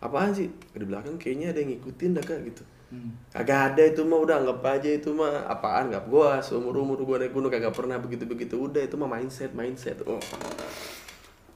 apaan 0.01 0.33
sih? 0.33 0.49
Di 0.73 0.85
belakang 0.85 1.21
kayaknya 1.21 1.53
ada 1.53 1.61
yang 1.61 1.77
ngikutin 1.77 2.11
dah 2.17 2.25
kak 2.25 2.41
gitu. 2.49 2.65
Hmm. 2.91 3.15
kagak 3.31 3.71
ada 3.71 3.87
itu 3.87 4.03
mah 4.03 4.19
udah 4.19 4.43
anggap 4.43 4.67
aja 4.67 4.91
itu 4.91 5.15
mah 5.15 5.47
apaan 5.47 5.95
nggak 5.95 6.11
gua 6.11 6.43
seumur 6.43 6.75
umur 6.75 6.99
gua 7.07 7.23
naik 7.23 7.31
gunung 7.31 7.47
kagak 7.47 7.71
pernah 7.71 8.03
begitu 8.03 8.27
begitu 8.27 8.59
udah 8.59 8.83
itu 8.83 8.99
mah 8.99 9.07
mindset 9.07 9.55
mindset. 9.55 10.03
Oh. 10.03 10.19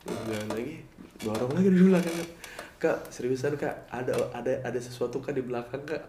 Udah 0.07 0.55
lagi. 0.55 0.87
Dorong 1.19 1.51
lagi 1.51 1.69
di 1.75 1.91
belakang 1.91 2.15
kak. 2.15 2.31
Kak 2.79 2.99
seriusan 3.11 3.59
kak 3.59 3.91
ada 3.91 4.15
ada 4.31 4.63
ada 4.63 4.79
sesuatu 4.79 5.19
kak 5.19 5.35
di 5.35 5.43
belakang 5.43 5.83
kak. 5.83 6.07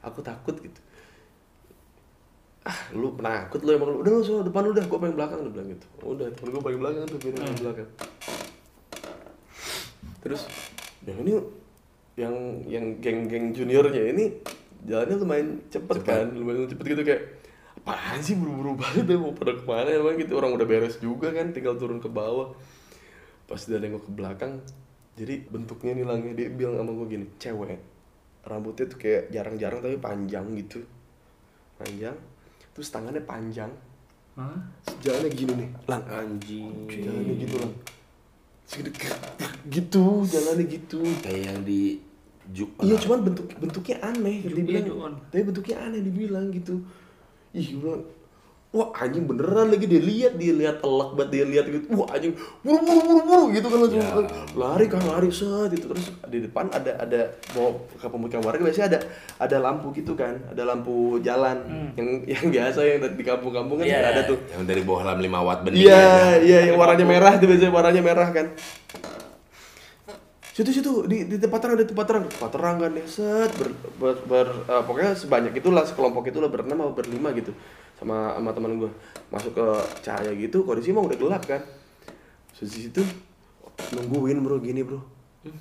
Aku 0.00 0.24
takut 0.24 0.56
gitu. 0.56 0.80
Ah 2.64 2.88
lu 2.96 3.12
penakut 3.12 3.60
lu 3.60 3.76
emang 3.76 3.92
lu. 3.92 4.00
Udah 4.00 4.16
lu 4.16 4.24
sono 4.24 4.40
depan 4.48 4.64
lu 4.64 4.72
dah 4.72 4.88
gue 4.88 4.96
paling 4.96 5.12
belakang 5.12 5.44
lu 5.44 5.52
bilang 5.52 5.68
gitu. 5.68 5.86
Udah 6.00 6.24
temen 6.32 6.56
gue 6.56 6.62
paling 6.64 6.80
belakang 6.80 7.04
tuh 7.04 7.20
Vin 7.20 7.36
paling 7.36 7.60
belakang. 7.60 7.88
Terus 10.24 10.48
yang 11.04 11.20
ini 11.20 11.36
yang 12.14 12.62
yang 12.70 13.02
geng-geng 13.02 13.50
juniornya 13.50 14.14
ini 14.14 14.24
jalannya 14.86 15.16
lumayan 15.18 15.48
cepet, 15.66 15.96
kan 16.06 16.30
lumayan 16.30 16.70
cepet 16.70 16.84
gitu 16.94 17.02
kayak 17.02 17.22
apaan 17.74 18.22
sih 18.22 18.38
buru-buru 18.38 18.78
banget 18.78 19.10
ya 19.10 19.16
mau 19.18 19.34
pada 19.34 19.52
ke 19.58 19.64
mana 19.66 19.90
emang 19.90 20.14
gitu 20.16 20.38
orang 20.38 20.54
udah 20.54 20.66
beres 20.68 20.96
juga 21.02 21.34
kan 21.34 21.50
tinggal 21.50 21.74
turun 21.74 21.98
ke 21.98 22.06
bawah. 22.06 22.54
Pas 23.44 23.60
dia 23.60 23.82
nengok 23.82 24.08
ke 24.08 24.12
belakang 24.14 24.62
jadi 25.18 25.42
bentuknya 25.50 25.92
nih 25.98 26.06
langnya 26.06 26.32
dia 26.34 26.48
bilang 26.50 26.80
sama 26.80 26.90
gue 26.90 27.06
gini 27.06 27.26
cewek 27.38 27.78
rambutnya 28.44 28.84
tuh 28.90 28.98
kayak 28.98 29.22
jarang-jarang 29.34 29.80
tapi 29.82 29.98
panjang 29.98 30.46
gitu. 30.54 30.80
Panjang 31.80 32.16
terus 32.70 32.88
tangannya 32.94 33.22
panjang. 33.26 33.70
Hah? 34.34 34.58
jalannya 34.98 35.30
gini 35.30 35.52
nih. 35.54 35.70
Lang 35.86 36.02
Anjing. 36.10 36.90
jalannya 36.90 37.34
gitu 37.38 37.54
lang 37.62 37.74
gitu 39.68 40.24
jalannya 40.28 40.64
gitu. 40.66 41.00
Kayak 41.22 41.42
yang 41.52 41.60
di 41.64 42.00
Juk. 42.44 42.76
iya 42.84 43.00
cuman 43.00 43.24
bentuk 43.24 43.48
bentuknya 43.56 43.96
aneh. 44.04 44.44
Dibilang 44.44 44.84
iya, 44.84 45.08
tapi 45.32 45.42
bentuknya 45.48 45.76
aneh 45.80 46.00
dibilang 46.04 46.52
gitu. 46.52 46.84
Ih 47.56 47.68
gue 47.80 47.80
bilang 47.80 48.04
wah 48.74 48.90
anjing 48.92 49.22
beneran 49.22 49.70
lagi 49.70 49.86
dia 49.86 50.02
lihat 50.02 50.34
dia 50.34 50.50
lihat 50.50 50.82
telak 50.82 51.14
banget 51.14 51.30
dia 51.30 51.44
lihat 51.46 51.64
gitu. 51.64 51.86
Wah 51.94 52.10
anjing 52.10 52.34
buru 52.60 52.82
buru 52.82 53.00
buru 53.00 53.20
buru 53.22 53.44
gitu 53.50 53.66
kan 53.66 53.78
langsung. 53.78 54.02
Ya 54.02 54.10
lari 54.52 54.86
kan 54.86 55.00
lari 55.00 55.30
set 55.30 55.70
itu 55.70 55.86
terus 55.86 56.10
di 56.26 56.42
depan 56.42 56.66
ada 56.68 56.98
ada 56.98 57.20
mau 57.54 57.70
ke 57.88 58.02
pemukiman 58.04 58.42
warga 58.42 58.60
biasanya 58.60 58.88
ada 58.88 58.98
ada 59.38 59.56
lampu 59.62 59.94
gitu 59.94 60.12
kan 60.12 60.42
ada 60.50 60.62
lampu 60.64 60.94
jalan. 61.20 61.62
Yang 61.94 62.08
yang 62.26 62.44
biasa 62.50 62.78
yang 62.82 62.98
di 63.08 63.22
kampung-kampung 63.22 63.78
kan 63.78 63.86
Hmm. 63.86 63.94
Iya. 63.94 64.00
suka 64.00 64.10
ada 64.10 64.22
tuh. 64.26 64.38
Yang 64.50 64.62
dari 64.66 64.82
bawah 64.82 65.02
lam 65.04 65.18
5 65.18 65.38
watt 65.40 65.60
bening 65.62 65.80
Iya, 65.80 65.94
aja. 65.94 66.34
iya, 66.40 66.58
yang 66.66 66.76
warnanya 66.76 67.06
merah 67.06 67.32
tuh 67.38 67.46
biasanya 67.46 67.70
warnanya 67.70 68.02
merah 68.02 68.28
kan. 68.28 68.46
Situ 70.50 70.70
situ 70.70 71.02
di, 71.04 71.26
di 71.26 71.36
tempat 71.36 71.58
terang 71.58 71.74
ada 71.74 71.82
tempat 71.82 72.06
terang, 72.06 72.24
tempat 72.30 72.50
terang 72.50 72.76
kan 72.78 72.92
ya 72.94 73.02
set 73.04 73.50
ber, 73.54 73.74
ber, 73.98 74.14
ber- 74.22 74.62
eh, 74.64 74.82
pokoknya 74.82 75.12
sebanyak 75.12 75.50
itulah 75.52 75.82
sekelompok 75.82 76.30
itulah 76.30 76.46
berenam 76.46 76.78
atau 76.80 76.94
berlima 76.94 77.34
gitu 77.34 77.50
sama 77.94 78.34
sama 78.34 78.50
teman 78.50 78.76
gue 78.76 78.90
masuk 79.28 79.52
ke 79.52 79.66
cahaya 80.00 80.32
gitu 80.34 80.62
kondisi 80.62 80.90
mah 80.90 81.02
udah 81.02 81.14
gelap 81.14 81.42
kan. 81.44 81.62
Terus 82.54 82.70
di 82.70 82.80
situ 82.86 83.02
nungguin 83.92 84.38
bro 84.38 84.58
gini 84.58 84.80
bro. 84.80 85.00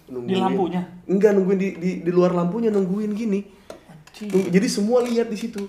Nungguin. 0.07 0.29
Di 0.29 0.35
lampunya? 0.37 0.81
Enggak 1.05 1.31
nungguin 1.33 1.59
di, 1.59 1.69
di 1.75 1.89
di 2.01 2.11
luar 2.11 2.31
lampunya 2.31 2.69
nungguin 2.69 3.11
gini. 3.11 3.39
Nunggu- 4.23 4.49
jadi 4.49 4.67
semua 4.67 5.01
lihat 5.01 5.27
di 5.27 5.37
situ. 5.37 5.61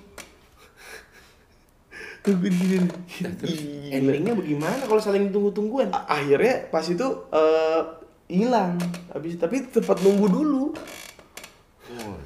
nungguin 2.24 2.54
gini. 2.54 2.76
Gila. 3.20 3.92
Endingnya 3.92 4.32
bagaimana 4.32 4.84
kalau 4.84 5.00
saling 5.00 5.28
tunggu-tungguan? 5.28 5.92
A- 5.92 6.16
akhirnya 6.16 6.68
pas 6.68 6.84
itu 6.84 7.04
eh, 7.30 7.80
hilang 8.26 8.80
habis 9.12 9.36
tapi 9.36 9.68
tempat 9.68 10.00
nunggu 10.00 10.26
dulu 10.26 10.64
Oh, 11.94 12.16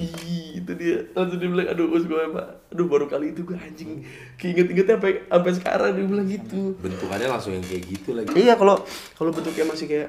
Ih, 0.00 0.64
itu 0.64 0.72
dia 0.74 0.96
langsung 1.12 1.36
dia 1.36 1.48
bilang 1.48 1.68
aduh 1.68 1.86
bos 1.86 2.04
gue 2.04 2.16
pak 2.32 2.46
aduh 2.72 2.86
baru 2.88 3.06
kali 3.06 3.26
itu 3.30 3.44
gue 3.44 3.54
anjing 3.54 4.00
keinget-ingetnya 4.36 4.96
sampai 4.96 5.12
sampai 5.24 5.52
sekarang 5.52 5.90
dia 5.92 6.04
bilang 6.04 6.26
gitu 6.26 6.60
bentukannya 6.80 7.28
langsung 7.28 7.52
yang 7.52 7.62
kayak 7.62 7.84
gitu 7.84 8.16
lagi. 8.16 8.32
iya 8.34 8.54
kalau 8.54 8.80
kalau 9.12 9.30
bentuknya 9.30 9.68
masih 9.68 9.86
kayak 9.86 10.08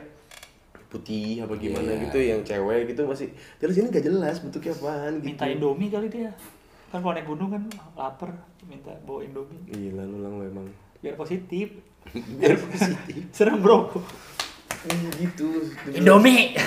putih 0.88 1.40
apa 1.40 1.56
gimana 1.56 1.88
Iya. 1.88 2.04
gitu 2.04 2.18
yang 2.20 2.40
cewek 2.42 2.92
gitu 2.92 3.08
masih 3.08 3.28
jelas 3.60 3.76
ini 3.76 3.88
gak 3.90 4.04
jelas 4.04 4.36
bentuknya 4.40 4.72
apaan 4.74 5.14
gitu 5.20 5.28
Minta 5.28 5.46
Indomie 5.48 5.88
kali 5.88 6.08
dia. 6.08 6.32
Kan 6.92 7.00
kalau 7.00 7.16
naik 7.16 7.24
gunung 7.24 7.48
kan 7.48 7.64
lapar, 7.96 8.36
minta 8.68 8.92
bawa 9.08 9.24
Indomie. 9.24 9.64
Gila 9.64 10.04
lu 10.04 10.20
lang 10.20 10.34
lu 10.36 10.44
emang 10.44 10.68
Biar 11.00 11.16
positif. 11.16 11.72
Biar 12.40 12.60
positif. 12.60 13.24
Serem 13.36 13.64
bro. 13.64 13.88
Ih, 14.84 15.08
gitu 15.16 15.72
Indomie. 15.96 16.60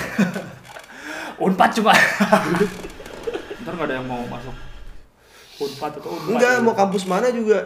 Unpad 1.45 1.69
cuma. 1.77 1.93
Ntar 3.65 3.73
nggak 3.73 3.87
ada 3.89 3.95
yang 3.97 4.05
mau 4.05 4.21
masuk 4.29 4.53
Unpad 5.57 5.91
atau 5.97 6.09
Unpad. 6.13 6.29
enggak 6.37 6.53
mau 6.61 6.75
kampus 6.77 7.03
mana 7.03 7.33
juga 7.33 7.59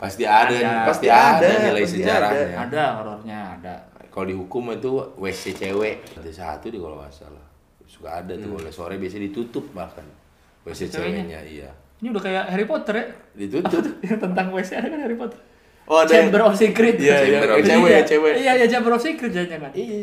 Pasti 0.00 0.24
ada, 0.24 0.48
Ada. 0.48 0.88
pasti 0.88 0.88
Pasti 0.88 1.06
ada, 1.12 1.44
ada, 1.44 1.60
nilai 1.68 1.84
pasti 1.84 2.00
sejarahnya. 2.00 2.56
Ada 2.56 2.84
horornya, 2.96 3.38
ada. 3.60 3.74
Kalau 4.08 4.24
dihukum 4.24 4.72
itu 4.72 4.96
WC 5.20 5.52
cewek 5.52 6.16
ada 6.16 6.30
satu 6.32 6.72
di 6.72 6.80
kalau 6.80 6.96
nggak 6.96 7.12
salah. 7.12 7.44
Suka 7.84 8.24
ada 8.24 8.32
tuh 8.32 8.56
oleh 8.56 8.72
sore 8.72 8.96
biasanya 8.96 9.28
ditutup 9.28 9.68
bahkan. 9.76 10.00
WC 10.64 10.88
Ceweknya? 10.88 11.28
ceweknya 11.28 11.40
iya. 11.44 11.70
Ini 12.00 12.16
udah 12.16 12.22
kayak 12.24 12.44
Harry 12.48 12.64
Potter 12.64 12.94
ya. 12.96 13.06
Ditutup. 13.44 13.84
yang 14.08 14.16
tentang 14.16 14.46
WC 14.56 14.70
ada 14.80 14.88
kan 14.88 15.00
Harry 15.04 15.18
Potter. 15.20 15.36
oh 15.84 15.98
ada 16.00 16.08
Chamber 16.08 16.40
of 16.48 16.54
Secret. 16.56 16.96
Iya, 16.96 17.04
iya, 17.04 17.16
Chamber 17.20 17.50
of 17.52 17.56
yang 17.60 17.68
cewek, 17.68 17.90
Iya, 17.92 18.00
cewek. 18.08 18.32
Iya, 18.40 18.52
iya 18.56 18.66
Chamber 18.72 18.92
of 18.96 19.00
Secret 19.04 19.30
jangan-jangan. 19.36 19.70
Iya, 19.76 19.98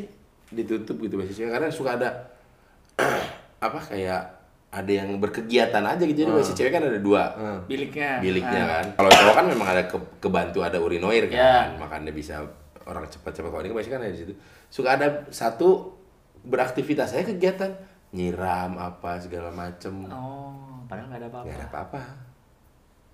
ditutup 0.53 0.95
gitu 1.01 1.15
cewek 1.17 1.49
karena 1.49 1.67
suka 1.73 1.97
ada 1.97 2.09
apa 3.65 3.79
kayak 3.81 4.36
ada 4.69 4.91
yang 4.93 5.15
berkegiatan 5.17 5.79
aja 5.79 6.01
gitu. 6.01 6.17
Jadi 6.19 6.31
WC 6.33 6.49
cewek 6.53 6.71
kan 6.71 6.83
ada 6.83 6.99
dua. 6.99 7.23
Biliknya. 7.65 8.19
biliknya 8.19 8.61
Ah. 8.61 8.69
kan. 8.73 8.85
Kalau 8.95 9.09
cowok 9.09 9.33
kan 9.33 9.45
memang 9.47 9.67
ada 9.69 9.83
ke- 9.83 10.11
kebantu 10.19 10.59
ada 10.59 10.77
urinoir 10.77 11.25
kan, 11.25 11.37
Ya. 11.37 11.55
makanya 11.73 12.11
bisa 12.11 12.43
orang 12.83 13.03
cepat-cepat 13.05 13.47
kalau 13.47 13.61
ini 13.61 13.69
kan 13.69 13.77
pasti 13.77 13.89
kan 13.89 14.01
ada 14.01 14.09
di 14.09 14.19
situ. 14.19 14.33
Suka 14.67 14.93
ada 14.93 15.07
satu 15.29 15.95
beraktivitas 16.41 17.09
saya 17.09 17.23
kegiatan 17.23 17.71
nyiram 18.09 18.75
apa 18.75 19.15
segala 19.17 19.49
macem 19.49 20.07
Oh, 20.07 20.55
padahal 20.85 21.07
nggak 21.07 21.19
ada 21.19 21.27
apa-apa. 21.29 21.45
nggak 21.45 21.57
ada 21.57 21.67
apa-apa. 21.69 22.01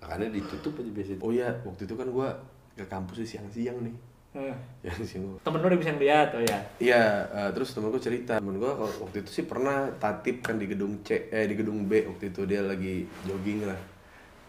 Makanya 0.00 0.28
ditutup 0.30 0.72
aja 0.76 0.90
biasanya. 0.92 1.18
oh 1.18 1.30
iya 1.30 1.48
waktu 1.60 1.82
itu 1.82 1.94
kan 1.94 2.08
gua 2.08 2.28
ke 2.72 2.84
kampus 2.84 3.22
siang-siang 3.24 3.78
nih 3.80 3.94
Eh, 4.34 4.50
siang-siang 4.82 5.22
gua 5.30 5.38
Temen 5.46 5.58
lu 5.62 5.66
udah 5.70 5.78
bisa 5.78 5.90
ngeliat, 5.94 6.28
oh 6.34 6.42
ya. 6.42 6.58
Iya, 6.82 7.02
eh, 7.30 7.50
terus 7.54 7.70
temen 7.70 7.94
gue 7.94 8.02
cerita, 8.02 8.42
temen 8.42 8.58
gue 8.58 8.66
waktu 8.66 9.22
itu 9.22 9.30
sih 9.30 9.44
pernah 9.46 9.86
tatip 9.94 10.42
kan 10.42 10.58
di 10.58 10.66
gedung 10.66 11.06
C, 11.06 11.30
eh 11.30 11.46
di 11.46 11.54
gedung 11.54 11.86
B 11.86 12.02
waktu 12.02 12.34
itu 12.34 12.42
dia 12.42 12.58
lagi 12.66 13.06
jogging 13.22 13.62
lah, 13.62 13.78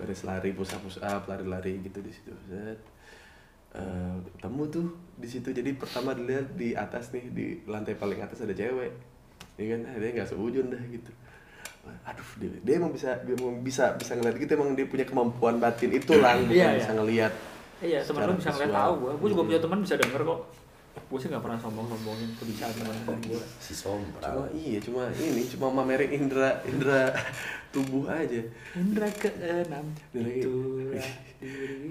beres 0.02 0.26
lari, 0.26 0.58
push 0.58 0.74
up 0.74 0.82
push 0.82 0.98
up, 1.06 1.30
lari-lari 1.30 1.86
gitu 1.86 2.02
di 2.02 2.10
situ. 2.10 2.34
Set. 2.50 2.82
Eh, 3.78 4.16
ketemu 4.34 4.62
tuh 4.74 4.88
di 5.22 5.28
situ. 5.30 5.54
Jadi 5.54 5.78
pertama 5.78 6.18
dilihat 6.18 6.58
di 6.58 6.74
atas 6.74 7.14
nih 7.14 7.26
di 7.30 7.46
lantai 7.70 7.94
paling 7.94 8.26
atas 8.26 8.42
ada 8.42 8.58
cewek, 8.58 8.90
iya 9.62 9.66
kan? 9.78 9.80
Dia 10.02 10.10
nggak 10.18 10.30
seujun 10.34 10.66
dah 10.74 10.82
gitu. 10.90 11.14
Aduh, 11.86 12.26
dia, 12.42 12.50
dia 12.66 12.74
emang 12.82 12.90
bisa, 12.90 13.14
dia 13.22 13.38
emang 13.38 13.62
bisa 13.62 13.94
bisa 13.94 14.18
ngeliat 14.18 14.42
gitu, 14.42 14.50
emang 14.58 14.74
dia 14.74 14.90
punya 14.90 15.06
kemampuan 15.06 15.62
batin 15.62 15.94
itu 15.94 16.18
lah, 16.18 16.34
bukan 16.42 16.58
Iya, 16.58 16.74
iya. 16.74 16.78
bisa 16.82 16.92
ngeliat. 16.98 17.34
Iya, 17.84 18.00
temen 18.02 18.22
lu 18.24 18.34
bisa 18.36 18.52
ngeliat 18.52 18.72
tahu 18.72 18.94
gua. 18.98 19.12
Gua 19.16 19.28
juga 19.30 19.44
punya 19.44 19.60
teman 19.60 19.80
bisa 19.82 19.96
denger 19.96 20.22
kok. 20.24 20.40
Gue 21.06 21.20
sih 21.20 21.28
nggak 21.28 21.44
pernah 21.44 21.60
sombong-sombongin 21.60 22.30
kebiasaan 22.40 22.72
teman-teman 22.72 23.20
gue. 23.28 23.44
Si 23.60 23.76
sombong. 23.76 24.16
Cuma 24.18 24.48
iya, 24.56 24.80
cuma 24.80 25.04
ini 25.12 25.44
cuma 25.44 25.68
mamerin 25.70 26.08
indra 26.10 26.64
indra 26.64 27.12
tubuh 27.70 28.08
aja. 28.08 28.42
Indra 28.74 29.06
keenam. 29.12 29.86
Dia 30.16 30.24
lagi- 30.24 30.42
itu 30.42 30.56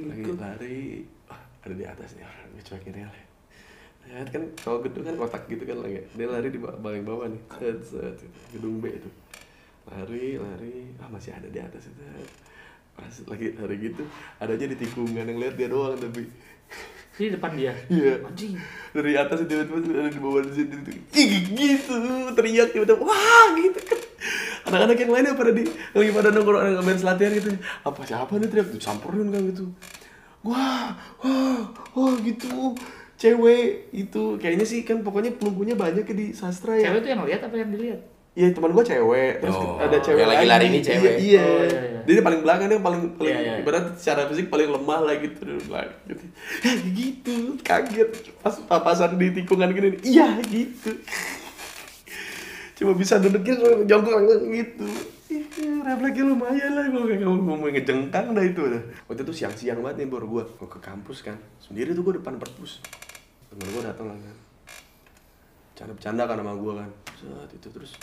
lagi 0.08 0.22
lari. 0.34 0.80
Ada 1.62 1.74
di 1.76 1.84
atas 1.84 2.16
nih 2.16 2.24
orang. 2.24 2.48
Gue 2.52 2.64
cuekin 2.64 2.96
ya 2.96 3.08
lihat 4.04 4.28
kan 4.28 4.44
kalau 4.60 4.84
gedung 4.84 5.00
kan 5.00 5.16
kotak 5.16 5.48
gitu 5.48 5.64
kan 5.64 5.80
lagi. 5.80 6.04
Dia 6.12 6.28
lari 6.28 6.48
di 6.52 6.60
ba- 6.60 6.76
paling 6.76 7.04
bawah 7.04 7.24
nih. 7.28 7.40
Set 7.56 7.80
set 7.84 8.16
gedung 8.52 8.80
B 8.80 8.88
itu. 8.88 9.08
Lari 9.88 10.36
lari. 10.36 10.92
Ah 10.96 11.08
masih 11.08 11.32
ada 11.32 11.48
di 11.48 11.60
atas 11.60 11.88
itu 11.88 12.02
pas 12.94 13.14
lagi 13.26 13.46
lari 13.58 13.76
gitu 13.90 14.02
adanya 14.38 14.66
di 14.70 14.76
tikungan 14.78 15.26
yang 15.26 15.38
lihat 15.38 15.54
dia 15.58 15.66
doang 15.66 15.98
tapi. 15.98 16.30
Di 17.14 17.30
depan 17.30 17.54
dia. 17.54 17.70
iya. 17.86 18.18
Anjing. 18.26 18.58
dari 18.90 19.14
atas 19.14 19.46
itu 19.46 19.54
tiba-tiba 19.54 20.02
ada 20.02 20.10
di 20.10 20.18
bawah 20.18 20.42
di 20.42 20.50
situ 20.50 20.74
Ih, 21.14 21.46
gitu 21.54 21.94
teriak 22.34 22.74
tiba-tiba 22.74 22.98
wah 23.02 23.54
gitu. 23.54 23.78
Kan 23.86 24.00
anak-anak 24.70 24.96
yang 24.98 25.10
lainnya 25.14 25.38
pada 25.38 25.50
di 25.54 25.62
lagi 25.94 26.10
pada 26.10 26.28
nongkrong 26.34 26.58
orang 26.58 26.82
main 26.82 26.98
latihan 26.98 27.32
gitu. 27.38 27.50
Apa 27.86 28.00
siapa 28.02 28.34
nih 28.38 28.50
teriak 28.50 28.70
samperin 28.82 29.30
kan 29.30 29.42
gitu. 29.50 29.64
Wah 30.42 30.94
wah 31.22 31.70
wah 31.94 32.14
gitu. 32.22 32.74
Cewek 33.14 33.94
itu 33.94 34.22
kayaknya 34.42 34.66
sih 34.66 34.82
kan 34.82 35.06
pokoknya 35.06 35.38
pelunggunya 35.38 35.78
banyak 35.78 36.02
ya 36.02 36.14
di 36.14 36.26
sastra 36.34 36.74
ya. 36.78 36.90
Cewek 36.90 37.00
tuh 37.06 37.10
yang 37.14 37.22
lihat 37.22 37.46
apa 37.46 37.54
yang 37.54 37.70
dilihat? 37.70 38.13
Iya 38.34 38.50
teman 38.50 38.74
gua 38.74 38.82
cewek, 38.82 39.38
terus 39.38 39.54
Oh, 39.54 39.78
ada 39.78 39.94
cewek 40.02 40.26
yang 40.26 40.30
lagi 40.34 40.46
lari 40.50 40.66
ini 40.66 40.82
Iya, 40.82 40.86
cewek. 40.90 41.14
Iya, 41.22 41.44
Oh, 41.46 41.62
iya, 41.62 41.80
iya. 41.86 42.00
Dia 42.02 42.18
paling 42.18 42.40
belakang 42.42 42.66
dia 42.66 42.82
paling 42.82 43.02
paling 43.14 43.30
Iya, 43.30 43.40
iya. 43.46 43.54
ibarat 43.62 43.94
secara 43.94 44.26
fisik 44.26 44.50
paling 44.50 44.74
lemah 44.74 45.00
lah 45.06 45.14
gitu 45.22 45.38
di 45.38 45.54
belakang 45.70 46.02
gitu. 46.10 46.24
Gitu, 46.98 47.34
kaget 47.62 48.10
pas 48.42 48.58
papasan 48.66 49.14
di 49.22 49.30
tikungan 49.30 49.70
gini. 49.70 50.02
Iya 50.02 50.42
gitu. 50.50 50.98
Cuma 52.74 52.98
bisa 52.98 53.22
dudukin 53.22 53.86
jongkok 53.86 54.18
langsung 54.18 54.50
gitu. 54.50 54.82
Ih, 55.30 55.46
refleksnya 55.86 56.26
lumayan 56.26 56.74
lah 56.74 56.90
gua 56.90 57.06
kayak 57.06 57.22
ngomong 57.22 57.46
ngomong 57.54 57.70
ngejengkang 57.70 58.34
dah 58.34 58.44
itu 58.44 58.62
dah. 58.66 58.82
Waktu 59.06 59.22
itu 59.22 59.32
siang-siang 59.32 59.78
banget 59.78 60.02
nih 60.02 60.08
baru 60.10 60.26
gua 60.26 60.42
gua 60.58 60.66
ke 60.66 60.82
kampus 60.82 61.22
kan. 61.22 61.38
Sendiri 61.62 61.94
tuh 61.94 62.02
gua 62.02 62.18
depan 62.18 62.34
perpus. 62.42 62.82
Temen 63.46 63.66
gua 63.70 63.94
datang 63.94 64.10
lah 64.10 64.18
kan. 64.18 64.36
Bercanda-bercanda 65.70 66.22
kan 66.26 66.36
sama 66.42 66.52
gua 66.58 66.72
kan. 66.82 66.90
Saat 67.14 67.50
itu 67.54 67.70
terus 67.70 67.94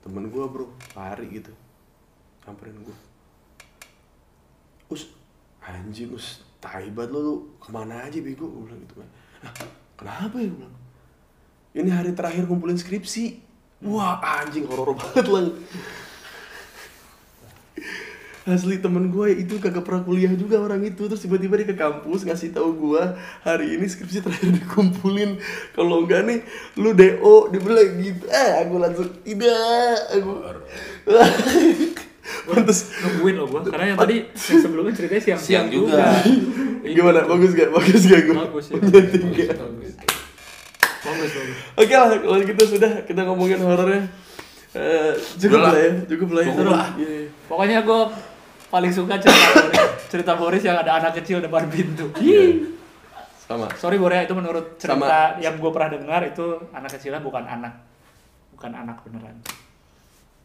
temen 0.00 0.28
gua 0.32 0.48
bro. 0.48 0.66
Lari 0.96 1.26
gitu. 1.40 1.52
Samperin 2.44 2.76
gua. 2.84 2.96
Us 4.90 5.08
anjing 5.62 6.12
us. 6.12 6.42
Taibat 6.60 7.08
lo 7.08 7.18
lu 7.24 7.34
ke 7.56 7.72
mana 7.72 8.04
aja 8.04 8.20
bego? 8.20 8.44
Gue 8.44 8.68
bilang 8.68 8.80
gitu 8.84 9.00
kan 9.00 9.08
"Hah, 9.40 9.52
kenapa 9.96 10.36
ya? 10.36 10.52
Gue 10.52 10.60
bilang. 10.60 10.76
Ini 11.72 11.88
hari 11.88 12.12
terakhir 12.12 12.44
kumpulin 12.44 12.76
skripsi. 12.76 13.40
Wah 13.80 14.20
anjing 14.20 14.68
horor 14.68 14.92
banget 14.92 15.24
lah 15.24 15.48
asli 18.48 18.80
temen 18.80 19.12
gue 19.12 19.36
itu 19.36 19.60
kagak 19.60 19.84
pernah 19.84 20.00
kuliah 20.00 20.32
juga 20.32 20.60
orang 20.60 20.80
itu. 20.84 21.08
Terus 21.08 21.20
tiba-tiba 21.20 21.60
dia 21.60 21.68
ke 21.68 21.76
kampus 21.76 22.24
ngasih 22.24 22.56
tahu 22.56 22.72
gue 22.76 23.02
hari 23.44 23.76
ini 23.76 23.84
skripsi 23.84 24.24
terakhir 24.24 24.50
dikumpulin. 24.56 25.36
Kalau 25.76 26.04
enggak 26.04 26.24
nih 26.24 26.40
lu 26.80 26.96
do 26.96 27.48
dia 27.52 27.60
bilang 27.60 27.90
gitu. 28.00 28.24
Eh 28.28 28.50
aku 28.64 28.74
langsung 28.80 29.08
tidak 29.24 29.96
aku 30.16 30.32
pantes. 32.46 32.78
Nungguin 33.02 33.34
loh 33.36 33.46
gua 33.50 33.60
karena 33.66 33.94
yang 33.94 33.98
tadi 33.98 34.16
yang 34.50 34.60
sebelumnya 34.62 34.92
ceritanya 34.94 35.22
siang 35.22 35.40
Siang 35.40 35.66
juga. 35.68 36.22
gimana? 36.80 37.26
bagus 37.26 37.52
gak? 37.52 37.68
Bagus 37.74 38.02
gak 38.08 38.20
gue 38.24 38.34
bagus 38.34 38.66
ya 38.70 38.76
bagus 38.78 38.94
bagus 38.94 39.50
bagus. 39.50 39.92
Bagus 41.00 41.32
Oke 41.80 41.94
lah, 41.96 42.12
kalau 42.12 42.38
gitu 42.44 42.62
sudah 42.76 42.92
kita 43.08 43.24
ngomongin 43.24 43.60
horornya. 43.64 44.04
Eh, 44.70 45.12
cukup 45.40 45.66
lah. 45.66 45.72
lah 45.74 45.82
ya, 45.82 45.92
cukup 46.06 46.28
lah 46.30 46.42
ya. 46.46 46.52
Cukup 46.54 46.66
lah. 46.70 46.86
Iya, 46.94 47.08
iya. 47.10 47.26
pokoknya 47.50 47.78
gua 47.82 48.00
paling 48.70 48.90
suka 48.90 49.18
cerita 49.18 49.36
Boris 49.52 49.82
cerita 50.08 50.32
Boris 50.34 50.62
yang 50.62 50.78
ada 50.78 50.96
anak 50.96 51.12
kecil 51.16 51.38
depan 51.38 51.66
pintu 51.66 52.06
Ih. 52.16 52.78
Sama. 53.40 53.66
sorry 53.74 53.98
Boris 53.98 54.22
itu 54.22 54.32
menurut 54.32 54.78
cerita 54.78 54.94
Sama. 54.96 55.38
yang 55.38 55.58
gua 55.58 55.70
pernah 55.70 55.90
dengar 55.92 56.22
itu 56.24 56.42
anak 56.70 56.90
kecilnya 56.92 57.18
bukan 57.18 57.42
anak 57.42 57.74
bukan 58.52 58.70
anak 58.72 58.96
beneran 59.02 59.36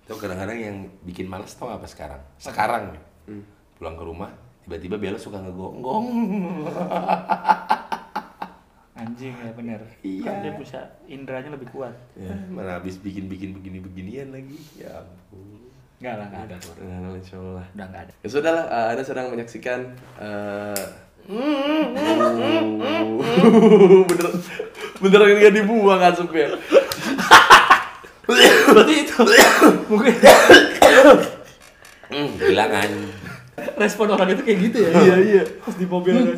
Itu 0.01 0.13
kadang-kadang 0.15 0.53
yang 0.55 0.77
bikin 1.01 1.25
males 1.25 1.49
tau 1.51 1.65
apa 1.67 1.85
sekarang? 1.85 2.21
Sekarang 2.37 2.93
nih, 2.93 3.01
Hmm. 3.25 3.41
pulang 3.73 3.97
ke 3.97 4.05
rumah, 4.05 4.29
tiba-tiba 4.61 4.95
Bella 4.95 5.17
suka 5.17 5.37
ngegonggong. 5.39 6.05
anjing 8.95 9.33
ya 9.35 9.51
bener 9.51 9.81
Iya. 9.99 10.21
kan 10.23 10.35
dia 10.39 10.53
bisa 10.55 10.79
indranya 11.05 11.51
lebih 11.51 11.67
kuat 11.69 11.91
Iya. 12.13 12.37
Mana 12.47 12.77
habis 12.77 12.95
bikin-bikin 12.97 13.51
begini-beginian 13.51 14.29
lagi. 14.29 14.55
Ya 14.77 15.01
ampun. 15.01 15.64
Enggak 15.95 16.13
lah, 16.17 16.25
enggak 16.27 16.43
ada 16.45 16.55
Bor. 16.59 16.75
Nah, 16.77 17.15
insya 17.15 17.35
Allah. 17.37 17.65
Udah 17.71 17.85
enggak 17.85 18.01
ada. 18.03 18.13
Ya 18.15 18.27
sudah 18.27 18.51
lah, 18.51 18.65
eh, 18.67 18.85
Anda 18.91 19.03
sedang 19.03 19.25
menyaksikan 19.29 19.79
eh 20.19 20.83
bener 24.05 24.27
beneran 25.01 25.29
nggak 25.33 25.53
dibuang 25.55 25.97
asapnya. 25.99 26.47
Berarti 28.67 28.93
itu 29.01 29.17
mungkin 29.87 30.13
Hmm, 32.05 32.29
bilangan. 32.37 32.89
respon 33.75 34.07
orang 34.07 34.29
itu 34.29 34.45
kayak 34.45 34.59
gitu 34.61 34.77
ya. 34.77 34.89
Iya 34.93 35.15
iya. 35.17 35.43
Pas 35.59 35.73
di 35.73 35.85
mobil 35.85 36.13
ada. 36.13 36.31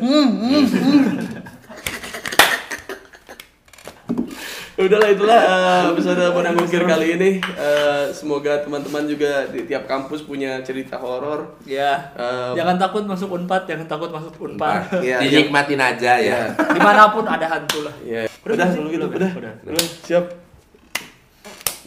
Udahlah 4.78 5.10
itulah 5.10 5.40
eh, 5.42 5.82
episode 5.90 6.22
Bonang 6.30 6.54
Gokir 6.54 6.86
kali 6.86 7.18
ini. 7.18 7.30
Eh, 7.42 8.04
semoga 8.14 8.62
teman-teman 8.62 9.10
juga 9.10 9.50
di 9.50 9.66
tiap 9.66 9.90
kampus 9.90 10.22
punya 10.22 10.62
cerita 10.62 10.94
horor. 11.02 11.58
Ya. 11.66 12.14
Eh, 12.14 12.54
jangan 12.54 12.78
takut 12.78 13.02
masuk 13.02 13.34
Unpad, 13.34 13.66
jangan 13.66 13.90
takut 13.90 14.14
masuk 14.14 14.38
Unpad. 14.38 15.02
Iya, 15.02 15.18
Dinikmatin 15.26 15.82
aja 15.82 16.22
ya. 16.22 16.22
Iya. 16.22 16.40
Di 16.78 16.78
mana 16.78 17.10
pun 17.10 17.26
ada 17.26 17.42
hantu 17.50 17.90
lah. 17.90 17.94
Iya. 18.06 18.30
Udah, 18.46 18.54
Udah, 18.54 18.66
udah, 18.70 18.90
gitu, 18.94 19.06
udah, 19.10 19.18
udah, 19.18 19.30
udah. 19.34 19.52
udah, 19.66 19.86
siap. 20.06 20.24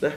Udah. 0.04 0.14